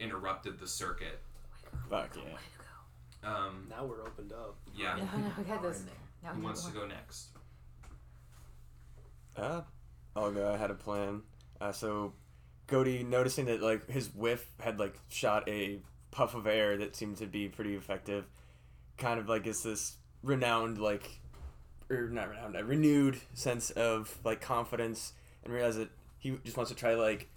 [0.00, 1.18] interrupted the circuit.
[1.88, 3.28] Fuck yeah.
[3.28, 4.56] Um, Now we're opened up.
[4.76, 4.96] yeah.
[4.96, 5.82] No, no, we got this.
[6.22, 7.28] Now Who wants to go next?
[9.36, 9.62] Uh,
[10.14, 10.52] I'll go.
[10.52, 11.22] I had a plan.
[11.60, 12.12] Uh, so,
[12.66, 17.16] Cody, noticing that like his whiff had like shot a puff of air that seemed
[17.18, 18.24] to be pretty effective,
[18.98, 21.20] kind of like is this renowned like,
[21.90, 25.12] or not renowned, a renewed sense of like confidence,
[25.44, 27.28] and realize that he just wants to try like,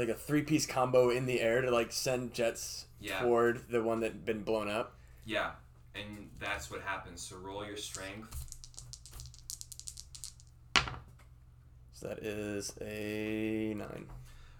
[0.00, 3.20] like a three piece combo in the air to like send jets Yeah.
[3.20, 4.96] toward the one that had been blown up.
[5.26, 5.50] Yeah,
[5.94, 7.20] and that's what happens.
[7.20, 8.46] So roll your strength.
[11.92, 14.06] So that is a nine.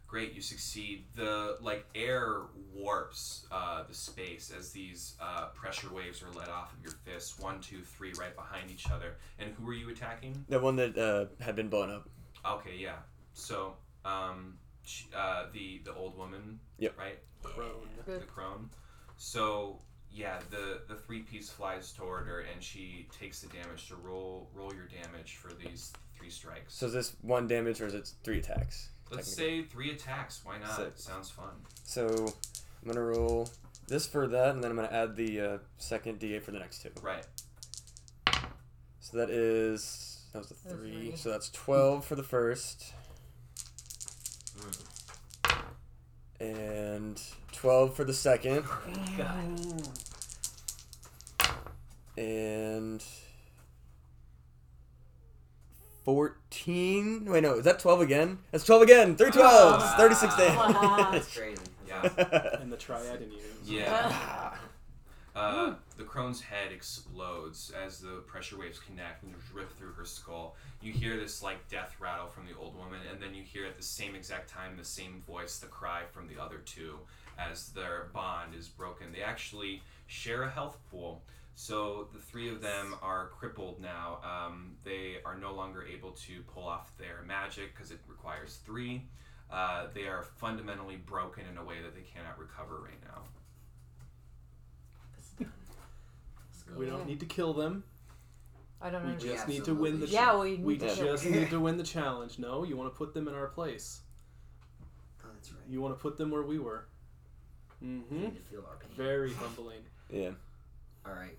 [0.07, 1.05] Great, you succeed.
[1.15, 2.43] The like air
[2.75, 7.39] warps uh, the space as these uh, pressure waves are let off of your fists.
[7.39, 9.17] One, two, three, right behind each other.
[9.39, 10.45] And who were you attacking?
[10.51, 12.09] The one that uh, had been blown up.
[12.45, 12.97] Okay, yeah.
[13.33, 14.59] So, um,
[14.91, 16.59] sh uh, the the old woman.
[16.79, 16.99] Yep.
[16.99, 17.19] Right.
[17.43, 17.89] Crone.
[18.05, 18.23] Good.
[18.23, 18.71] The crone.
[19.17, 19.79] So
[20.13, 23.89] yeah, the the three piece flies toward her and she takes the damage.
[23.89, 26.75] So roll roll your damage for these three strikes.
[26.75, 28.91] So is this one damage or is it three attacks?
[29.11, 30.41] Let's say three attacks.
[30.45, 30.77] Why not?
[30.77, 30.93] Sick.
[30.97, 31.51] Sounds fun.
[31.85, 32.07] So
[32.83, 33.49] I'm gonna roll
[33.89, 36.83] this for that, and then I'm gonna add the uh, second D8 for the next
[36.83, 36.91] two.
[37.03, 37.27] Right.
[39.01, 40.91] So that is that was a That was three.
[41.09, 41.17] three.
[41.17, 42.93] So that's twelve for the first,
[46.41, 47.21] and
[47.53, 49.89] twelve for the second, oh, God.
[52.17, 53.05] and
[56.05, 57.27] fourteen.
[57.27, 58.39] Wait, no, is that twelve again?
[58.51, 59.17] That's twelve again.
[59.17, 59.85] Three twelves.
[59.85, 59.91] Ah.
[59.93, 59.97] Wow.
[59.97, 61.09] Thirty-six Wow.
[61.13, 61.63] That's crazy.
[61.87, 62.57] Yeah.
[62.61, 63.39] And the triad in you.
[63.65, 64.55] Yeah.
[65.41, 70.57] Uh, the crone's head explodes as the pressure waves connect and rip through her skull.
[70.83, 73.77] You hear this like death rattle from the old woman, and then you hear at
[73.77, 76.99] the same exact time the same voice, the cry from the other two,
[77.39, 79.13] as their bond is broken.
[79.13, 81.23] They actually share a health pool,
[81.55, 84.19] so the three of them are crippled now.
[84.25, 89.05] Um, they are no longer able to pull off their magic because it requires three.
[89.51, 93.23] Uh, they are fundamentally broken in a way that they cannot recover right now.
[95.19, 95.53] It's done.
[96.49, 96.60] Let's go.
[96.77, 97.85] We don't need to kill them.
[98.83, 99.19] I don't We know.
[99.19, 100.07] just We need to win the.
[100.07, 100.95] absolutely yeah, we We need to Yeah.
[100.95, 102.39] just need to win the challenge.
[102.39, 104.01] No, you want to put them in our place.
[105.23, 105.61] Oh, that's right.
[105.69, 106.87] You want to put them where we were.
[107.81, 108.21] We Mm-hmm.
[108.21, 108.91] need to feel our pain.
[108.97, 109.81] Very humbling.
[110.11, 110.31] yeah.
[111.07, 111.39] All right.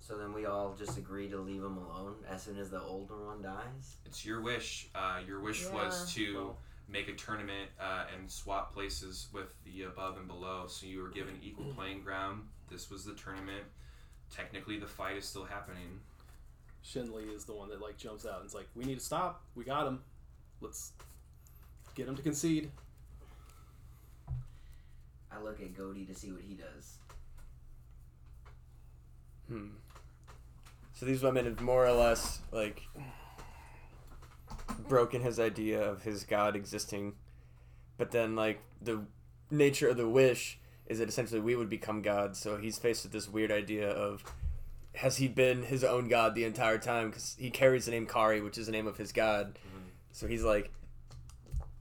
[0.00, 3.24] So then we all just agree to leave him alone as soon as the older
[3.24, 3.96] one dies.
[4.04, 4.88] It's your wish.
[4.94, 9.82] Uh, your wish was to Well, make a tournament uh, and swap places with the
[9.84, 10.66] above and below.
[10.66, 12.42] So you were given equal playing ground.
[12.68, 13.64] This was the tournament.
[14.34, 16.00] Technically, the fight is still happening.
[16.82, 19.04] Shen Li is the one that like jumps out and is like, "We need to
[19.04, 19.44] stop.
[19.54, 20.02] We got him.
[20.60, 20.92] Let's
[21.94, 22.72] get him to concede."
[25.30, 26.98] I look at Godi to see what he does.
[29.48, 29.68] Hmm.
[30.94, 32.82] So these women have more or less like
[34.88, 37.14] broken his idea of his god existing,
[37.96, 39.02] but then like the
[39.50, 40.58] nature of the wish
[40.92, 42.38] is that essentially we would become gods.
[42.38, 44.22] So he's faced with this weird idea of
[44.94, 47.08] has he been his own god the entire time?
[47.08, 49.58] Because he carries the name Kari, which is the name of his god.
[50.12, 50.70] So he's like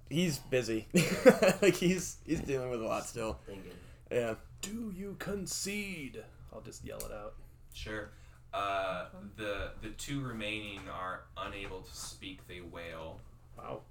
[0.10, 0.88] he's busy,
[1.62, 3.40] like he's he's dealing with a lot still.
[3.46, 3.72] Thinking.
[4.10, 4.36] Yeah.
[4.62, 6.24] Do you concede?
[6.54, 7.34] I'll just yell it out.
[7.74, 8.12] Sure.
[8.54, 12.48] Uh, the the two remaining are unable to speak.
[12.48, 13.20] They wail.
[13.58, 13.82] Wow.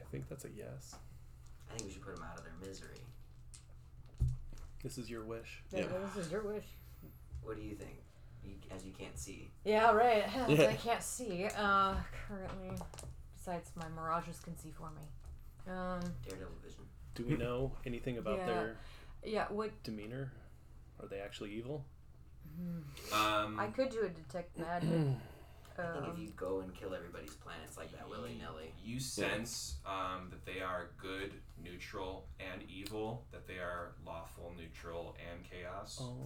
[0.00, 0.96] I think that's a yes.
[1.70, 2.98] I think we should put him out of their misery.
[4.82, 5.62] This is your wish.
[5.72, 5.86] Yeah, Yeah.
[6.14, 6.64] This is your wish.
[7.42, 8.02] What do you think?
[8.44, 9.50] You, as you can't see.
[9.64, 10.24] Yeah, right.
[10.48, 10.66] Yeah.
[10.68, 11.46] I can't see.
[11.56, 11.94] Uh,
[12.28, 12.76] currently,
[13.36, 15.02] besides my mirages can see for me.
[15.72, 16.82] Um, Daredevil vision.
[17.14, 18.46] Do we know anything about Yeah.
[18.46, 18.76] their
[19.24, 19.46] yeah.
[19.50, 20.32] What demeanor?
[21.00, 21.84] Are they actually evil?
[23.12, 24.88] Um, I could do a detect magic.
[25.82, 29.00] I think if Um, you go and kill everybody's planets like that willy nilly, You
[29.00, 33.24] sense um, that they are good, neutral, and evil.
[33.32, 35.98] That they are lawful, neutral, and chaos.
[36.00, 36.16] Oh,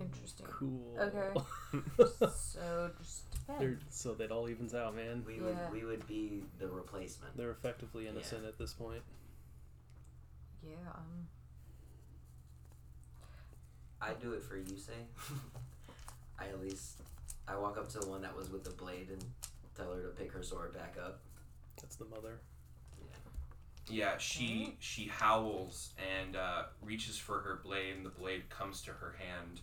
[0.00, 0.46] Interesting.
[0.46, 0.96] Cool.
[1.00, 1.40] Okay.
[2.36, 3.84] so just They're, depend.
[3.90, 5.24] so that all evens out, man.
[5.26, 5.42] we Yeah.
[5.42, 7.36] would we would be the replacement.
[7.36, 9.02] They're effectively innocent at this point.
[10.62, 10.76] Yeah.
[10.94, 11.26] Um.
[14.00, 14.94] I do it for you, say.
[16.38, 17.02] I at least
[17.50, 19.24] I walk up to the one that was with the blade and
[19.76, 21.20] tell her to pick her sword back up.
[21.80, 22.40] That's the mother.
[23.88, 28.92] Yeah, she she howls and uh, reaches for her blade, and the blade comes to
[28.92, 29.60] her hand.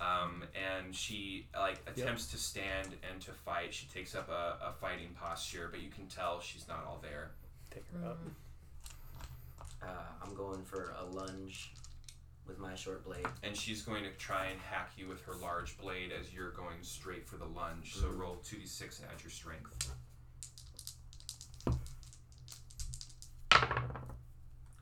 [0.00, 3.74] Um, and she like attempts to stand and to fight.
[3.74, 7.32] She takes up a, a fighting posture, but you can tell she's not all there.
[7.74, 8.18] Take her up.
[9.82, 9.86] Uh,
[10.24, 11.72] I'm going for a lunge
[12.48, 13.26] with my short blade.
[13.42, 16.82] And she's going to try and hack you with her large blade as you're going
[16.82, 17.94] straight for the lunge.
[17.94, 18.20] So mm-hmm.
[18.20, 19.92] roll two d six and add your strength.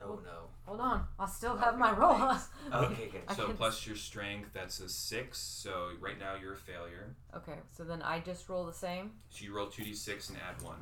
[0.01, 0.47] Oh no.
[0.65, 1.05] Hold on.
[1.19, 2.35] I'll still oh, have my roll.
[2.73, 3.21] Okay, good.
[3.35, 5.37] So plus your strength, that's a six.
[5.37, 7.15] So right now you're a failure.
[7.35, 7.59] okay.
[7.71, 9.11] So then I just roll the same.
[9.29, 10.77] So you roll two d six and add one.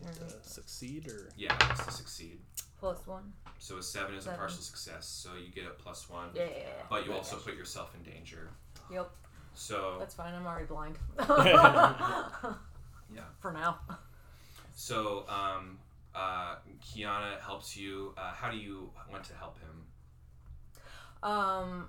[0.00, 2.38] You get to succeed or Yeah, that's to succeed.
[2.78, 3.32] Plus one.
[3.58, 5.06] So a seven is a partial success.
[5.06, 6.28] So you get a plus one.
[6.34, 6.46] Yeah.
[6.90, 8.50] But you also put yourself in danger.
[8.92, 9.10] Yep.
[9.54, 10.34] So That's fine.
[10.34, 10.96] I'm already blind.
[13.14, 13.22] Yeah.
[13.38, 13.78] For now.
[14.74, 15.78] so um,
[16.14, 18.12] uh, Kiana helps you.
[18.18, 19.84] Uh, how do you want to help him?
[21.22, 21.86] Um.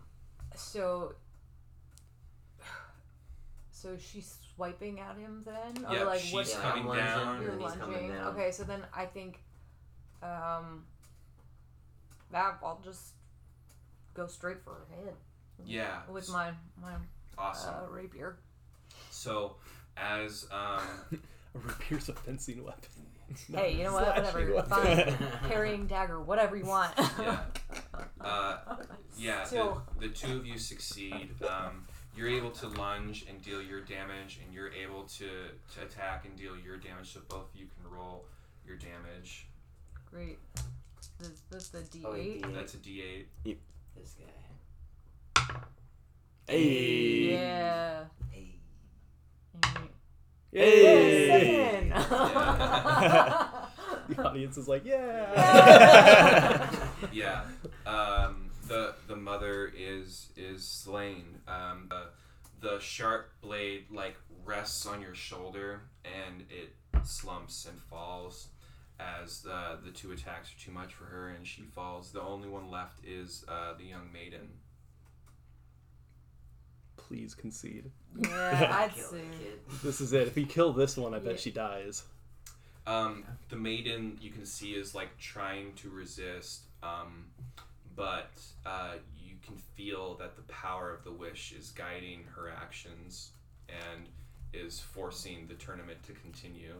[0.56, 1.16] So.
[3.72, 6.52] So she's swiping at him then, or Yeah, like she's what?
[6.62, 7.42] Coming I'm lunging, down.
[7.42, 8.12] You're and he's coming lunging.
[8.12, 8.28] down.
[8.36, 9.40] Okay, so then I think,
[10.24, 10.84] um,
[12.32, 13.14] that I'll just
[14.16, 15.14] go straight for her head
[15.64, 16.02] Yeah.
[16.12, 16.94] with my my
[17.38, 17.74] Awesome.
[17.76, 18.38] uh, rapier.
[19.12, 19.58] So
[19.96, 20.82] as um,
[21.56, 22.90] a rapier's a fencing weapon.
[23.54, 24.06] Hey, you know what?
[24.06, 24.56] Slashing Whatever.
[24.56, 25.14] weapon.
[25.14, 25.30] Fine.
[25.50, 26.94] Carrying dagger, whatever you want.
[27.20, 27.40] yeah.
[28.22, 28.58] Uh,
[29.18, 29.82] yeah, the, Still.
[30.00, 31.32] the two of you succeed.
[31.44, 31.86] Um,
[32.18, 35.28] you're able to lunge and deal your damage, and you're able to,
[35.76, 37.14] to attack and deal your damage.
[37.14, 38.26] So both of you can roll
[38.66, 39.48] your damage.
[40.12, 40.40] Great.
[41.22, 42.02] Is this the D8?
[42.06, 42.54] Oh, wait, D8.
[42.56, 43.26] That's a D8.
[43.96, 45.56] This guy.
[46.48, 47.32] Hey.
[47.34, 48.04] Yeah.
[48.32, 48.60] Hey.
[50.52, 51.88] Hey.
[51.90, 53.48] Yeah.
[54.08, 56.70] The audience is like, yeah.
[57.12, 57.42] Yeah.
[57.86, 61.40] Um, the the mother is is slain.
[61.48, 62.04] Um, the,
[62.70, 64.16] the sharp blade like
[64.46, 66.74] rests on your shoulder and it
[67.06, 68.48] slumps and falls
[69.00, 72.12] as the the two attacks are too much for her and she falls.
[72.12, 74.50] The only one left is uh, the young maiden.
[76.96, 77.90] Please concede.
[78.20, 79.22] yeah, I'd say.
[79.84, 80.28] This is it.
[80.28, 81.38] If we kill this one, I bet Yeah.
[81.40, 82.04] she dies.
[82.86, 87.26] Um, the maiden you can see is like trying to resist, um,
[87.98, 93.32] but uh, you can feel that the power of the wish is guiding her actions
[93.68, 94.06] and
[94.54, 96.76] is forcing the tournament to continue.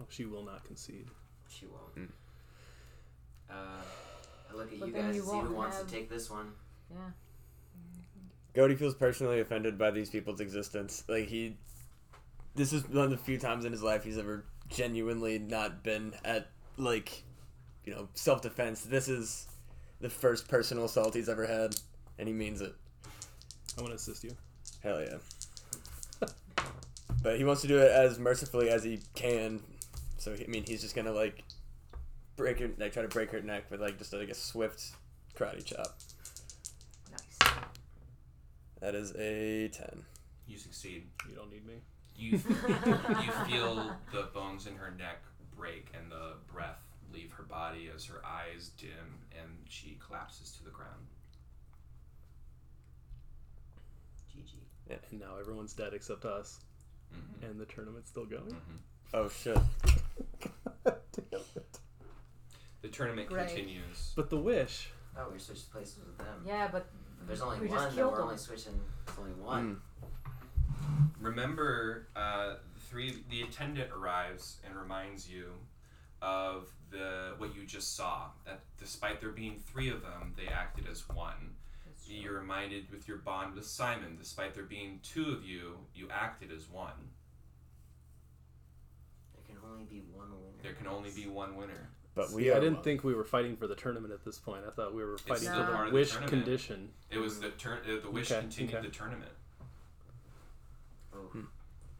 [0.00, 1.08] Oh, she will not concede.
[1.50, 1.92] She won't.
[2.08, 2.12] Hmm.
[3.50, 3.54] Uh,
[4.50, 5.92] I look at But you then guys you to see who won't wants have- to
[5.92, 6.52] take this one.
[6.90, 7.10] Yeah.
[8.54, 11.04] Cody feels personally offended by these people's existence.
[11.08, 11.56] Like he,
[12.54, 16.14] this is one of the few times in his life he's ever genuinely not been
[16.24, 17.24] at like,
[17.88, 18.82] you know, self defense.
[18.82, 19.46] This is
[20.02, 21.74] the first personal assault he's ever had,
[22.18, 22.74] and he means it.
[23.78, 24.32] I want to assist you.
[24.82, 26.28] Hell yeah.
[27.22, 29.62] but he wants to do it as mercifully as he can.
[30.18, 31.44] So I mean, he's just gonna like
[32.36, 34.92] break her, like try to break her neck with like just like a swift
[35.34, 35.98] karate chop.
[37.10, 37.52] Nice.
[38.80, 40.04] That is a ten.
[40.46, 41.06] You succeed.
[41.26, 41.80] You don't need me.
[42.14, 45.22] You you feel the bones in her neck
[45.56, 48.90] break and the breath leave her body as her eyes dim
[49.40, 51.06] and she collapses to the ground.
[54.34, 54.96] GG.
[55.10, 56.60] And now everyone's dead except us,
[57.12, 58.56] hmm and the tournament's still going.
[59.14, 59.58] Oh shit.
[62.80, 63.48] The tournament Great.
[63.48, 64.12] continues.
[64.14, 64.90] But the wish.
[65.16, 66.42] Oh, we switched places with them.
[66.46, 66.86] Yeah, but
[67.26, 68.26] there's only we one, just killed we're them.
[68.26, 68.80] only switching.
[69.06, 69.80] It's only one.
[71.20, 75.46] Remember, uh, the three the attendant arrives and reminds you
[76.22, 78.26] of the what you just saw.
[78.46, 81.54] That despite there being three of them, they acted as one.
[82.06, 84.16] You're reminded with your bond with Simon.
[84.18, 86.92] Despite there being two of you, you acted as one.
[89.34, 90.62] There can only be one winner.
[90.62, 91.90] There can only be one winner.
[92.14, 92.82] But we See, i didn't one.
[92.82, 94.62] think we were fighting for the tournament at this point.
[94.66, 96.30] I thought we were fighting for the the wish tournament.
[96.44, 96.88] condition.
[97.10, 97.80] It was the turn.
[97.84, 98.86] Uh, the wish Okay, continued okay.
[98.86, 99.30] the tournament.
[101.14, 101.28] Oh,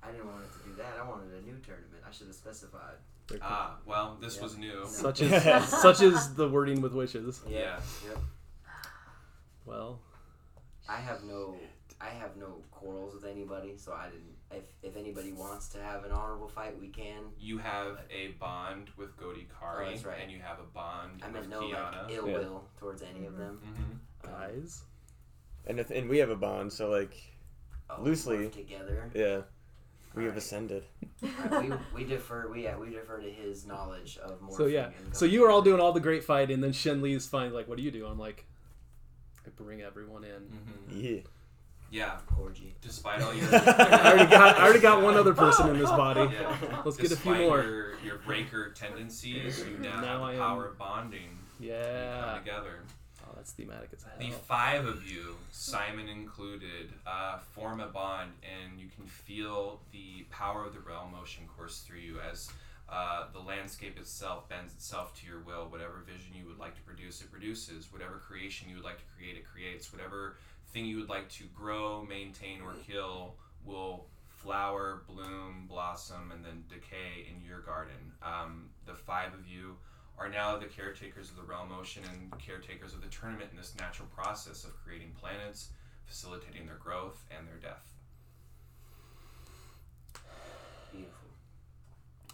[0.03, 0.95] I didn't want it to do that.
[1.01, 2.03] I wanted a new tournament.
[2.09, 2.97] I should have specified.
[3.29, 4.43] They're con- Ah, well, this Yeah.
[4.43, 4.87] was new.
[4.87, 5.43] Such is
[5.83, 7.41] such is the wording with wishes.
[7.49, 7.79] Yeah.
[8.07, 8.19] Yep.
[9.67, 10.01] Well,
[10.89, 11.57] I have no.
[12.01, 14.37] I have no quarrels with anybody, so I didn't.
[14.51, 17.25] If if anybody wants to have an honorable fight, we can.
[17.39, 20.19] You have a bond with Godi Kari, Oh, right.
[20.23, 22.05] and you have a bond I with meant no Kiana.
[22.05, 22.39] like ill Yeah.
[22.39, 23.59] will towards any of them.
[23.63, 23.83] hmm
[24.29, 24.85] Um, guys.
[25.67, 27.15] And if, and we have a bond, so like
[27.91, 28.49] oh, Loosely.
[28.49, 29.11] together.
[29.15, 29.43] yeah,
[30.15, 30.85] we have ascended.
[31.23, 32.49] Alright, we, we defer.
[32.51, 34.57] We yeah, we defer to his knowledge of morphing.
[34.57, 34.91] So yeah.
[35.13, 37.53] So you are all doing all the great fight, and then Shen Li's fine.
[37.53, 38.07] Like, what do you do?
[38.07, 38.45] I'm like,
[39.47, 40.31] I bring everyone in.
[40.31, 41.21] hmm Yeah.
[41.91, 42.19] Yeah.
[42.39, 42.75] orgy.
[42.83, 46.21] Despite all your, I already got I already got one other person in this body.
[46.33, 46.83] Yeah.
[46.85, 47.63] Let's get a few Despite more.
[47.63, 51.39] Your, your breaker tendencies, you now, Now have I the am- power of bonding.
[51.61, 52.21] You Yeah.
[52.35, 52.79] come together.
[53.49, 58.89] That's thematic as The five of you, Simon included, uh, form a bond, and you
[58.95, 62.51] can feel the power of the realm ocean course through you as
[62.91, 65.67] uh, the landscape itself bends itself to your will.
[65.71, 67.91] Whatever vision you would like to produce, it produces.
[67.91, 69.93] Whatever creation you would like to create, it creates.
[69.93, 70.37] Whatever
[70.73, 76.65] thing you would like to grow, maintain, or kill will flower, bloom, blossom, and then
[76.69, 78.13] decay in your garden.
[78.23, 79.77] Um, the five of you
[80.19, 83.75] are now the caretakers of the realm ocean and caretakers of the tournament in this
[83.79, 85.69] natural process of creating planets,
[86.07, 87.95] facilitating their growth and their death.
[90.93, 91.29] Beautiful.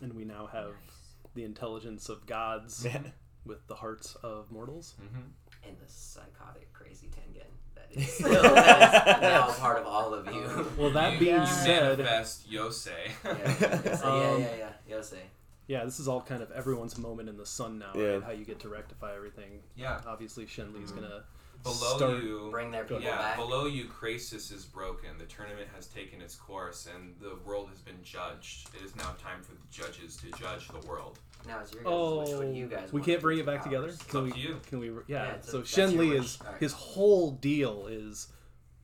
[0.00, 0.74] And we now have
[1.34, 2.86] the intelligence of gods
[3.44, 4.94] with the hearts of mortals.
[5.02, 5.68] Mm-hmm.
[5.68, 10.26] And the psychotic, crazy Tengen that is still that is now part of all of
[10.26, 10.66] you.
[10.76, 12.90] Well, that you, being you said, manifest Yusei.
[13.24, 15.16] yeah, Yusei, Um, yeah, yeah, yeah, Yusei.
[15.66, 18.06] Yeah, this is all kind of everyone's moment in the sun now, Yeah.
[18.14, 18.22] right?
[18.22, 19.62] How you get to rectify everything.
[19.76, 20.00] yeah.
[20.06, 20.96] Obviously, Shen Li's Mhm.
[20.96, 21.24] gonna
[21.62, 22.22] Below start.
[22.22, 23.36] you, Bring their Go people yeah, back.
[23.36, 25.16] below you, Krasis is broken.
[25.16, 28.68] The tournament has taken its course, and the world has been judged.
[28.74, 31.18] It is now time for the judges to judge the world.
[31.46, 32.30] Now it's your guys' Oh, wish.
[32.30, 33.92] What do you guys we can't bring it back together.
[34.08, 34.32] Can we?
[34.32, 34.60] to you.
[34.66, 34.88] Can we?
[34.90, 35.00] Yeah.
[35.08, 36.60] Yeah, it's a- so that's Shen Li is Alright.
[36.60, 38.28] his whole deal is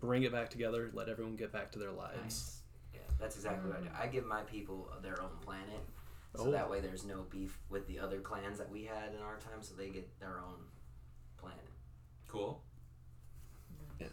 [0.00, 2.18] bring it back together, let everyone get back to their lives.
[2.22, 2.62] Nice.
[2.94, 3.88] Yeah, that's exactly what I do.
[3.98, 5.80] I give my people their own planet,
[6.36, 6.50] so Oh.
[6.50, 9.62] that way there's no beef with the other clans that we had in our time,
[9.62, 10.64] so they get their own
[11.38, 11.64] planet.
[12.28, 12.62] Cool.
[14.00, 14.06] Yeah.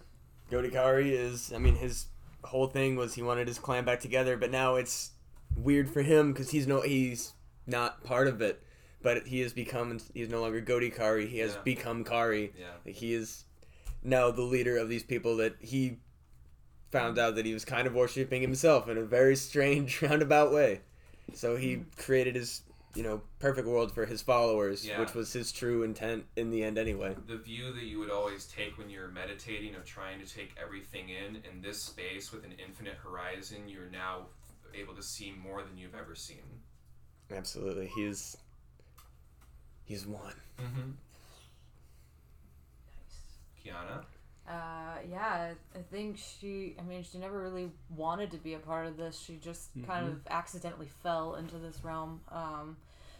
[0.51, 2.07] Godikari is, I mean, his
[2.43, 5.11] whole thing was he wanted his clan back together, but now it's
[5.55, 7.33] weird for him because he's no, he's
[7.65, 8.63] not part of it.
[9.01, 11.27] But he has become, he's no longer Godikari.
[11.29, 11.61] He has Yeah.
[11.61, 12.51] become Kari.
[12.57, 12.91] Yeah.
[12.91, 13.45] He is
[14.03, 15.99] now the leader of these people that he
[16.91, 20.81] found out that he was kind of worshiping himself in a very strange roundabout way.
[21.33, 22.61] So he created his,
[22.95, 24.99] you know, perfect world for his followers, Yeah.
[24.99, 27.15] which was his true intent in the end anyway.
[27.27, 31.09] The view that you would always take when you're meditating of trying to take everything
[31.09, 34.27] in in this space with an infinite horizon, you're now
[34.73, 36.43] able to see more than you've ever seen.
[37.31, 37.88] Absolutely.
[37.95, 38.38] he's
[39.85, 40.33] he's one.
[40.59, 40.91] Mm-hmm.
[43.64, 44.03] Kiana.
[44.48, 46.76] Uh, yeah, I think she.
[46.80, 49.19] I mean, she never really wanted to be a part of this.
[49.19, 52.22] She just kind of accidentally fell into this realm.
[52.32, 52.77] Um,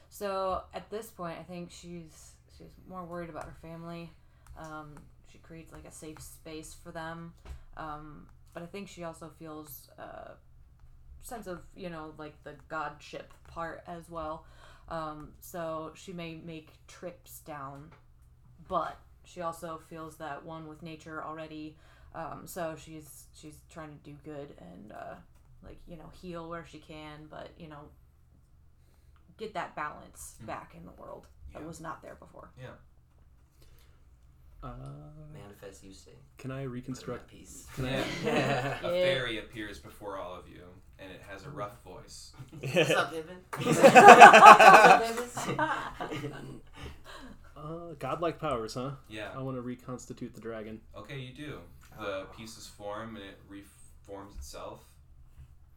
[0.10, 4.10] so at this point, I think she's she's more worried about her family.
[4.58, 4.96] Um,
[5.32, 7.34] she creates like a safe space for them.
[7.76, 10.32] Um, but I think she also feels a
[11.22, 14.46] sense of you know like the godship part as well.
[14.90, 17.92] Um, so she may make trips down,
[18.70, 18.98] but
[19.28, 21.76] she also feels that one with nature already.
[22.16, 25.16] Um, so she's she's trying to do good and uh,
[25.64, 27.82] like you know heal where she can, but you know
[29.38, 32.50] get that balance back in the world that was not there before.
[34.64, 34.70] Uh,
[35.34, 36.16] Manifest Yusei.
[36.40, 37.22] can I reconstruct?
[37.22, 37.68] at peace.
[37.76, 38.04] Can I?
[38.26, 38.78] Yeah.
[38.80, 40.64] a fairy appears before all of you,
[40.98, 42.32] and it has a rough voice.
[42.60, 43.38] What's up, Pippin?
[47.58, 48.92] Uh, godlike powers, huh?
[49.10, 49.30] Yeah.
[49.36, 50.80] I want to reconstitute the dragon.
[50.96, 51.60] Okay, you do.
[52.00, 54.84] The pieces form and it reforms itself.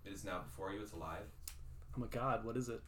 [0.04, 0.80] It is now before you.
[0.82, 1.24] It's alive.
[1.96, 2.44] I'm a god.
[2.44, 2.80] What is it?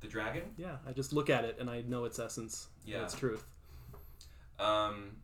[0.00, 0.42] The dragon.
[0.58, 2.68] Yeah, I just look at it and I know its essence.
[2.84, 3.02] and Yeah.
[3.04, 3.44] its truth.
[4.58, 5.16] Um,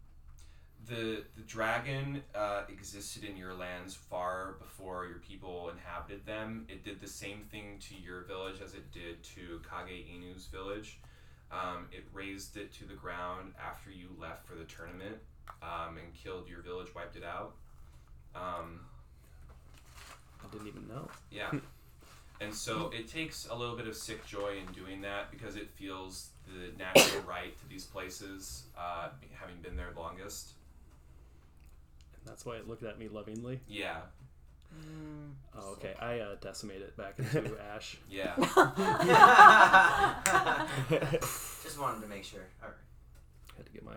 [0.86, 6.66] the the dragon uh, existed in your lands far before your people inhabited them.
[6.68, 11.00] It did the same thing to your village as it did to Kage Inu's village.
[11.55, 15.16] Um, it razed it to the ground after you left for the tournament
[15.62, 17.55] um, and killed your village, wiped it out.
[18.34, 18.81] Um,
[20.42, 21.08] I didn't even know.
[21.31, 21.50] yeah.
[22.41, 25.70] And so it takes a little bit of sick joy in doing that because it
[25.70, 30.50] feels the natural right to these places, uh, having been there longest.
[32.18, 33.60] And that's why it looked at me lovingly.
[33.68, 33.99] Yeah,
[35.57, 35.94] Oh, okay.
[36.01, 37.97] I uh, decimate it back into ash.
[38.11, 38.35] yeah.
[41.62, 42.41] Just wanted to make sure.
[42.62, 42.77] All right.
[43.57, 43.94] Had to get my,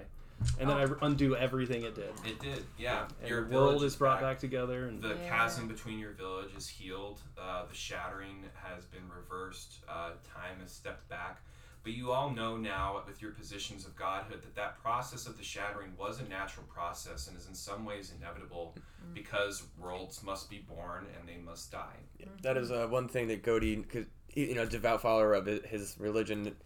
[0.60, 2.12] and then I undo everything it did.
[2.26, 3.08] It did, yeah.
[3.22, 5.30] And Your the world is brought back together, and The Yeah.
[5.30, 7.20] chasm between your village is healed.
[7.38, 9.78] Uh, the shattering has been reversed.
[9.90, 11.42] Uh, time has stepped back.
[11.88, 15.44] But you all know now, with your positions of godhood, that that process of the
[15.44, 19.14] shattering was a natural process and is in some ways inevitable mm-hmm.
[19.14, 21.96] because worlds must be born and they must die.
[22.22, 22.42] Mm-hmm.
[22.42, 26.58] That is uh, one thing that Godi, cause, you know, devout follower of his religion,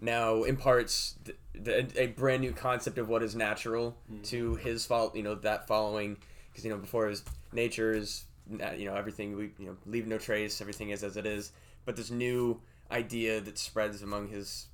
[0.00, 4.22] now imparts th- th- a brand new concept of what is natural mm-hmm.
[4.22, 5.14] to his fault.
[5.14, 6.16] You know that following,
[6.50, 10.06] because you know before his nature is, na- you know, everything we you know leave
[10.06, 11.52] no trace, everything is as it is.
[11.84, 12.58] But this new
[12.92, 14.66] idea that spreads among his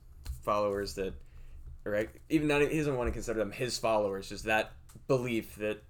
[0.43, 1.15] followers that,
[1.85, 2.11] right?
[2.29, 4.29] Even not he doesn't want to consider them his followers.
[4.29, 4.73] Just that
[5.07, 5.83] belief that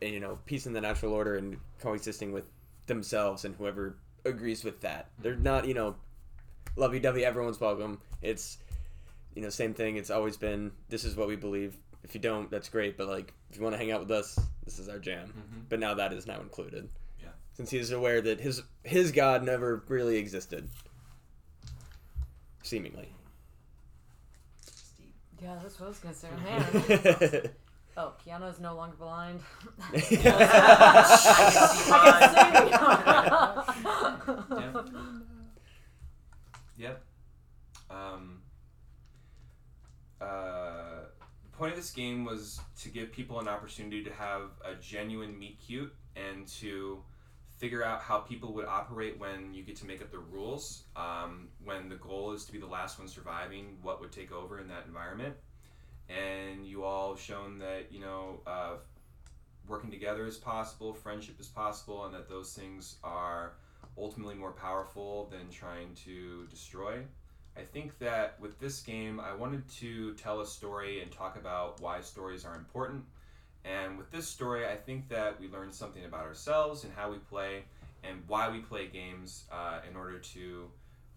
[0.00, 2.50] you know peace in the natural order and coexisting with
[2.86, 5.10] themselves and whoever agrees with that.
[5.18, 5.96] They're not, you know,
[6.76, 8.00] lovey dovey, everyone's welcome.
[8.22, 8.58] It's,
[9.34, 9.96] you know, same thing.
[9.96, 11.76] It's always been, this is what we believe.
[12.02, 12.96] If you don't, that's great.
[12.96, 15.28] But, like, if you want to hang out with us, this is our jam.
[15.28, 15.60] Mm-hmm.
[15.68, 16.88] But now that is now included.
[17.20, 17.28] Yeah.
[17.54, 20.68] Since he is aware that his his God never really existed.
[22.66, 23.08] Seemingly.
[25.40, 26.28] Yeah, that's what I was gonna say.
[26.44, 26.64] Man.
[27.44, 27.50] yeah.
[27.96, 29.40] Oh, Kiana's no longer blind.
[29.80, 30.16] I can see
[34.58, 34.82] Yeah.
[36.76, 37.04] Yep.
[37.88, 38.42] Um,
[40.20, 41.04] uh,
[41.44, 45.38] the point of this game was to give people an opportunity to have a genuine
[45.38, 47.00] meet cute and to
[47.58, 50.84] figure out how people would operate when you get to make up the rules.
[50.96, 54.60] Um, when the goal is to be the last one surviving, what would take over
[54.60, 55.34] in that environment.
[56.08, 58.74] and you all have shown that you know uh,
[59.68, 63.54] working together is possible, friendship is possible, and that those things are
[63.98, 67.00] ultimately more powerful than trying to destroy.
[67.56, 71.80] I think that with this game, I wanted to tell a story and talk about
[71.80, 73.04] why stories are important.
[73.66, 77.18] And with this story, I think that we learned something about ourselves and how we
[77.18, 77.64] play
[78.04, 80.70] and why we play games uh, in order to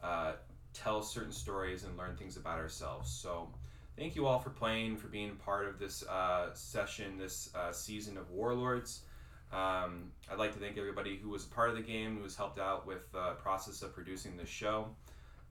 [0.03, 0.31] uh,
[0.73, 3.11] tell certain stories and learn things about ourselves.
[3.11, 3.49] So,
[3.97, 8.17] thank you all for playing, for being part of this uh, session, this uh, season
[8.17, 9.01] of Warlords.
[9.51, 12.59] Um, I'd like to thank everybody who was part of the game, who has helped
[12.59, 14.87] out with the process of producing this show.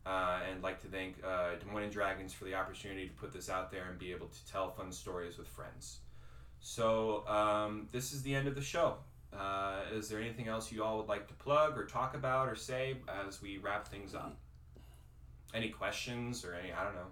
[0.07, 3.51] Uh, and like to thank uh, Des Moines Dragons for the opportunity to put this
[3.51, 5.99] out there and be able to tell fun stories with friends.
[6.61, 8.97] So um, this is the end of the show.
[9.33, 12.55] Uh, is there anything else you all would like to plug or talk about or
[12.57, 12.97] say
[13.27, 14.37] as we wrap things up?
[15.55, 16.73] Any questions or any?
[16.73, 17.07] I don't know.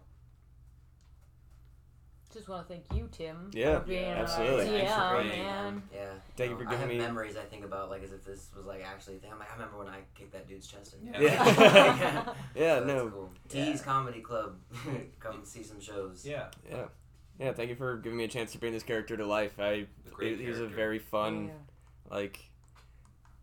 [2.32, 3.50] Just want to thank you, Tim.
[3.54, 4.66] Yeah, for being yeah, our absolutely.
[4.66, 5.82] Thanks for being- man.
[5.94, 6.06] Yeah.
[6.36, 6.98] Thank you for I have me.
[6.98, 9.18] memories I think about like as if this was like actually.
[9.22, 11.14] Damn, I remember when I kicked that dude's chest in.
[11.14, 11.20] Yeah.
[11.24, 12.34] Yeah.
[12.54, 13.08] yeah, So no.
[13.08, 13.30] Cool.
[13.50, 13.64] Yeah.
[13.64, 14.56] Tease Comedy Club.
[15.20, 16.26] Come see some shows.
[16.26, 16.86] Yeah, Yeah.
[17.38, 19.58] Yeah, thank you for giving me a chance to bring this character to life.
[19.58, 21.52] I a great it, he was a very fun Yeah.
[22.10, 22.40] like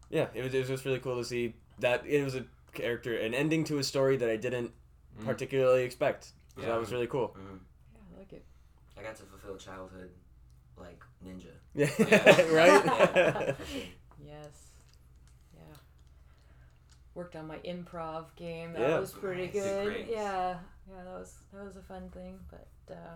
[0.09, 3.15] yeah, it was it was just really cool to see that it was a character
[3.17, 4.71] an ending to a story that I didn't
[5.19, 5.25] Mm.
[5.25, 6.31] particularly expect.
[6.55, 6.69] So Yeah.
[6.69, 7.35] that was really cool.
[7.37, 7.59] Mm.
[7.93, 8.43] Yeah, I like it.
[8.97, 10.09] I got to fulfill childhood,
[10.75, 11.53] like ninja.
[11.75, 11.89] Yeah.
[11.99, 12.51] Yeah.
[12.51, 13.55] right?
[13.55, 13.55] For.
[14.25, 14.71] Yes.
[15.55, 15.75] Yeah.
[17.13, 18.73] Worked on my improv game.
[18.73, 18.99] That Yeah.
[18.99, 19.53] was pretty Nice.
[19.53, 20.07] good.
[20.09, 20.57] Yeah.
[20.89, 22.39] Yeah, that was that was a fun thing.
[22.49, 23.15] But uh,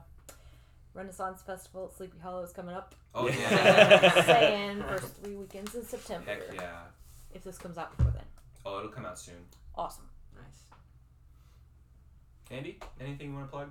[0.98, 2.96] Renaissance Festival at Sleepy Hollow is coming up.
[3.14, 3.36] Oh Yeah.
[3.52, 4.26] yeah.
[4.26, 6.30] Saying first three weekends in September.
[6.32, 6.80] Heck yeah.
[7.34, 8.24] If this comes out before then.
[8.66, 9.36] Oh, it'll come out soon.
[9.76, 10.06] Awesome.
[10.36, 10.64] Nice.
[12.50, 13.70] Andy, anything you want to plug?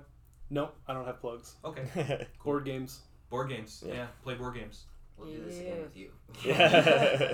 [0.49, 1.55] Nope, I don't have plugs.
[1.65, 2.27] Okay.
[2.45, 3.01] Board games.
[3.29, 3.83] Board games.
[3.85, 3.93] Yeah.
[3.93, 4.07] Yeah.
[4.23, 4.85] Play board games.
[5.17, 6.11] We'll do this again with you.
[6.45, 7.33] Yeah.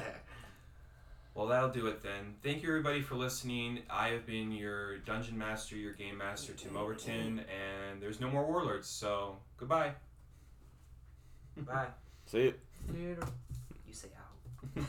[1.36, 2.36] Well, that'll do it then.
[2.44, 3.80] Thank you everybody for listening.
[3.90, 8.46] I have been your dungeon master, your game master, Tim Overton, and there's no more
[8.46, 8.88] warlords.
[8.88, 9.94] So goodbye.
[11.58, 11.88] Bye.
[12.26, 12.54] See you.
[12.94, 13.28] Later.
[13.88, 14.86] You say out.